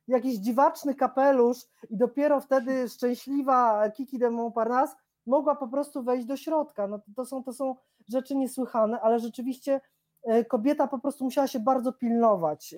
jakiś 0.07 0.35
dziwaczny 0.35 0.95
kapelusz 0.95 1.57
i 1.89 1.97
dopiero 1.97 2.41
wtedy 2.41 2.89
szczęśliwa 2.89 3.89
Kiki 3.89 4.19
de 4.19 4.29
Montparnasse 4.29 4.95
mogła 5.25 5.55
po 5.55 5.67
prostu 5.67 6.03
wejść 6.03 6.27
do 6.27 6.37
środka. 6.37 6.87
No 6.87 6.99
to, 7.15 7.25
są, 7.25 7.43
to 7.43 7.53
są 7.53 7.75
rzeczy 8.07 8.35
niesłychane, 8.35 9.01
ale 9.01 9.19
rzeczywiście 9.19 9.81
kobieta 10.47 10.87
po 10.87 10.99
prostu 10.99 11.23
musiała 11.23 11.47
się 11.47 11.59
bardzo 11.59 11.93
pilnować, 11.93 12.75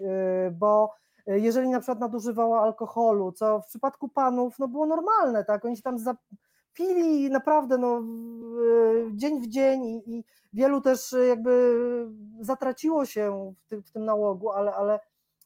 bo 0.52 0.94
jeżeli 1.28 1.70
na 1.70 1.80
przykład 1.80 2.00
nadużywała 2.00 2.62
alkoholu, 2.62 3.32
co 3.32 3.62
w 3.62 3.66
przypadku 3.66 4.10
panów 4.10 4.60
no 4.60 4.68
było 4.68 4.86
normalne, 4.86 5.46
tak, 5.46 5.66
oni 5.66 5.78
się 5.78 5.84
tam 5.84 5.98
pili 6.74 7.30
naprawdę 7.30 7.78
no, 7.78 8.02
dzień 9.14 9.42
w 9.42 9.48
dzień 9.48 9.86
i, 9.86 10.18
i 10.18 10.24
wielu 10.54 10.82
też 10.82 11.16
jakby 11.28 11.78
zatraciło 12.40 13.06
się 13.06 13.54
w, 13.72 13.82
w 13.82 13.92
tym 13.92 14.06
nałogu, 14.06 14.52
ale, 14.52 14.74
ale 14.74 15.00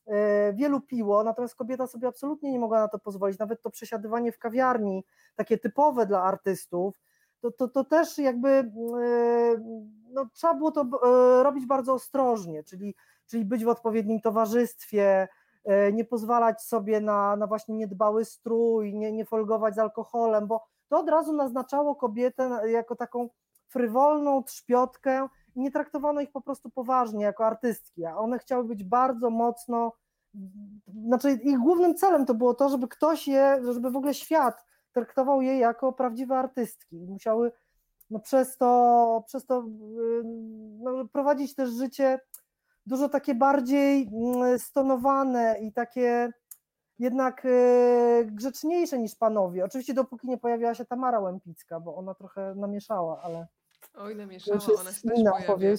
e, 0.07 0.53
wielu 0.53 0.81
piło, 0.81 1.23
natomiast 1.23 1.55
kobieta 1.55 1.87
sobie 1.87 2.07
absolutnie 2.07 2.51
nie 2.51 2.59
mogła 2.59 2.79
na 2.79 2.87
to 2.87 2.99
pozwolić, 2.99 3.39
nawet 3.39 3.61
to 3.61 3.69
przesiadywanie 3.69 4.31
w 4.31 4.39
kawiarni, 4.39 5.03
takie 5.35 5.57
typowe 5.57 6.05
dla 6.05 6.23
artystów, 6.23 7.01
to, 7.41 7.51
to, 7.51 7.67
to 7.67 7.83
też 7.83 8.17
jakby 8.17 8.49
e, 8.49 8.63
no, 10.15 10.25
trzeba 10.33 10.53
było 10.53 10.71
to 10.71 10.81
e, 10.81 11.43
robić 11.43 11.65
bardzo 11.65 11.93
ostrożnie, 11.93 12.63
czyli, 12.63 12.95
czyli 13.27 13.45
być 13.45 13.65
w 13.65 13.67
odpowiednim 13.67 14.21
towarzystwie, 14.21 15.27
nie 15.93 16.05
pozwalać 16.05 16.61
sobie 16.61 17.01
na, 17.01 17.35
na 17.35 17.47
właśnie 17.47 17.75
niedbały 17.75 18.25
strój, 18.25 18.93
nie, 18.93 19.11
nie 19.11 19.25
folgować 19.25 19.75
z 19.75 19.79
alkoholem, 19.79 20.47
bo 20.47 20.65
to 20.89 20.99
od 20.99 21.09
razu 21.09 21.33
naznaczało 21.33 21.95
kobietę 21.95 22.61
jako 22.65 22.95
taką 22.95 23.29
frywolną 23.67 24.43
trzpiotkę 24.43 25.27
i 25.55 25.59
nie 25.59 25.71
traktowano 25.71 26.21
ich 26.21 26.31
po 26.31 26.41
prostu 26.41 26.69
poważnie 26.69 27.23
jako 27.23 27.45
artystki, 27.45 28.05
a 28.05 28.17
one 28.17 28.39
chciały 28.39 28.63
być 28.63 28.83
bardzo 28.83 29.29
mocno, 29.29 29.91
znaczy 31.05 31.31
ich 31.31 31.59
głównym 31.59 31.95
celem 31.95 32.25
to 32.25 32.33
było 32.33 32.53
to, 32.53 32.69
żeby 32.69 32.87
ktoś 32.87 33.27
je, 33.27 33.61
żeby 33.73 33.91
w 33.91 33.95
ogóle 33.95 34.13
świat 34.13 34.65
traktował 34.91 35.41
je 35.41 35.57
jako 35.57 35.93
prawdziwe 35.93 36.37
artystki. 36.37 37.05
Musiały 37.07 37.51
no, 38.09 38.19
przez 38.19 38.57
to, 38.57 39.23
przez 39.27 39.45
to 39.45 39.63
no, 40.79 41.07
prowadzić 41.07 41.55
też 41.55 41.69
życie 41.69 42.19
dużo 42.85 43.09
takie 43.09 43.35
bardziej 43.35 44.09
mm, 44.13 44.59
stonowane 44.59 45.59
i 45.61 45.73
takie 45.73 46.31
jednak 46.99 47.45
e, 47.45 48.25
grzeczniejsze 48.25 48.99
niż 48.99 49.15
panowie. 49.15 49.65
Oczywiście 49.65 49.93
dopóki 49.93 50.27
nie 50.27 50.37
pojawiła 50.37 50.75
się 50.75 50.85
Tamara 50.85 51.19
Łępicka, 51.19 51.79
bo 51.79 51.95
ona 51.95 52.13
trochę 52.13 52.55
namieszała, 52.55 53.21
ale... 53.21 53.47
Oj, 53.93 54.15
namieszała, 54.15 54.59
ona 54.79 54.91
się 54.91 55.01
też 55.01 55.23
pojawia. 55.23 55.75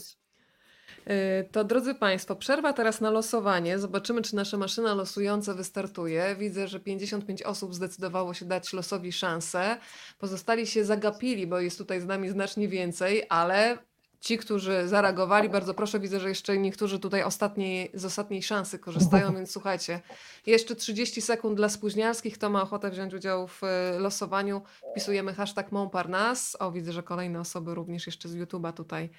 To 1.52 1.64
drodzy 1.64 1.94
Państwo, 1.94 2.36
przerwa 2.36 2.72
teraz 2.72 3.00
na 3.00 3.10
losowanie. 3.10 3.78
Zobaczymy, 3.78 4.22
czy 4.22 4.36
nasza 4.36 4.56
maszyna 4.56 4.94
losująca 4.94 5.54
wystartuje. 5.54 6.36
Widzę, 6.38 6.68
że 6.68 6.80
55 6.80 7.42
osób 7.42 7.74
zdecydowało 7.74 8.34
się 8.34 8.44
dać 8.44 8.72
losowi 8.72 9.12
szansę. 9.12 9.76
Pozostali 10.18 10.66
się 10.66 10.84
zagapili, 10.84 11.46
bo 11.46 11.60
jest 11.60 11.78
tutaj 11.78 12.00
z 12.00 12.06
nami 12.06 12.28
znacznie 12.28 12.68
więcej, 12.68 13.22
ale 13.28 13.78
ci, 14.20 14.38
którzy 14.38 14.88
zareagowali, 14.88 15.48
bardzo 15.48 15.74
proszę, 15.74 16.00
widzę, 16.00 16.20
że 16.20 16.28
jeszcze 16.28 16.58
niektórzy 16.58 16.98
tutaj 16.98 17.22
ostatniej, 17.22 17.90
z 17.94 18.04
ostatniej 18.04 18.42
szansy 18.42 18.78
korzystają, 18.78 19.34
więc 19.34 19.50
słuchajcie, 19.50 20.00
jeszcze 20.46 20.76
30 20.76 21.20
sekund 21.20 21.56
dla 21.56 21.68
spóźnialskich, 21.68 22.34
kto 22.34 22.50
ma 22.50 22.62
ochotę 22.62 22.90
wziąć 22.90 23.14
udział 23.14 23.48
w 23.48 23.64
e, 23.64 23.98
losowaniu, 23.98 24.62
wpisujemy 24.90 25.34
hashtag 25.34 25.72
Montparnasse, 25.72 26.58
o 26.58 26.72
widzę, 26.72 26.92
że 26.92 27.02
kolejne 27.02 27.40
osoby 27.40 27.74
również 27.74 28.06
jeszcze 28.06 28.28
z 28.28 28.36
YouTube'a 28.36 28.72
tutaj 28.72 29.10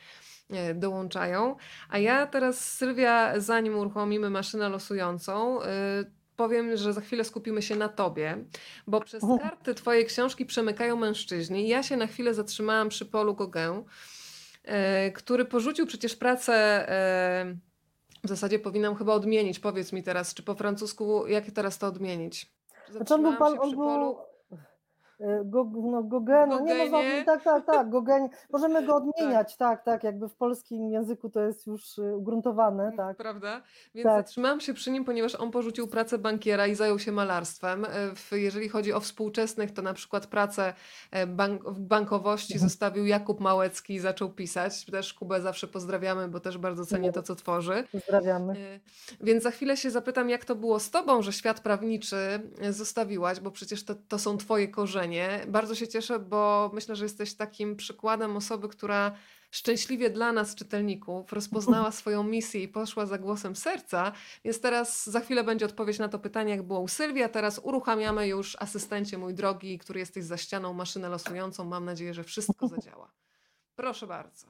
dołączają, 0.76 1.56
a 1.90 1.98
ja 1.98 2.28
teraz 2.28 2.74
Sylwia, 2.74 3.40
zanim 3.40 3.78
uruchomimy 3.78 4.30
maszynę 4.30 4.70
losującą, 4.70 5.62
e, 5.62 5.68
powiem, 6.36 6.78
że 6.78 6.94
za 6.94 7.02
chwilę 7.02 7.24
skupimy 7.24 7.62
się 7.62 7.76
na 7.76 7.90
tobie, 7.90 8.38
bo 8.88 9.02
przez 9.02 9.24
karty 9.42 9.74
twojej 9.74 10.06
książki 10.06 10.46
przemykają 10.46 10.96
mężczyźni. 10.96 11.68
Ja 11.68 11.84
się 11.84 11.98
na 11.98 12.08
chwilę 12.08 12.34
zatrzymałam 12.34 12.90
przy 12.90 13.06
Polu 13.06 13.36
Gauguin, 13.36 13.84
E, 14.68 15.12
który 15.12 15.46
porzucił 15.46 15.86
przecież 15.86 16.16
pracę. 16.16 16.54
E, 16.90 17.56
w 18.24 18.28
zasadzie 18.28 18.60
powinnam 18.60 18.96
chyba 18.96 19.14
odmienić. 19.14 19.60
Powiedz 19.60 19.94
mi 19.94 20.04
teraz, 20.04 20.34
czy 20.34 20.44
po 20.44 20.56
francusku, 20.56 21.28
jak 21.28 21.52
teraz 21.52 21.78
to 21.78 21.88
odmienić? 21.88 22.54
Znaczy 22.92 23.14
on 23.14 23.22
był, 23.22 23.38
pan, 23.38 23.60
on 23.60 23.72
był, 23.72 24.18
E, 25.20 25.46
go, 25.46 25.72
no, 25.74 26.04
Gogena, 26.04 26.60
nie 26.60 26.90
no, 26.90 27.00
tak, 27.26 27.44
tak, 27.44 27.66
tak, 27.66 27.90
Gogen, 27.90 28.30
możemy 28.52 28.86
go 28.86 28.96
odmieniać, 29.02 29.58
tak. 29.58 29.78
tak, 29.78 29.86
tak, 29.86 30.04
jakby 30.04 30.30
w 30.30 30.36
polskim 30.36 30.90
języku 30.90 31.30
to 31.30 31.42
jest 31.42 31.68
już 31.68 32.00
e, 32.00 32.16
ugruntowane, 32.16 32.84
mm, 32.84 32.98
tak. 32.98 33.18
Prawda? 33.18 33.62
Więc 33.96 34.08
tak. 34.08 34.26
zatrzymałam 34.26 34.60
się 34.60 34.74
przy 34.74 34.92
nim, 34.92 35.06
ponieważ 35.06 35.36
on 35.36 35.52
porzucił 35.52 35.88
pracę 35.88 36.18
bankiera 36.18 36.68
i 36.68 36.76
zajął 36.76 37.00
się 37.00 37.12
malarstwem. 37.12 37.86
E, 38.32 38.38
jeżeli 38.40 38.70
chodzi 38.70 38.94
o 38.94 39.00
współczesnych, 39.00 39.72
to 39.72 39.82
na 39.82 39.94
przykład 39.94 40.28
pracę 40.28 40.74
bank 41.28 41.64
w 41.64 41.80
bankowości 41.80 42.54
mhm. 42.54 42.70
zostawił 42.70 43.06
Jakub 43.06 43.40
Małecki 43.40 43.94
i 43.94 44.00
zaczął 44.00 44.30
pisać. 44.30 44.86
Też 44.86 45.14
Kubę 45.14 45.42
zawsze 45.42 45.68
pozdrawiamy, 45.68 46.28
bo 46.28 46.40
też 46.40 46.58
bardzo 46.58 46.86
cenię 46.86 47.12
to, 47.12 47.24
co 47.24 47.36
tworzy. 47.36 47.84
Pozdrawiamy. 47.92 48.80
Więc 49.22 49.44
za 49.44 49.52
chwilę 49.52 49.78
się 49.78 49.92
zapytam, 49.92 50.30
jak 50.30 50.46
to 50.46 50.56
było 50.56 50.80
z 50.80 50.92
tobą, 50.92 51.22
że 51.22 51.34
świat 51.34 51.60
prawniczy 51.60 52.18
zostawiłaś, 52.70 53.40
bo 53.40 53.52
przecież 53.52 53.86
to, 53.86 53.96
to 54.08 54.20
są 54.20 54.38
twoje 54.38 54.68
korzenie 54.68 55.07
bardzo 55.48 55.76
się 55.76 55.88
cieszę, 55.88 56.20
bo 56.20 56.72
myślę, 56.74 56.96
że 56.96 57.06
jesteś 57.06 57.34
takim 57.34 57.76
przykładem 57.76 58.38
osoby, 58.38 58.70
która 58.70 59.12
szczęśliwie 59.52 60.10
dla 60.10 60.32
nas, 60.32 60.56
czytelników, 60.56 61.34
rozpoznała 61.34 61.92
swoją 62.02 62.24
misję 62.24 62.64
i 62.64 62.68
poszła 62.68 63.06
za 63.06 63.18
głosem 63.18 63.56
serca. 63.56 64.12
Więc 64.44 64.62
teraz 64.62 65.06
za 65.10 65.20
chwilę 65.20 65.44
będzie 65.44 65.66
odpowiedź 65.66 66.00
na 66.00 66.10
to 66.10 66.20
pytanie, 66.20 66.52
jak 66.52 66.64
było 66.64 66.80
u 66.80 66.88
Sylwii, 66.88 67.24
a 67.24 67.30
teraz 67.30 67.60
uruchamiamy 67.64 68.28
już 68.28 68.58
asystencie, 68.60 69.18
mój 69.18 69.34
drogi, 69.34 69.78
który 69.80 70.00
jesteś 70.00 70.24
za 70.24 70.38
ścianą, 70.38 70.74
maszynę 70.74 71.10
losującą. 71.10 71.66
Mam 71.66 71.86
nadzieję, 71.86 72.14
że 72.14 72.24
wszystko 72.24 72.68
zadziała. 72.78 73.12
Proszę 73.76 74.08
bardzo. 74.08 74.48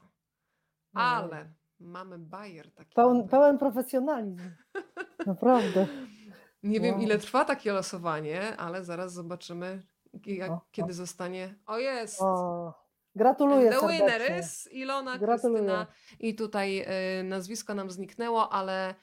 Ale 0.94 1.52
mamy 1.80 2.18
bajer 2.18 2.72
taki. 2.72 2.94
Pełen, 2.94 3.28
pełen 3.28 3.58
profesjonalizm. 3.58 4.50
Naprawdę. 5.26 5.86
Nie 6.62 6.80
wiem, 6.80 7.00
ile 7.00 7.18
trwa 7.18 7.44
takie 7.44 7.72
losowanie, 7.72 8.56
ale 8.56 8.84
zaraz 8.84 9.12
zobaczymy, 9.12 9.82
jak, 10.26 10.50
o, 10.50 10.60
kiedy 10.72 10.90
o. 10.90 10.94
zostanie. 10.94 11.54
O 11.66 11.78
jest! 11.78 12.22
O, 12.22 12.74
gratuluję. 13.14 13.70
The 13.70 13.88
winner 13.88 14.40
is 14.40 14.68
Ilona 14.72 15.18
Gratuluję. 15.18 15.62
Krystyna. 15.62 15.86
I 16.20 16.34
tutaj 16.34 16.86
y, 17.20 17.24
nazwisko 17.24 17.74
nam 17.74 17.90
zniknęło, 17.90 18.52
ale 18.52 18.94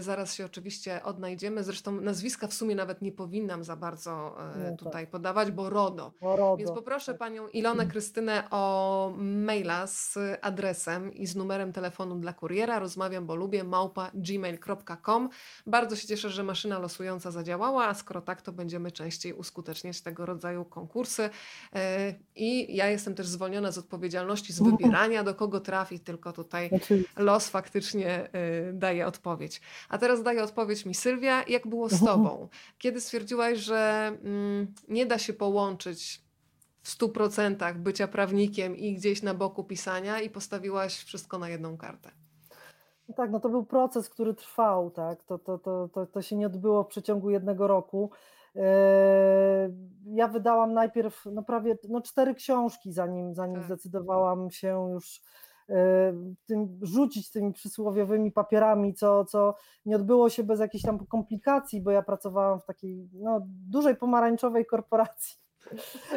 zaraz 0.00 0.34
się 0.34 0.44
oczywiście 0.44 1.02
odnajdziemy. 1.02 1.64
Zresztą 1.64 2.00
nazwiska 2.00 2.46
w 2.46 2.54
sumie 2.54 2.74
nawet 2.74 3.02
nie 3.02 3.12
powinnam 3.12 3.64
za 3.64 3.76
bardzo 3.76 4.36
e, 4.56 4.70
tak. 4.70 4.78
tutaj 4.78 5.06
podawać, 5.06 5.50
bo 5.50 5.70
RODO. 5.70 6.12
bo 6.20 6.36
RODO. 6.36 6.56
Więc 6.56 6.70
poproszę 6.70 7.12
tak. 7.12 7.18
panią 7.18 7.48
Ilonę 7.48 7.86
Krystynę 7.86 8.44
o 8.50 9.14
maila 9.18 9.86
z 9.86 10.18
adresem 10.42 11.14
i 11.14 11.26
z 11.26 11.36
numerem 11.36 11.72
telefonu 11.72 12.16
dla 12.16 12.32
kuriera. 12.32 12.78
Rozmawiam, 12.78 13.26
bo 13.26 13.34
lubię 13.34 13.64
małpa 13.64 14.10
gmail.com. 14.14 15.28
Bardzo 15.66 15.96
się 15.96 16.08
cieszę, 16.08 16.30
że 16.30 16.42
maszyna 16.42 16.78
losująca 16.78 17.30
zadziałała, 17.30 17.86
a 17.86 17.94
skoro 17.94 18.20
tak, 18.20 18.42
to 18.42 18.52
będziemy 18.52 18.92
częściej 18.92 19.32
uskuteczniać 19.32 20.00
tego 20.00 20.26
rodzaju 20.26 20.64
konkursy. 20.64 21.30
E, 21.74 22.14
I 22.36 22.76
ja 22.76 22.88
jestem 22.88 23.14
też 23.14 23.26
zwolniona 23.26 23.70
z 23.70 23.78
odpowiedzialności, 23.78 24.52
z 24.52 24.62
wybierania, 24.62 25.24
do 25.24 25.34
kogo 25.34 25.60
trafi, 25.60 26.00
tylko 26.00 26.32
tutaj 26.32 26.70
los 27.16 27.48
faktycznie 27.48 28.28
daje 28.72 29.06
odpowiedź. 29.06 29.61
A 29.88 29.98
teraz 29.98 30.22
daje 30.22 30.42
odpowiedź 30.42 30.86
mi 30.86 30.94
Sylwia, 30.94 31.42
jak 31.48 31.66
było 31.66 31.88
z 31.88 31.92
mhm. 31.92 32.10
tobą? 32.10 32.48
Kiedy 32.78 33.00
stwierdziłaś, 33.00 33.58
że 33.58 34.12
mm, 34.24 34.74
nie 34.88 35.06
da 35.06 35.18
się 35.18 35.32
połączyć 35.32 36.22
w 36.82 36.88
stu 36.88 37.08
procentach 37.08 37.78
bycia 37.78 38.08
prawnikiem 38.08 38.76
i 38.76 38.94
gdzieś 38.94 39.22
na 39.22 39.34
boku 39.34 39.64
pisania 39.64 40.20
i 40.20 40.30
postawiłaś 40.30 41.04
wszystko 41.04 41.38
na 41.38 41.48
jedną 41.48 41.76
kartę? 41.76 42.10
No 43.08 43.14
tak, 43.14 43.30
no 43.30 43.40
to 43.40 43.48
był 43.48 43.64
proces, 43.64 44.08
który 44.08 44.34
trwał, 44.34 44.90
tak? 44.90 45.24
To, 45.24 45.38
to, 45.38 45.58
to, 45.58 45.88
to, 45.94 46.06
to 46.06 46.22
się 46.22 46.36
nie 46.36 46.46
odbyło 46.46 46.84
w 46.84 46.86
przeciągu 46.86 47.30
jednego 47.30 47.66
roku. 47.66 48.10
E, 48.56 49.70
ja 50.06 50.28
wydałam 50.28 50.72
najpierw 50.72 51.24
no 51.32 51.42
prawie 51.42 51.78
no 51.88 52.00
cztery 52.00 52.34
książki, 52.34 52.92
zanim, 52.92 53.34
zanim 53.34 53.56
tak. 53.56 53.64
zdecydowałam 53.64 54.50
się 54.50 54.90
już 54.94 55.22
tym, 56.46 56.78
rzucić 56.82 57.30
tymi 57.30 57.52
przysłowiowymi 57.52 58.32
papierami, 58.32 58.94
co, 58.94 59.24
co 59.24 59.54
nie 59.86 59.96
odbyło 59.96 60.28
się 60.28 60.44
bez 60.44 60.60
jakichś 60.60 60.84
tam 60.84 61.06
komplikacji, 61.06 61.80
bo 61.80 61.90
ja 61.90 62.02
pracowałam 62.02 62.60
w 62.60 62.64
takiej 62.64 63.08
no, 63.12 63.40
dużej 63.46 63.96
pomarańczowej 63.96 64.66
korporacji, 64.66 65.36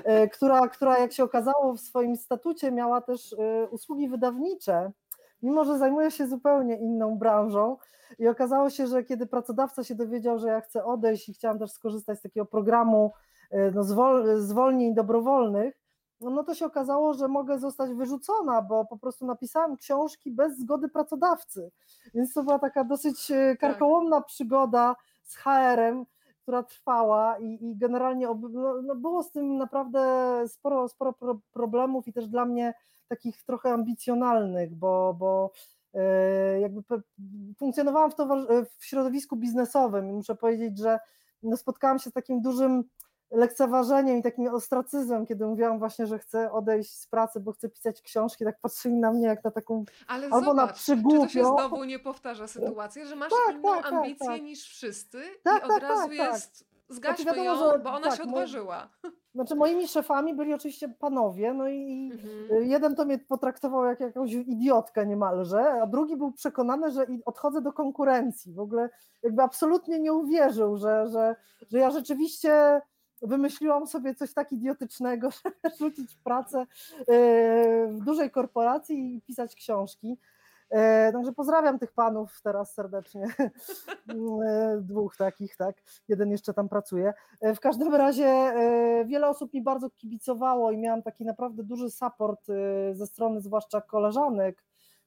e, 0.04 0.28
która, 0.36 0.68
która 0.68 1.00
jak 1.00 1.14
się 1.14 1.24
okazało 1.24 1.74
w 1.74 1.80
swoim 1.80 2.16
statucie 2.16 2.72
miała 2.72 3.02
też 3.02 3.34
e, 3.34 3.68
usługi 3.70 4.10
wydawnicze, 4.10 4.92
mimo 5.42 5.66
że 5.66 5.78
zajmuje 5.78 6.12
się 6.12 6.28
zupełnie 6.28 6.78
inną 6.78 7.18
branżą. 7.18 7.78
I 8.20 8.28
okazało 8.28 8.70
się, 8.70 8.88
że 8.88 9.04
kiedy 9.04 9.28
pracodawca 9.28 9.84
się 9.84 9.96
dowiedział, 9.96 10.40
że 10.40 10.48
ja 10.48 10.62
chcę 10.62 10.86
odejść 10.86 11.30
i 11.30 11.34
chciałam 11.34 11.60
też 11.60 11.72
skorzystać 11.72 12.20
z 12.20 12.22
takiego 12.22 12.46
programu 12.46 13.12
no, 13.74 13.84
zwol, 13.84 14.42
zwolnień 14.42 14.94
dobrowolnych, 14.94 15.85
no, 16.22 16.30
no 16.30 16.44
to 16.44 16.56
się 16.56 16.66
okazało, 16.66 17.14
że 17.14 17.28
mogę 17.28 17.60
zostać 17.60 17.94
wyrzucona, 17.94 18.62
bo 18.62 18.86
po 18.86 18.98
prostu 18.98 19.26
napisałam 19.26 19.78
książki 19.78 20.32
bez 20.32 20.58
zgody 20.58 20.90
pracodawcy. 20.90 21.72
Więc 22.14 22.34
to 22.34 22.44
była 22.44 22.60
taka 22.60 22.84
dosyć 22.84 23.32
e, 23.32 23.36
tak. 23.52 23.60
karkołomna 23.60 24.22
przygoda 24.22 24.96
z 25.24 25.36
HR-em, 25.36 26.06
która 26.42 26.64
trwała 26.64 27.40
i, 27.40 27.70
i 27.70 27.78
generalnie 27.78 28.28
no, 28.28 28.82
no 28.82 28.96
było 28.96 29.24
z 29.24 29.32
tym 29.32 29.58
naprawdę 29.58 30.00
sporo, 30.48 30.90
sporo 30.90 31.14
problemów 31.52 32.08
i 32.08 32.14
też 32.14 32.28
dla 32.28 32.46
mnie 32.46 32.74
takich 33.08 33.44
trochę 33.44 33.74
ambicjonalnych, 33.74 34.76
bo, 34.76 35.16
bo 35.20 35.52
e, 35.94 36.60
jakby 36.60 36.82
funkcjonowałam 37.58 38.12
w, 38.12 38.16
w 38.78 38.86
środowisku 38.86 39.36
biznesowym 39.36 40.10
i 40.10 40.14
muszę 40.14 40.36
powiedzieć, 40.36 40.78
że 40.78 41.00
no 41.44 41.58
spotkałam 41.58 42.00
się 42.00 42.10
z 42.10 42.14
takim 42.14 42.42
dużym 42.42 42.84
lekceważeniem 43.32 44.18
i 44.18 44.24
takim 44.24 44.48
ostracyzmem, 44.48 45.26
kiedy 45.26 45.46
mówiłam 45.46 45.80
właśnie, 45.80 46.08
że 46.08 46.20
chcę 46.20 46.52
odejść 46.52 47.00
z 47.00 47.08
pracy, 47.08 47.40
bo 47.40 47.52
chcę 47.52 47.70
pisać 47.70 48.02
książki, 48.02 48.46
tak 48.46 48.60
patrzyli 48.60 48.96
na 48.96 49.12
mnie 49.12 49.28
jak 49.28 49.44
na 49.44 49.52
taką 49.52 49.86
Ale 50.08 50.26
albo 50.26 50.46
zobacz, 50.46 50.68
na 50.68 50.74
przygłupią. 50.74 51.28
Czy 51.28 51.34
to 51.34 51.34
się 51.34 51.46
znowu 51.46 51.84
nie 51.84 52.00
powtarza 52.00 52.48
sytuacja, 52.48 53.06
że 53.06 53.16
masz 53.16 53.32
tak, 53.48 53.56
inną 53.56 53.74
tak, 53.74 53.84
tak, 53.84 53.94
ambicję 53.94 54.28
tak, 54.28 54.42
niż 54.42 54.64
wszyscy 54.64 55.22
tak, 55.44 55.66
i 55.66 55.68
tak, 55.68 55.78
od 55.78 55.84
razu 55.84 56.12
jest 56.12 56.58
znaczy 56.58 56.76
zgaśmy 56.90 57.24
znaczy 57.24 57.40
wiadomo, 57.40 57.74
ją, 57.74 57.84
bo 57.84 57.94
ona 57.94 58.16
się 58.16 58.24
odważyła. 58.24 58.90
Znaczy 59.36 59.56
moimi 59.56 59.88
szefami 59.88 60.36
byli 60.36 60.54
oczywiście 60.54 60.90
panowie, 60.90 61.54
no 61.54 61.68
i 61.68 62.12
mhm. 62.14 62.66
jeden 62.66 62.96
to 62.96 63.06
mnie 63.06 63.20
potraktował 63.20 63.86
jak 63.86 64.00
jakąś 64.00 64.34
idiotkę 64.34 65.06
niemalże, 65.06 65.82
a 65.82 65.88
drugi 65.88 66.18
był 66.18 66.32
przekonany, 66.32 66.92
że 66.92 67.06
odchodzę 67.26 67.62
do 67.62 67.74
konkurencji. 67.74 68.54
W 68.54 68.60
ogóle 68.60 68.90
jakby 69.24 69.42
absolutnie 69.42 70.00
nie 70.00 70.14
uwierzył, 70.14 70.78
że, 70.78 71.08
że, 71.08 71.36
że 71.72 71.80
ja 71.80 71.92
rzeczywiście 71.92 72.82
wymyśliłam 73.28 73.88
sobie 73.88 74.16
coś 74.16 74.34
tak 74.34 74.52
idiotycznego, 74.52 75.30
żeby 75.44 75.76
rzucić 75.80 76.16
pracę 76.24 76.60
e, 76.60 76.66
w 77.88 78.00
dużej 78.06 78.32
korporacji 78.32 79.16
i 79.16 79.22
pisać 79.22 79.56
książki. 79.56 80.18
E, 80.70 81.12
także 81.12 81.34
pozdrawiam 81.34 81.80
tych 81.80 81.92
panów 81.92 82.42
teraz 82.44 82.74
serdecznie. 82.74 83.28
E, 84.46 84.78
dwóch 84.82 85.18
takich, 85.18 85.58
tak. 85.58 85.76
Jeden 86.08 86.32
jeszcze 86.32 86.54
tam 86.54 86.70
pracuje. 86.70 87.14
W 87.42 87.60
każdym 87.60 87.96
razie 87.96 88.54
wiele 89.06 89.30
osób 89.30 89.54
mi 89.54 89.62
bardzo 89.62 89.90
kibicowało 89.90 90.72
i 90.72 90.78
miałam 90.78 91.04
taki 91.04 91.26
naprawdę 91.26 91.64
duży 91.64 91.92
support 91.92 92.46
ze 92.94 93.08
strony 93.08 93.42
zwłaszcza 93.42 93.82
koleżanek, 93.82 94.64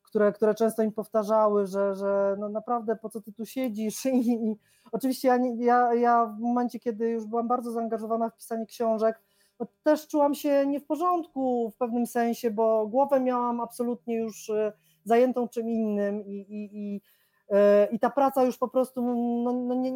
które, 0.08 0.32
które 0.32 0.54
często 0.54 0.82
im 0.82 0.92
powtarzały, 0.92 1.66
że, 1.66 1.94
że 1.94 2.36
no 2.38 2.48
naprawdę 2.48 2.96
po 2.96 3.08
co 3.08 3.20
ty 3.20 3.32
tu 3.32 3.46
siedzisz 3.46 4.06
i, 4.06 4.30
i 4.30 4.56
oczywiście 4.92 5.28
ja, 5.28 5.38
ja, 5.58 5.94
ja 5.94 6.26
w 6.26 6.40
momencie, 6.40 6.80
kiedy 6.80 7.10
już 7.10 7.26
byłam 7.26 7.48
bardzo 7.48 7.72
zaangażowana 7.72 8.30
w 8.30 8.36
pisanie 8.36 8.66
książek, 8.66 9.20
no 9.60 9.66
też 9.82 10.08
czułam 10.08 10.34
się 10.34 10.66
nie 10.66 10.80
w 10.80 10.86
porządku 10.86 11.70
w 11.70 11.76
pewnym 11.76 12.06
sensie, 12.06 12.50
bo 12.50 12.86
głowę 12.86 13.20
miałam 13.20 13.60
absolutnie 13.60 14.16
już 14.16 14.50
e, 14.50 14.72
zajętą 15.04 15.48
czym 15.48 15.70
innym 15.70 16.24
i, 16.26 16.32
i, 16.32 16.70
i, 16.72 17.00
e, 17.50 17.86
i 17.86 17.98
ta 17.98 18.10
praca 18.10 18.44
już 18.44 18.58
po 18.58 18.68
prostu 18.68 19.02
no, 19.42 19.52
no 19.52 19.74
nie, 19.74 19.92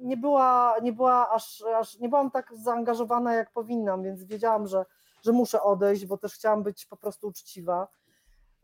nie 0.00 0.16
była, 0.16 0.74
nie 0.82 0.92
była 0.92 1.30
aż, 1.30 1.62
aż, 1.62 1.98
nie 1.98 2.08
byłam 2.08 2.30
tak 2.30 2.52
zaangażowana 2.54 3.34
jak 3.34 3.52
powinnam, 3.52 4.02
więc 4.02 4.24
wiedziałam, 4.24 4.66
że, 4.66 4.84
że 5.22 5.32
muszę 5.32 5.62
odejść, 5.62 6.06
bo 6.06 6.18
też 6.18 6.34
chciałam 6.34 6.62
być 6.62 6.86
po 6.86 6.96
prostu 6.96 7.28
uczciwa. 7.28 7.88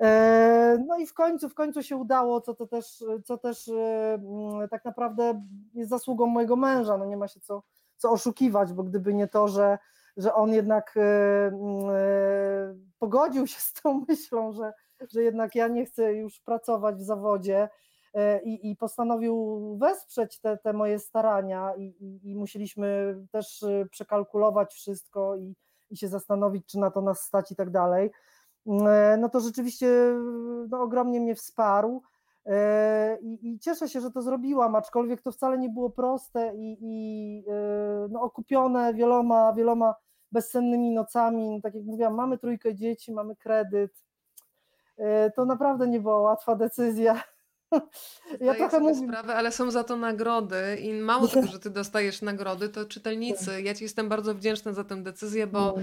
E, 0.02 0.78
no 0.86 0.98
i 0.98 1.06
w 1.06 1.14
końcu, 1.14 1.48
w 1.48 1.54
końcu 1.54 1.82
się 1.82 1.96
udało, 1.96 2.40
co 2.40 2.54
to 2.54 2.66
też, 2.66 3.04
co 3.24 3.38
też 3.38 3.68
e, 3.68 4.14
mm, 4.14 4.68
tak 4.68 4.84
naprawdę 4.84 5.42
jest 5.74 5.90
zasługą 5.90 6.26
mojego 6.26 6.56
męża, 6.56 6.98
no 6.98 7.04
nie 7.04 7.16
ma 7.16 7.28
się 7.28 7.40
co, 7.40 7.62
co 7.96 8.10
oszukiwać, 8.10 8.72
bo 8.72 8.82
gdyby 8.82 9.14
nie 9.14 9.28
to, 9.28 9.48
że, 9.48 9.78
że 10.16 10.34
on 10.34 10.52
jednak 10.52 10.94
e, 10.96 11.46
mm, 11.46 12.90
pogodził 12.98 13.46
się 13.46 13.60
z 13.60 13.72
tą 13.72 14.00
myślą, 14.08 14.52
że, 14.52 14.72
że 15.12 15.22
jednak 15.22 15.54
ja 15.54 15.68
nie 15.68 15.86
chcę 15.86 16.14
już 16.14 16.40
pracować 16.40 16.96
w 16.96 17.02
zawodzie 17.02 17.68
i, 18.44 18.70
i 18.70 18.76
postanowił 18.76 19.58
wesprzeć 19.78 20.40
te, 20.40 20.58
te 20.58 20.72
moje 20.72 20.98
starania 20.98 21.72
i, 21.76 21.82
i, 21.82 22.30
i 22.30 22.36
musieliśmy 22.36 23.16
też 23.30 23.64
przekalkulować 23.90 24.74
wszystko 24.74 25.36
i, 25.36 25.54
się 25.96 26.08
zastanowić, 26.08 26.66
czy 26.66 26.78
na 26.78 26.90
to 26.90 27.00
nas 27.00 27.20
stać 27.20 27.52
i 27.52 27.56
tak 27.56 27.70
dalej 27.70 28.10
no 29.18 29.28
to 29.28 29.40
rzeczywiście 29.40 29.88
no, 30.70 30.80
ogromnie 30.80 31.20
mnie 31.20 31.34
wsparł. 31.34 32.02
E, 32.46 33.18
I, 33.20 33.48
I, 33.48 33.58
cieszę 33.58 33.88
się, 33.88 34.00
że 34.00 34.10
to 34.10 34.22
zrobiłam, 34.22 34.74
aczkolwiek 34.74 35.22
to 35.22 35.32
wcale 35.32 35.58
nie 35.58 35.68
było 35.68 35.90
proste 35.90 36.52
i, 36.56 36.78
i 36.80 37.44
e, 37.48 38.08
no, 38.10 38.20
okupione 38.20 38.94
wieloma, 38.94 39.52
wieloma 39.52 39.94
bezsennymi 40.32 40.90
nocami. 40.90 41.50
No, 41.50 41.60
tak 41.62 41.74
jak 41.74 41.84
mówiłam, 41.84 42.14
mamy 42.14 42.38
trójkę 42.38 42.74
dzieci, 42.74 43.12
mamy 43.12 43.36
kredyt. 43.36 44.04
To 45.36 45.44
naprawdę 45.44 45.88
nie 45.88 46.00
była 46.00 46.20
łatwa 46.20 46.56
decyzja. 46.56 47.22
Ja 48.40 48.54
trochę 48.54 48.70
sobie 48.70 48.92
mówię... 48.94 49.08
sprawę, 49.08 49.34
ale 49.34 49.52
są 49.52 49.70
za 49.70 49.84
to 49.84 49.96
nagrody 49.96 50.76
i 50.76 50.92
mało 50.92 51.28
tego, 51.28 51.46
że 51.46 51.58
ty 51.58 51.70
dostajesz 51.70 52.22
nagrody, 52.22 52.68
to 52.68 52.84
czytelnicy. 52.84 53.62
Ja 53.62 53.74
ci 53.74 53.84
jestem 53.84 54.08
bardzo 54.08 54.34
wdzięczna 54.34 54.72
za 54.72 54.84
tę 54.84 55.02
decyzję, 55.02 55.46
bo 55.46 55.60
no 55.60 55.82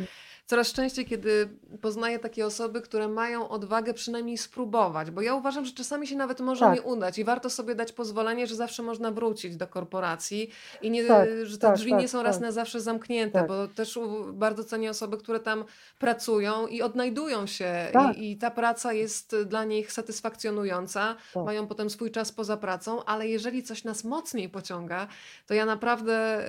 coraz 0.50 0.74
częściej, 0.74 1.06
kiedy 1.06 1.50
poznaję 1.82 2.20
takie 2.20 2.46
osoby, 2.46 2.82
które 2.82 3.08
mają 3.08 3.50
odwagę 3.50 3.94
przynajmniej 3.94 4.38
spróbować, 4.38 5.12
bo 5.12 5.22
ja 5.22 5.36
uważam, 5.36 5.66
że 5.66 5.74
czasami 5.74 6.08
się 6.08 6.16
nawet 6.16 6.40
może 6.40 6.66
tak. 6.66 6.76
nie 6.76 6.82
udać 6.82 7.18
i 7.18 7.24
warto 7.24 7.50
sobie 7.50 7.76
dać 7.76 7.92
pozwolenie, 7.92 8.48
że 8.48 8.56
zawsze 8.56 8.84
można 8.84 9.12
wrócić 9.12 9.56
do 9.56 9.68
korporacji 9.68 10.50
i 10.82 10.92
nie, 10.92 11.06
tak, 11.06 11.30
że 11.44 11.58
te 11.58 11.68
tak, 11.68 11.76
drzwi 11.76 11.94
nie 11.94 12.00
tak, 12.00 12.10
są 12.10 12.24
raz 12.24 12.36
tak. 12.36 12.42
na 12.42 12.52
zawsze 12.52 12.82
zamknięte, 12.82 13.40
tak. 13.40 13.48
bo 13.48 13.68
też 13.68 14.00
bardzo 14.34 14.64
cenię 14.64 14.90
osoby, 14.90 15.18
które 15.18 15.40
tam 15.40 15.66
pracują 16.00 16.68
i 16.68 16.82
odnajdują 16.82 17.48
się 17.48 17.74
i, 18.16 18.32
i, 18.32 18.38
ta 18.38 18.52
praca 18.52 18.94
jest 18.94 19.36
dla 19.46 19.64
nich 19.64 19.92
satysfakcjonująca, 19.92 21.16
mają 21.46 21.68
potem 21.68 21.90
swój 21.90 22.12
czas 22.12 22.32
poza 22.32 22.58
pracą, 22.58 23.04
ale 23.06 23.28
jeżeli 23.28 23.64
coś 23.64 23.84
nas 23.84 24.04
mocniej 24.04 24.50
pociąga, 24.50 25.08
to 25.48 25.54
ja 25.54 25.66
naprawdę 25.66 26.46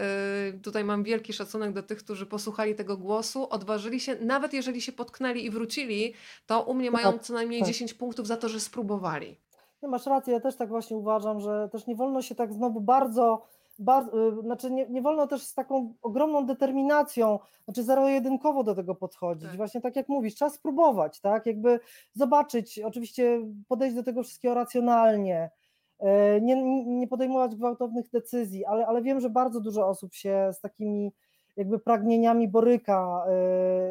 y, 0.49 0.59
tutaj 0.59 0.85
mam 0.85 1.03
wielki 1.03 1.33
szacunek 1.33 1.73
do 1.73 1.83
tych, 1.83 1.99
którzy 1.99 2.27
posłuchali 2.27 2.75
tego 2.75 2.97
głosu, 2.97 3.49
odważyli 3.51 3.90
się, 3.99 4.17
nawet 4.21 4.53
jeżeli 4.53 4.81
się 4.81 4.93
potknęli 4.93 5.45
i 5.45 5.51
wrócili, 5.51 6.15
to 6.47 6.63
u 6.63 6.75
mnie 6.75 6.91
mają 6.91 7.13
tak, 7.13 7.23
co 7.23 7.35
najmniej 7.35 7.61
tak. 7.61 7.69
10 7.69 7.95
punktów 7.95 8.27
za 8.27 8.37
to, 8.37 8.49
że 8.49 8.61
spróbowali. 8.61 9.37
No 9.83 9.89
masz 9.89 10.07
rację, 10.07 10.35
ja 10.35 10.41
też 10.41 10.57
tak 10.57 10.69
właśnie 10.69 10.97
uważam, 10.97 11.41
że 11.41 11.69
też 11.73 11.87
nie 11.87 11.97
wolno 11.97 12.23
się 12.23 12.35
tak 12.35 12.53
znowu 12.53 12.81
bardzo, 12.81 13.47
bardzo 13.79 14.43
znaczy 14.43 14.71
nie, 14.71 14.87
nie 14.89 15.03
wolno 15.03 15.27
też 15.27 15.43
z 15.43 15.55
taką 15.55 15.95
ogromną 16.03 16.47
determinacją, 16.47 17.39
znaczy 17.65 17.83
zero-jedynkowo 17.83 18.65
do 18.65 18.75
tego 18.75 18.95
podchodzić. 18.95 19.49
Tak. 19.49 19.57
Właśnie 19.57 19.81
tak 19.81 19.97
jak 19.97 20.09
mówisz, 20.09 20.35
trzeba 20.35 20.51
spróbować, 20.51 21.21
tak? 21.21 21.47
Jakby 21.47 21.81
zobaczyć, 22.13 22.79
oczywiście 22.79 23.41
podejść 23.69 23.97
do 23.97 24.03
tego 24.03 24.23
wszystkiego 24.23 24.55
racjonalnie, 24.55 25.51
e, 25.99 26.41
nie, 26.41 26.63
nie 26.87 27.09
podejmować 27.09 27.55
gwałtownych 27.55 28.11
decyzji, 28.11 28.65
ale, 28.65 28.87
ale 28.87 29.03
wiem, 29.03 29.21
że 29.21 29.31
bardzo 29.31 29.61
dużo 29.61 29.89
osób 29.89 30.15
się 30.15 30.51
z 30.53 30.61
takimi 30.61 31.13
jakby 31.57 31.79
pragnieniami 31.79 32.49
boryka 32.49 33.25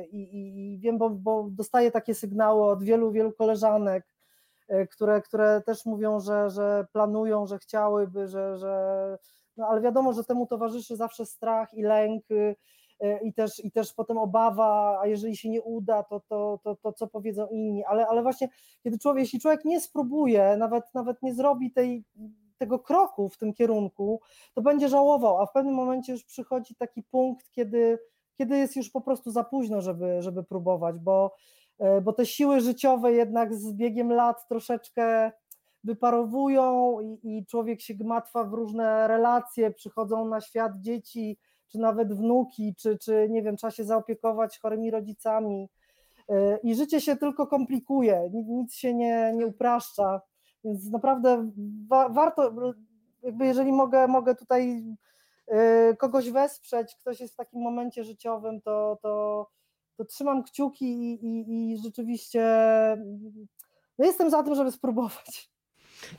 y, 0.04 0.08
i, 0.08 0.74
i 0.74 0.80
wiem, 0.80 0.98
bo, 0.98 1.10
bo 1.10 1.48
dostaję 1.52 1.92
takie 1.92 2.16
sygnały 2.16 2.66
od 2.66 2.84
wielu, 2.84 3.12
wielu 3.12 3.32
koleżanek, 3.32 4.06
y, 4.72 4.88
które, 4.88 5.22
które 5.22 5.62
też 5.66 5.86
mówią, 5.86 6.20
że, 6.20 6.50
że 6.50 6.86
planują, 6.94 7.48
że 7.48 7.60
chciałyby, 7.60 8.28
że, 8.28 8.58
że 8.58 9.18
no 9.58 9.68
ale 9.68 9.82
wiadomo, 9.82 10.14
że 10.14 10.24
temu 10.24 10.48
towarzyszy 10.48 10.96
zawsze 10.96 11.26
strach 11.26 11.74
i 11.74 11.82
lęk 11.82 12.32
y, 12.32 12.56
i 13.24 13.34
też, 13.34 13.66
i 13.66 13.72
też 13.72 13.94
potem 13.94 14.18
obawa, 14.18 15.00
a 15.02 15.08
jeżeli 15.08 15.38
się 15.38 15.50
nie 15.50 15.62
uda, 15.62 16.04
to, 16.04 16.20
to, 16.20 16.60
to, 16.64 16.76
to 16.76 16.94
co 16.94 17.08
powiedzą 17.08 17.48
inni, 17.48 17.84
ale, 17.86 18.08
ale 18.08 18.22
właśnie 18.22 18.50
kiedy 18.84 19.00
człowiek, 19.00 19.24
jeśli 19.24 19.40
człowiek 19.40 19.66
nie 19.66 19.82
spróbuje, 19.82 20.58
nawet, 20.58 20.84
nawet 20.94 21.22
nie 21.22 21.34
zrobi 21.34 21.72
tej 21.72 22.04
tego 22.60 22.80
kroku 22.80 23.30
w 23.30 23.38
tym 23.38 23.54
kierunku, 23.54 24.22
to 24.54 24.62
będzie 24.62 24.90
żałował, 24.90 25.42
a 25.42 25.46
w 25.46 25.52
pewnym 25.52 25.76
momencie 25.76 26.12
już 26.12 26.24
przychodzi 26.24 26.76
taki 26.76 27.04
punkt, 27.04 27.52
kiedy, 27.52 28.00
kiedy 28.38 28.58
jest 28.58 28.76
już 28.76 28.90
po 28.90 29.02
prostu 29.02 29.32
za 29.32 29.44
późno, 29.44 29.82
żeby, 29.82 30.22
żeby 30.22 30.44
próbować, 30.44 31.00
bo, 31.00 31.36
e, 31.80 32.02
bo 32.02 32.14
te 32.14 32.26
siły 32.26 32.62
życiowe 32.62 33.14
jednak 33.14 33.56
z 33.56 33.74
biegiem 33.74 34.12
lat 34.12 34.48
troszeczkę 34.48 35.32
wyparowują 35.84 36.98
i, 37.00 37.20
i 37.24 37.46
człowiek 37.46 37.82
się 37.82 37.94
gmatwa 37.94 38.44
w 38.44 38.54
różne 38.54 39.08
relacje, 39.08 39.72
przychodzą 39.72 40.28
na 40.28 40.42
świat 40.42 40.72
dzieci, 40.80 41.38
czy 41.72 41.80
nawet 41.80 42.14
wnuki, 42.14 42.76
czy, 42.76 42.98
czy 42.98 43.28
nie 43.30 43.44
wiem, 43.44 43.58
trzeba 43.58 43.72
się 43.72 43.84
zaopiekować 43.84 44.60
chorymi 44.60 44.92
rodzicami. 44.92 45.70
E, 46.30 46.58
I 46.58 46.76
życie 46.76 47.02
się 47.02 47.16
tylko 47.16 47.48
komplikuje, 47.48 48.30
nic 48.34 48.74
się 48.74 48.94
nie, 48.94 49.34
nie 49.36 49.48
upraszcza. 49.48 50.22
Więc 50.64 50.92
naprawdę 50.92 51.52
wa 51.88 52.10
warto, 52.10 52.54
jakby 53.24 53.46
jeżeli 53.46 53.72
mogę, 53.72 54.08
mogę 54.08 54.36
tutaj 54.36 54.84
y, 55.92 55.96
kogoś 55.98 56.32
wesprzeć, 56.32 56.96
ktoś 56.96 57.20
jest 57.20 57.34
w 57.34 57.38
takim 57.38 57.62
momencie 57.62 58.04
życiowym, 58.04 58.62
to, 58.62 58.98
to, 59.02 59.48
to 59.98 60.06
trzymam 60.06 60.44
kciuki 60.44 60.86
i, 60.86 61.26
i, 61.26 61.72
i 61.74 61.78
rzeczywiście 61.84 62.42
no 63.98 64.06
jestem 64.06 64.30
za 64.30 64.44
tym, 64.44 64.56
żeby 64.56 64.72
spróbować. 64.72 65.50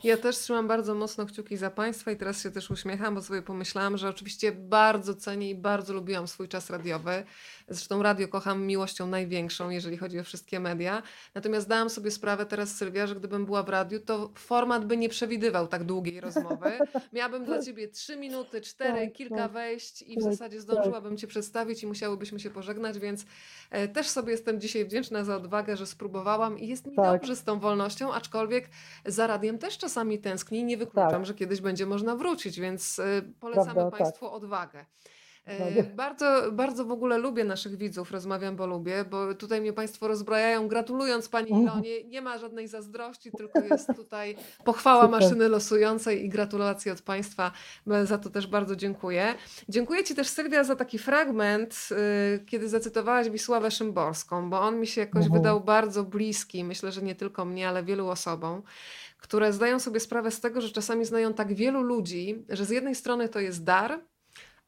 Ja 0.03 0.17
też 0.17 0.37
trzymam 0.37 0.67
bardzo 0.67 0.95
mocno 0.95 1.25
kciuki 1.25 1.57
za 1.57 1.71
Państwa 1.71 2.11
i 2.11 2.17
teraz 2.17 2.43
się 2.43 2.51
też 2.51 2.71
uśmiecham, 2.71 3.15
bo 3.15 3.21
sobie 3.21 3.41
pomyślałam, 3.41 3.97
że 3.97 4.09
oczywiście 4.09 4.51
bardzo 4.51 5.15
cenię 5.15 5.49
i 5.49 5.55
bardzo 5.55 5.93
lubiłam 5.93 6.27
swój 6.27 6.47
czas 6.47 6.69
radiowy. 6.69 7.23
Zresztą 7.71 8.03
radio 8.03 8.27
kocham 8.27 8.65
miłością 8.65 9.07
największą, 9.07 9.69
jeżeli 9.69 9.97
chodzi 9.97 10.19
o 10.19 10.23
wszystkie 10.23 10.59
media. 10.59 11.03
Natomiast 11.35 11.67
dałam 11.67 11.89
sobie 11.89 12.11
sprawę 12.11 12.45
teraz, 12.45 12.75
Sylwia, 12.75 13.07
że 13.07 13.15
gdybym 13.15 13.45
była 13.45 13.63
w 13.63 13.69
radiu, 13.69 13.99
to 13.99 14.31
format 14.35 14.85
by 14.85 14.97
nie 14.97 15.09
przewidywał 15.09 15.67
tak 15.67 15.83
długiej 15.83 16.21
rozmowy. 16.21 16.71
Miałabym 17.13 17.45
dla 17.45 17.61
ciebie 17.61 17.87
trzy 17.87 18.17
minuty, 18.17 18.61
cztery, 18.61 19.05
Tak, 19.05 19.13
kilka 19.13 19.35
tak. 19.35 19.51
wejść 19.51 20.01
i 20.01 20.15
w 20.19 20.23
Tak, 20.23 20.31
zasadzie 20.33 20.55
tak. 20.57 20.61
zdążyłabym 20.61 21.17
cię 21.17 21.27
przedstawić 21.27 21.83
i 21.83 21.87
musiałybyśmy 21.87 22.39
się 22.39 22.49
pożegnać, 22.49 22.99
więc 22.99 23.25
e, 23.69 23.87
też 23.87 24.07
sobie 24.07 24.31
jestem 24.31 24.61
dzisiaj 24.61 24.85
wdzięczna 24.85 25.23
za 25.23 25.35
odwagę, 25.35 25.77
że 25.77 25.85
spróbowałam 25.87 26.59
i 26.59 26.67
jest 26.67 26.87
mi 26.87 26.95
Tak. 26.95 27.05
dobrze 27.19 27.35
z 27.35 27.43
tą 27.43 27.59
wolnością, 27.59 28.13
aczkolwiek 28.13 28.69
za 29.05 29.27
radiem 29.27 29.57
też 29.57 29.77
czasami 29.77 30.19
tęsknię 30.19 30.59
i 30.59 30.63
nie 30.63 30.77
wykluczam, 30.77 31.25
że 31.25 31.33
kiedyś 31.33 31.61
będzie 31.61 31.85
można 31.85 32.15
wrócić, 32.15 32.59
więc 32.59 32.99
e, 32.99 33.21
polecamy 33.39 33.73
Prawda. 33.73 33.97
Państwu 33.97 34.31
odwagę. 34.31 34.85
E. 35.45 35.83
Bardzo, 35.83 36.51
bardzo 36.51 36.85
w 36.85 36.91
ogóle 36.91 37.17
lubię 37.17 37.43
naszych 37.43 37.77
widzów, 37.77 38.11
rozmawiam, 38.11 38.55
bo 38.55 38.67
lubię, 38.67 39.05
bo 39.09 39.35
tutaj 39.35 39.61
mnie 39.61 39.73
Państwo 39.73 40.07
rozbrajają, 40.07 40.67
gratulując 40.67 41.29
Pani 41.29 41.51
Mhm. 41.51 41.63
Ilonie. 41.67 42.03
Nie 42.03 42.21
ma 42.21 42.37
żadnej 42.37 42.67
zazdrości, 42.67 43.31
tylko 43.37 43.59
jest 43.59 43.87
tutaj 44.01 44.35
pochwała 44.65 45.07
maszyny 45.07 45.49
losującej 45.49 46.25
i 46.25 46.29
gratulacje 46.29 46.91
od 46.91 47.01
Państwa. 47.01 47.51
E, 47.91 48.05
Za 48.05 48.17
to 48.17 48.29
też 48.29 48.47
bardzo 48.47 48.75
dziękuję. 48.75 49.35
Dziękuję 49.69 50.03
Ci 50.03 50.15
też, 50.15 50.27
Sylwia, 50.27 50.63
za 50.63 50.75
taki 50.75 50.97
fragment, 50.99 51.89
y, 52.35 52.45
kiedy 52.45 52.69
zacytowałaś 52.69 53.29
Wisławę 53.29 53.71
Szymborską, 53.71 54.49
bo 54.49 54.61
on 54.61 54.79
mi 54.79 54.87
się 54.87 55.01
jakoś 55.01 55.23
Mhm. 55.25 55.41
wydał 55.41 55.61
bardzo 55.61 56.03
bliski, 56.03 56.63
myślę, 56.63 56.91
że 56.91 57.01
nie 57.01 57.15
tylko 57.15 57.45
mnie, 57.45 57.69
ale 57.69 57.83
wielu 57.83 58.07
osobom, 58.07 58.61
które 59.17 59.53
zdają 59.53 59.79
sobie 59.79 59.99
sprawę 59.99 60.31
z 60.31 60.39
tego, 60.41 60.61
że 60.61 60.69
czasami 60.69 61.05
znają 61.05 61.33
tak 61.33 61.53
wielu 61.53 61.81
ludzi, 61.81 62.45
że 62.49 62.65
z 62.65 62.69
jednej 62.69 62.95
strony 62.95 63.29
to 63.29 63.39
jest 63.39 63.63
dar, 63.63 63.99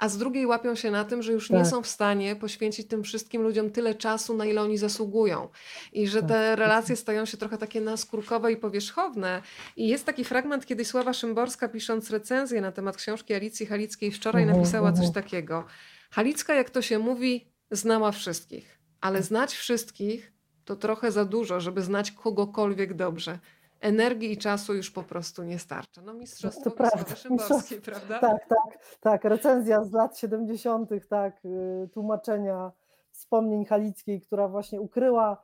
a 0.03 0.09
z 0.09 0.17
drugiej 0.17 0.45
łapią 0.45 0.75
się 0.75 0.91
na 0.91 1.03
tym, 1.05 1.21
że 1.21 1.31
już 1.31 1.49
nie 1.49 1.57
Tak. 1.57 1.67
są 1.67 1.81
w 1.81 1.87
stanie 1.87 2.35
poświęcić 2.35 2.87
tym 2.87 3.03
wszystkim 3.03 3.41
ludziom 3.41 3.71
tyle 3.71 3.95
czasu, 3.95 4.37
na 4.37 4.45
ile 4.45 4.61
oni 4.61 4.77
zasługują. 4.77 5.49
I 5.93 6.07
że 6.07 6.19
Tak, 6.19 6.29
te 6.29 6.55
relacje 6.55 6.95
stają 6.95 7.25
się 7.25 7.37
trochę 7.37 7.57
takie 7.57 7.81
naskórkowe 7.81 8.51
i 8.51 8.57
powierzchowne. 8.57 9.41
I 9.75 9.87
jest 9.87 10.05
taki 10.05 10.23
fragment, 10.23 10.65
kiedy 10.65 10.85
Sława 10.85 11.13
Szymborska, 11.13 11.69
pisząc 11.69 12.09
recenzję 12.09 12.61
na 12.61 12.71
temat 12.71 12.97
książki 12.97 13.33
Alicji 13.33 13.65
Halickiej, 13.65 14.11
wczoraj 14.11 14.43
Mhm, 14.43 14.59
napisała 14.59 14.91
coś 14.91 15.05
mhm. 15.05 15.13
takiego. 15.13 15.65
Halicka, 16.11 16.53
jak 16.53 16.69
to 16.69 16.81
się 16.81 16.99
mówi, 16.99 17.47
znała 17.71 18.11
wszystkich, 18.11 18.79
ale 19.01 19.23
znać 19.23 19.53
wszystkich 19.53 20.33
to 20.65 20.75
trochę 20.75 21.11
za 21.11 21.25
dużo, 21.25 21.59
żeby 21.59 21.81
znać 21.81 22.11
kogokolwiek 22.11 22.93
dobrze. 22.93 23.39
Energii 23.83 24.31
i 24.31 24.37
czasu 24.37 24.73
już 24.73 24.91
po 24.91 25.03
prostu 25.03 25.43
nie 25.43 25.59
starcza. 25.59 26.01
No 26.01 26.13
mistrzostwo 26.13 26.63
To 26.63 26.71
prawda, 26.71 27.15
Szymborskiej, 27.15 27.81
prawda? 27.81 28.19
Tak, 28.19 28.47
tak, 28.47 28.97
tak. 29.01 29.23
Recenzja 29.23 29.83
z 29.83 29.91
lat 29.91 30.17
70., 30.17 30.89
tak, 31.09 31.45
y, 31.45 31.89
tłumaczenia 31.93 32.71
wspomnień 33.11 33.65
Halickiej, 33.65 34.21
która 34.21 34.47
właśnie 34.47 34.81
ukryła 34.81 35.43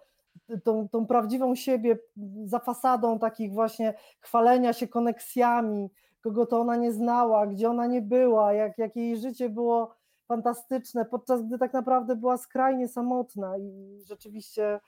tą, 0.63 0.89
tą 0.89 1.05
prawdziwą 1.05 1.55
siebie 1.55 1.97
za 2.45 2.59
fasadą 2.59 3.19
takich 3.19 3.53
właśnie 3.53 3.93
chwalenia 4.19 4.73
się 4.73 4.87
koneksjami, 4.87 5.89
kogo 6.21 6.45
to 6.45 6.59
ona 6.59 6.75
nie 6.75 6.91
znała, 6.91 7.47
gdzie 7.47 7.69
ona 7.69 7.87
nie 7.87 8.01
była, 8.01 8.53
jak, 8.53 8.77
jak 8.77 8.95
jej 8.95 9.17
życie 9.17 9.49
było 9.49 9.95
fantastyczne, 10.27 11.05
podczas 11.05 11.43
gdy 11.43 11.57
tak 11.57 11.73
naprawdę 11.73 12.15
była 12.15 12.37
skrajnie 12.37 12.87
samotna 12.87 13.57
i 13.57 13.99
rzeczywiście 14.05 14.79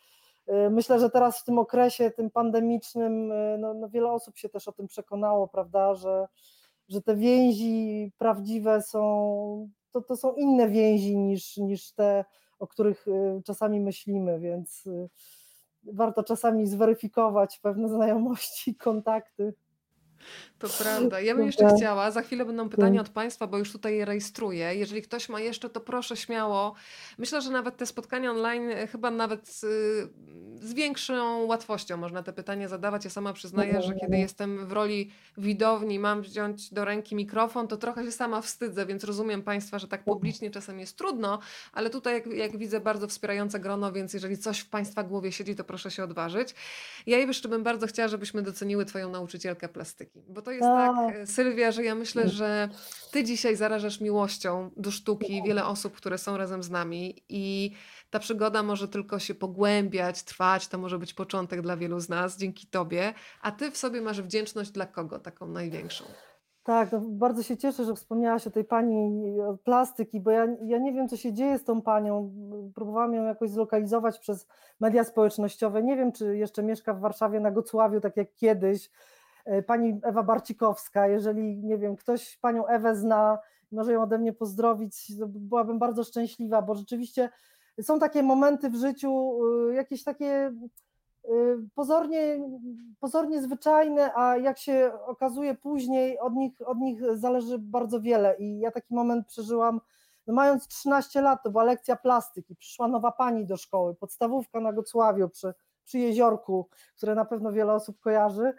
myślę, 0.70 1.00
że 1.00 1.10
teraz 1.10 1.40
w 1.40 1.44
tym 1.44 1.60
okresie, 1.60 2.12
tym 2.12 2.32
pandemicznym, 2.32 3.32
y, 3.32 3.58
no, 3.60 3.74
no 3.74 3.90
wiele 3.90 4.12
osób 4.12 4.38
się 4.38 4.50
też 4.50 4.68
o 4.68 4.72
tym 4.72 4.88
przekonało, 4.88 5.48
prawda, 5.48 5.96
że, 5.96 6.28
że 6.90 7.02
te 7.02 7.16
więzi 7.16 8.12
prawdziwe 8.18 8.82
są, 8.82 9.70
to, 9.92 10.02
to 10.02 10.16
są 10.16 10.34
inne 10.34 10.70
więzi 10.70 11.18
niż, 11.18 11.58
niż 11.58 11.92
te, 11.92 12.26
o 12.60 12.68
których 12.68 13.08
y, 13.08 13.42
czasami 13.46 13.80
myślimy, 13.80 14.40
więc 14.40 14.86
y, 14.86 15.10
warto 15.84 16.24
czasami 16.24 16.68
zweryfikować 16.68 17.60
pewne 17.60 17.90
znajomości, 17.90 18.76
kontakty. 18.88 19.54
To 20.60 20.68
prawda. 20.84 21.22
Ja 21.22 21.36
bym 21.36 21.46
jeszcze 21.46 21.76
chciała, 21.78 22.12
za 22.12 22.22
chwilę 22.22 22.46
będą 22.46 22.70
pytania 22.70 22.90
Mm. 22.90 23.02
od 23.02 23.10
Państwa, 23.10 23.48
bo 23.48 23.58
już 23.58 23.72
tutaj 23.72 23.98
je 23.98 24.06
rejestruję. 24.06 24.76
Jeżeli 24.76 25.02
ktoś 25.02 25.30
ma 25.30 25.40
jeszcze, 25.40 25.70
to 25.70 25.80
proszę 25.82 26.18
śmiało. 26.18 26.74
Myślę, 27.18 27.42
że 27.42 27.52
nawet 27.52 27.78
te 27.78 27.86
spotkania 27.86 28.32
online 28.32 28.70
e, 28.70 28.88
chyba 28.88 29.12
nawet 29.12 29.48
z, 29.48 29.60
z 30.62 30.74
większą 30.74 31.46
łatwością 31.46 31.98
można 31.98 32.24
te 32.24 32.34
pytania 32.34 32.68
zadawać. 32.68 33.04
Ja 33.04 33.10
sama 33.10 33.34
przyznaję, 33.34 33.82
że 33.82 33.94
kiedy 33.96 34.18
jestem 34.18 34.68
w 34.68 34.72
roli 34.72 35.12
widowni, 35.38 36.00
mam 36.00 36.22
wziąć 36.22 36.74
do 36.74 36.86
ręki 36.86 37.16
mikrofon, 37.16 37.68
to 37.68 37.78
trochę 37.78 38.06
się 38.06 38.12
sama 38.12 38.42
wstydzę, 38.42 38.86
więc 38.86 39.04
rozumiem 39.04 39.42
Państwa, 39.44 39.80
że 39.80 39.88
tak 39.88 40.04
publicznie 40.04 40.52
czasem 40.52 40.80
jest 40.80 40.98
trudno, 40.98 41.40
ale 41.74 41.90
tutaj 41.90 42.14
jak, 42.14 42.26
jak 42.26 42.58
widzę 42.58 42.80
bardzo 42.80 43.08
wspierające 43.08 43.60
grono, 43.60 43.92
więc 43.92 44.14
jeżeli 44.14 44.38
coś 44.38 44.60
w 44.60 44.70
Państwa 44.70 45.04
głowie 45.04 45.32
siedzi, 45.32 45.56
to 45.56 45.64
proszę 45.64 45.92
się 45.92 46.04
odważyć. 46.04 46.56
Ja 47.08 47.18
jeszcze 47.18 47.50
bym 47.50 47.64
bardzo 47.64 47.88
chciała, 47.88 48.08
żebyśmy 48.08 48.42
doceniły 48.42 48.86
Twoją 48.86 49.10
nauczycielkę 49.12 49.70
plastyki, 49.70 50.11
bo 50.16 50.42
to 50.42 50.52
jest 50.52 50.64
A. 50.64 50.94
tak, 50.94 51.16
e, 51.16 51.28
Sylwia, 51.28 51.72
że 51.72 51.84
ja 51.84 51.96
myślę, 51.96 52.30
że 52.30 52.70
Ty 53.12 53.24
dzisiaj 53.24 53.56
zarażasz 53.56 54.02
miłością 54.02 54.70
do 54.78 54.92
sztuki 54.92 55.44
wiele 55.44 55.66
osób, 55.66 55.94
które 55.94 56.18
są 56.18 56.38
razem 56.38 56.64
z 56.64 56.70
nami 56.70 57.16
i 57.30 57.72
ta 58.10 58.20
przygoda 58.20 58.64
może 58.64 58.88
tylko 58.88 59.20
się 59.20 59.36
pogłębiać, 59.36 60.24
trwać, 60.24 60.68
to 60.68 60.78
może 60.78 61.00
być 61.00 61.14
początek 61.14 61.62
dla 61.62 61.78
wielu 61.78 62.00
z 62.00 62.10
nas 62.10 62.38
dzięki 62.38 62.68
Tobie, 62.68 63.14
a 63.42 63.52
Ty 63.52 63.72
w 63.72 63.78
sobie 63.78 64.02
masz 64.02 64.22
wdzięczność 64.22 64.72
dla 64.72 64.86
kogo 64.86 65.20
taką 65.20 65.48
największą? 65.48 66.06
Tak, 66.64 66.92
no 66.92 67.00
bardzo 67.00 67.44
się 67.44 67.58
cieszę, 67.58 67.86
że 67.86 67.96
wspomniałaś 67.96 68.48
o 68.48 68.52
tej 68.52 68.64
pani 68.64 69.42
od 69.42 69.62
plastyki, 69.62 70.20
bo 70.20 70.32
ja, 70.32 70.48
ja 70.66 70.78
nie 70.78 70.94
wiem, 70.94 71.08
co 71.08 71.18
się 71.18 71.34
dzieje 71.34 71.58
z 71.58 71.64
tą 71.64 71.82
panią. 71.82 72.32
Próbowałam 72.76 73.14
ją 73.14 73.24
jakoś 73.24 73.50
zlokalizować 73.50 74.20
przez 74.20 74.48
media 74.80 75.04
społecznościowe. 75.04 75.84
Nie 75.84 75.98
wiem, 75.98 76.12
czy 76.12 76.38
jeszcze 76.38 76.64
mieszka 76.64 76.94
w 76.94 77.00
Warszawie 77.00 77.40
na 77.40 77.52
Gocławiu, 77.52 78.02
tak 78.02 78.18
jak 78.18 78.36
kiedyś. 78.36 78.90
E, 79.46 79.62
Pani 79.62 80.00
Ewa 80.04 80.24
Barcikowska, 80.24 81.08
jeżeli, 81.08 81.58
nie 81.58 81.78
wiem, 81.78 81.96
ktoś 81.96 82.38
panią 82.38 82.68
Ewę 82.68 82.96
zna, 82.96 83.40
może 83.72 83.94
ją 83.94 84.04
ode 84.04 84.18
mnie 84.18 84.34
pozdrowić, 84.34 85.18
to 85.20 85.28
byłabym 85.28 85.80
bardzo 85.80 86.04
szczęśliwa, 86.04 86.62
bo 86.62 86.76
rzeczywiście 86.76 87.30
są 87.82 88.00
takie 88.00 88.24
momenty 88.24 88.70
w 88.70 88.76
życiu, 88.76 89.40
y, 89.70 89.74
jakieś 89.74 90.04
takie 90.04 90.54
y, 91.26 91.30
pozornie, 91.76 92.40
pozornie 93.00 93.42
zwyczajne, 93.42 94.12
a 94.16 94.38
jak 94.38 94.58
się 94.58 94.92
okazuje 95.06 95.56
później, 95.56 96.20
od 96.20 96.34
nich, 96.34 96.54
od 96.66 96.78
nich 96.78 97.02
zależy 97.18 97.60
bardzo 97.60 98.02
wiele. 98.02 98.36
I 98.38 98.60
ja 98.60 98.72
taki 98.72 98.94
moment 98.94 99.28
przeżyłam, 99.28 99.82
no 100.28 100.34
mając 100.34 100.68
13 100.68 101.22
lat, 101.22 101.44
to 101.44 101.50
była 101.50 101.64
lekcja 101.64 101.96
plastyki. 101.96 102.56
Przyszła 102.56 102.88
nowa 102.88 103.12
pani 103.12 103.46
do 103.46 103.58
szkoły, 103.58 103.96
podstawówka 103.96 104.60
na 104.60 104.74
Gocławiu 104.74 105.30
przy, 105.30 105.54
przy 105.92 106.00
jeziorku, 106.00 106.70
które 106.98 107.16
na 107.16 107.26
pewno 107.26 107.52
wiele 107.52 107.74
osób 107.74 108.00
kojarzy. 108.00 108.54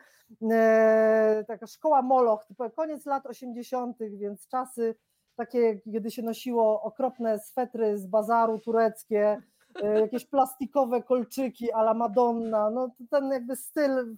E, 0.51 1.45
taka 1.49 1.67
szkoła 1.67 2.03
Moloch, 2.03 2.45
typu 2.45 2.71
koniec 2.71 3.07
lat 3.07 3.27
80., 3.27 3.97
więc 4.17 4.49
czasy 4.49 4.95
takie, 5.37 5.81
kiedy 5.93 6.11
się 6.11 6.23
nosiło 6.23 6.83
okropne 6.83 7.39
swetry 7.39 7.99
z 7.99 8.07
bazaru 8.07 8.59
tureckie, 8.59 9.43
e, 9.83 10.01
jakieś 10.01 10.27
plastikowe 10.27 11.03
kolczyki 11.03 11.73
a 11.73 11.81
la 11.81 11.95
Madonna, 11.95 12.71
no 12.71 12.89
ten 13.11 13.31
jakby 13.31 13.57
styl. 13.57 14.17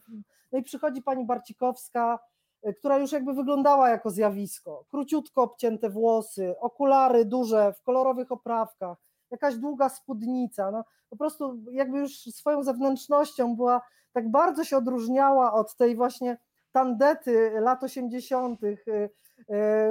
No 0.52 0.58
i 0.58 0.62
przychodzi 0.62 1.02
pani 1.02 1.26
Barcikowska, 1.26 2.18
e, 2.62 2.72
która 2.72 2.98
już 2.98 3.12
jakby 3.12 3.34
wyglądała 3.34 3.88
jako 3.88 4.10
zjawisko. 4.10 4.84
Króciutko 4.90 5.42
obcięte 5.42 5.90
włosy, 5.90 6.54
okulary 6.60 7.24
duże 7.24 7.72
w 7.72 7.82
kolorowych 7.82 8.32
oprawkach, 8.32 8.98
jakaś 9.34 9.56
długa 9.56 9.88
spódnica, 9.88 10.70
no 10.70 10.84
po 11.10 11.16
prostu 11.16 11.56
jakby 11.72 11.98
już 11.98 12.12
swoją 12.12 12.62
zewnętrznością 12.62 13.56
była, 13.56 13.80
tak 14.12 14.30
bardzo 14.30 14.64
się 14.64 14.76
odróżniała 14.76 15.52
od 15.52 15.76
tej 15.76 15.96
właśnie 15.96 16.38
tandety 16.72 17.52
lat 17.60 17.82
80., 17.82 18.60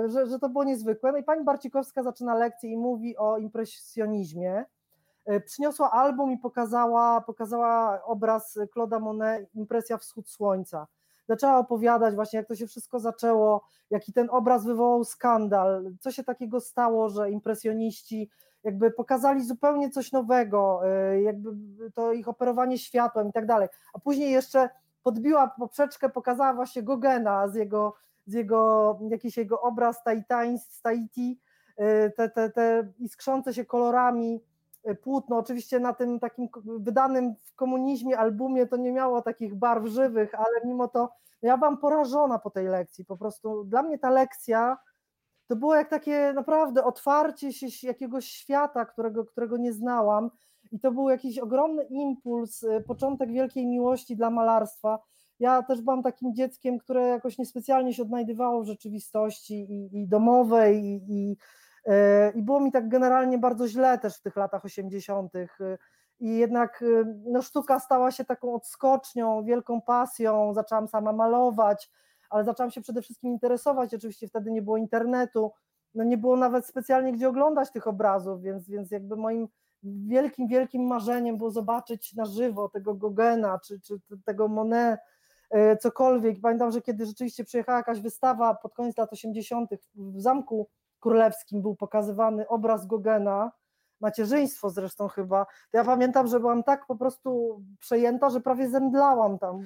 że, 0.05 0.27
że 0.27 0.39
to 0.39 0.49
było 0.49 0.63
niezwykłe. 0.63 1.11
No 1.11 1.17
i 1.17 1.23
pani 1.23 1.43
Barcikowska 1.43 2.03
zaczyna 2.03 2.35
lekcję 2.35 2.71
i 2.71 2.77
mówi 2.77 3.17
o 3.17 3.37
impresjonizmie. 3.37 4.65
E, 5.25 5.39
Przyniosła 5.39 5.91
album 5.91 6.31
i 6.31 6.37
pokazała, 6.37 7.21
pokazała 7.21 8.03
obraz 8.03 8.57
Claude'a 8.75 9.01
Monet, 9.01 9.55
Impresja 9.55 9.97
Wschód 9.97 10.29
Słońca. 10.29 10.87
Zaczęła 11.27 11.57
opowiadać 11.57 12.15
właśnie, 12.15 12.37
jak 12.37 12.47
to 12.47 12.55
się 12.55 12.67
wszystko 12.67 12.99
zaczęło, 12.99 13.63
jaki 13.89 14.13
ten 14.13 14.27
obraz 14.31 14.65
wywołał 14.65 15.03
skandal, 15.03 15.91
co 15.99 16.11
się 16.11 16.23
takiego 16.23 16.59
stało, 16.61 17.09
że 17.09 17.31
impresjoniści 17.31 18.29
jakby 18.63 18.91
pokazali 18.91 19.45
zupełnie 19.45 19.89
coś 19.89 20.11
nowego, 20.11 20.81
e, 20.87 21.21
jakby 21.21 21.51
to 21.93 22.13
ich 22.13 22.27
operowanie 22.27 22.77
światłem 22.77 23.29
i 23.29 23.31
tak 23.31 23.45
dalej. 23.45 23.67
A 23.93 23.99
później 23.99 24.31
jeszcze 24.31 24.69
podbiła 25.03 25.47
poprzeczkę, 25.47 26.09
pokazała 26.09 26.53
właśnie 26.53 26.83
Gogena 26.83 27.47
z 27.47 27.55
jego, 27.55 27.93
z 28.25 28.33
jego 28.33 28.99
jakiś 29.09 29.37
jego 29.37 29.61
obraz 29.61 30.01
z 30.57 30.81
Tahiti, 30.81 31.39
e, 31.77 32.09
te, 32.09 32.29
te, 32.29 32.49
te 32.49 32.87
iskrzące 32.99 33.53
się 33.53 33.65
kolorami 33.65 34.43
e, 34.83 34.95
płótno, 34.95 35.37
oczywiście 35.37 35.79
na 35.79 35.93
tym 35.93 36.19
takim 36.19 36.49
wydanym 36.65 37.35
w 37.43 37.55
komunizmie 37.55 38.17
albumie 38.17 38.67
to 38.67 38.77
nie 38.77 38.91
miało 38.91 39.21
takich 39.21 39.55
barw 39.55 39.85
żywych, 39.85 40.35
ale 40.35 40.65
mimo 40.65 40.87
to 40.87 41.09
ja 41.41 41.57
byłam 41.57 41.77
porażona 41.77 42.39
po 42.39 42.49
tej 42.49 42.67
lekcji, 42.67 43.05
po 43.05 43.17
prostu 43.17 43.63
dla 43.63 43.83
mnie 43.83 43.99
ta 43.99 44.09
lekcja 44.09 44.77
to 45.53 45.57
było 45.57 45.75
jak 45.75 45.89
takie 45.89 46.33
naprawdę 46.35 46.83
otwarcie 46.83 47.53
się 47.53 47.87
jakiegoś 47.87 48.25
świata, 48.25 48.85
którego, 48.85 49.25
którego 49.25 49.57
nie 49.57 49.73
znałam 49.73 50.31
i 50.71 50.79
to 50.79 50.91
był 50.91 51.09
jakiś 51.09 51.39
ogromny 51.39 51.83
impuls, 51.83 52.63
y, 52.63 52.83
początek 52.87 53.31
wielkiej 53.31 53.67
miłości 53.67 54.15
dla 54.15 54.29
malarstwa. 54.29 54.99
Ja 55.39 55.63
też 55.63 55.81
byłam 55.81 56.03
takim 56.03 56.35
dzieckiem, 56.35 56.79
które 56.79 57.07
jakoś 57.07 57.37
niespecjalnie 57.37 57.93
się 57.93 58.01
odnajdywało 58.01 58.63
w 58.63 58.67
rzeczywistości 58.67 59.53
i, 59.53 60.01
i 60.01 60.07
domowej 60.07 60.85
i, 60.85 61.01
i, 61.07 61.37
y, 61.87 61.91
i 62.35 62.41
było 62.41 62.59
mi 62.59 62.71
tak 62.71 62.89
generalnie 62.89 63.37
bardzo 63.37 63.67
źle 63.67 63.99
też 63.99 64.17
w 64.17 64.21
tych 64.21 64.35
latach 64.35 64.65
80. 64.65 65.31
I 66.19 66.37
jednak 66.37 66.83
no, 67.25 67.41
sztuka 67.41 67.79
stała 67.79 68.11
się 68.11 68.25
taką 68.25 68.53
odskocznią, 68.53 69.43
wielką 69.43 69.81
pasją. 69.81 70.53
Zaczęłam 70.53 70.87
sama 70.87 71.13
malować, 71.13 71.91
ale 72.33 72.43
zaczęłam 72.43 72.71
się 72.71 72.81
przede 72.81 73.01
wszystkim 73.01 73.31
interesować. 73.31 73.93
Oczywiście 73.93 74.27
wtedy 74.27 74.51
nie 74.51 74.61
było 74.61 74.77
internetu, 74.77 75.51
no 75.95 76.03
nie 76.03 76.17
było 76.17 76.37
nawet 76.37 76.65
specjalnie 76.65 77.13
gdzie 77.13 77.29
oglądać 77.29 77.71
tych 77.71 77.87
obrazów, 77.87 78.41
więc, 78.41 78.69
więc 78.69 78.91
jakby 78.91 79.15
moim 79.15 79.47
wielkim, 79.83 80.47
wielkim 80.47 80.87
marzeniem 80.87 81.37
było 81.37 81.51
zobaczyć 81.51 82.13
na 82.13 82.25
żywo 82.25 82.69
tego 82.69 82.93
Gogena 82.93 83.59
czy, 83.59 83.81
czy 83.81 83.99
tego 84.25 84.47
Monet, 84.47 84.99
e, 85.49 85.77
cokolwiek. 85.77 86.41
Pamiętam, 86.41 86.71
że 86.71 86.81
kiedy 86.81 87.05
rzeczywiście 87.05 87.43
przyjechała 87.43 87.77
jakaś 87.77 88.01
wystawa 88.01 88.55
pod 88.55 88.73
koniec 88.73 88.97
lat 88.97 89.13
80. 89.13 89.69
w 89.95 90.21
Zamku 90.21 90.69
Królewskim 90.99 91.61
był 91.61 91.75
pokazywany 91.75 92.47
obraz 92.47 92.87
Gogena, 92.87 93.51
macierzyństwo 93.99 94.69
zresztą 94.69 95.07
chyba, 95.07 95.45
to 95.45 95.77
ja 95.77 95.83
pamiętam, 95.83 96.27
że 96.27 96.39
byłam 96.39 96.63
tak 96.63 96.85
po 96.85 96.95
prostu 96.95 97.61
przejęta, 97.79 98.29
że 98.29 98.41
prawie 98.41 98.69
zemdlałam 98.69 99.39
tam. 99.39 99.65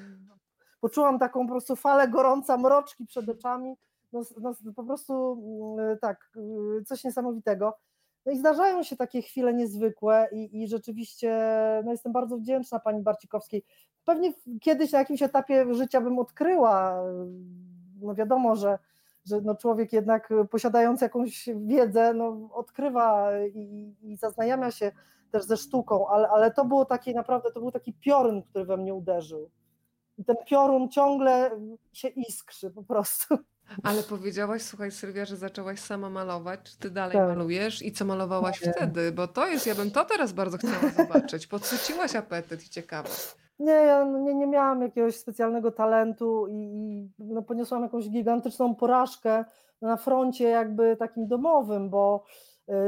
Poczułam 0.80 1.20
taką 1.20 1.48
po 1.48 1.52
prostu 1.52 1.76
falę 1.76 2.08
gorąca 2.08 2.58
mroczki 2.58 3.06
przed 3.06 3.30
oczami, 3.30 3.76
no, 4.14 4.22
no, 4.42 4.54
po 4.76 4.84
prostu 4.84 5.38
mm, 5.78 5.98
tak, 6.00 6.32
y, 6.80 6.84
coś 6.84 7.04
niesamowitego. 7.04 7.78
No 8.26 8.32
i 8.32 8.38
zdarzają 8.38 8.84
się 8.84 8.96
takie 8.96 9.22
chwile 9.22 9.54
niezwykłe 9.54 10.28
i, 10.32 10.62
i 10.62 10.68
rzeczywiście 10.68 11.40
no 11.86 11.92
jestem 11.92 12.12
bardzo 12.12 12.38
wdzięczna 12.38 12.80
pani 12.80 13.02
Barcikowskiej. 13.02 13.64
Pewnie 14.06 14.34
kiedyś 14.62 14.92
na 14.92 15.00
jakimś 15.00 15.22
etapie 15.22 15.74
życia 15.74 16.02
bym 16.02 16.20
odkryła, 16.20 17.04
no 18.02 18.16
wiadomo, 18.16 18.56
że, 18.56 18.80
że 19.26 19.42
no 19.42 19.56
człowiek 19.56 19.94
jednak 19.94 20.34
posiadając 20.52 21.02
jakąś 21.02 21.50
wiedzę, 21.56 22.14
no 22.14 22.50
odkrywa 22.54 23.32
i, 23.56 23.96
i 24.02 24.18
zaznajamia 24.18 24.72
się 24.72 24.92
też 25.32 25.44
ze 25.44 25.58
sztuką, 25.58 26.08
ale, 26.08 26.30
ale 26.30 26.52
to 26.52 26.66
było 26.66 26.86
taki 26.86 27.14
naprawdę, 27.14 27.52
to 27.52 27.60
był 27.60 27.72
taki 27.72 27.94
piorun, 27.94 28.44
który 28.44 28.66
we 28.66 28.78
mnie 28.78 28.94
uderzył. 28.94 29.50
I 30.18 30.26
ten 30.26 30.36
piorun 30.50 30.90
ciągle 30.90 31.52
się 31.94 32.08
iskrzy 32.08 32.72
po 32.72 32.84
prostu. 32.84 33.38
Ale 33.84 34.04
powiedziałaś, 34.04 34.62
słuchaj 34.62 34.92
Sylwia, 34.92 35.26
że 35.26 35.36
zaczęłaś 35.36 35.80
sama 35.80 36.10
malować. 36.10 36.60
Czy 36.64 36.78
ty 36.78 36.90
dalej 36.90 37.18
tak. 37.18 37.28
malujesz 37.28 37.82
i 37.82 37.92
co 37.92 38.06
malowałaś 38.06 38.66
nie. 38.66 38.74
wtedy? 38.74 39.12
Bo 39.12 39.28
to 39.28 39.48
jest, 39.48 39.68
ja 39.68 39.76
bym 39.76 39.92
to 39.92 40.06
teraz 40.06 40.34
bardzo 40.34 40.58
chciała 40.58 40.90
zobaczyć. 40.98 41.48
Podsyciłaś 41.48 42.16
apetyt 42.16 42.66
i 42.66 42.70
ciekawe. 42.70 43.10
Nie, 43.60 43.72
ja 43.72 44.04
nie, 44.04 44.36
nie 44.36 44.48
miałam 44.48 44.82
jakiegoś 44.82 45.16
specjalnego 45.16 45.72
talentu 45.72 46.48
i, 46.48 46.54
i 46.54 47.10
no, 47.20 47.42
poniosłam 47.42 47.84
jakąś 47.84 48.10
gigantyczną 48.10 48.76
porażkę 48.76 49.46
na 49.82 49.98
froncie 49.98 50.44
jakby 50.44 50.98
takim 50.98 51.28
domowym, 51.28 51.90
bo 51.90 52.24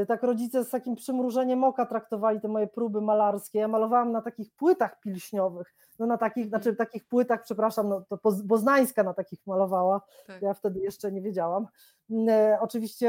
tak 0.08 0.22
rodzice 0.22 0.64
z 0.64 0.70
takim 0.70 0.96
przymrużeniem 0.96 1.64
oka 1.64 1.86
traktowali 1.86 2.40
te 2.40 2.48
moje 2.48 2.66
próby 2.66 3.00
malarskie. 3.00 3.58
Ja 3.58 3.68
malowałam 3.68 4.12
na 4.12 4.22
takich 4.22 4.50
płytach 4.50 5.00
pilśniowych, 5.00 5.74
no 5.98 6.06
na 6.06 6.18
takich, 6.18 6.48
znaczy 6.48 6.76
takich 6.76 7.04
płytach, 7.04 7.42
przepraszam, 7.42 7.88
no 7.88 8.04
to 8.08 8.18
Boznańska 8.44 9.02
na 9.02 9.14
takich 9.14 9.46
malowała, 9.46 10.00
tak. 10.26 10.42
ja 10.42 10.54
wtedy 10.54 10.80
jeszcze 10.80 11.12
nie 11.12 11.22
wiedziałam. 11.22 11.66
Y, 12.10 12.16
oczywiście 12.60 13.08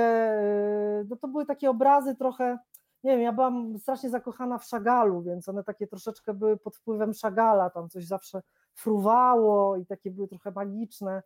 y, 1.02 1.06
no 1.10 1.15
to 1.15 1.27
były 1.27 1.45
takie 1.45 1.69
obrazy 1.69 2.15
trochę 2.15 2.57
nie 3.03 3.11
wiem, 3.11 3.22
ja 3.22 3.34
byłam 3.34 3.80
strasznie 3.80 4.10
zakochana 4.10 4.57
w 4.57 4.65
Szagalu, 4.65 5.22
więc 5.22 5.49
one 5.49 5.64
takie 5.64 5.88
troszeczkę 5.88 6.34
były 6.34 6.57
pod 6.57 6.77
wpływem 6.77 7.14
Szagala, 7.14 7.69
tam 7.69 7.89
coś 7.89 8.06
zawsze 8.06 8.41
fruwało 8.73 9.77
i 9.77 9.85
takie 9.85 10.11
były 10.11 10.27
trochę 10.27 10.52
magiczne. 10.52 11.23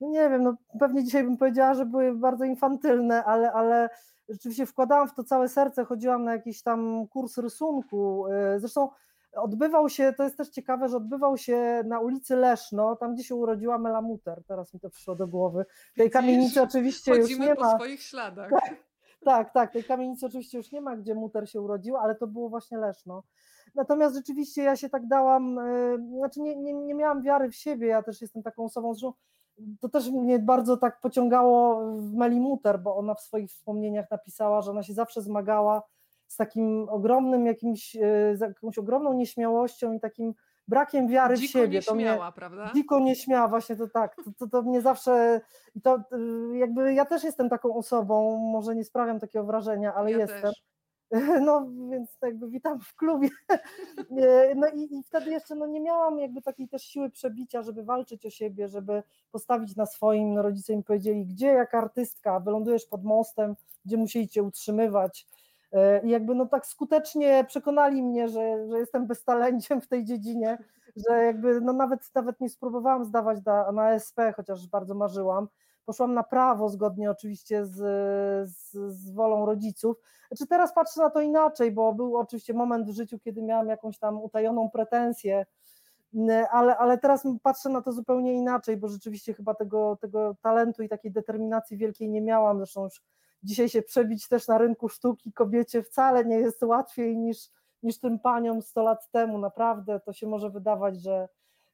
No 0.00 0.08
nie 0.08 0.30
wiem, 0.30 0.42
no 0.42 0.56
pewnie 0.80 1.04
dzisiaj 1.04 1.24
bym 1.24 1.36
powiedziała, 1.36 1.74
że 1.74 1.86
były 1.86 2.14
bardzo 2.14 2.44
infantylne, 2.44 3.24
ale, 3.24 3.52
ale 3.52 3.88
rzeczywiście 4.28 4.66
wkładałam 4.66 5.08
w 5.08 5.14
to 5.14 5.24
całe 5.24 5.48
serce, 5.48 5.84
chodziłam 5.84 6.24
na 6.24 6.32
jakiś 6.32 6.62
tam 6.62 7.08
kurs 7.08 7.38
rysunku. 7.38 8.26
Y, 8.26 8.60
zresztą 8.60 8.88
odbywał 9.36 9.88
się, 9.88 10.12
to 10.16 10.24
jest 10.24 10.36
też 10.36 10.48
ciekawe, 10.48 10.88
że 10.88 10.96
odbywał 10.96 11.38
się 11.38 11.82
na 11.86 12.00
ulicy 12.00 12.36
Leszno, 12.36 12.96
tam 12.96 13.14
gdzie 13.14 13.24
się 13.24 13.34
urodziła 13.34 13.78
Melamuter, 13.78 14.42
teraz 14.48 14.74
mi 14.74 14.80
to 14.80 14.90
przyszło 14.90 15.14
do 15.14 15.26
głowy. 15.26 15.64
Tej 15.96 16.10
kamienicy 16.10 16.62
oczywiście 16.62 17.14
już 17.14 17.38
nie 17.38 17.54
po 17.54 17.60
ma. 17.62 17.70
po 17.70 17.76
swoich 17.76 18.02
śladach. 18.02 18.50
Tak. 18.50 18.76
Tak, 19.24 19.52
tak, 19.52 19.72
tej 19.72 19.84
kamienicy 19.84 20.26
oczywiście 20.26 20.58
już 20.58 20.72
nie 20.72 20.80
ma, 20.80 20.96
gdzie 20.96 21.14
Muter 21.14 21.50
się 21.50 21.60
urodził, 21.60 21.96
ale 21.96 22.14
to 22.14 22.26
było 22.26 22.48
właśnie 22.48 22.78
Leszno. 22.78 23.22
Natomiast 23.74 24.16
rzeczywiście 24.16 24.62
ja 24.62 24.76
się 24.76 24.88
tak 24.88 25.06
dałam, 25.06 25.54
yy, 25.54 26.18
znaczy 26.18 26.40
nie, 26.40 26.56
nie, 26.56 26.72
nie 26.72 26.94
miałam 26.94 27.22
wiary 27.22 27.50
w 27.50 27.56
siebie, 27.56 27.86
ja 27.86 28.02
też 28.02 28.20
jestem 28.20 28.42
taką 28.42 28.64
osobą, 28.64 28.94
zresztą 28.94 29.12
to 29.80 29.88
też 29.88 30.10
mnie 30.10 30.38
bardzo 30.38 30.76
tak 30.76 31.00
pociągało 31.00 31.86
w 31.96 32.14
Meli 32.14 32.40
Muter, 32.40 32.80
bo 32.80 32.96
ona 32.96 33.14
w 33.14 33.20
swoich 33.20 33.50
wspomnieniach 33.50 34.10
napisała, 34.10 34.62
że 34.62 34.70
ona 34.70 34.82
się 34.82 34.94
zawsze 34.94 35.22
zmagała 35.22 35.82
z 36.26 36.36
takim 36.36 36.88
ogromnym 36.88 37.46
jakimś, 37.46 37.94
yy, 37.94 38.36
z 38.36 38.40
jakąś 38.40 38.78
ogromną 38.78 39.12
nieśmiałością 39.12 39.92
i 39.92 40.00
takim 40.00 40.34
brakiem 40.68 41.08
wiary 41.08 41.36
dziko 41.36 41.48
w 41.48 41.52
siebie. 41.52 41.76
Nieśmiała, 41.78 42.16
to 42.16 42.24
mnie, 42.24 42.32
prawda? 42.32 42.70
Dziko 42.74 43.00
nieśmiała, 43.00 43.48
właśnie 43.48 43.76
to 43.76 43.88
tak. 43.88 44.16
To, 44.16 44.30
to, 44.38 44.46
to 44.46 44.62
mnie 44.62 44.80
zawsze, 44.80 45.40
i 45.74 45.80
to 45.80 45.96
y, 45.96 46.58
jakby 46.58 46.94
ja 46.94 47.04
też 47.04 47.24
jestem 47.24 47.48
taką 47.48 47.74
osobą, 47.74 48.36
może 48.36 48.74
nie 48.74 48.84
sprawiam 48.84 49.20
takiego 49.20 49.44
wrażenia, 49.44 49.94
ale 49.94 50.10
ja 50.10 50.18
jestem. 50.18 50.42
Też. 50.42 50.71
No 51.46 51.66
więc 51.90 52.18
jakby 52.22 52.48
witam 52.48 52.80
w 52.80 52.94
klubie. 52.94 53.28
No 54.56 54.68
i, 54.74 54.98
i 54.98 55.02
wtedy 55.02 55.30
jeszcze 55.30 55.54
no, 55.54 55.66
nie 55.66 55.80
miałam 55.80 56.18
jakby 56.18 56.42
takiej 56.42 56.68
też 56.68 56.82
siły 56.82 57.10
przebicia, 57.10 57.62
żeby 57.62 57.84
walczyć 57.84 58.26
o 58.26 58.30
siebie, 58.30 58.68
żeby 58.68 59.02
postawić 59.32 59.76
na 59.76 59.86
swoim. 59.86 60.34
No, 60.34 60.42
rodzice 60.42 60.76
mi 60.76 60.84
powiedzieli, 60.84 61.26
gdzie 61.26 61.46
jak 61.46 61.74
artystka, 61.74 62.40
wylądujesz 62.40 62.86
pod 62.86 63.04
mostem, 63.04 63.56
gdzie 63.84 63.96
musieli 63.96 64.28
cię 64.28 64.42
utrzymywać. 64.42 65.26
I 66.04 66.10
jakby 66.10 66.34
no 66.34 66.46
tak 66.46 66.66
skutecznie 66.66 67.44
przekonali 67.48 68.02
mnie, 68.02 68.28
że, 68.28 68.68
że 68.68 68.78
jestem 68.78 69.06
beztalenciem 69.06 69.80
w 69.80 69.88
tej 69.88 70.04
dziedzinie, 70.04 70.58
że 70.96 71.24
jakby 71.24 71.60
no 71.60 71.72
nawet, 71.72 72.10
nawet 72.14 72.40
nie 72.40 72.48
spróbowałam 72.48 73.04
zdawać 73.04 73.38
na, 73.46 73.72
na 73.72 73.92
SP, 74.06 74.18
chociaż 74.36 74.66
bardzo 74.66 74.94
marzyłam. 74.94 75.48
Poszłam 75.84 76.14
na 76.14 76.22
prawo, 76.22 76.68
zgodnie 76.68 77.10
oczywiście 77.10 77.66
z, 77.66 77.74
z, 78.50 78.72
z 78.92 79.10
wolą 79.10 79.46
rodziców. 79.46 79.96
Znaczy 80.28 80.46
teraz 80.46 80.74
patrzę 80.74 81.00
na 81.00 81.10
to 81.10 81.20
inaczej, 81.20 81.72
bo 81.72 81.92
był 81.92 82.16
oczywiście 82.16 82.54
moment 82.54 82.86
w 82.86 82.94
życiu, 82.94 83.18
kiedy 83.18 83.42
miałam 83.42 83.68
jakąś 83.68 83.98
tam 83.98 84.22
utajoną 84.22 84.70
pretensję, 84.70 85.46
ale, 86.50 86.76
ale 86.76 86.98
teraz 86.98 87.26
patrzę 87.42 87.68
na 87.68 87.82
to 87.82 87.92
zupełnie 87.92 88.34
inaczej, 88.34 88.76
bo 88.76 88.88
rzeczywiście 88.88 89.34
chyba 89.34 89.54
tego, 89.54 89.98
tego 90.00 90.36
talentu 90.42 90.82
i 90.82 90.88
takiej 90.88 91.12
determinacji 91.12 91.76
wielkiej 91.76 92.08
nie 92.08 92.20
miałam. 92.20 92.58
Zresztą 92.58 92.84
już 92.84 93.02
dzisiaj 93.42 93.68
się 93.68 93.82
przebić 93.82 94.28
też 94.28 94.48
na 94.48 94.58
rynku 94.58 94.88
sztuki 94.88 95.32
kobiecie 95.32 95.82
wcale 95.82 96.24
nie 96.24 96.36
jest 96.36 96.62
łatwiej 96.62 97.16
niż, 97.16 97.50
niż 97.82 97.98
tym 97.98 98.18
paniom 98.18 98.62
100 98.62 98.82
lat 98.82 99.10
temu. 99.10 99.38
Naprawdę 99.38 100.00
to 100.00 100.12
się 100.12 100.26
może 100.26 100.50
wydawać, 100.50 101.00
że, 101.02 101.28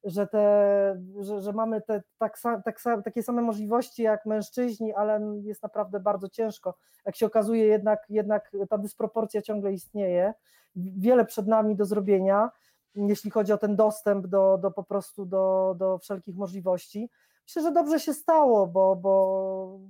że, 0.09 0.27
te, 0.27 1.03
że, 1.21 1.43
że 1.43 1.53
mamy 1.53 1.81
te, 1.83 2.03
tak, 2.19 2.41
tak, 2.65 2.81
takie 3.05 3.23
same 3.23 3.43
możliwości 3.43 4.03
jak 4.03 4.27
mężczyźni, 4.27 4.95
ale 4.95 5.21
jest 5.43 5.63
naprawdę 5.63 6.01
bardzo 6.01 6.29
ciężko. 6.29 6.75
Jak 7.07 7.17
się 7.17 7.27
okazuje, 7.27 7.67
jednak, 7.67 8.07
jednak 8.09 8.53
ta 8.71 8.79
dysproporcja 8.79 9.43
ciągle 9.43 9.73
istnieje. 9.73 10.35
Wiele 10.77 11.25
przed 11.25 11.47
nami 11.47 11.77
do 11.77 11.85
zrobienia, 11.85 12.51
jeśli 12.95 13.31
chodzi 13.31 13.53
o 13.53 13.59
ten 13.59 13.77
dostęp 13.77 14.27
do, 14.27 14.59
do 14.63 14.71
po 14.71 14.85
prostu 14.85 15.27
do, 15.27 15.75
do 15.79 15.99
wszelkich 15.99 16.37
możliwości. 16.37 17.11
Myślę, 17.47 17.63
że 17.63 17.73
dobrze 17.73 18.01
się 18.01 18.15
stało, 18.15 18.67
bo, 18.67 18.97
bo 18.97 19.81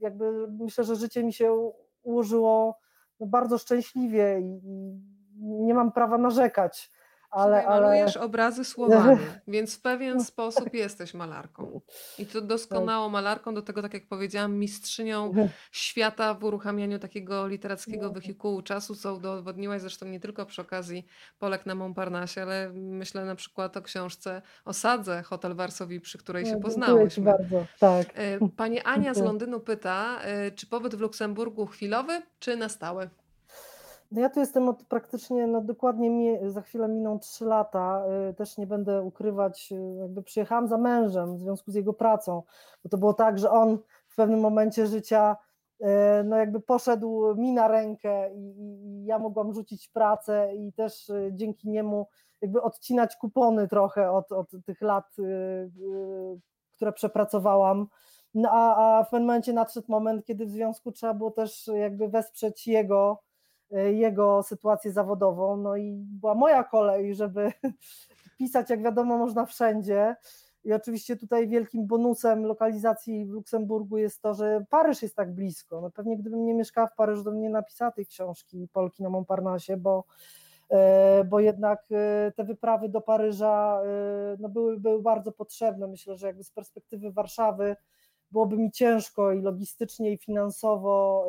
jakby 0.00 0.48
myślę, 0.48 0.84
że 0.84 0.96
życie 0.96 1.24
mi 1.24 1.32
się 1.32 1.70
ułożyło 2.02 2.78
bardzo 3.20 3.58
szczęśliwie 3.58 4.40
i, 4.40 4.60
i 4.64 5.00
nie 5.40 5.74
mam 5.74 5.92
prawa 5.92 6.18
narzekać 6.18 6.90
ale, 7.30 7.62
Słuchaj, 7.62 7.80
malujesz 7.80 8.16
ale... 8.16 8.26
obrazy 8.26 8.64
słowami, 8.64 9.18
więc 9.48 9.76
w 9.76 9.80
pewien 9.80 10.24
sposób 10.24 10.74
jesteś 10.74 11.14
malarką. 11.14 11.80
I 12.18 12.26
to 12.26 12.40
doskonałą 12.40 13.08
malarką, 13.08 13.54
do 13.54 13.62
tego, 13.62 13.82
tak 13.82 13.94
jak 13.94 14.06
powiedziałam, 14.06 14.54
mistrzynią 14.54 15.32
świata 15.72 16.34
w 16.34 16.44
uruchamianiu 16.44 16.98
takiego 16.98 17.46
literackiego 17.46 18.12
wehikułu 18.12 18.62
czasu, 18.62 18.94
co 18.94 19.14
udowodniłaś 19.14 19.80
zresztą 19.80 20.06
nie 20.06 20.20
tylko 20.20 20.46
przy 20.46 20.62
okazji 20.62 21.06
Polek 21.38 21.66
na 21.66 21.74
Montparnasse, 21.74 22.42
ale 22.42 22.70
myślę 22.74 23.24
na 23.24 23.34
przykład 23.34 23.76
o 23.76 23.82
książce 23.82 24.42
Osadze, 24.64 25.22
Hotel 25.22 25.54
Warsowi, 25.54 26.00
przy 26.00 26.18
której 26.18 26.46
się 26.46 26.60
poznałyśmy. 26.60 27.24
bardzo, 27.24 27.66
tak. 27.78 28.06
E, 28.14 28.48
pani 28.56 28.80
Ania 28.80 29.14
z 29.14 29.18
Londynu 29.18 29.60
pyta, 29.60 30.20
e, 30.22 30.50
czy 30.50 30.66
pobyt 30.66 30.94
w 30.94 31.00
Luksemburgu 31.00 31.66
chwilowy, 31.66 32.22
czy 32.38 32.56
na 32.56 32.68
stałe? 32.68 33.08
No 34.10 34.20
ja 34.20 34.30
tu 34.30 34.40
jestem 34.40 34.68
od 34.68 34.82
praktycznie, 34.82 35.46
no 35.46 35.60
dokładnie 35.60 36.10
mi, 36.10 36.50
za 36.50 36.62
chwilę 36.62 36.88
miną 36.88 37.18
trzy 37.18 37.44
lata, 37.44 38.04
y, 38.30 38.34
też 38.34 38.58
nie 38.58 38.66
będę 38.66 39.02
ukrywać, 39.02 39.72
y, 39.72 39.96
jakby 40.00 40.22
przyjechałam 40.22 40.68
za 40.68 40.78
mężem 40.78 41.36
w 41.36 41.40
związku 41.40 41.70
z 41.70 41.74
jego 41.74 41.92
pracą, 41.92 42.42
bo 42.84 42.90
to 42.90 42.98
było 42.98 43.14
tak, 43.14 43.38
że 43.38 43.50
on 43.50 43.78
w 44.08 44.16
pewnym 44.16 44.40
momencie 44.40 44.86
życia 44.86 45.36
e, 45.80 46.22
no 46.24 46.36
jakby 46.36 46.60
poszedł 46.60 47.34
mi 47.34 47.52
na 47.52 47.68
rękę 47.68 48.34
i, 48.34 48.54
i, 48.60 49.04
ja 49.04 49.18
mogłam 49.18 49.54
rzucić 49.54 49.88
pracę 49.88 50.54
i 50.54 50.72
też 50.72 51.12
dzięki 51.32 51.68
niemu 51.68 52.06
jakby 52.40 52.62
odcinać 52.62 53.16
kupony 53.16 53.68
trochę 53.68 54.10
od, 54.10 54.32
od 54.32 54.50
tych 54.66 54.80
lat, 54.82 55.16
które 56.76 56.92
przepracowałam. 56.92 57.86
No 58.34 58.48
a, 58.52 58.98
a 58.98 59.04
w 59.04 59.10
pewnym 59.10 59.26
momencie 59.26 59.52
nadszedł 59.52 59.86
moment, 59.90 60.24
kiedy 60.24 60.46
w 60.46 60.50
związku 60.50 60.92
trzeba 60.92 61.14
było 61.14 61.30
też 61.30 61.70
jakby 61.74 62.08
wesprzeć 62.08 62.66
jego, 62.66 63.22
jego 63.70 64.42
sytuację 64.42 64.92
zawodową. 64.92 65.56
No 65.56 65.76
i 65.76 65.92
była 65.92 66.34
moja 66.34 66.64
kolej, 66.64 67.14
żeby 67.14 67.52
pisać, 68.38 68.70
jak 68.70 68.82
wiadomo, 68.82 69.18
można 69.18 69.46
wszędzie. 69.46 70.16
I 70.64 70.72
oczywiście 70.72 71.16
tutaj 71.16 71.48
wielkim 71.48 71.86
bonusem 71.86 72.46
lokalizacji 72.46 73.26
w 73.26 73.30
Luksemburgu 73.30 73.98
jest 73.98 74.22
to, 74.22 74.34
że 74.34 74.64
Paryż 74.70 75.02
jest 75.02 75.16
tak 75.16 75.34
blisko. 75.34 75.80
No 75.80 75.90
pewnie 75.90 76.18
gdybym 76.18 76.44
nie 76.44 76.54
mieszkała 76.54 76.86
w 76.86 76.94
Paryżu, 76.94 77.24
to 77.24 77.30
bym 77.30 77.40
nie 77.40 77.50
napisała 77.50 77.90
tej 77.90 78.06
książki 78.06 78.68
Polki 78.72 79.02
na 79.02 79.10
Montparnasse, 79.10 79.76
bo, 79.76 80.04
e, 80.70 81.24
bo 81.24 81.40
jednak 81.40 81.84
e, 81.90 82.32
te 82.32 82.44
wyprawy 82.44 82.88
do 82.88 83.00
Paryża 83.00 83.82
e, 83.84 84.36
no 84.40 84.48
były, 84.48 84.80
były 84.80 85.02
bardzo 85.02 85.32
potrzebne. 85.32 85.86
Myślę, 85.86 86.16
że 86.16 86.26
jakby 86.26 86.44
z 86.44 86.50
perspektywy 86.50 87.12
Warszawy 87.12 87.76
byłoby 88.30 88.56
mi 88.56 88.70
ciężko 88.70 89.32
i 89.32 89.40
logistycznie, 89.40 90.12
i 90.12 90.18
finansowo 90.18 91.26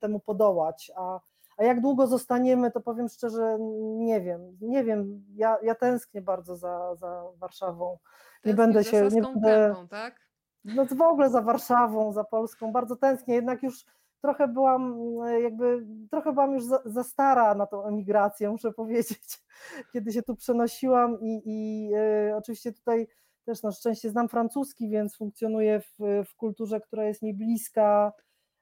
temu 0.00 0.20
podołać, 0.20 0.92
a 0.96 1.20
a 1.58 1.64
jak 1.64 1.80
długo 1.80 2.06
zostaniemy, 2.06 2.70
to 2.70 2.80
powiem 2.80 3.08
szczerze, 3.08 3.56
nie 3.80 4.20
wiem. 4.20 4.56
Nie 4.60 4.84
wiem. 4.84 5.24
Ja, 5.34 5.58
ja 5.62 5.74
tęsknię 5.74 6.22
bardzo 6.22 6.56
za, 6.56 6.94
za 6.94 7.24
Warszawą. 7.36 7.98
Nie 8.44 8.54
będę 8.54 8.84
się. 8.84 9.08
Nie 9.12 9.22
będę, 9.22 9.74
kępą, 9.74 9.88
tak? 9.88 10.20
No 10.64 10.84
w 10.84 11.02
ogóle 11.02 11.30
za 11.30 11.42
Warszawą, 11.42 12.12
za 12.12 12.24
Polską. 12.24 12.72
Bardzo 12.72 12.96
tęsknię. 12.96 13.34
Jednak 13.34 13.62
już 13.62 13.84
trochę 14.20 14.48
byłam, 14.48 14.98
jakby 15.42 15.86
trochę 16.10 16.32
byłam 16.32 16.52
już 16.52 16.64
za, 16.64 16.82
za 16.84 17.04
stara 17.04 17.54
na 17.54 17.66
tą 17.66 17.86
emigrację, 17.86 18.50
muszę 18.50 18.72
powiedzieć, 18.72 19.42
kiedy 19.92 20.12
się 20.12 20.22
tu 20.22 20.36
przenosiłam 20.36 21.20
i, 21.20 21.42
i 21.44 21.90
y, 22.30 22.36
oczywiście 22.36 22.72
tutaj 22.72 23.08
też 23.44 23.62
na 23.62 23.72
szczęście 23.72 24.10
znam 24.10 24.28
francuski, 24.28 24.90
więc 24.90 25.16
funkcjonuję 25.16 25.80
w, 25.80 26.24
w 26.28 26.36
kulturze, 26.36 26.80
która 26.80 27.04
jest 27.04 27.22
mi 27.22 27.34
bliska 27.34 28.12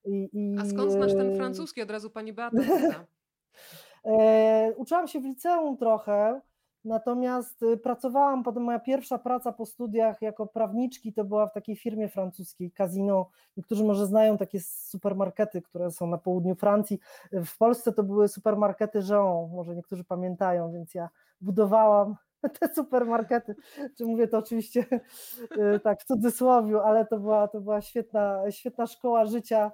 i, 0.06 0.28
i, 0.32 0.56
A 0.60 0.64
skąd 0.64 0.92
znasz 0.92 1.14
ten 1.14 1.36
francuski? 1.36 1.82
Od 1.82 1.90
razu 1.90 2.10
pani 2.10 2.32
Beata 2.32 2.56
e, 4.04 4.72
Uczyłam 4.76 5.08
się 5.08 5.20
w 5.20 5.24
liceum 5.24 5.76
trochę, 5.76 6.40
natomiast 6.86 7.62
y, 7.62 7.76
pracowałam, 7.76 8.42
potem 8.42 8.62
moja 8.62 8.78
pierwsza 8.78 9.18
praca 9.18 9.52
po 9.52 9.66
studiach 9.66 10.22
jako 10.22 10.46
prawniczki 10.46 11.12
to 11.12 11.24
była 11.24 11.46
w 11.46 11.52
takiej 11.52 11.76
firmie 11.76 12.08
francuskiej, 12.08 12.72
Casino. 12.72 13.30
Niektórzy 13.56 13.84
może 13.84 14.06
znają 14.06 14.38
takie 14.38 14.60
supermarkety, 14.60 15.62
które 15.62 15.90
są 15.90 16.06
na 16.06 16.18
południu 16.18 16.54
Francji. 16.54 17.00
W 17.32 17.58
Polsce 17.58 17.92
to 17.92 18.02
były 18.02 18.28
supermarkety 18.28 18.98
Jean, 19.10 19.50
może 19.50 19.76
niektórzy 19.76 20.04
pamiętają, 20.04 20.72
więc 20.72 20.94
ja 20.94 21.08
budowałam 21.40 22.16
te 22.60 22.74
supermarkety, 22.74 23.54
czy 23.98 24.04
mówię 24.04 24.28
to 24.28 24.38
oczywiście 24.38 24.86
y, 25.76 25.80
tak 25.80 26.00
w 26.00 26.04
cudzysłowie, 26.04 26.82
ale 26.82 27.06
to 27.06 27.18
była, 27.18 27.48
to 27.48 27.60
była 27.60 27.80
świetna, 27.80 28.50
świetna 28.50 28.86
szkoła 28.86 29.26
życia 29.26 29.70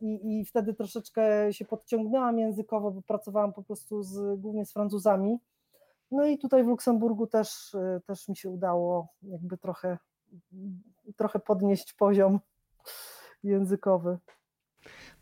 i, 0.00 0.38
i 0.40 0.44
wtedy 0.44 0.74
troszeczkę 0.74 1.52
się 1.52 1.64
podciągnęłam 1.64 2.38
językowo, 2.38 2.90
bo 2.90 3.02
pracowałam 3.02 3.52
po 3.52 3.62
prostu 3.62 4.02
z, 4.02 4.40
głównie 4.40 4.66
z 4.66 4.72
Francuzami. 4.72 5.38
No 6.10 6.26
i 6.26 6.38
tutaj 6.38 6.64
w 6.64 6.66
Luksemburgu 6.66 7.26
też, 7.26 7.76
też 8.06 8.28
mi 8.28 8.36
się 8.36 8.50
udało 8.50 9.08
jakby 9.22 9.58
trochę, 9.58 9.98
trochę 11.16 11.38
podnieść 11.38 11.92
poziom 11.92 12.40
językowy. 13.42 14.18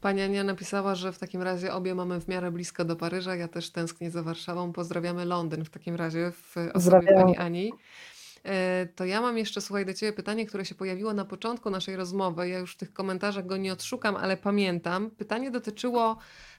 Pani 0.01 0.23
Ania 0.23 0.45
napisała, 0.45 0.95
że 0.95 1.13
w 1.13 1.19
takim 1.19 1.43
razie 1.43 1.73
obie 1.73 1.95
mamy 1.95 2.21
w 2.21 2.29
miarę 2.29 2.51
blisko 2.51 2.85
do 2.85 2.97
Paryża. 2.97 3.37
Ja 3.37 3.49
też 3.49 3.73
tęsknię 3.73 4.11
za 4.11 4.23
Warszawą. 4.23 4.73
Pozdrawiamy 4.73 5.25
Londyn 5.25 5.65
w 5.65 5.71
takim 5.71 5.95
razie 5.95 6.31
w 6.31 6.57
osobie 6.75 7.15
pani 7.15 7.37
Ani. 7.37 7.73
E, 8.45 8.87
to 8.87 9.05
ja 9.05 9.21
mam 9.21 9.39
jeszcze, 9.39 9.61
słuchaj, 9.61 9.87
do 9.87 9.95
Ciebie 9.95 10.13
pytanie, 10.13 10.47
które 10.47 10.65
się 10.65 10.75
pojawiło 10.75 11.15
na 11.15 11.25
początku 11.25 11.71
naszej 11.71 11.97
rozmowy. 11.97 12.49
Ja 12.49 12.59
już 12.59 12.75
w 12.75 12.77
tych 12.77 12.93
komentarzach 12.93 13.47
go 13.47 13.57
nie 13.57 13.73
odszukam, 13.73 14.17
ale 14.17 14.37
pamiętam. 14.37 15.11
Pytanie 15.11 15.51
dotyczyło 15.51 16.17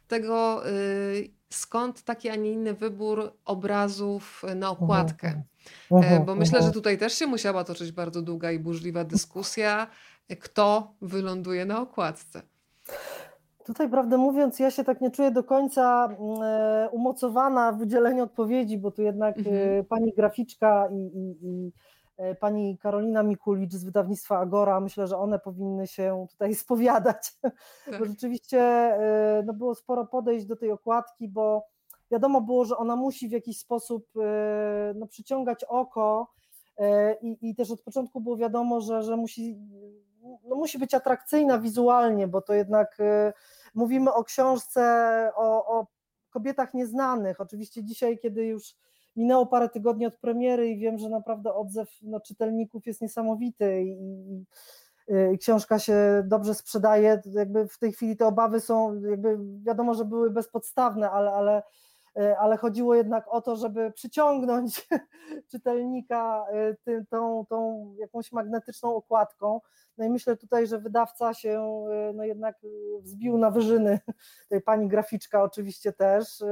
tego, 0.08 0.68
y, 0.70 1.32
skąd 1.50 2.04
taki, 2.04 2.30
a 2.30 2.36
nie 2.36 2.52
inny 2.52 2.74
wybór 2.74 3.34
obrazów 3.46 4.44
na 4.56 4.70
okładkę. 4.70 5.44
E, 5.92 6.20
bo 6.26 6.36
myślę, 6.36 6.64
że 6.64 6.72
tutaj 6.72 6.98
też 6.98 7.14
się 7.14 7.28
musiała 7.28 7.64
toczyć 7.64 7.92
bardzo 7.92 8.22
długa 8.22 8.52
i 8.52 8.60
burzliwa 8.60 9.04
dyskusja, 9.04 9.88
kto 10.40 10.94
wyląduje 11.02 11.66
na 11.66 11.82
okładce. 11.82 12.42
Tutaj, 13.72 13.90
prawdę 13.90 14.18
mówiąc, 14.18 14.60
ja 14.60 14.72
się 14.72 14.84
tak 14.84 15.02
nie 15.02 15.12
czuję 15.12 15.32
do 15.32 15.44
końca 15.44 16.06
mm, 16.06 16.42
e, 16.42 16.90
umocowana 16.90 17.72
w 17.72 17.82
udzieleniu 17.82 18.24
odpowiedzi, 18.24 18.78
bo 18.78 18.92
tu 18.92 19.02
jednak 19.02 19.38
e, 19.38 19.40
mhm. 19.40 19.86
pani 19.86 20.14
graficzka 20.14 20.90
i, 20.92 20.98
i, 20.98 21.48
i, 21.48 21.72
e, 22.18 22.36
pani 22.36 22.78
Karolina 22.78 23.24
Mikulicz 23.24 23.74
z 23.74 23.84
wydawnictwa 23.84 24.40
Agora, 24.40 24.80
myślę, 24.80 25.08
że 25.08 25.18
one 25.18 25.40
powinny 25.40 25.88
się 25.88 26.26
tutaj 26.32 26.56
spowiadać, 26.64 27.38
tak. 27.42 27.54
bo 28.00 28.06
rzeczywiście 28.06 28.92
no, 29.46 29.54
było 29.54 29.76
sporo 29.76 30.06
podejść 30.06 30.46
do 30.46 30.56
tej 30.56 30.72
okładki, 30.72 31.28
bo 31.30 31.66
wiadomo 32.12 32.42
było, 32.42 32.66
że 32.66 32.78
ona 32.78 32.96
musi 32.96 33.30
w 33.30 33.32
jakiś 33.32 33.60
sposób 33.60 34.08
no, 34.96 35.08
przyciągać 35.08 35.64
oko 35.64 36.32
i, 37.22 37.38
i 37.50 37.56
też 37.56 37.72
od 37.72 37.82
początku 37.82 38.22
było 38.22 38.38
wiadomo, 38.38 38.82
że, 38.82 39.04
że 39.04 39.18
musi 39.18 39.58
no 40.46 40.56
musi 40.56 40.80
być 40.80 40.94
atrakcyjna 40.94 41.60
wizualnie, 41.60 42.28
bo 42.28 42.42
to 42.42 42.54
jednak 42.54 42.98
mówimy 43.74 44.14
o 44.14 44.24
książce 44.24 44.82
o, 45.36 45.80
o 45.80 45.88
kobietach 46.30 46.74
nieznanych. 46.74 47.42
Oczywiście 47.42 47.84
dzisiaj, 47.84 48.20
kiedy 48.20 48.46
już 48.46 48.76
minęło 49.16 49.46
parę 49.46 49.70
tygodni 49.70 50.06
od 50.06 50.18
premiery 50.18 50.70
i 50.70 50.80
wiem, 50.80 50.98
że 50.98 51.10
naprawdę 51.10 51.54
odzew 51.54 51.90
no, 52.02 52.20
czytelników 52.20 52.86
jest 52.86 53.02
niesamowity 53.02 53.84
i, 53.84 53.92
i, 53.92 54.46
y, 55.14 55.38
książka 55.38 55.80
się 55.80 56.24
dobrze 56.26 56.54
sprzedaje, 56.54 57.22
jakby 57.26 57.68
w 57.68 57.78
tej 57.78 57.94
chwili 57.94 58.18
te 58.18 58.28
obawy 58.28 58.60
są, 58.60 59.02
jakby 59.02 59.38
wiadomo, 59.64 59.94
że 59.94 60.06
były 60.06 60.30
bezpodstawne, 60.30 61.12
ale, 61.12 61.32
ale 61.32 61.64
ale 62.16 62.58
chodziło 62.58 62.96
jednak 62.96 63.26
o 63.28 63.42
to, 63.42 63.56
żeby 63.56 63.92
przyciągnąć 63.92 64.88
czytelnika 65.52 66.46
e, 66.88 67.06
tą, 67.10 67.46
tą 67.50 67.92
jakąś 67.98 68.32
magnetyczną 68.32 68.96
okładką. 68.96 69.62
No 69.98 70.06
i 70.06 70.10
myślę 70.10 70.38
tutaj, 70.38 70.68
że 70.68 70.80
wydawca 70.80 71.34
się 71.34 71.86
e, 71.92 72.14
no 72.14 72.24
jednak 72.24 72.56
wzbił 73.02 73.38
na 73.38 73.52
wyżyny, 73.52 74.00
tej 74.50 74.62
pani 74.62 74.88
graficzka 74.88 75.44
oczywiście 75.44 75.94
też. 75.94 76.44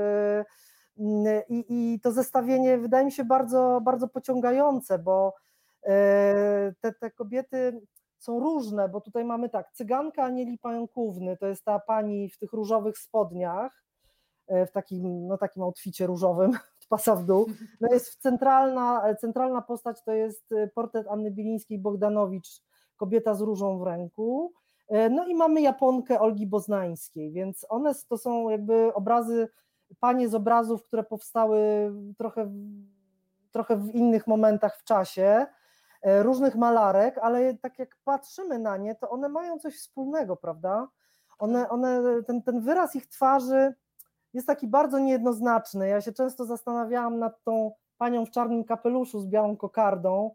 I, 1.49 1.65
I 1.69 1.99
to 1.99 2.11
zestawienie 2.11 2.77
wydaje 2.77 3.05
mi 3.05 3.11
się 3.11 3.23
bardzo, 3.25 3.81
bardzo 3.83 4.07
pociągające, 4.07 4.99
bo 4.99 5.33
te, 6.81 6.93
te 6.99 7.11
kobiety 7.11 7.81
są 8.17 8.39
różne, 8.39 8.89
bo 8.89 9.01
tutaj 9.01 9.25
mamy 9.25 9.49
tak, 9.49 9.71
cyganka 9.71 10.23
Anieli 10.23 10.57
Pająkówny, 10.57 11.37
to 11.37 11.47
jest 11.47 11.65
ta 11.65 11.79
pani 11.79 12.29
w 12.29 12.37
tych 12.37 12.53
różowych 12.53 12.97
spodniach, 12.97 13.88
E, 13.88 13.88
w 14.67 14.71
takim, 14.71 15.27
no, 15.27 15.37
takim 15.37 15.63
outficie 15.63 16.07
różowym, 16.07 16.51
od 16.51 16.87
pasa 16.89 17.15
w 17.15 17.25
dół. 17.25 17.45
No 17.81 17.93
jest 17.93 18.21
centralna, 18.21 19.15
centralna 19.21 19.61
postać 19.61 20.03
to 20.03 20.11
jest 20.11 20.51
e, 20.51 20.67
portret 20.67 21.07
Anny 21.07 21.31
Bilińskiej-Bogdanowicz, 21.31 22.61
kobieta 22.97 23.35
z 23.35 23.41
różą 23.41 23.79
w 23.79 23.83
ręku. 23.83 24.53
E, 24.87 25.09
no 25.09 25.25
i 25.25 25.35
mamy 25.35 25.61
Japonkę 25.61 26.19
Olgi 26.19 26.47
Boznańskiej, 26.47 27.31
więc 27.31 27.65
one 27.69 27.93
to 28.09 28.17
są 28.17 28.49
jakby 28.49 28.93
obrazy, 28.93 29.49
panie 29.99 30.29
z 30.29 30.35
obrazów, 30.35 30.83
które 30.83 31.03
powstały 31.03 31.91
trochę, 32.17 32.51
trochę 33.51 33.77
w 33.77 33.95
innych 33.95 34.27
momentach 34.27 34.77
w 34.77 34.83
czasie, 34.83 35.45
różnych 36.03 36.55
malarek, 36.55 37.17
ale 37.17 37.53
tak 37.53 37.79
jak 37.79 37.97
patrzymy 38.03 38.59
na 38.59 38.77
nie, 38.77 38.95
to 38.95 39.09
one 39.09 39.29
mają 39.29 39.59
coś 39.59 39.77
wspólnego, 39.77 40.35
prawda? 40.35 40.87
One, 41.39 41.69
one, 41.69 42.03
ten, 42.27 42.43
ten 42.43 42.61
wyraz 42.61 42.95
ich 42.95 43.07
twarzy 43.07 43.73
jest 44.33 44.47
taki 44.47 44.67
bardzo 44.67 44.99
niejednoznaczny. 44.99 45.87
Ja 45.87 46.01
się 46.01 46.11
często 46.11 46.45
zastanawiałam 46.45 47.19
nad 47.19 47.43
tą 47.43 47.71
panią 47.97 48.25
w 48.25 48.31
czarnym 48.31 48.63
kapeluszu 48.63 49.19
z 49.19 49.27
białą 49.27 49.57
kokardą. 49.57 50.31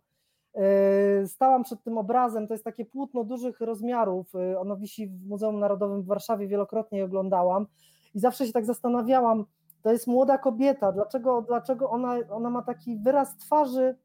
Yy, 0.55 1.29
stałam 1.29 1.65
przed 1.65 1.83
tym 1.83 1.99
obrazem, 1.99 2.47
to 2.47 2.55
jest 2.55 2.65
takie 2.65 2.85
płótno 2.85 3.25
dużych 3.25 3.61
rozmiarów, 3.61 4.33
yy, 4.35 4.59
ono 4.59 4.77
wisi 4.77 5.09
w 5.09 5.27
Muzeum 5.27 5.59
Narodowym 5.59 6.03
w 6.03 6.07
Warszawie, 6.07 6.49
wielokrotnie 6.49 6.99
je 6.99 7.05
oglądałam. 7.05 7.67
I 8.15 8.21
zawsze 8.21 8.47
się 8.47 8.53
tak 8.53 8.67
zastanawiałam, 8.67 9.45
to 9.83 9.93
jest 9.93 10.07
młoda 10.07 10.39
kobieta, 10.39 10.93
dlaczego, 10.93 11.43
dlaczego 11.43 11.91
ona, 11.91 12.15
ona 12.31 12.51
ma 12.51 12.63
taki 12.63 12.97
wyraz 12.99 13.37
twarzy, 13.37 13.97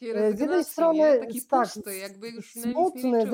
yy, 0.00 0.36
z 0.36 0.40
jednej 0.40 0.64
strony 0.64 1.18
taki 1.20 1.46
tak, 1.46 1.62
pusty, 1.62 1.96
jakby 1.96 2.28
już 2.28 2.52
smutny, 2.52 3.24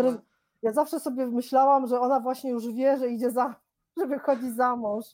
ja 0.62 0.72
zawsze 0.72 1.00
sobie 1.00 1.26
myślałam, 1.26 1.86
że 1.86 2.00
ona 2.00 2.20
właśnie 2.20 2.50
już 2.50 2.72
wie, 2.72 2.96
że 2.96 3.08
idzie 3.08 3.30
za, 3.30 3.54
że 3.96 4.06
wychodzi 4.06 4.50
za 4.50 4.76
mąż, 4.82 5.04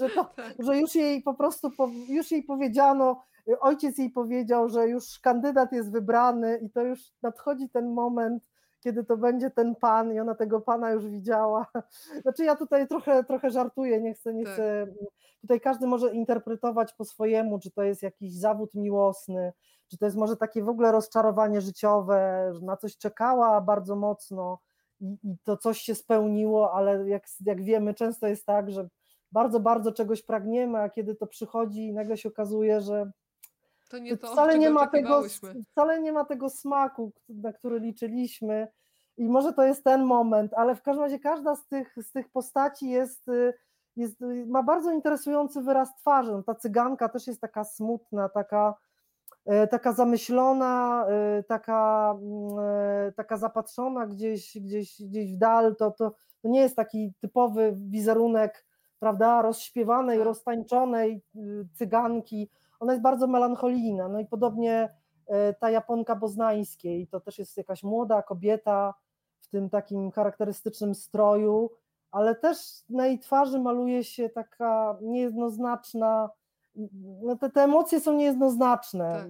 że, 0.00 0.10
to, 0.10 0.24
tak. 0.24 0.54
że 0.58 0.78
już 0.78 0.94
jej 0.94 1.22
po 1.22 1.34
prostu, 1.34 1.70
już 2.08 2.30
jej 2.30 2.42
powiedziano, 2.42 3.22
ojciec 3.60 3.98
jej 3.98 4.10
powiedział, 4.10 4.68
że 4.68 4.88
już 4.88 5.18
kandydat 5.18 5.72
jest 5.72 5.92
wybrany 5.92 6.58
i 6.62 6.70
to 6.70 6.82
już 6.82 7.00
nadchodzi 7.22 7.68
ten 7.68 7.92
moment, 7.92 8.42
kiedy 8.80 9.04
to 9.04 9.16
będzie 9.16 9.50
ten 9.50 9.74
pan 9.74 10.12
i 10.12 10.20
ona 10.20 10.34
tego 10.34 10.60
pana 10.60 10.90
już 10.90 11.06
widziała. 11.08 11.66
Znaczy 12.22 12.44
ja 12.44 12.56
tutaj 12.56 12.88
trochę, 12.88 13.24
trochę 13.24 13.50
żartuję, 13.50 14.00
nie 14.00 14.14
chcę, 14.14 14.34
nie 14.34 14.44
Tak. 14.44 14.52
chcę. 14.54 14.86
Tutaj 15.40 15.60
każdy 15.60 15.86
może 15.86 16.14
interpretować 16.14 16.92
po 16.92 17.04
swojemu, 17.04 17.58
czy 17.58 17.70
to 17.70 17.82
jest 17.82 18.02
jakiś 18.02 18.34
zawód 18.34 18.74
miłosny, 18.74 19.52
czy 19.88 19.98
to 19.98 20.04
jest 20.04 20.16
może 20.16 20.36
takie 20.36 20.62
w 20.62 20.68
ogóle 20.68 20.92
rozczarowanie 20.92 21.60
życiowe, 21.60 22.50
że 22.52 22.60
na 22.60 22.76
coś 22.76 22.96
czekała 22.96 23.60
bardzo 23.60 23.96
mocno 23.96 24.58
i, 25.00 25.18
i 25.22 25.36
to 25.44 25.56
coś 25.56 25.80
się 25.80 25.94
spełniło, 25.94 26.72
ale 26.72 27.08
jak, 27.08 27.26
jak 27.40 27.62
wiemy, 27.62 27.94
często 27.94 28.26
jest 28.26 28.46
tak, 28.46 28.70
że 28.70 28.88
bardzo, 29.32 29.60
bardzo 29.60 29.92
czegoś 29.92 30.22
pragniemy, 30.22 30.78
a 30.78 30.88
kiedy 30.90 31.14
to 31.14 31.26
przychodzi, 31.26 31.92
nagle 31.92 32.16
się 32.16 32.28
okazuje, 32.28 32.80
że 32.80 33.10
To 33.90 33.98
nie 33.98 34.16
to, 34.16 34.32
wcale 34.32 34.58
nie, 34.58 34.70
ma 34.70 34.86
tego, 34.86 35.22
wcale 35.70 36.00
nie 36.00 36.12
ma 36.12 36.24
tego 36.24 36.50
smaku, 36.50 37.12
na 37.28 37.52
który 37.52 37.80
liczyliśmy. 37.80 38.68
I 39.16 39.28
może 39.28 39.52
to 39.52 39.62
jest 39.62 39.84
ten 39.84 40.04
moment, 40.04 40.54
ale 40.54 40.74
w 40.74 40.82
każdym 40.82 41.04
razie 41.04 41.18
każda 41.18 41.56
z 41.56 41.66
tych, 41.66 41.94
z 42.02 42.12
tych 42.12 42.28
postaci 42.28 42.90
jest, 42.90 43.28
y, 43.28 43.54
jest, 43.96 44.22
y, 44.22 44.46
ma 44.46 44.62
bardzo 44.62 44.92
interesujący 44.92 45.62
wyraz 45.62 45.96
twarzy. 45.96 46.32
No, 46.32 46.42
ta 46.42 46.54
cyganka 46.54 47.08
też 47.08 47.26
jest 47.26 47.40
taka 47.40 47.64
smutna, 47.64 48.28
taka, 48.28 48.74
taka 49.70 49.92
zamyślona, 49.92 51.06
e, 51.08 51.42
taka, 51.42 52.14
mm, 52.22 52.58
e, 52.58 53.12
taka 53.12 53.36
zapatrzona 53.36 54.06
gdzieś, 54.06 54.58
gdzieś, 54.60 55.02
gdzieś 55.02 55.34
w 55.34 55.38
dal. 55.38 55.76
To, 55.76 55.90
to, 55.90 56.12
to 56.42 56.48
nie 56.48 56.60
jest 56.60 56.76
taki 56.76 57.12
typowy 57.20 57.74
wizerunek, 57.76 58.66
prawda, 58.98 59.42
rozśpiewanej, 59.42 60.18
Tak. 60.18 60.26
roztańczonej 60.26 61.22
y, 61.36 61.68
cyganki. 61.74 62.50
Ona 62.80 62.92
jest 62.92 63.02
bardzo 63.02 63.26
melancholijna. 63.26 64.08
No 64.08 64.20
i 64.20 64.26
podobnie 64.26 64.94
e, 65.26 65.54
ta 65.54 65.70
Japonka 65.70 66.16
Boznańskiej, 66.16 67.06
to 67.08 67.20
też 67.20 67.38
jest 67.38 67.56
jakaś 67.56 67.82
młoda 67.82 68.22
kobieta 68.22 68.94
w 69.40 69.48
tym 69.48 69.70
takim 69.70 70.10
charakterystycznym 70.10 70.94
stroju, 70.94 71.70
ale 72.10 72.34
też 72.34 72.58
na 72.88 73.06
jej 73.06 73.18
twarzy 73.18 73.60
maluje 73.60 74.04
się 74.04 74.28
taka 74.28 74.98
niejednoznaczna, 75.02 76.30
no 77.22 77.36
te, 77.36 77.50
te 77.50 77.60
emocje 77.62 78.00
są 78.00 78.16
niejednoznaczne. 78.16 79.12
Tak. 79.12 79.26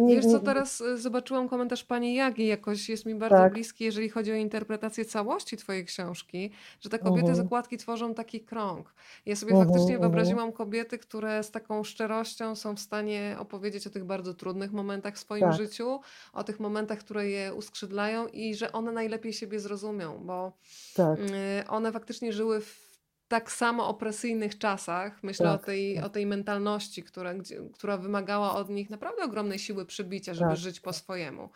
Nie, 0.00 0.16
Wiesz 0.16 0.26
co, 0.26 0.40
teraz 0.40 0.80
y, 0.80 0.98
zobaczyłam 0.98 1.48
komentarz 1.48 1.84
pani 1.84 2.14
Jagi, 2.14 2.46
jakoś 2.46 2.88
jest 2.88 3.06
mi 3.06 3.14
bardzo 3.14 3.36
Tak. 3.36 3.52
bliski, 3.52 3.84
jeżeli 3.84 4.08
chodzi 4.08 4.32
o 4.32 4.34
interpretację 4.34 5.04
całości 5.04 5.56
twojej 5.56 5.84
książki, 5.84 6.50
że 6.80 6.90
te 6.90 6.98
kobiety 6.98 7.28
Mhm. 7.28 7.36
z 7.36 7.40
okładki 7.40 7.76
tworzą 7.78 8.14
taki 8.14 8.40
krąg. 8.40 8.94
Ja 9.26 9.36
sobie 9.36 9.52
Mhm, 9.52 9.68
faktycznie 9.68 9.94
mhm. 9.94 10.00
wyobraziłam 10.00 10.52
kobiety, 10.52 10.98
które 10.98 11.42
z 11.42 11.50
taką 11.50 11.84
szczerością 11.84 12.54
są 12.54 12.76
w 12.76 12.80
stanie 12.80 13.36
opowiedzieć 13.38 13.86
o 13.86 13.90
tych 13.90 14.04
bardzo 14.04 14.34
trudnych 14.34 14.72
momentach 14.72 15.14
w 15.14 15.18
swoim 15.18 15.40
Tak. 15.42 15.52
życiu, 15.52 16.00
o 16.32 16.44
tych 16.44 16.60
momentach, 16.60 16.98
które 16.98 17.28
je 17.28 17.54
uskrzydlają 17.54 18.26
i 18.26 18.54
że 18.54 18.72
one 18.72 18.92
najlepiej 18.92 19.32
siebie 19.32 19.60
zrozumią, 19.60 20.18
bo 20.24 20.52
tak, 20.96 21.18
y, 21.20 21.68
one 21.68 21.92
faktycznie 21.92 22.32
żyły 22.32 22.60
w 22.60 22.91
tak 23.32 23.52
samo 23.52 23.88
opresyjnych 23.88 24.58
czasach. 24.58 25.22
Myślę 25.22 25.46
Tak, 25.46 25.62
o, 25.62 25.64
tej, 25.64 25.94
tak. 25.96 26.04
o 26.04 26.08
tej 26.08 26.26
mentalności, 26.26 27.02
która, 27.02 27.34
gdzie, 27.34 27.56
która 27.72 27.96
wymagała 27.96 28.54
od 28.54 28.70
nich 28.70 28.90
naprawdę 28.90 29.22
ogromnej 29.24 29.58
siły 29.58 29.86
przybicia, 29.86 30.34
żeby 30.34 30.50
Tak, 30.50 30.58
żyć 30.58 30.80
po 30.80 30.92
swojemu. 30.92 31.42
E, 31.42 31.48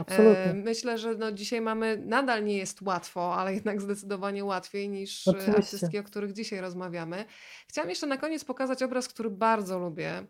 absolutnie. 0.00 0.52
myślę, 0.54 0.98
że 0.98 1.14
no 1.14 1.32
dzisiaj 1.32 1.60
mamy, 1.60 2.02
nadal 2.06 2.44
nie 2.44 2.56
jest 2.58 2.82
łatwo, 2.82 3.34
ale 3.34 3.54
jednak 3.54 3.80
zdecydowanie 3.80 4.44
łatwiej 4.44 4.88
niż 4.88 5.26
e, 5.28 5.30
Oczywiście. 5.30 5.56
artystki, 5.56 5.98
o 5.98 6.02
których 6.02 6.32
dzisiaj 6.32 6.60
rozmawiamy. 6.60 7.24
Chciałam 7.68 7.90
jeszcze 7.90 8.06
na 8.06 8.16
koniec 8.16 8.44
pokazać 8.44 8.82
obraz, 8.82 9.08
który 9.08 9.30
bardzo 9.30 9.78
lubię. 9.78 10.26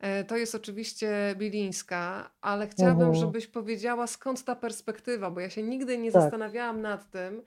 E, 0.00 0.24
To 0.24 0.36
jest 0.36 0.54
oczywiście 0.54 1.34
Bilińska, 1.38 2.30
ale 2.40 2.68
chciałabym, 2.68 3.14
żebyś 3.14 3.46
powiedziała 3.46 4.06
skąd 4.06 4.44
ta 4.44 4.56
perspektywa, 4.56 5.30
bo 5.30 5.40
ja 5.40 5.50
się 5.50 5.62
nigdy 5.62 5.98
nie 5.98 6.12
Tak. 6.12 6.22
zastanawiałam 6.22 6.80
nad 6.80 7.10
tym, 7.10 7.42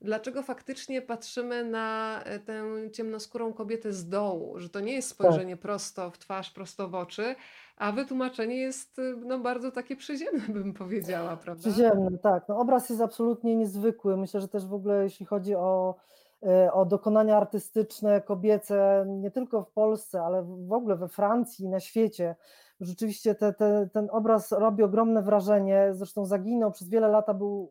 dlaczego 0.00 0.42
faktycznie 0.42 1.02
patrzymy 1.02 1.64
na 1.64 2.20
e, 2.24 2.38
tę 2.38 2.64
ciemnoskórą 2.92 3.52
kobietę 3.52 3.92
z 3.92 4.08
dołu, 4.08 4.58
że 4.58 4.68
to 4.68 4.80
nie 4.80 4.92
jest 4.92 5.08
spojrzenie 5.08 5.56
prosto 5.56 6.10
w 6.10 6.18
twarz, 6.18 6.50
prosto 6.50 6.88
w 6.88 6.94
oczy, 6.94 7.34
a 7.76 7.92
wytłumaczenie 7.92 8.56
jest 8.56 8.98
e, 8.98 9.02
no, 9.02 9.38
bardzo 9.38 9.72
takie 9.72 9.96
przyziemne, 9.96 10.48
bym 10.58 10.74
powiedziała, 10.74 11.36
prawda? 11.36 11.70
Przyziemny, 11.70 12.18
tak. 12.18 12.48
No, 12.48 12.58
obraz 12.58 12.90
jest 12.90 13.02
absolutnie 13.02 13.56
niezwykły. 13.56 14.16
Myślę, 14.16 14.40
że 14.40 14.48
też 14.48 14.66
w 14.66 14.74
ogóle 14.74 15.02
jeśli 15.02 15.26
chodzi 15.26 15.54
o, 15.54 15.94
e, 16.42 16.72
o 16.72 16.84
dokonania 16.84 17.36
artystyczne 17.36 18.20
kobiece, 18.20 19.04
nie 19.08 19.30
tylko 19.30 19.62
w 19.62 19.70
Polsce, 19.70 20.22
ale 20.22 20.42
w 20.42 20.72
ogóle 20.72 20.96
we 20.96 21.08
Francji 21.08 21.64
i 21.64 21.68
na 21.68 21.80
świecie, 21.80 22.36
rzeczywiście 22.80 23.34
te, 23.34 23.52
te, 23.52 23.88
ten 23.92 24.08
obraz 24.12 24.52
robi 24.52 24.82
ogromne 24.82 25.22
wrażenie. 25.22 25.88
Zresztą 25.92 26.26
zaginął, 26.26 26.72
przez 26.72 26.88
wiele 26.88 27.08
lat 27.08 27.26
był 27.38 27.70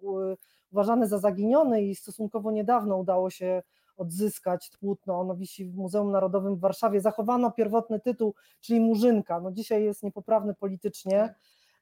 uważany 0.77 1.07
za 1.07 1.19
zaginiony 1.19 1.83
i 1.83 1.95
stosunkowo 1.95 2.51
niedawno 2.51 2.97
udało 2.97 3.29
się 3.29 3.63
odzyskać 3.97 4.71
płótno. 4.79 5.19
Ono 5.19 5.35
wisi 5.35 5.65
w 5.65 5.75
Muzeum 5.75 6.11
Narodowym 6.11 6.55
w 6.55 6.59
Warszawie. 6.59 7.01
Zachowano 7.01 7.51
pierwotny 7.51 7.99
tytuł, 7.99 8.33
czyli 8.61 8.79
Murzynka. 8.79 9.39
No 9.39 9.51
dzisiaj 9.51 9.83
jest 9.83 10.03
niepoprawny 10.03 10.53
politycznie. 10.53 11.19
Tak. 11.19 11.35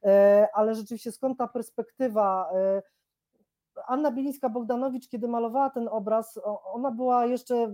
E, 0.04 0.48
ale 0.54 0.74
rzeczywiście 0.74 1.12
skąd 1.12 1.38
ta 1.38 1.48
perspektywa? 1.48 2.50
E, 2.54 2.82
Anna 3.86 4.12
Bilińska-Bogdanowicz, 4.12 5.08
kiedy 5.08 5.28
malowała 5.28 5.70
ten 5.70 5.88
obraz, 5.88 6.40
ona 6.64 6.90
była 6.90 7.26
jeszcze 7.26 7.72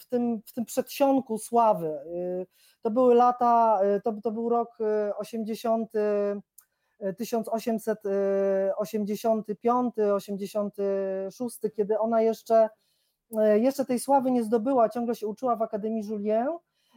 w 0.00 0.06
tym, 0.08 0.42
w 0.46 0.52
tym 0.52 0.64
przedsionku 0.64 1.38
sławy. 1.38 1.88
E, 1.88 2.46
To 2.82 2.90
były 2.90 3.14
lata, 3.14 3.80
to, 4.04 4.12
to 4.22 4.32
był 4.32 4.48
rok 4.48 4.78
e, 4.80 5.16
80, 5.16 5.96
e, 5.96 6.40
1885, 7.16 9.94
86, 10.14 11.60
kiedy 11.76 11.98
ona 11.98 12.22
jeszcze, 12.22 12.68
e, 13.38 13.58
jeszcze 13.58 13.84
tej 13.84 14.00
sławy 14.00 14.30
nie 14.30 14.42
zdobyła, 14.42 14.88
ciągle 14.88 15.14
się 15.14 15.26
uczyła 15.26 15.56
w 15.56 15.62
Akademii 15.62 16.08
Julien 16.08 16.48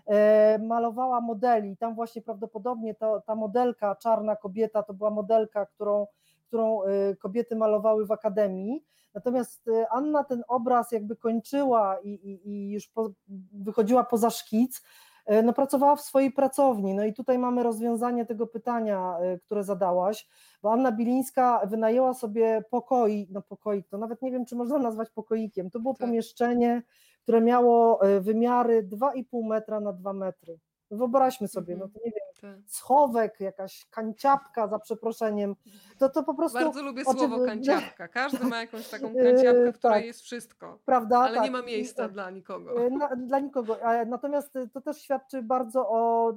e, 0.05 0.59
malowała 0.59 1.21
modeli. 1.21 1.77
Tam 1.77 1.95
właśnie 1.95 2.21
prawdopodobnie 2.21 2.95
ta, 2.95 3.21
ta 3.21 3.35
modelka, 3.35 3.95
czarna 3.95 4.35
kobieta, 4.35 4.83
to 4.83 4.93
była 4.93 5.09
modelka, 5.09 5.65
którą, 5.65 6.07
którą 6.47 6.83
e, 6.83 7.15
kobiety 7.15 7.55
malowały 7.55 8.05
w 8.05 8.11
akademii. 8.11 8.83
Natomiast 9.13 9.67
e, 9.67 9.89
Anna 9.89 10.23
ten 10.23 10.43
obraz 10.47 10.91
jakby 10.91 11.15
kończyła 11.15 11.99
i, 11.99 12.09
i, 12.09 12.49
i 12.49 12.71
już 12.71 12.87
po, 12.87 13.09
wychodziła 13.53 14.03
poza 14.03 14.29
szkic. 14.29 14.81
E, 15.27 15.43
No, 15.43 15.53
pracowała 15.53 15.95
w 15.95 16.01
swojej 16.01 16.31
pracowni. 16.31 16.93
No 16.93 17.05
i 17.05 17.13
tutaj 17.13 17.39
mamy 17.39 17.63
rozwiązanie 17.63 18.25
tego 18.25 18.47
pytania, 18.47 19.17
e, 19.21 19.39
które 19.39 19.63
zadałaś, 19.63 20.27
bo 20.61 20.71
Anna 20.73 20.91
Bilińska 20.91 21.61
wynajęła 21.65 22.13
sobie 22.13 22.63
pokoi, 22.69 23.27
no 23.31 23.41
pokoik, 23.41 23.87
to 23.87 23.97
nawet 23.97 24.21
nie 24.21 24.31
wiem, 24.31 24.45
czy 24.45 24.55
można 24.55 24.77
nazwać 24.79 25.09
pokoikiem. 25.09 25.69
To 25.71 25.79
było 25.79 25.93
Tak. 25.93 26.01
pomieszczenie, 26.07 26.83
które 27.23 27.41
miało 27.41 28.01
e, 28.01 28.19
wymiary 28.21 28.83
2,5 28.83 29.43
metra 29.47 29.79
na 29.79 29.93
2 29.93 30.13
metry. 30.13 30.59
Wyobraźmy 30.91 31.47
sobie, 31.47 31.73
Mhm. 31.73 31.89
no 31.93 31.99
to 31.99 32.05
nie 32.05 32.11
wiem. 32.11 32.26
Schowek, 32.65 33.39
jakaś 33.39 33.85
kanciapka 33.89 34.67
za 34.67 34.79
przeproszeniem, 34.79 35.55
to 35.99 36.09
to 36.09 36.23
po 36.23 36.33
prostu, 36.33 36.57
Bardzo 36.59 36.83
lubię 36.83 37.03
słowo 37.03 37.45
kanciapka. 37.45 38.07
Każdy 38.07 38.45
ma 38.45 38.61
jakąś 38.61 38.87
taką 38.99 39.13
Yy, 39.13 39.23
kanciapkę, 39.23 39.71
w 39.73 39.77
której 39.77 39.97
tak. 39.97 40.05
jest 40.05 40.21
wszystko, 40.21 40.79
prawda? 40.85 41.17
ale 41.19 41.35
nie 41.35 41.41
tak. 41.43 41.51
ma 41.51 41.59
I- 41.59 41.65
miejsca 41.65 42.07
dla 42.09 42.29
nikogo. 42.29 42.85
E, 42.85 42.89
Na, 42.89 43.15
dla 43.15 43.39
nikogo. 43.39 43.83
A 43.83 44.05
Natomiast 44.05 44.55
e, 44.55 44.67
to 44.67 44.81
też 44.81 44.97
świadczy 45.01 45.41
bardzo 45.41 45.89
o 45.89 46.31
e, 46.31 46.35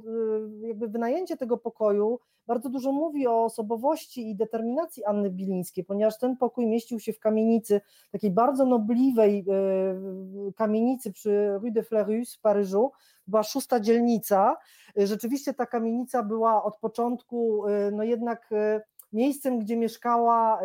jakby 0.67 0.89
wynajęcie 0.89 1.37
tego 1.37 1.57
pokoju, 1.59 2.21
bardzo 2.47 2.69
dużo 2.69 2.93
mówi 2.93 3.27
o 3.27 3.45
osobowości 3.45 4.31
i 4.31 4.37
determinacji 4.37 5.05
Anny 5.05 5.31
Bilińskiej, 5.31 5.85
ponieważ 5.85 6.19
ten 6.19 6.37
pokój 6.37 6.67
mieścił 6.67 7.01
się 7.01 7.13
w 7.13 7.19
kamienicy, 7.21 7.81
takiej 8.13 8.31
bardzo 8.31 8.65
nobliwej 8.67 9.45
e, 9.49 10.53
kamienicy 10.53 11.13
przy 11.13 11.59
Rue 11.63 11.71
de 11.73 11.83
Fleurus 11.83 12.35
w 12.37 12.41
Paryżu, 12.41 12.93
była 13.31 13.43
szósta 13.43 13.81
dzielnica. 13.81 14.57
E, 14.99 15.07
Rzeczywiście 15.07 15.55
ta 15.55 15.67
kamienica 15.67 16.23
była 16.23 16.65
od 16.65 16.77
początku 16.77 17.67
e, 17.69 17.91
no 17.91 18.03
jednak 18.03 18.53
e, 18.53 18.81
miejscem, 19.13 19.59
gdzie 19.59 19.77
mieszkała 19.77 20.61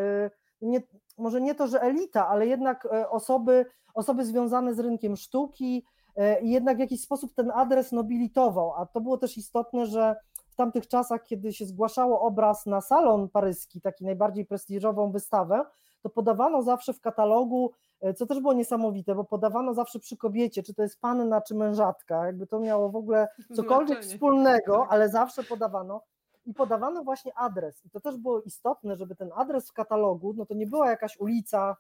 nie, 0.61 0.81
może 1.17 1.41
nie 1.41 1.55
to, 1.55 1.67
że 1.67 1.81
elita, 1.81 2.27
ale 2.27 2.47
jednak 2.47 2.87
osoby, 3.09 3.65
osoby 3.93 4.25
związane 4.25 4.73
z 4.73 4.79
rynkiem 4.79 5.15
sztuki 5.15 5.85
i 6.41 6.49
jednak 6.49 6.77
w 6.77 6.79
jakiś 6.79 7.01
sposób 7.01 7.33
ten 7.33 7.51
adres 7.51 7.91
nobilitował, 7.91 8.73
a 8.73 8.85
to 8.85 9.01
było 9.01 9.17
też 9.17 9.37
istotne, 9.37 9.85
że 9.85 10.15
w 10.49 10.55
tamtych 10.55 10.87
czasach, 10.87 11.23
kiedy 11.23 11.53
się 11.53 11.65
zgłaszało 11.65 12.21
obraz 12.21 12.65
na 12.65 12.81
salon 12.81 13.29
paryski, 13.29 13.81
taki 13.81 14.05
najbardziej 14.05 14.45
prestiżową 14.45 15.11
wystawę, 15.11 15.65
to 16.05 16.09
podawano 16.09 16.61
zawsze 16.63 16.93
w 16.93 17.01
katalogu, 17.01 17.71
e, 18.01 18.13
co 18.13 18.25
też 18.25 18.39
było 18.39 18.53
niesamowite, 18.53 19.15
bo 19.15 19.23
podawano 19.23 19.73
zawsze 19.73 19.99
przy 19.99 20.17
kobiecie, 20.17 20.63
czy 20.63 20.73
to 20.73 20.83
jest 20.83 21.01
panna, 21.01 21.41
czy 21.41 21.55
mężatka, 21.55 22.25
jakby 22.25 22.47
to 22.47 22.59
miało 22.59 22.89
w 22.89 22.95
ogóle 22.95 23.27
cokolwiek 23.55 23.97
Znaczenie. 23.97 24.15
wspólnego, 24.15 24.87
ale 24.89 25.09
zawsze 25.09 25.43
podawano 25.43 26.01
i 26.45 26.53
podawano 26.53 27.03
właśnie 27.03 27.37
adres. 27.37 27.85
I 27.85 27.89
to 27.89 27.99
też 27.99 28.17
było 28.17 28.41
istotne, 28.41 28.95
żeby 28.95 29.15
ten 29.15 29.29
adres 29.35 29.69
w 29.69 29.73
katalogu, 29.73 30.33
no 30.33 30.45
to 30.45 30.53
nie 30.53 30.67
była 30.67 30.89
jakaś 30.89 31.17
ulica, 31.19 31.75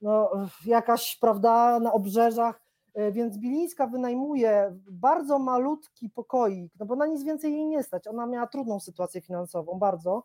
no, 0.00 0.30
jakaś, 0.66 1.16
prawda, 1.16 1.80
na 1.80 1.92
obrzeżach, 1.92 2.60
e, 2.94 3.12
więc 3.12 3.38
Bilińska 3.38 3.86
wynajmuje 3.86 4.76
bardzo 4.90 5.38
malutki 5.38 6.10
pokoik, 6.10 6.72
no 6.78 6.86
bo 6.86 6.96
na 6.96 7.06
nic 7.06 7.22
więcej 7.22 7.52
jej 7.52 7.66
nie 7.66 7.82
stać. 7.82 8.06
Ona 8.06 8.26
miała 8.26 8.46
trudną 8.46 8.80
sytuację 8.80 9.20
finansową, 9.20 9.78
bardzo. 9.78 10.22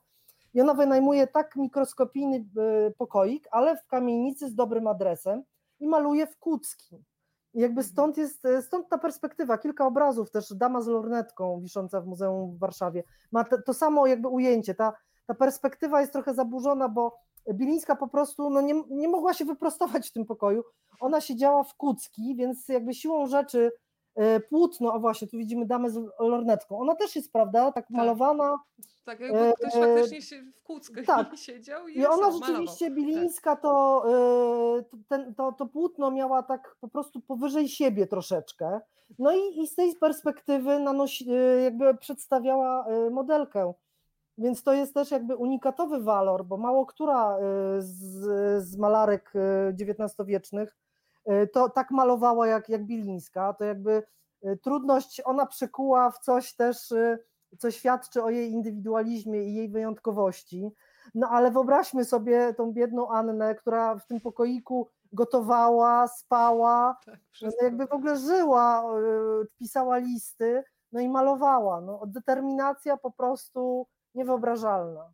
I 0.54 0.62
ona 0.62 0.74
wynajmuje 0.74 1.28
tak 1.28 1.56
mikroskopijny 1.56 2.46
pokoik, 2.98 3.48
ale 3.52 3.78
w 3.78 3.88
kamienicy 3.88 4.50
z 4.50 4.56
dobrym 4.56 4.88
adresem 4.88 5.44
i 5.80 5.88
maluje 5.88 6.28
w 6.28 6.38
Kuckim. 6.38 7.04
Jakby 7.54 7.84
stąd 7.84 8.18
jest, 8.18 8.48
stąd 8.62 8.90
ta 8.90 8.98
perspektywa, 8.98 9.58
kilka 9.58 9.86
obrazów, 9.86 10.32
też 10.32 10.54
dama 10.54 10.82
z 10.82 10.88
lornetką 10.88 11.62
wisząca 11.62 12.02
w 12.02 12.08
Muzeum 12.08 12.56
w 12.56 12.60
Warszawie, 12.60 13.04
ma 13.32 13.44
te, 13.44 13.62
to 13.62 13.74
samo 13.74 14.08
jakby 14.08 14.28
ujęcie, 14.28 14.76
ta, 14.76 14.94
ta 15.28 15.34
perspektywa 15.34 16.02
jest 16.02 16.14
trochę 16.14 16.34
zaburzona, 16.34 16.90
bo 16.90 17.18
Bilińska 17.54 17.96
po 17.96 18.08
prostu 18.08 18.50
no 18.50 18.62
nie, 18.62 18.84
nie 18.90 19.08
mogła 19.08 19.34
się 19.34 19.46
wyprostować 19.46 20.10
w 20.10 20.14
tym 20.14 20.26
pokoju, 20.26 20.64
ona 21.00 21.22
siedziała 21.22 21.64
w 21.64 21.76
kucki, 21.76 22.36
więc 22.36 22.68
jakby 22.68 22.94
siłą 22.94 23.28
rzeczy 23.28 23.72
E, 23.72 23.91
płótno, 24.50 24.94
a 24.94 25.00
właśnie, 25.00 25.28
tu 25.28 25.38
widzimy 25.38 25.66
damę 25.66 25.90
z 25.90 26.00
lornetką. 26.20 26.80
Ona 26.80 26.96
też 26.96 27.16
jest, 27.16 27.32
prawda, 27.32 27.72
tak, 27.72 27.74
tak. 27.74 27.90
malowana. 27.90 28.60
Tak, 29.06 29.20
jakby 29.20 29.40
e, 29.40 29.54
ktoś 29.54 29.74
faktycznie 29.74 30.22
się 30.22 30.42
w 30.42 30.64
kłódzkę 30.64 31.04
tak. 31.14 31.38
siedział 31.38 31.88
i, 31.88 31.98
I 31.98 32.06
ona 32.06 32.32
rzeczywiście, 32.32 32.90
malował. 32.90 33.06
Bilińska, 33.06 33.56
to, 33.56 34.04
ten, 35.08 35.36
to, 35.36 35.52
to 35.52 35.66
płótno 35.66 36.12
miała 36.12 36.44
tak 36.44 36.76
po 36.82 36.88
prostu 36.88 37.22
powyżej 37.22 37.68
siebie 37.68 38.08
troszeczkę. 38.08 38.80
No 39.20 39.32
i, 39.36 39.62
i 39.62 39.68
z 39.68 39.76
tej 39.76 39.96
perspektywy 39.96 40.80
nanosi, 40.80 41.26
jakby 41.64 41.98
przedstawiała 41.98 42.86
modelkę. 43.12 43.74
Więc 44.38 44.64
to 44.64 44.74
jest 44.74 44.94
też 44.94 45.12
jakby 45.12 45.36
unikatowy 45.36 46.00
walor, 46.00 46.46
bo 46.46 46.58
mało 46.58 46.86
która 46.86 47.38
z, 47.80 48.64
z 48.64 48.78
malarek 48.78 49.34
XIX-wiecznych 49.82 50.70
E, 50.70 50.91
to 51.54 51.70
tak 51.70 51.92
malowała 51.92 52.48
jak, 52.48 52.70
jak 52.70 52.86
Bilińska, 52.86 53.54
to 53.54 53.64
jakby 53.64 54.04
e, 54.44 54.58
trudność 54.58 55.22
ona 55.26 55.46
przekuła 55.46 56.12
w 56.12 56.20
coś 56.20 56.56
też, 56.56 56.92
e, 56.92 57.18
co 57.58 57.72
świadczy 57.72 58.24
o 58.24 58.30
jej 58.30 58.52
indywidualizmie 58.52 59.44
i 59.44 59.54
jej 59.54 59.70
wyjątkowości. 59.70 60.72
No 61.16 61.28
ale 61.30 61.52
wyobraźmy 61.52 62.06
sobie 62.06 62.54
tą 62.54 62.72
biedną 62.72 63.10
Annę, 63.10 63.56
która 63.56 63.96
w 63.96 64.06
tym 64.06 64.22
pokoiku 64.22 64.88
gotowała, 65.14 66.08
spała, 66.08 66.98
tak, 67.06 67.20
no 67.42 67.52
jakby 67.62 67.88
w 67.88 67.92
ogóle 67.92 68.18
żyła, 68.18 68.84
pisała 69.58 69.98
listy, 69.98 70.64
no 70.92 71.00
i 71.00 71.10
malowała. 71.10 71.82
No, 71.82 72.04
determinacja 72.08 72.98
po 72.98 73.12
prostu 73.12 73.88
niewyobrażalna. 74.16 75.12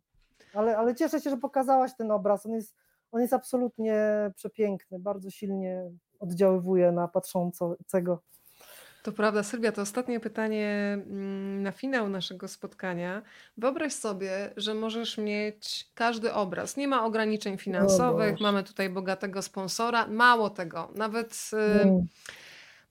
Ale, 0.54 0.78
ale 0.78 0.94
cieszę 0.94 1.20
się, 1.20 1.30
że 1.30 1.36
pokazałaś 1.36 1.96
ten 1.96 2.10
obraz. 2.10 2.46
On 2.46 2.52
jest 2.52 2.74
on 3.12 3.20
jest 3.20 3.32
absolutnie 3.32 4.30
przepiękny, 4.34 4.98
bardzo 4.98 5.30
silnie 5.30 5.90
oddziaływuje 6.20 6.92
na 6.92 7.08
patrzącego. 7.08 8.22
To 9.02 9.12
prawda, 9.12 9.42
Sylwia, 9.42 9.72
to 9.72 9.82
ostatnie 9.82 10.20
pytanie 10.20 10.98
mm, 11.06 11.62
na 11.62 11.72
finał 11.72 12.08
naszego 12.08 12.48
spotkania. 12.48 13.22
Wyobraź 13.56 13.92
sobie, 13.92 14.50
że 14.56 14.74
możesz 14.74 15.18
mieć 15.18 15.90
każdy 15.94 16.32
obraz. 16.32 16.76
Nie 16.76 16.88
ma 16.88 17.04
ograniczeń 17.04 17.58
finansowych, 17.58 18.40
mamy 18.40 18.64
tutaj 18.64 18.90
bogatego 18.90 19.42
sponsora. 19.42 20.06
Mało 20.06 20.50
tego, 20.50 20.88
nawet. 20.94 21.50
Mm 21.52 22.06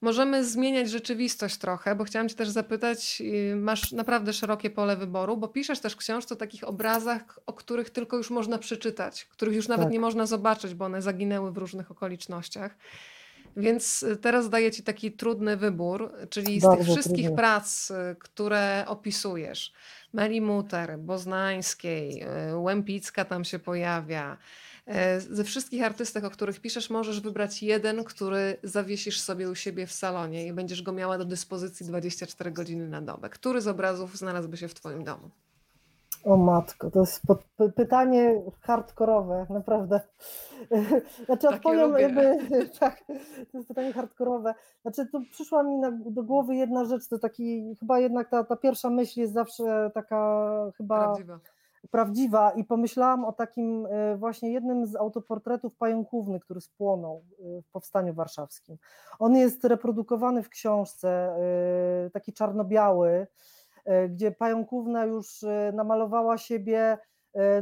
możemy 0.00 0.44
zmieniać 0.44 0.90
rzeczywistość 0.90 1.56
trochę, 1.56 1.94
bo 1.94 2.04
chciałam 2.04 2.28
Cię 2.28 2.34
też 2.34 2.48
zapytać, 2.48 3.22
y, 3.52 3.56
masz 3.56 3.92
naprawdę 3.92 4.32
szerokie 4.32 4.70
pole 4.70 4.96
wyboru, 4.96 5.36
bo 5.36 5.48
piszesz 5.48 5.80
też 5.80 5.96
książkę 5.96 6.34
o 6.34 6.38
takich 6.38 6.64
obrazach, 6.64 7.38
o 7.46 7.52
których 7.52 7.90
tylko 7.90 8.16
już 8.16 8.30
można 8.30 8.58
przeczytać, 8.58 9.24
których 9.24 9.54
już 9.54 9.68
nawet 9.68 9.86
tak. 9.86 9.92
nie 9.92 10.00
można 10.00 10.26
zobaczyć, 10.26 10.74
bo 10.74 10.84
one 10.84 11.02
zaginęły 11.02 11.52
w 11.52 11.58
różnych 11.58 11.90
okolicznościach. 11.90 12.76
Więc 13.56 14.02
y, 14.02 14.16
teraz 14.16 14.50
daję 14.50 14.70
Ci 14.70 14.82
taki 14.82 15.12
trudny 15.12 15.56
wybór, 15.56 16.12
czyli 16.30 16.60
z 16.60 16.62
Bardzo 16.62 16.76
tych 16.78 16.92
wszystkich 16.92 17.26
trudny. 17.26 17.36
prac, 17.36 17.90
y, 17.90 17.94
które 18.18 18.84
opisujesz, 18.86 19.72
Meli 20.12 20.40
Muter, 20.40 20.98
Boznańskiej, 20.98 22.24
Łępicka 22.54 23.24
tam 23.24 23.44
się 23.44 23.58
pojawia, 23.58 24.36
ze 25.18 25.44
wszystkich 25.44 25.84
artystek, 25.84 26.24
o 26.24 26.30
których 26.30 26.60
piszesz, 26.60 26.90
możesz 26.90 27.20
wybrać 27.20 27.62
jeden, 27.62 28.04
który 28.04 28.56
zawiesisz 28.62 29.20
sobie 29.20 29.50
u 29.50 29.54
siebie 29.54 29.86
w 29.86 29.92
salonie 29.92 30.46
i 30.46 30.52
będziesz 30.52 30.82
go 30.82 30.92
miała 30.92 31.18
do 31.18 31.24
dyspozycji 31.24 31.86
24 31.86 32.50
godziny 32.50 32.88
na 32.88 33.02
dobę. 33.02 33.28
Który 33.28 33.60
z 33.60 33.68
obrazów 33.68 34.16
znalazłby 34.16 34.56
się 34.56 34.68
w 34.68 34.74
Twoim 34.74 35.04
domu? 35.04 35.30
O 36.24 36.36
matko, 36.36 36.90
to 36.90 37.00
jest 37.00 37.22
pytanie 37.76 38.42
hardkorowe, 38.60 39.46
naprawdę. 39.50 40.00
Znaczy 41.26 41.42
Takie 41.42 41.48
odpowiem 41.48 41.90
lubię. 41.90 42.02
jakby, 42.02 42.38
tak, 42.80 43.04
to 43.52 43.58
jest 43.58 43.68
pytanie 43.68 43.92
hardkorowe. 43.92 44.54
Znaczy 44.82 45.06
tu 45.06 45.20
przyszła 45.30 45.62
mi 45.62 45.76
na, 45.76 45.90
do 45.90 46.22
głowy 46.22 46.56
jedna 46.56 46.84
rzecz, 46.84 47.08
to 47.08 47.18
taki, 47.18 47.76
chyba 47.80 48.00
jednak 48.00 48.28
ta, 48.28 48.44
ta 48.44 48.56
pierwsza 48.56 48.90
myśl 48.90 49.20
jest 49.20 49.32
zawsze 49.32 49.90
taka 49.94 50.46
chyba... 50.76 51.04
Prawdziwa 51.04 51.40
prawdziwa 51.90 52.50
i 52.50 52.64
pomyślałam 52.64 53.24
o 53.24 53.32
takim 53.32 53.86
e, 53.86 54.16
właśnie 54.16 54.52
jednym 54.52 54.86
z 54.86 54.96
autoportretów 54.96 55.76
pająkówny, 55.76 56.40
który 56.40 56.60
spłonął 56.60 57.24
e, 57.40 57.62
w 57.62 57.70
Powstaniu 57.70 58.14
Warszawskim. 58.14 58.76
On 59.18 59.36
jest 59.36 59.64
reprodukowany 59.64 60.42
w 60.42 60.48
książce, 60.48 61.08
e, 61.08 62.10
taki 62.10 62.32
czarno-biały, 62.32 63.26
gdzie 64.08 64.30
pająkówna 64.30 65.04
już 65.04 65.44
namalowała 65.72 66.38
siebie, 66.38 66.98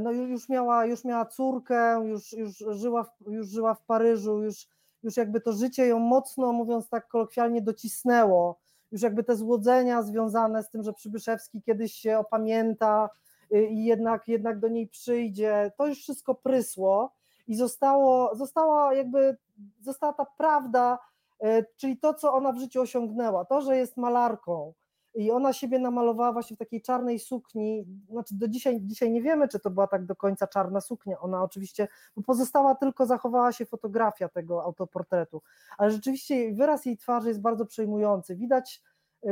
no 0.01 0.13
już 0.13 0.49
miała, 0.49 0.87
już 0.87 1.05
miała 1.05 1.27
córkę, 1.27 2.03
już, 2.05 2.33
już, 2.33 2.65
żyła, 2.71 3.05
w, 3.05 3.11
już 3.27 3.49
żyła 3.49 3.75
w 3.75 3.85
Paryżu, 3.85 4.43
już, 4.43 4.69
już 5.03 5.17
jakby 5.17 5.41
to 5.41 5.53
życie 5.53 5.87
ją 5.87 5.99
mocno, 5.99 6.53
mówiąc 6.53 6.89
tak 6.89 7.09
kolokwialnie, 7.09 7.63
docisnęło, 7.63 8.59
już 8.93 9.03
jakby 9.03 9.25
te 9.25 9.37
złodzenia 9.37 10.03
związane 10.03 10.63
z 10.63 10.71
tym, 10.71 10.83
że 10.83 10.93
Przybyszewski 10.93 11.63
kiedyś 11.63 11.93
się 11.93 12.19
opamięta, 12.19 13.11
i 13.51 13.85
jednak, 13.85 14.29
jednak 14.29 14.59
do 14.59 14.69
niej 14.69 14.89
przyjdzie, 14.89 15.73
to 15.77 15.87
już 15.87 15.99
wszystko 15.99 16.35
prysło 16.35 17.13
i 17.47 17.57
zostało, 17.57 18.35
została 18.35 18.95
jakby, 18.95 19.37
została 19.81 20.13
ta 20.13 20.27
prawda, 20.39 20.99
y, 21.45 21.65
czyli 21.77 21.99
to, 21.99 22.15
co 22.15 22.33
ona 22.35 22.53
w 22.53 22.59
życiu 22.59 22.81
osiągnęła, 22.81 23.45
to, 23.45 23.61
że 23.61 23.77
jest 23.77 23.97
malarką, 23.97 24.73
i 25.17 25.31
ona 25.31 25.53
siebie 25.53 25.79
namalowała 25.79 26.33
właśnie 26.33 26.57
w 26.57 26.59
takiej 26.59 26.83
czarnej 26.83 27.19
sukni, 27.19 27.87
znaczy 28.11 28.35
do 28.35 28.49
dzisiaj, 28.49 28.81
dzisiaj 28.83 29.11
nie 29.11 29.23
wiemy, 29.23 29.49
czy 29.49 29.61
to 29.61 29.71
była 29.71 29.87
tak 29.87 30.07
do 30.07 30.17
końca 30.17 30.47
czarna 30.47 30.81
suknia, 30.81 31.21
ona 31.21 31.43
oczywiście, 31.43 31.89
bo 32.17 32.23
pozostała 32.23 32.75
tylko, 32.75 33.07
zachowała 33.07 33.53
się 33.53 33.67
fotografia 33.67 34.29
tego 34.29 34.65
autoportretu, 34.65 35.43
ale 35.79 35.91
rzeczywiście 35.91 36.55
wyraz 36.55 36.87
jej 36.87 36.97
twarzy 36.97 37.29
jest 37.29 37.41
bardzo 37.41 37.67
przejmujący, 37.67 38.37
widać 38.37 38.83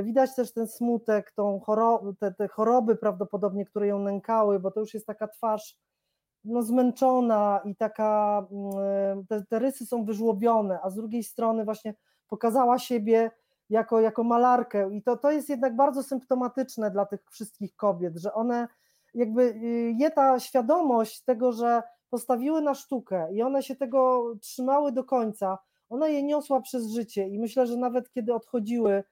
Widać 0.03 0.35
też 0.35 0.53
ten 0.53 0.69
smutek, 0.69 1.33
tą 1.33 1.61
chorob, 1.61 2.03
te, 2.21 2.33
te 2.33 2.49
choroby 2.49 2.97
prawdopodobnie, 2.97 3.65
które 3.65 3.87
ją 3.87 3.99
nękały, 3.99 4.61
bo 4.61 4.71
to 4.71 4.81
już 4.81 4.95
jest 4.95 5.07
taka 5.07 5.29
twarz 5.29 5.79
no, 6.45 6.63
zmęczona 6.63 7.61
i 7.65 7.77
taka, 7.77 8.47
mm, 8.51 9.27
te, 9.27 9.45
te 9.49 9.59
rysy 9.59 9.87
są 9.87 10.05
wyżłobione, 10.05 10.79
a 10.83 10.91
z 10.91 10.95
drugiej 10.95 11.23
strony 11.23 11.65
właśnie 11.65 11.95
pokazała 12.29 12.79
siebie 12.79 13.31
jako, 13.71 14.01
jako 14.01 14.25
malarkę. 14.25 14.93
I 14.93 15.03
to, 15.03 15.17
to 15.17 15.31
jest 15.31 15.49
jednak 15.49 15.77
bardzo 15.77 16.03
symptomatyczne 16.03 16.91
dla 16.91 17.07
tych 17.07 17.25
wszystkich 17.31 17.77
kobiet, 17.77 18.17
że 18.17 18.33
one 18.33 18.69
jakby 19.15 19.43
y, 19.43 19.95
je 19.99 20.11
ta 20.11 20.41
świadomość 20.41 21.25
tego, 21.25 21.53
że 21.53 21.83
postawiły 22.11 22.63
na 22.63 22.75
sztukę 22.75 23.29
i 23.33 23.43
one 23.43 23.63
się 23.63 23.77
tego 23.77 24.25
trzymały 24.41 24.93
do 24.93 25.05
końca, 25.05 25.59
ona 25.89 26.09
je 26.09 26.23
niosła 26.23 26.61
przez 26.61 26.87
życie. 26.87 27.29
I 27.29 27.39
myślę, 27.39 27.67
że 27.67 27.77
nawet 27.77 28.11
kiedy 28.11 28.35
odchodziły 28.35 29.05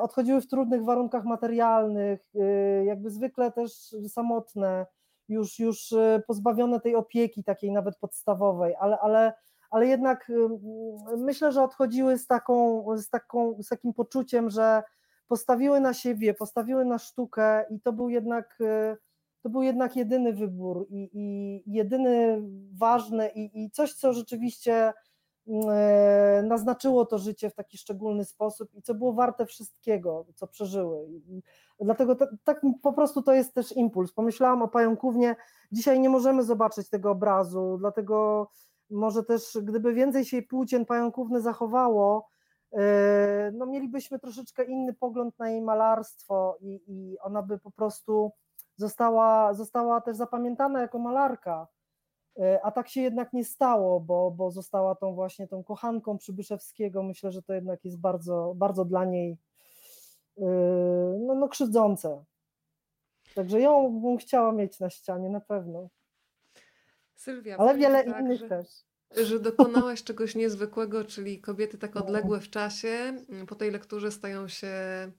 odchodziły 0.00 0.40
w 0.40 0.46
trudnych 0.46 0.84
warunkach 0.84 1.24
materialnych, 1.24 2.20
e, 2.34 2.84
jakby 2.84 3.10
zwykle 3.10 3.52
też 3.52 3.94
samotne, 4.08 4.86
już, 5.28 5.58
już 5.58 5.92
e, 5.92 6.22
pozbawione 6.26 6.80
tej 6.80 6.94
opieki 6.94 7.44
takiej 7.44 7.72
nawet 7.72 7.98
podstawowej, 7.98 8.74
ale, 8.80 8.98
ale, 8.98 9.32
ale 9.70 9.86
jednak 9.86 10.32
myślę, 11.16 11.52
że 11.52 11.62
odchodziły 11.62 12.18
z, 12.18 12.26
taką, 12.26 12.84
z, 12.96 13.08
taką, 13.08 13.62
z 13.62 13.68
takim 13.68 13.94
poczuciem, 13.94 14.50
że 14.50 14.82
postawiły 15.28 15.80
na 15.80 15.94
siebie, 15.94 16.34
postawiły 16.34 16.84
na 16.84 16.98
sztukę 16.98 17.64
i 17.70 17.80
to 17.80 17.92
był 17.92 18.08
jednak, 18.08 18.58
to 19.42 19.50
był 19.50 19.62
jednak 19.62 19.96
jedyny 19.96 20.32
wybór 20.32 20.86
i, 20.90 21.10
i 21.12 21.62
jedyny 21.66 22.42
ważny 22.72 23.28
i, 23.28 23.64
i 23.64 23.70
coś, 23.70 23.92
co 23.92 24.12
rzeczywiście 24.12 24.92
E, 24.92 24.92
naznaczyło 26.42 27.06
to 27.06 27.18
życie 27.18 27.50
w 27.50 27.54
taki 27.54 27.78
szczególny 27.78 28.24
sposób 28.24 28.74
i 28.74 28.82
co 28.82 28.94
było 28.94 29.12
warte 29.12 29.46
wszystkiego, 29.46 30.26
co 30.34 30.46
przeżyły. 30.46 31.08
Dlatego 31.80 32.16
tak 32.44 32.60
po 32.82 32.92
prostu 32.92 33.22
to 33.22 33.32
jest 33.32 33.54
też 33.54 33.76
impuls. 33.76 34.12
Pomyślałam 34.12 34.62
o 34.62 34.68
pająkównie, 34.68 35.36
dzisiaj 35.72 36.00
nie 36.00 36.10
możemy 36.10 36.42
zobaczyć 36.42 36.88
tego 36.88 37.10
obrazu, 37.10 37.76
dlatego 37.78 38.48
może 38.90 39.24
też 39.24 39.58
gdyby 39.62 39.94
więcej 39.94 40.24
się 40.24 40.42
płócien 40.42 40.86
pająkówny 40.86 41.40
zachowało, 41.40 42.28
e, 42.72 43.50
no 43.54 43.66
mielibyśmy 43.66 44.18
troszeczkę 44.18 44.64
inny 44.64 44.94
pogląd 44.94 45.38
na 45.38 45.50
jej 45.50 45.62
malarstwo 45.62 46.56
i, 46.60 46.80
i 46.86 47.18
ona 47.18 47.42
by 47.42 47.58
po 47.58 47.70
prostu 47.70 48.30
została, 48.76 49.54
została 49.54 50.00
też 50.00 50.16
zapamiętana 50.16 50.80
jako 50.80 50.98
malarka 50.98 51.66
E, 51.66 51.77
a 52.62 52.70
tak 52.70 52.88
się 52.88 53.00
jednak 53.00 53.32
nie 53.32 53.44
stało, 53.44 54.00
bo, 54.00 54.30
bo 54.30 54.50
została 54.50 54.94
tą 54.94 55.14
właśnie 55.14 55.48
tą 55.48 55.64
kochanką 55.64 56.18
Przybyszewskiego. 56.18 57.02
Myślę, 57.02 57.32
że 57.32 57.42
to 57.42 57.54
jednak 57.54 57.84
jest 57.84 58.00
bardzo, 58.00 58.52
bardzo 58.56 58.84
dla 58.84 59.04
niej 59.04 59.38
e, 60.38 60.44
no, 61.20 61.34
no 61.34 61.48
krzywdzące. 61.48 62.24
Także 63.34 63.60
ją 63.60 64.00
bym 64.00 64.18
chciała 64.18 64.52
mieć 64.52 64.80
na 64.80 64.90
ścianie, 64.90 65.30
na 65.30 65.40
pewno. 65.40 65.88
Sylwia, 67.14 67.56
Ale 67.56 67.74
wiele 67.74 68.04
tak, 68.04 68.20
innych 68.20 68.48
też. 68.48 68.87
Że 69.16 69.40
dokonałaś 69.40 70.02
czegoś 70.02 70.34
niezwykłego, 70.34 71.04
czyli 71.04 71.40
kobiety 71.40 71.78
tak 71.78 71.96
odległe 71.96 72.40
w 72.40 72.50
czasie, 72.50 72.88
mm, 72.88 73.46
po 73.46 73.54
tej 73.54 73.70
lekturze 73.70 74.10
stają 74.10 74.48
się 74.48 74.72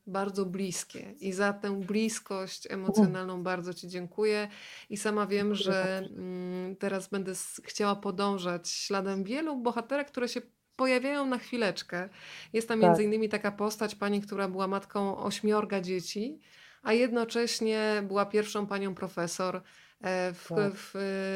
bardzo 0.07 0.45
bliskie. 0.45 1.13
I 1.19 1.33
za 1.33 1.53
tę 1.53 1.79
bliskość 1.79 2.67
emocjonalną 2.71 3.43
bardzo 3.43 3.73
Ci 3.73 3.87
dziękuję. 3.87 4.47
I 4.89 4.97
sama 4.97 5.27
wiem, 5.27 5.55
że 5.55 5.97
mm, 5.97 6.75
teraz 6.75 7.07
będę 7.07 7.33
chciała 7.63 7.95
podążać 7.95 8.69
śladem 8.69 9.23
wielu 9.23 9.57
bohaterek, 9.57 10.07
które 10.07 10.27
się 10.27 10.41
pojawiają 10.75 11.25
na 11.25 11.37
chwileczkę. 11.37 12.09
Jest 12.53 12.67
tam 12.67 12.79
Tak. 12.79 12.89
między 12.89 13.03
innymi 13.03 13.29
taka 13.29 13.51
postać 13.51 13.95
pani, 13.95 14.21
która 14.21 14.47
była 14.47 14.67
matką 14.67 15.17
ośmiorga 15.17 15.81
dzieci, 15.81 16.39
a 16.83 16.93
jednocześnie 16.93 18.03
była 18.07 18.25
pierwszą 18.25 18.67
panią 18.67 18.95
profesor 18.95 19.61
w, 20.33 20.47
Tak. 20.49 20.73
w 20.73 20.93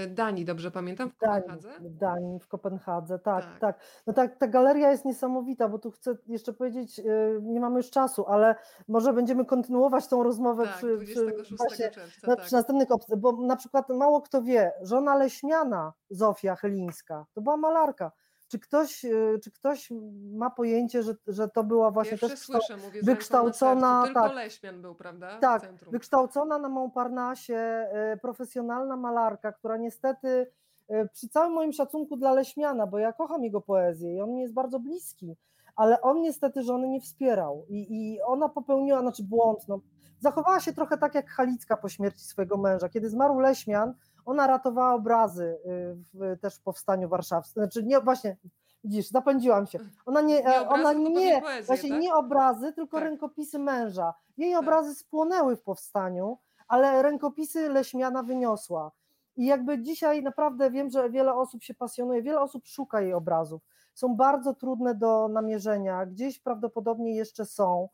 Danii, 0.10 0.46
dobrze 0.46 0.72
pamiętam, 0.72 1.10
w 1.10 1.18
Kopenhadze? 1.18 1.70
w 1.80 1.90
Danii, 1.98 2.40
w 2.40 2.48
Kopenhadze, 2.48 3.20
tak, 3.20 3.46
Tak. 3.46 3.60
tak. 3.60 3.80
No 4.08 4.14
tak, 4.14 4.38
ta 4.38 4.48
galeria 4.48 4.92
jest 4.92 5.06
niesamowita, 5.06 5.70
bo 5.70 5.80
tu 5.80 5.92
chcę 5.92 6.18
jeszcze 6.28 6.54
powiedzieć, 6.54 6.98
yy, 6.98 7.40
nie 7.42 7.60
mamy 7.60 7.78
już 7.78 7.90
czasu, 7.90 8.26
ale 8.28 8.56
może 8.88 9.14
będziemy 9.14 9.46
kontynuować 9.46 10.08
tą 10.08 10.24
rozmowę 10.24 10.64
Tak, 10.66 10.78
przy, 10.78 10.98
przy 10.98 11.26
26 11.26 11.58
właśnie 11.58 11.90
czerwca, 11.92 12.28
na, 12.28 12.36
tak. 12.36 12.46
przy 12.46 12.54
następnych 12.54 12.92
opcjach, 12.92 13.20
bo 13.20 13.32
na 13.32 13.56
przykład 13.56 13.90
mało 13.90 14.22
kto 14.22 14.42
wie, 14.42 14.72
żona 14.82 15.16
Leśmiana, 15.16 15.94
Zofia 16.10 16.56
Chylińska, 16.56 17.26
to 17.34 17.42
była 17.42 17.58
malarka. 17.58 18.12
Czy 18.54 18.60
ktoś, 18.60 19.04
yy, 19.04 19.40
czy 19.44 19.52
ktoś 19.52 19.90
ma 20.34 20.50
pojęcie, 20.50 21.04
że, 21.04 21.14
że 21.28 21.50
to 21.50 21.64
była 21.64 21.92
właśnie 21.92 22.18
Pierwszy 22.18 22.30
też 22.30 22.40
słyszę, 22.40 22.78
mówię, 22.78 23.02
wykształcona, 23.04 23.82
na 23.82 24.02
sercu. 24.02 24.14
Tylko 24.14 24.28
tak. 24.28 24.36
Leśmian 24.36 24.82
był, 24.82 24.96
prawda? 24.96 25.40
Tak, 25.40 25.74
wykształcona 25.92 26.60
na 26.60 26.70
Montparnasse, 26.70 27.54
e, 27.54 28.18
profesjonalna 28.18 28.98
malarka, 28.98 29.52
która 29.52 29.78
niestety 29.78 30.52
e, 30.88 31.08
przy 31.08 31.30
całym 31.30 31.54
moim 31.54 31.74
szacunku 31.74 32.18
dla 32.18 32.34
Leśmiana, 32.34 32.88
bo 32.88 33.00
ja 33.00 33.14
kocham 33.14 33.44
jego 33.44 33.62
poezję 33.62 34.16
i 34.16 34.22
on 34.22 34.34
mi 34.34 34.42
jest 34.42 34.54
bardzo 34.54 34.80
bliski, 34.80 35.36
ale 35.76 36.02
on 36.02 36.22
niestety 36.22 36.64
żony 36.64 36.88
nie 36.88 37.02
wspierał 37.02 37.66
i, 37.70 37.88
i 37.90 38.22
ona 38.22 38.50
popełniła, 38.50 39.02
znaczy 39.02 39.24
błąd, 39.24 39.68
no, 39.68 39.80
zachowała 40.20 40.60
się 40.60 40.74
trochę 40.74 40.98
tak 40.98 41.16
jak 41.16 41.30
Halicka 41.30 41.78
po 41.78 41.90
śmierci 41.90 42.26
swojego 42.26 42.58
męża. 42.58 42.90
Kiedy 42.90 43.10
zmarł 43.10 43.40
Leśmian, 43.40 43.94
ona 44.26 44.48
ratowała 44.48 44.94
obrazy 44.94 45.44
y, 45.44 45.96
w, 46.14 46.40
też 46.42 46.56
w 46.56 46.62
powstaniu 46.62 47.10
warszawskim, 47.10 47.64
znaczy 47.64 47.84
nie, 47.84 48.00
właśnie, 48.00 48.38
widzisz, 48.84 49.08
zapędziłam 49.10 49.68
się. 49.68 49.80
Ona 50.06 50.22
nie, 50.22 50.36
Nie 50.36 50.48
e, 50.58 50.70
ona 50.70 50.90
obrazy, 50.90 50.96
tylko 51.04 51.10
nie, 51.20 51.26
pewnie 51.26 51.42
poezję, 51.42 51.64
właśnie 51.66 51.90
tak? 51.90 52.02
nie 52.02 52.14
obrazy, 52.14 52.74
tylko 52.74 52.98
Tak. 52.98 53.04
rękopisy 53.04 53.60
męża. 53.60 54.14
Jej 54.38 54.52
Tak. 54.52 54.62
obrazy 54.62 54.96
spłonęły 54.96 55.56
w 55.56 55.62
powstaniu, 55.62 56.38
ale 56.68 57.02
rękopisy 57.02 57.70
Leśmiana 57.70 58.24
wyniosła. 58.24 58.92
I 59.36 59.46
jakby 59.46 59.82
dzisiaj 59.82 60.24
naprawdę 60.24 60.72
wiem, 60.72 60.90
że 60.90 61.10
wiele 61.10 61.34
osób 61.34 61.64
się 61.64 61.74
pasjonuje, 61.74 62.22
wiele 62.22 62.42
osób 62.42 62.68
szuka 62.68 63.02
jej 63.02 63.14
obrazów. 63.14 63.62
Są 63.94 64.16
bardzo 64.16 64.54
trudne 64.54 64.96
do 64.96 65.28
namierzenia, 65.28 66.06
gdzieś 66.06 66.40
prawdopodobnie 66.40 67.16
jeszcze 67.16 67.46
są, 67.46 67.90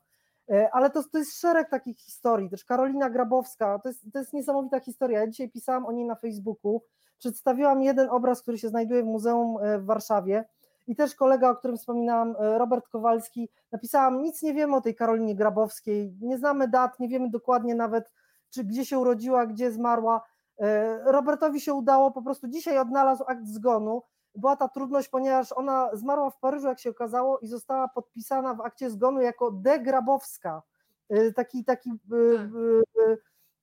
ale 0.72 0.90
to, 0.90 1.02
to 1.12 1.18
jest 1.18 1.40
szereg 1.40 1.70
takich 1.70 1.98
historii. 1.98 2.50
Też 2.50 2.64
Karolina 2.64 3.10
Grabowska, 3.10 3.78
to 3.78 3.88
jest, 3.88 4.12
to 4.12 4.18
jest 4.18 4.32
niesamowita 4.32 4.80
historia. 4.80 5.20
Ja 5.20 5.26
dzisiaj 5.26 5.50
pisałam 5.50 5.86
o 5.86 5.92
niej 5.92 6.04
na 6.04 6.14
Facebooku. 6.14 6.82
Przedstawiłam 7.18 7.82
jeden 7.82 8.10
obraz, 8.10 8.42
który 8.42 8.58
się 8.58 8.68
znajduje 8.68 9.02
w 9.02 9.06
Muzeum 9.06 9.56
e, 9.62 9.78
w 9.78 9.84
Warszawie. 9.84 10.44
I 10.86 10.96
też 10.96 11.14
kolega, 11.14 11.50
o 11.50 11.56
którym 11.56 11.76
wspominałam, 11.76 12.36
e, 12.38 12.58
Robert 12.58 12.88
Kowalski, 12.88 13.48
napisałam: 13.72 14.22
Nic 14.22 14.42
nie 14.42 14.54
wiemy 14.54 14.76
o 14.76 14.80
tej 14.80 14.94
Karolinie 14.94 15.34
Grabowskiej, 15.34 16.16
nie 16.20 16.38
znamy 16.38 16.68
dat, 16.68 17.00
nie 17.00 17.08
wiemy 17.08 17.30
dokładnie 17.30 17.74
nawet, 17.74 18.12
czy 18.50 18.64
gdzie 18.64 18.86
się 18.86 18.98
urodziła, 18.98 19.46
gdzie 19.46 19.72
zmarła. 19.72 20.22
E, 20.58 20.98
Robertowi 21.12 21.60
się 21.60 21.74
udało, 21.74 22.10
po 22.10 22.22
prostu 22.22 22.48
dzisiaj 22.48 22.78
odnalazł 22.78 23.24
akt 23.26 23.46
zgonu. 23.46 24.02
Była 24.34 24.56
ta 24.56 24.68
trudność, 24.68 25.08
ponieważ 25.08 25.52
ona 25.52 25.90
zmarła 25.92 26.30
w 26.30 26.38
Paryżu, 26.38 26.66
jak 26.68 26.78
się 26.78 26.90
okazało, 26.90 27.38
i 27.38 27.46
została 27.46 27.88
podpisana 27.88 28.54
w 28.54 28.60
akcie 28.60 28.90
zgonu 28.90 29.20
jako 29.20 29.50
de 29.50 29.78
Grabowska. 29.78 30.62
E, 31.08 31.32
Taki, 31.32 31.64
taki 31.64 31.90
e, 31.90 31.94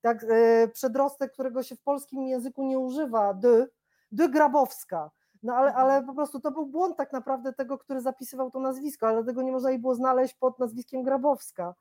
Tak. 0.01 0.23
e, 0.23 0.25
tak, 0.25 0.25
przedrostek, 0.73 1.33
którego 1.33 1.63
się 1.63 1.75
w 1.75 1.81
polskim 1.81 2.27
języku 2.27 2.63
nie 2.63 2.79
używa, 2.79 3.33
de, 3.33 3.67
de 4.11 4.29
Grabowska. 4.29 5.11
No 5.43 5.53
ale, 5.55 5.67
Mhm. 5.67 5.85
ale 5.85 6.03
po 6.03 6.13
prostu 6.13 6.39
to 6.39 6.51
był 6.51 6.65
błąd 6.65 6.97
tak 6.97 7.13
naprawdę 7.13 7.53
tego, 7.53 7.77
który 7.77 8.01
zapisywał 8.01 8.51
to 8.51 8.59
nazwisko, 8.59 9.07
ale 9.07 9.23
tego 9.23 9.41
nie 9.41 9.51
można 9.51 9.69
jej 9.69 9.79
było 9.79 9.95
znaleźć 9.95 10.33
pod 10.33 10.59
nazwiskiem 10.59 11.03
Grabowska. 11.03 11.75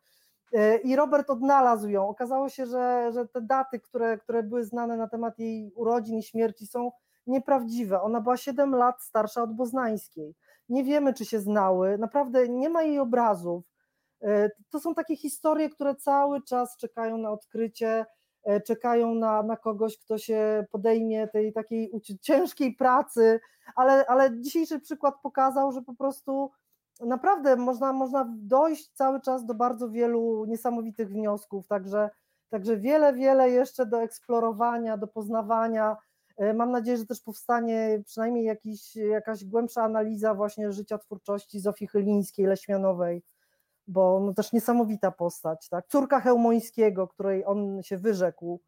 I 0.84 0.96
Robert 0.96 1.30
odnalazł 1.30 1.88
ją. 1.88 2.08
Okazało 2.08 2.48
się, 2.48 2.66
że, 2.66 3.10
że 3.12 3.28
te 3.28 3.40
daty, 3.40 3.80
które, 3.80 4.18
które 4.18 4.42
były 4.42 4.64
znane 4.64 4.96
na 4.96 5.08
temat 5.08 5.38
jej 5.38 5.72
urodzin 5.74 6.18
i 6.18 6.22
śmierci 6.22 6.66
są 6.66 6.90
nieprawdziwe. 7.26 8.02
Ona 8.02 8.20
była 8.20 8.36
7 8.36 8.74
lat 8.74 9.02
starsza 9.02 9.42
od 9.42 9.54
Boznańskiej. 9.54 10.34
Nie 10.68 10.84
wiemy, 10.84 11.14
czy 11.14 11.24
się 11.24 11.40
znały. 11.40 11.98
Naprawdę 11.98 12.48
nie 12.48 12.68
ma 12.68 12.82
jej 12.82 12.98
obrazów. 12.98 13.64
E, 14.22 14.50
To 14.70 14.80
są 14.80 14.94
takie 14.94 15.16
historie, 15.16 15.70
które 15.70 15.94
cały 15.94 16.42
czas 16.42 16.76
czekają 16.76 17.18
na 17.18 17.30
odkrycie, 17.30 18.06
e, 18.44 18.60
czekają 18.60 19.14
na, 19.14 19.42
na 19.42 19.56
kogoś, 19.56 19.98
kto 19.98 20.18
się 20.18 20.66
podejmie 20.72 21.28
tej 21.28 21.52
takiej 21.52 21.90
ciężkiej 22.20 22.74
pracy, 22.74 23.40
ale, 23.76 24.06
ale 24.06 24.40
dzisiejszy 24.40 24.80
przykład 24.80 25.14
pokazał, 25.22 25.72
że 25.72 25.82
po 25.82 25.94
prostu 25.94 26.50
naprawdę 27.00 27.56
można, 27.56 27.92
można 27.92 28.26
dojść 28.38 28.90
cały 28.92 29.20
czas 29.20 29.44
do 29.44 29.54
bardzo 29.54 29.90
wielu 29.90 30.44
niesamowitych 30.44 31.08
wniosków, 31.08 31.66
także, 31.66 32.10
także 32.50 32.76
wiele, 32.76 33.14
wiele 33.14 33.50
jeszcze 33.50 33.86
do 33.86 34.02
eksplorowania, 34.02 34.96
do 34.96 35.06
poznawania. 35.06 35.96
E, 36.36 36.54
Mam 36.54 36.70
nadzieję, 36.70 36.96
że 36.96 37.06
też 37.06 37.20
powstanie 37.20 38.02
przynajmniej 38.04 38.44
jakiś, 38.44 38.96
jakaś 38.96 39.44
głębsza 39.44 39.82
analiza 39.82 40.34
właśnie 40.34 40.72
życia 40.72 40.98
twórczości 40.98 41.60
Zofii 41.60 41.86
Chylińskiej, 41.86 42.46
Leśmianowej, 42.46 43.22
bo 43.88 44.20
no 44.20 44.34
też 44.34 44.52
niesamowita 44.52 45.10
postać, 45.10 45.68
tak? 45.68 45.86
Córka 45.86 46.20
Chełmońskiego, 46.20 47.08
której 47.08 47.44
on 47.46 47.82
się 47.82 47.98
wyrzekł, 47.98 48.60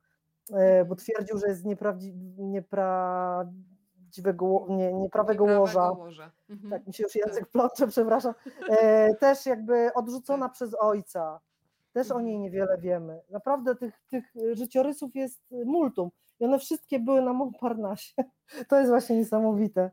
e, 0.53 0.85
bo 0.85 0.95
twierdził, 0.97 1.39
że 1.39 1.49
jest 1.49 1.65
nieprawdzi, 1.65 2.15
nieprawdziwego, 2.39 4.47
ło- 4.47 4.66
nie, 4.69 4.93
nieprawego 4.93 5.45
łoża. 5.45 5.90
łoża. 5.90 6.31
Mhm. 6.51 6.70
Tak, 6.70 6.86
mi 6.86 6.95
się 6.95 7.03
już 7.03 7.15
język 7.15 7.47
plącze, 7.47 7.86
przepraszam. 7.97 8.35
E, 8.69 9.15
też 9.15 9.47
jakby 9.47 9.90
odrzucona 9.95 10.49
przez 10.49 10.74
ojca. 10.81 11.40
Też 11.98 12.10
o 12.10 12.14
Mhm. 12.14 12.26
niej 12.26 12.38
niewiele 12.38 12.78
wiemy. 12.78 13.20
Naprawdę 13.30 13.74
tych, 13.76 14.00
tych 14.08 14.24
życiorysów 14.52 15.14
jest 15.16 15.40
multum. 15.50 16.10
I 16.40 16.44
one 16.44 16.58
wszystkie 16.58 16.98
były 17.00 17.22
na 17.22 17.32
Montparnasse. 17.32 18.12
To 18.68 18.78
jest 18.78 18.90
właśnie 18.90 19.16
niesamowite. 19.16 19.90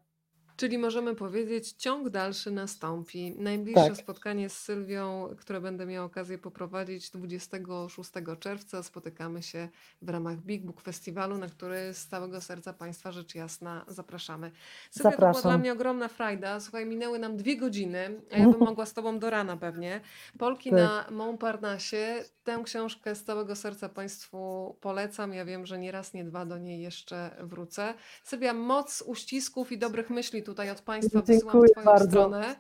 Czyli 0.57 0.77
możemy 0.77 1.15
powiedzieć, 1.15 1.72
ciąg 1.72 2.10
dalszy 2.10 2.52
nastąpi. 2.52 3.36
Najbliższe 3.38 3.88
Tak. 3.88 3.98
spotkanie 3.98 4.49
z 4.49 4.57
Sylwią, 4.57 5.30
które 5.38 5.61
będę 5.61 5.86
miała 5.86 6.06
okazję 6.06 6.38
poprowadzić 6.38 7.10
26 7.11 8.10
czerwca. 8.40 8.84
Spotykamy 8.84 9.44
się 9.44 9.69
w 10.02 10.10
ramach 10.10 10.38
Big 10.38 10.65
Book 10.65 10.82
Festiwalu, 10.82 11.38
na 11.38 11.48
który 11.48 11.94
z 11.94 12.07
całego 12.07 12.41
serca 12.41 12.73
Państwa 12.73 13.11
rzecz 13.11 13.36
jasna 13.36 13.86
zapraszamy. 13.88 14.52
Sylwia, 14.91 15.11
to 15.11 15.18
była 15.18 15.34
Zapraszam. 15.34 15.52
dla 15.52 15.57
mnie 15.57 15.72
ogromna 15.73 16.07
frajda. 16.07 16.60
Słuchaj, 16.60 16.86
minęły 16.86 17.19
nam 17.19 17.38
dwie 17.38 17.57
godziny, 17.57 18.22
a 18.32 18.38
ja 18.38 18.49
bym 18.49 18.60
mogła 18.69 18.86
z 18.86 18.94
Tobą 18.94 19.19
do 19.19 19.30
rana 19.30 19.57
pewnie. 19.57 20.02
Polki 20.38 20.69
Tak. 20.69 20.80
na 20.80 21.06
Montparnasse. 21.11 22.23
Tę 22.44 22.61
książkę 22.64 23.15
z 23.15 23.23
całego 23.23 23.56
serca 23.56 23.90
Państwu 23.90 24.76
polecam. 24.82 25.34
Ja 25.34 25.45
wiem, 25.45 25.65
że 25.65 25.77
nie 25.80 25.91
raz, 25.91 26.14
nie 26.14 26.23
dwa 26.23 26.45
do 26.45 26.57
niej 26.57 26.82
jeszcze 26.82 27.36
wrócę. 27.44 27.94
Sylwia, 28.23 28.53
moc 28.53 29.02
uścisków 29.07 29.72
i 29.72 29.77
dobrych 29.77 30.10
myśli 30.10 30.44
tutaj 30.46 30.70
od 30.70 30.82
Państwa 30.82 31.22
wysyłam 31.22 31.64
w 31.64 31.72
Twoją 31.72 31.86
bardzo. 31.86 32.10
stronę. 32.10 32.56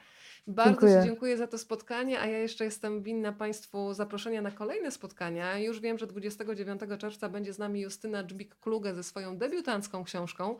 Bardzo 0.47 0.69
Dziękuję. 0.71 0.99
Ci 1.01 1.07
dziękuję 1.07 1.37
za 1.37 1.47
to 1.47 1.57
spotkanie, 1.57 2.19
a 2.19 2.25
ja 2.25 2.37
jeszcze 2.37 2.65
jestem 2.65 3.01
winna 3.01 3.31
Państwu 3.31 3.93
zaproszenia 3.93 4.41
na 4.41 4.51
kolejne 4.51 4.91
spotkania. 4.91 5.59
Już 5.59 5.79
wiem, 5.79 5.97
że 5.97 6.07
29 6.07 6.81
czerwca 6.99 7.29
będzie 7.29 7.53
z 7.53 7.59
nami 7.59 7.81
Justyna 7.81 8.23
Dżbik-Kluge 8.23 8.95
ze 8.95 9.03
swoją 9.03 9.37
debiutancką 9.37 10.03
książką. 10.03 10.57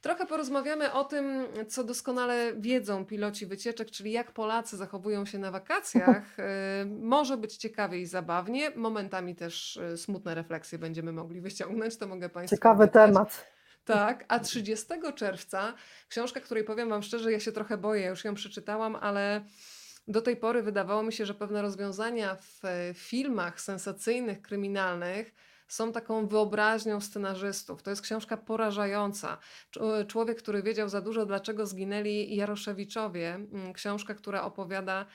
Trochę 0.00 0.26
porozmawiamy 0.26 0.92
o 0.92 1.04
tym, 1.04 1.46
co 1.68 1.84
doskonale 1.84 2.52
wiedzą 2.56 3.04
piloci 3.04 3.46
wycieczek, 3.46 3.90
czyli 3.90 4.12
jak 4.12 4.32
Polacy 4.32 4.76
zachowują 4.76 5.24
się 5.26 5.38
na 5.38 5.50
wakacjach. 5.50 6.24
Y, 6.82 6.86
Może 6.86 7.36
być 7.36 7.56
ciekawie 7.56 8.00
i 8.00 8.06
zabawnie, 8.06 8.70
momentami 8.76 9.34
też 9.34 9.76
y, 9.76 9.96
smutne 9.96 10.34
refleksje 10.34 10.78
będziemy 10.78 11.12
mogli 11.12 11.40
wyciągnąć, 11.40 11.96
to 11.96 12.06
mogę 12.06 12.28
Państwu 12.28 12.56
Ciekawy 12.56 12.88
temat. 12.88 13.53
Tak, 13.84 14.24
a 14.28 14.38
30 14.38 14.86
czerwca 15.14 15.74
książka, 16.08 16.40
której 16.40 16.64
powiem 16.64 16.88
Wam 16.88 17.02
szczerze, 17.02 17.32
ja 17.32 17.40
się 17.40 17.52
trochę 17.52 17.76
boję, 17.78 18.06
już 18.06 18.24
ją 18.24 18.34
przeczytałam, 18.34 18.96
ale 18.96 19.44
do 20.08 20.22
tej 20.22 20.36
pory 20.36 20.62
wydawało 20.62 21.02
mi 21.02 21.12
się, 21.12 21.26
że 21.26 21.34
pewne 21.34 21.62
rozwiązania 21.62 22.36
w 22.36 22.64
e, 22.64 22.94
filmach 22.94 23.60
sensacyjnych, 23.60 24.42
kryminalnych 24.42 25.34
są 25.68 25.92
taką 25.92 26.26
wyobraźnią 26.26 27.00
scenarzystów. 27.00 27.82
To 27.82 27.90
jest 27.90 28.02
książka 28.02 28.36
porażająca. 28.36 29.38
Cz- 29.72 30.06
Człowiek, 30.06 30.38
który 30.38 30.62
wiedział 30.62 30.88
za 30.88 31.00
dużo, 31.00 31.26
dlaczego 31.26 31.66
zginęli 31.66 32.36
Jaroszewiczowie. 32.36 33.34
Mm, 33.34 33.72
Książka, 33.72 34.14
która 34.14 34.42
opowiada 34.42 35.06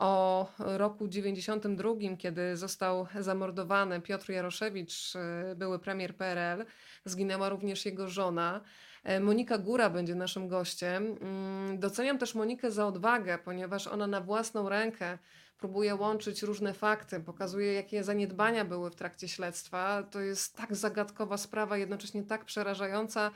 o 0.00 0.46
roku 0.58 1.08
92, 1.08 1.94
kiedy 2.18 2.56
został 2.56 3.06
zamordowany 3.20 4.00
Piotr 4.00 4.30
Jaroszewicz, 4.30 5.14
y, 5.52 5.54
były 5.56 5.78
premier 5.78 6.16
PRL. 6.16 6.64
Zginęła 7.04 7.48
również 7.48 7.86
jego 7.86 8.08
żona. 8.08 8.60
E, 9.04 9.20
Monika 9.20 9.58
Góra 9.58 9.90
będzie 9.90 10.14
naszym 10.14 10.48
gościem. 10.48 11.16
Mm, 11.20 11.78
Doceniam 11.78 12.18
też 12.18 12.34
Monikę 12.34 12.70
za 12.70 12.86
odwagę, 12.86 13.38
ponieważ 13.38 13.86
ona 13.86 14.06
na 14.06 14.20
własną 14.20 14.68
rękę 14.68 15.18
próbuje 15.58 15.94
łączyć 15.94 16.42
różne 16.42 16.74
fakty, 16.74 17.20
pokazuje, 17.20 17.72
jakie 17.72 18.04
zaniedbania 18.04 18.64
były 18.64 18.90
w 18.90 18.94
trakcie 18.94 19.28
śledztwa. 19.28 20.02
To 20.02 20.20
jest 20.20 20.56
tak 20.56 20.76
zagadkowa 20.76 21.36
sprawa, 21.36 21.76
jednocześnie 21.76 22.22
tak 22.22 22.44
przerażająca, 22.44 23.26
e, 23.26 23.30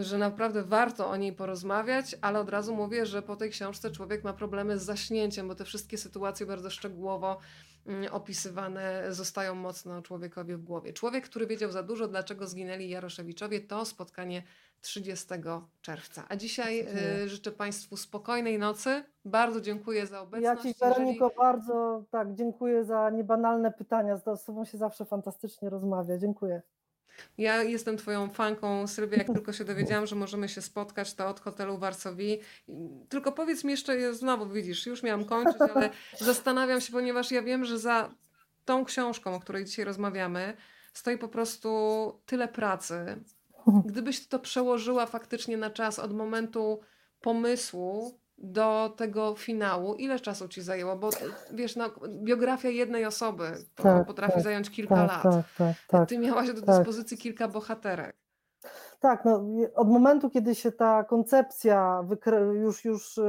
że 0.00 0.18
naprawdę 0.18 0.62
warto 0.62 1.08
o 1.08 1.16
niej 1.16 1.32
porozmawiać, 1.32 2.16
ale 2.20 2.40
od 2.40 2.48
razu 2.48 2.74
mówię, 2.74 3.06
że 3.06 3.22
po 3.22 3.36
tej 3.36 3.50
książce 3.50 3.90
człowiek 3.90 4.24
ma 4.24 4.32
problemy 4.32 4.78
z 4.78 4.82
zaśnięciem, 4.82 5.48
bo 5.48 5.54
te 5.54 5.64
wszystkie 5.64 5.98
sytuacje 5.98 6.46
bardzo 6.46 6.70
szczegółowo 6.70 7.38
mm, 7.86 8.12
opisywane 8.12 9.04
zostają 9.08 9.54
mocno 9.54 10.02
człowiekowi 10.02 10.54
w 10.54 10.62
głowie. 10.62 10.92
Człowiek, 10.92 11.24
który 11.24 11.46
wiedział 11.46 11.70
za 11.72 11.82
dużo, 11.82 12.08
dlaczego 12.08 12.46
zginęli 12.46 12.88
Jaroszewiczowie, 12.88 13.60
to 13.60 13.84
spotkanie 13.84 14.42
30 14.80 15.26
czerwca. 15.80 16.24
A 16.28 16.36
dzisiaj 16.36 16.86
y, 17.24 17.28
życzę 17.28 17.52
Państwu 17.52 17.96
spokojnej 17.96 18.58
nocy. 18.58 19.04
Bardzo 19.24 19.60
dziękuję 19.60 20.06
za 20.06 20.16
Ja 20.16 20.22
obecność. 20.22 20.62
Ci, 20.62 20.68
Jeżeli- 20.68 20.94
Weroniko, 20.94 21.30
bardzo 21.38 22.04
tak, 22.10 22.34
dziękuję 22.34 22.84
za 22.84 23.10
niebanalne 23.10 23.72
pytania. 23.72 24.16
Z 24.16 24.44
Tobą 24.44 24.64
się 24.64 24.78
zawsze 24.78 25.04
fantastycznie 25.04 25.70
rozmawia. 25.70 26.18
Dziękuję. 26.18 26.62
Ja 27.38 27.62
jestem 27.62 27.96
Twoją 27.96 28.30
fanką, 28.30 28.86
Sylwia. 28.86 29.16
Jak 29.16 29.26
tylko 29.26 29.52
się 29.52 29.64
dowiedziałam, 29.64 30.06
że 30.06 30.16
możemy 30.16 30.48
się 30.48 30.62
spotkać, 30.62 31.14
to 31.14 31.28
od 31.28 31.40
hotelu 31.40 31.78
w. 31.78 32.40
Tylko 33.08 33.32
powiedz 33.32 33.64
mi 33.64 33.70
jeszcze, 33.70 34.14
znowu 34.14 34.48
widzisz, 34.48 34.86
już 34.86 35.02
miałam 35.02 35.24
kończyć, 35.24 35.56
ale 35.74 35.90
zastanawiam 36.18 36.80
się, 36.80 36.92
ponieważ 36.92 37.30
ja 37.30 37.42
wiem, 37.42 37.64
że 37.64 37.78
za 37.78 38.14
tą 38.64 38.84
książką, 38.84 39.34
o 39.34 39.40
której 39.40 39.64
dzisiaj 39.64 39.84
rozmawiamy, 39.84 40.56
stoi 40.92 41.18
po 41.18 41.28
prostu 41.28 41.68
tyle 42.26 42.48
pracy. 42.48 43.24
Gdybyś 43.84 44.26
to 44.26 44.38
przełożyła 44.38 45.06
faktycznie 45.06 45.56
na 45.56 45.70
czas 45.70 45.98
od 45.98 46.14
momentu 46.14 46.80
pomysłu 47.20 48.18
do 48.42 48.94
tego 48.96 49.34
finału, 49.34 49.94
ile 49.94 50.20
czasu 50.20 50.48
ci 50.48 50.62
zajęło? 50.62 50.96
Bo 50.96 51.10
wiesz, 51.52 51.76
no, 51.76 51.90
biografia 52.08 52.68
jednej 52.68 53.06
osoby 53.06 53.44
Tak, 53.74 54.06
potrafi 54.06 54.34
tak, 54.34 54.42
zająć 54.42 54.70
kilka 54.70 54.94
Tak, 54.94 55.08
lat. 55.08 55.22
tak, 55.22 55.44
tak, 55.58 55.76
tak. 55.88 56.08
Ty 56.08 56.18
miałaś 56.18 56.52
do 56.52 56.62
tak. 56.62 56.76
dyspozycji 56.76 57.18
kilka 57.18 57.48
bohaterek. 57.48 58.16
Tak, 59.00 59.24
no, 59.24 59.44
od 59.74 59.88
momentu, 59.88 60.30
kiedy 60.30 60.54
się 60.54 60.72
ta 60.72 61.04
koncepcja 61.04 62.04
już, 62.54 62.84
już 62.84 63.16
yy, 63.16 63.24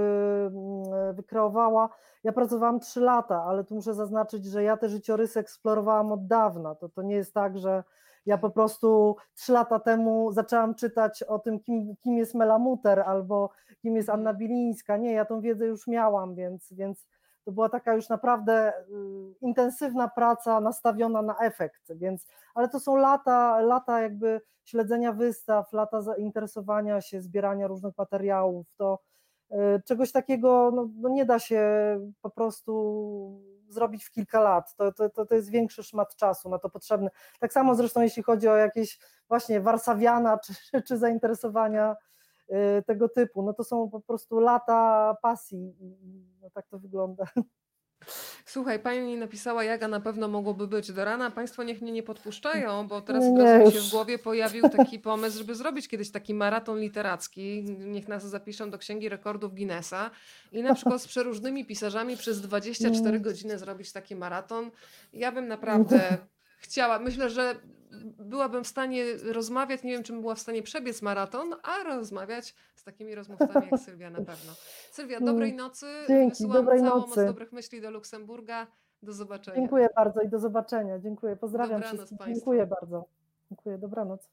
yy, 1.07 1.13
wykreowała, 1.13 1.89
ja 2.23 2.31
pracowałam 2.31 2.79
trzy 2.79 3.01
lata, 3.01 3.43
ale 3.43 3.63
tu 3.63 3.75
muszę 3.75 3.93
zaznaczyć, 3.93 4.45
że 4.45 4.63
ja 4.63 4.77
te 4.77 4.89
życiorysy 4.89 5.39
eksplorowałam 5.39 6.11
od 6.11 6.27
dawna. 6.27 6.75
To, 6.75 6.89
to 6.89 7.01
nie 7.01 7.15
jest 7.15 7.33
tak, 7.33 7.57
że 7.57 7.83
ja 8.25 8.37
po 8.37 8.49
prostu 8.49 9.15
trzy 9.35 9.51
lata 9.51 9.79
temu 9.79 10.31
zaczęłam 10.31 10.75
czytać 10.75 11.23
o 11.23 11.39
tym, 11.39 11.59
kim, 11.59 11.95
kim 11.95 12.17
jest 12.17 12.35
Mela 12.35 12.59
Muter 12.59 12.99
albo 12.99 13.49
kim 13.81 13.95
jest 13.95 14.09
Anna 14.09 14.33
Bilińska. 14.33 14.97
Nie, 14.97 15.11
ja 15.13 15.25
tą 15.25 15.41
wiedzę 15.41 15.65
już 15.65 15.87
miałam, 15.87 16.35
więc, 16.35 16.73
więc 16.73 17.07
to 17.45 17.51
była 17.51 17.69
taka 17.69 17.93
już 17.93 18.09
naprawdę 18.09 18.73
y, 18.79 18.83
intensywna 19.41 20.07
praca 20.07 20.59
nastawiona 20.59 21.21
na 21.21 21.37
efekt, 21.37 21.93
więc, 21.95 22.27
ale 22.55 22.69
to 22.69 22.79
są 22.79 22.95
lata, 22.95 23.61
lata 23.61 24.01
jakby 24.01 24.41
śledzenia 24.65 25.13
wystaw, 25.13 25.73
lata 25.73 26.01
zainteresowania 26.01 27.01
się, 27.01 27.21
zbierania 27.21 27.67
różnych 27.67 27.97
materiałów, 27.97 28.67
to 28.77 28.99
czegoś 29.85 30.11
takiego 30.11 30.71
no, 30.75 30.89
no 30.95 31.09
nie 31.09 31.25
da 31.25 31.39
się 31.39 31.61
po 32.21 32.29
prostu 32.29 32.73
zrobić 33.67 34.03
w 34.03 34.11
kilka 34.11 34.41
lat, 34.41 34.75
to, 34.75 34.91
to, 34.91 35.25
to, 35.25 35.35
jest 35.35 35.49
większy 35.49 35.83
szmat 35.83 36.15
czasu 36.15 36.49
na 36.49 36.59
to 36.59 36.69
potrzebny. 36.69 37.09
Tak 37.39 37.53
samo 37.53 37.75
zresztą 37.75 38.01
jeśli 38.01 38.23
chodzi 38.23 38.47
o 38.47 38.55
jakieś 38.55 38.99
właśnie 39.27 39.61
Warszawiana 39.61 40.37
czy, 40.37 40.53
czy 40.87 40.97
zainteresowania 40.97 41.95
y, 42.49 42.83
tego 42.87 43.09
typu, 43.09 43.43
no 43.43 43.53
to 43.53 43.63
są 43.63 43.89
po 43.89 44.01
prostu 44.01 44.39
lata 44.39 45.15
pasji, 45.21 45.75
no 46.41 46.49
tak 46.49 46.67
to 46.67 46.79
wygląda. 46.79 47.25
Słuchaj, 48.45 48.79
pani 48.79 49.17
napisała, 49.17 49.63
jaka 49.63 49.87
na 49.87 49.99
pewno 49.99 50.27
mogłoby 50.27 50.67
być 50.67 50.91
do 50.91 51.05
rana. 51.05 51.31
Państwo 51.31 51.63
niech 51.63 51.81
mnie 51.81 51.91
nie 51.91 52.03
podpuszczają, 52.03 52.87
bo 52.87 53.01
teraz 53.01 53.23
Nie, 53.23 53.65
mi 53.65 53.71
się 53.71 53.79
w 53.79 53.89
głowie 53.89 54.19
pojawił 54.19 54.69
taki 54.69 54.99
pomysł, 54.99 55.37
żeby 55.37 55.55
zrobić 55.55 55.87
kiedyś 55.87 56.11
taki 56.11 56.33
maraton 56.33 56.79
literacki. 56.79 57.63
Niech 57.63 58.07
nas 58.07 58.29
zapiszą 58.29 58.69
do 58.69 58.77
Księgi 58.77 59.09
Rekordów 59.09 59.55
Guinnessa 59.55 60.11
i 60.51 60.63
na 60.63 60.75
przykład 60.75 61.01
z 61.01 61.07
przeróżnymi 61.07 61.65
pisarzami 61.65 62.17
przez 62.17 62.41
24 62.41 63.19
godziny 63.19 63.59
zrobić 63.59 63.91
taki 63.91 64.15
maraton. 64.15 64.71
Ja 65.13 65.31
bym 65.31 65.47
naprawdę 65.47 66.17
chciała, 66.65 66.99
myślę, 66.99 67.29
że 67.29 67.55
byłabym 68.19 68.63
w 68.63 68.67
stanie 68.67 69.05
rozmawiać, 69.31 69.83
nie 69.83 69.91
wiem, 69.91 70.03
czy 70.03 70.13
bym 70.13 70.21
była 70.21 70.35
w 70.35 70.39
stanie 70.39 70.63
przebiec 70.63 71.01
maraton, 71.01 71.55
a 71.63 71.83
rozmawiać 71.83 72.55
z 72.75 72.83
takimi 72.83 73.15
rozmówcami 73.15 73.67
jak 73.71 73.79
Sylwia 73.81 74.09
na 74.09 74.17
pewno. 74.17 74.53
Sylwia, 74.91 75.19
dobrej 75.19 75.53
nocy. 75.53 75.85
Dzięki, 76.07 76.29
Wysyłam 76.29 76.53
dobrej 76.53 76.79
całą 76.79 76.95
nocy. 77.01 77.19
moc 77.19 77.27
dobrych 77.27 77.51
myśli 77.51 77.81
do 77.81 77.91
Luksemburga. 77.91 78.67
Do 79.03 79.13
zobaczenia. 79.13 79.57
Dziękuję 79.57 79.89
bardzo 79.95 80.21
i 80.21 80.29
do 80.29 80.39
zobaczenia. 80.39 80.99
Dziękuję, 80.99 81.35
pozdrawiam 81.35 81.81
Dobranoc 81.81 81.97
wszystkich. 81.99 82.17
państwu. 82.17 82.35
Dziękuję 82.39 82.67
bardzo. 82.67 83.05
Dziękuję, 83.49 83.77
dobranoc. 83.77 84.29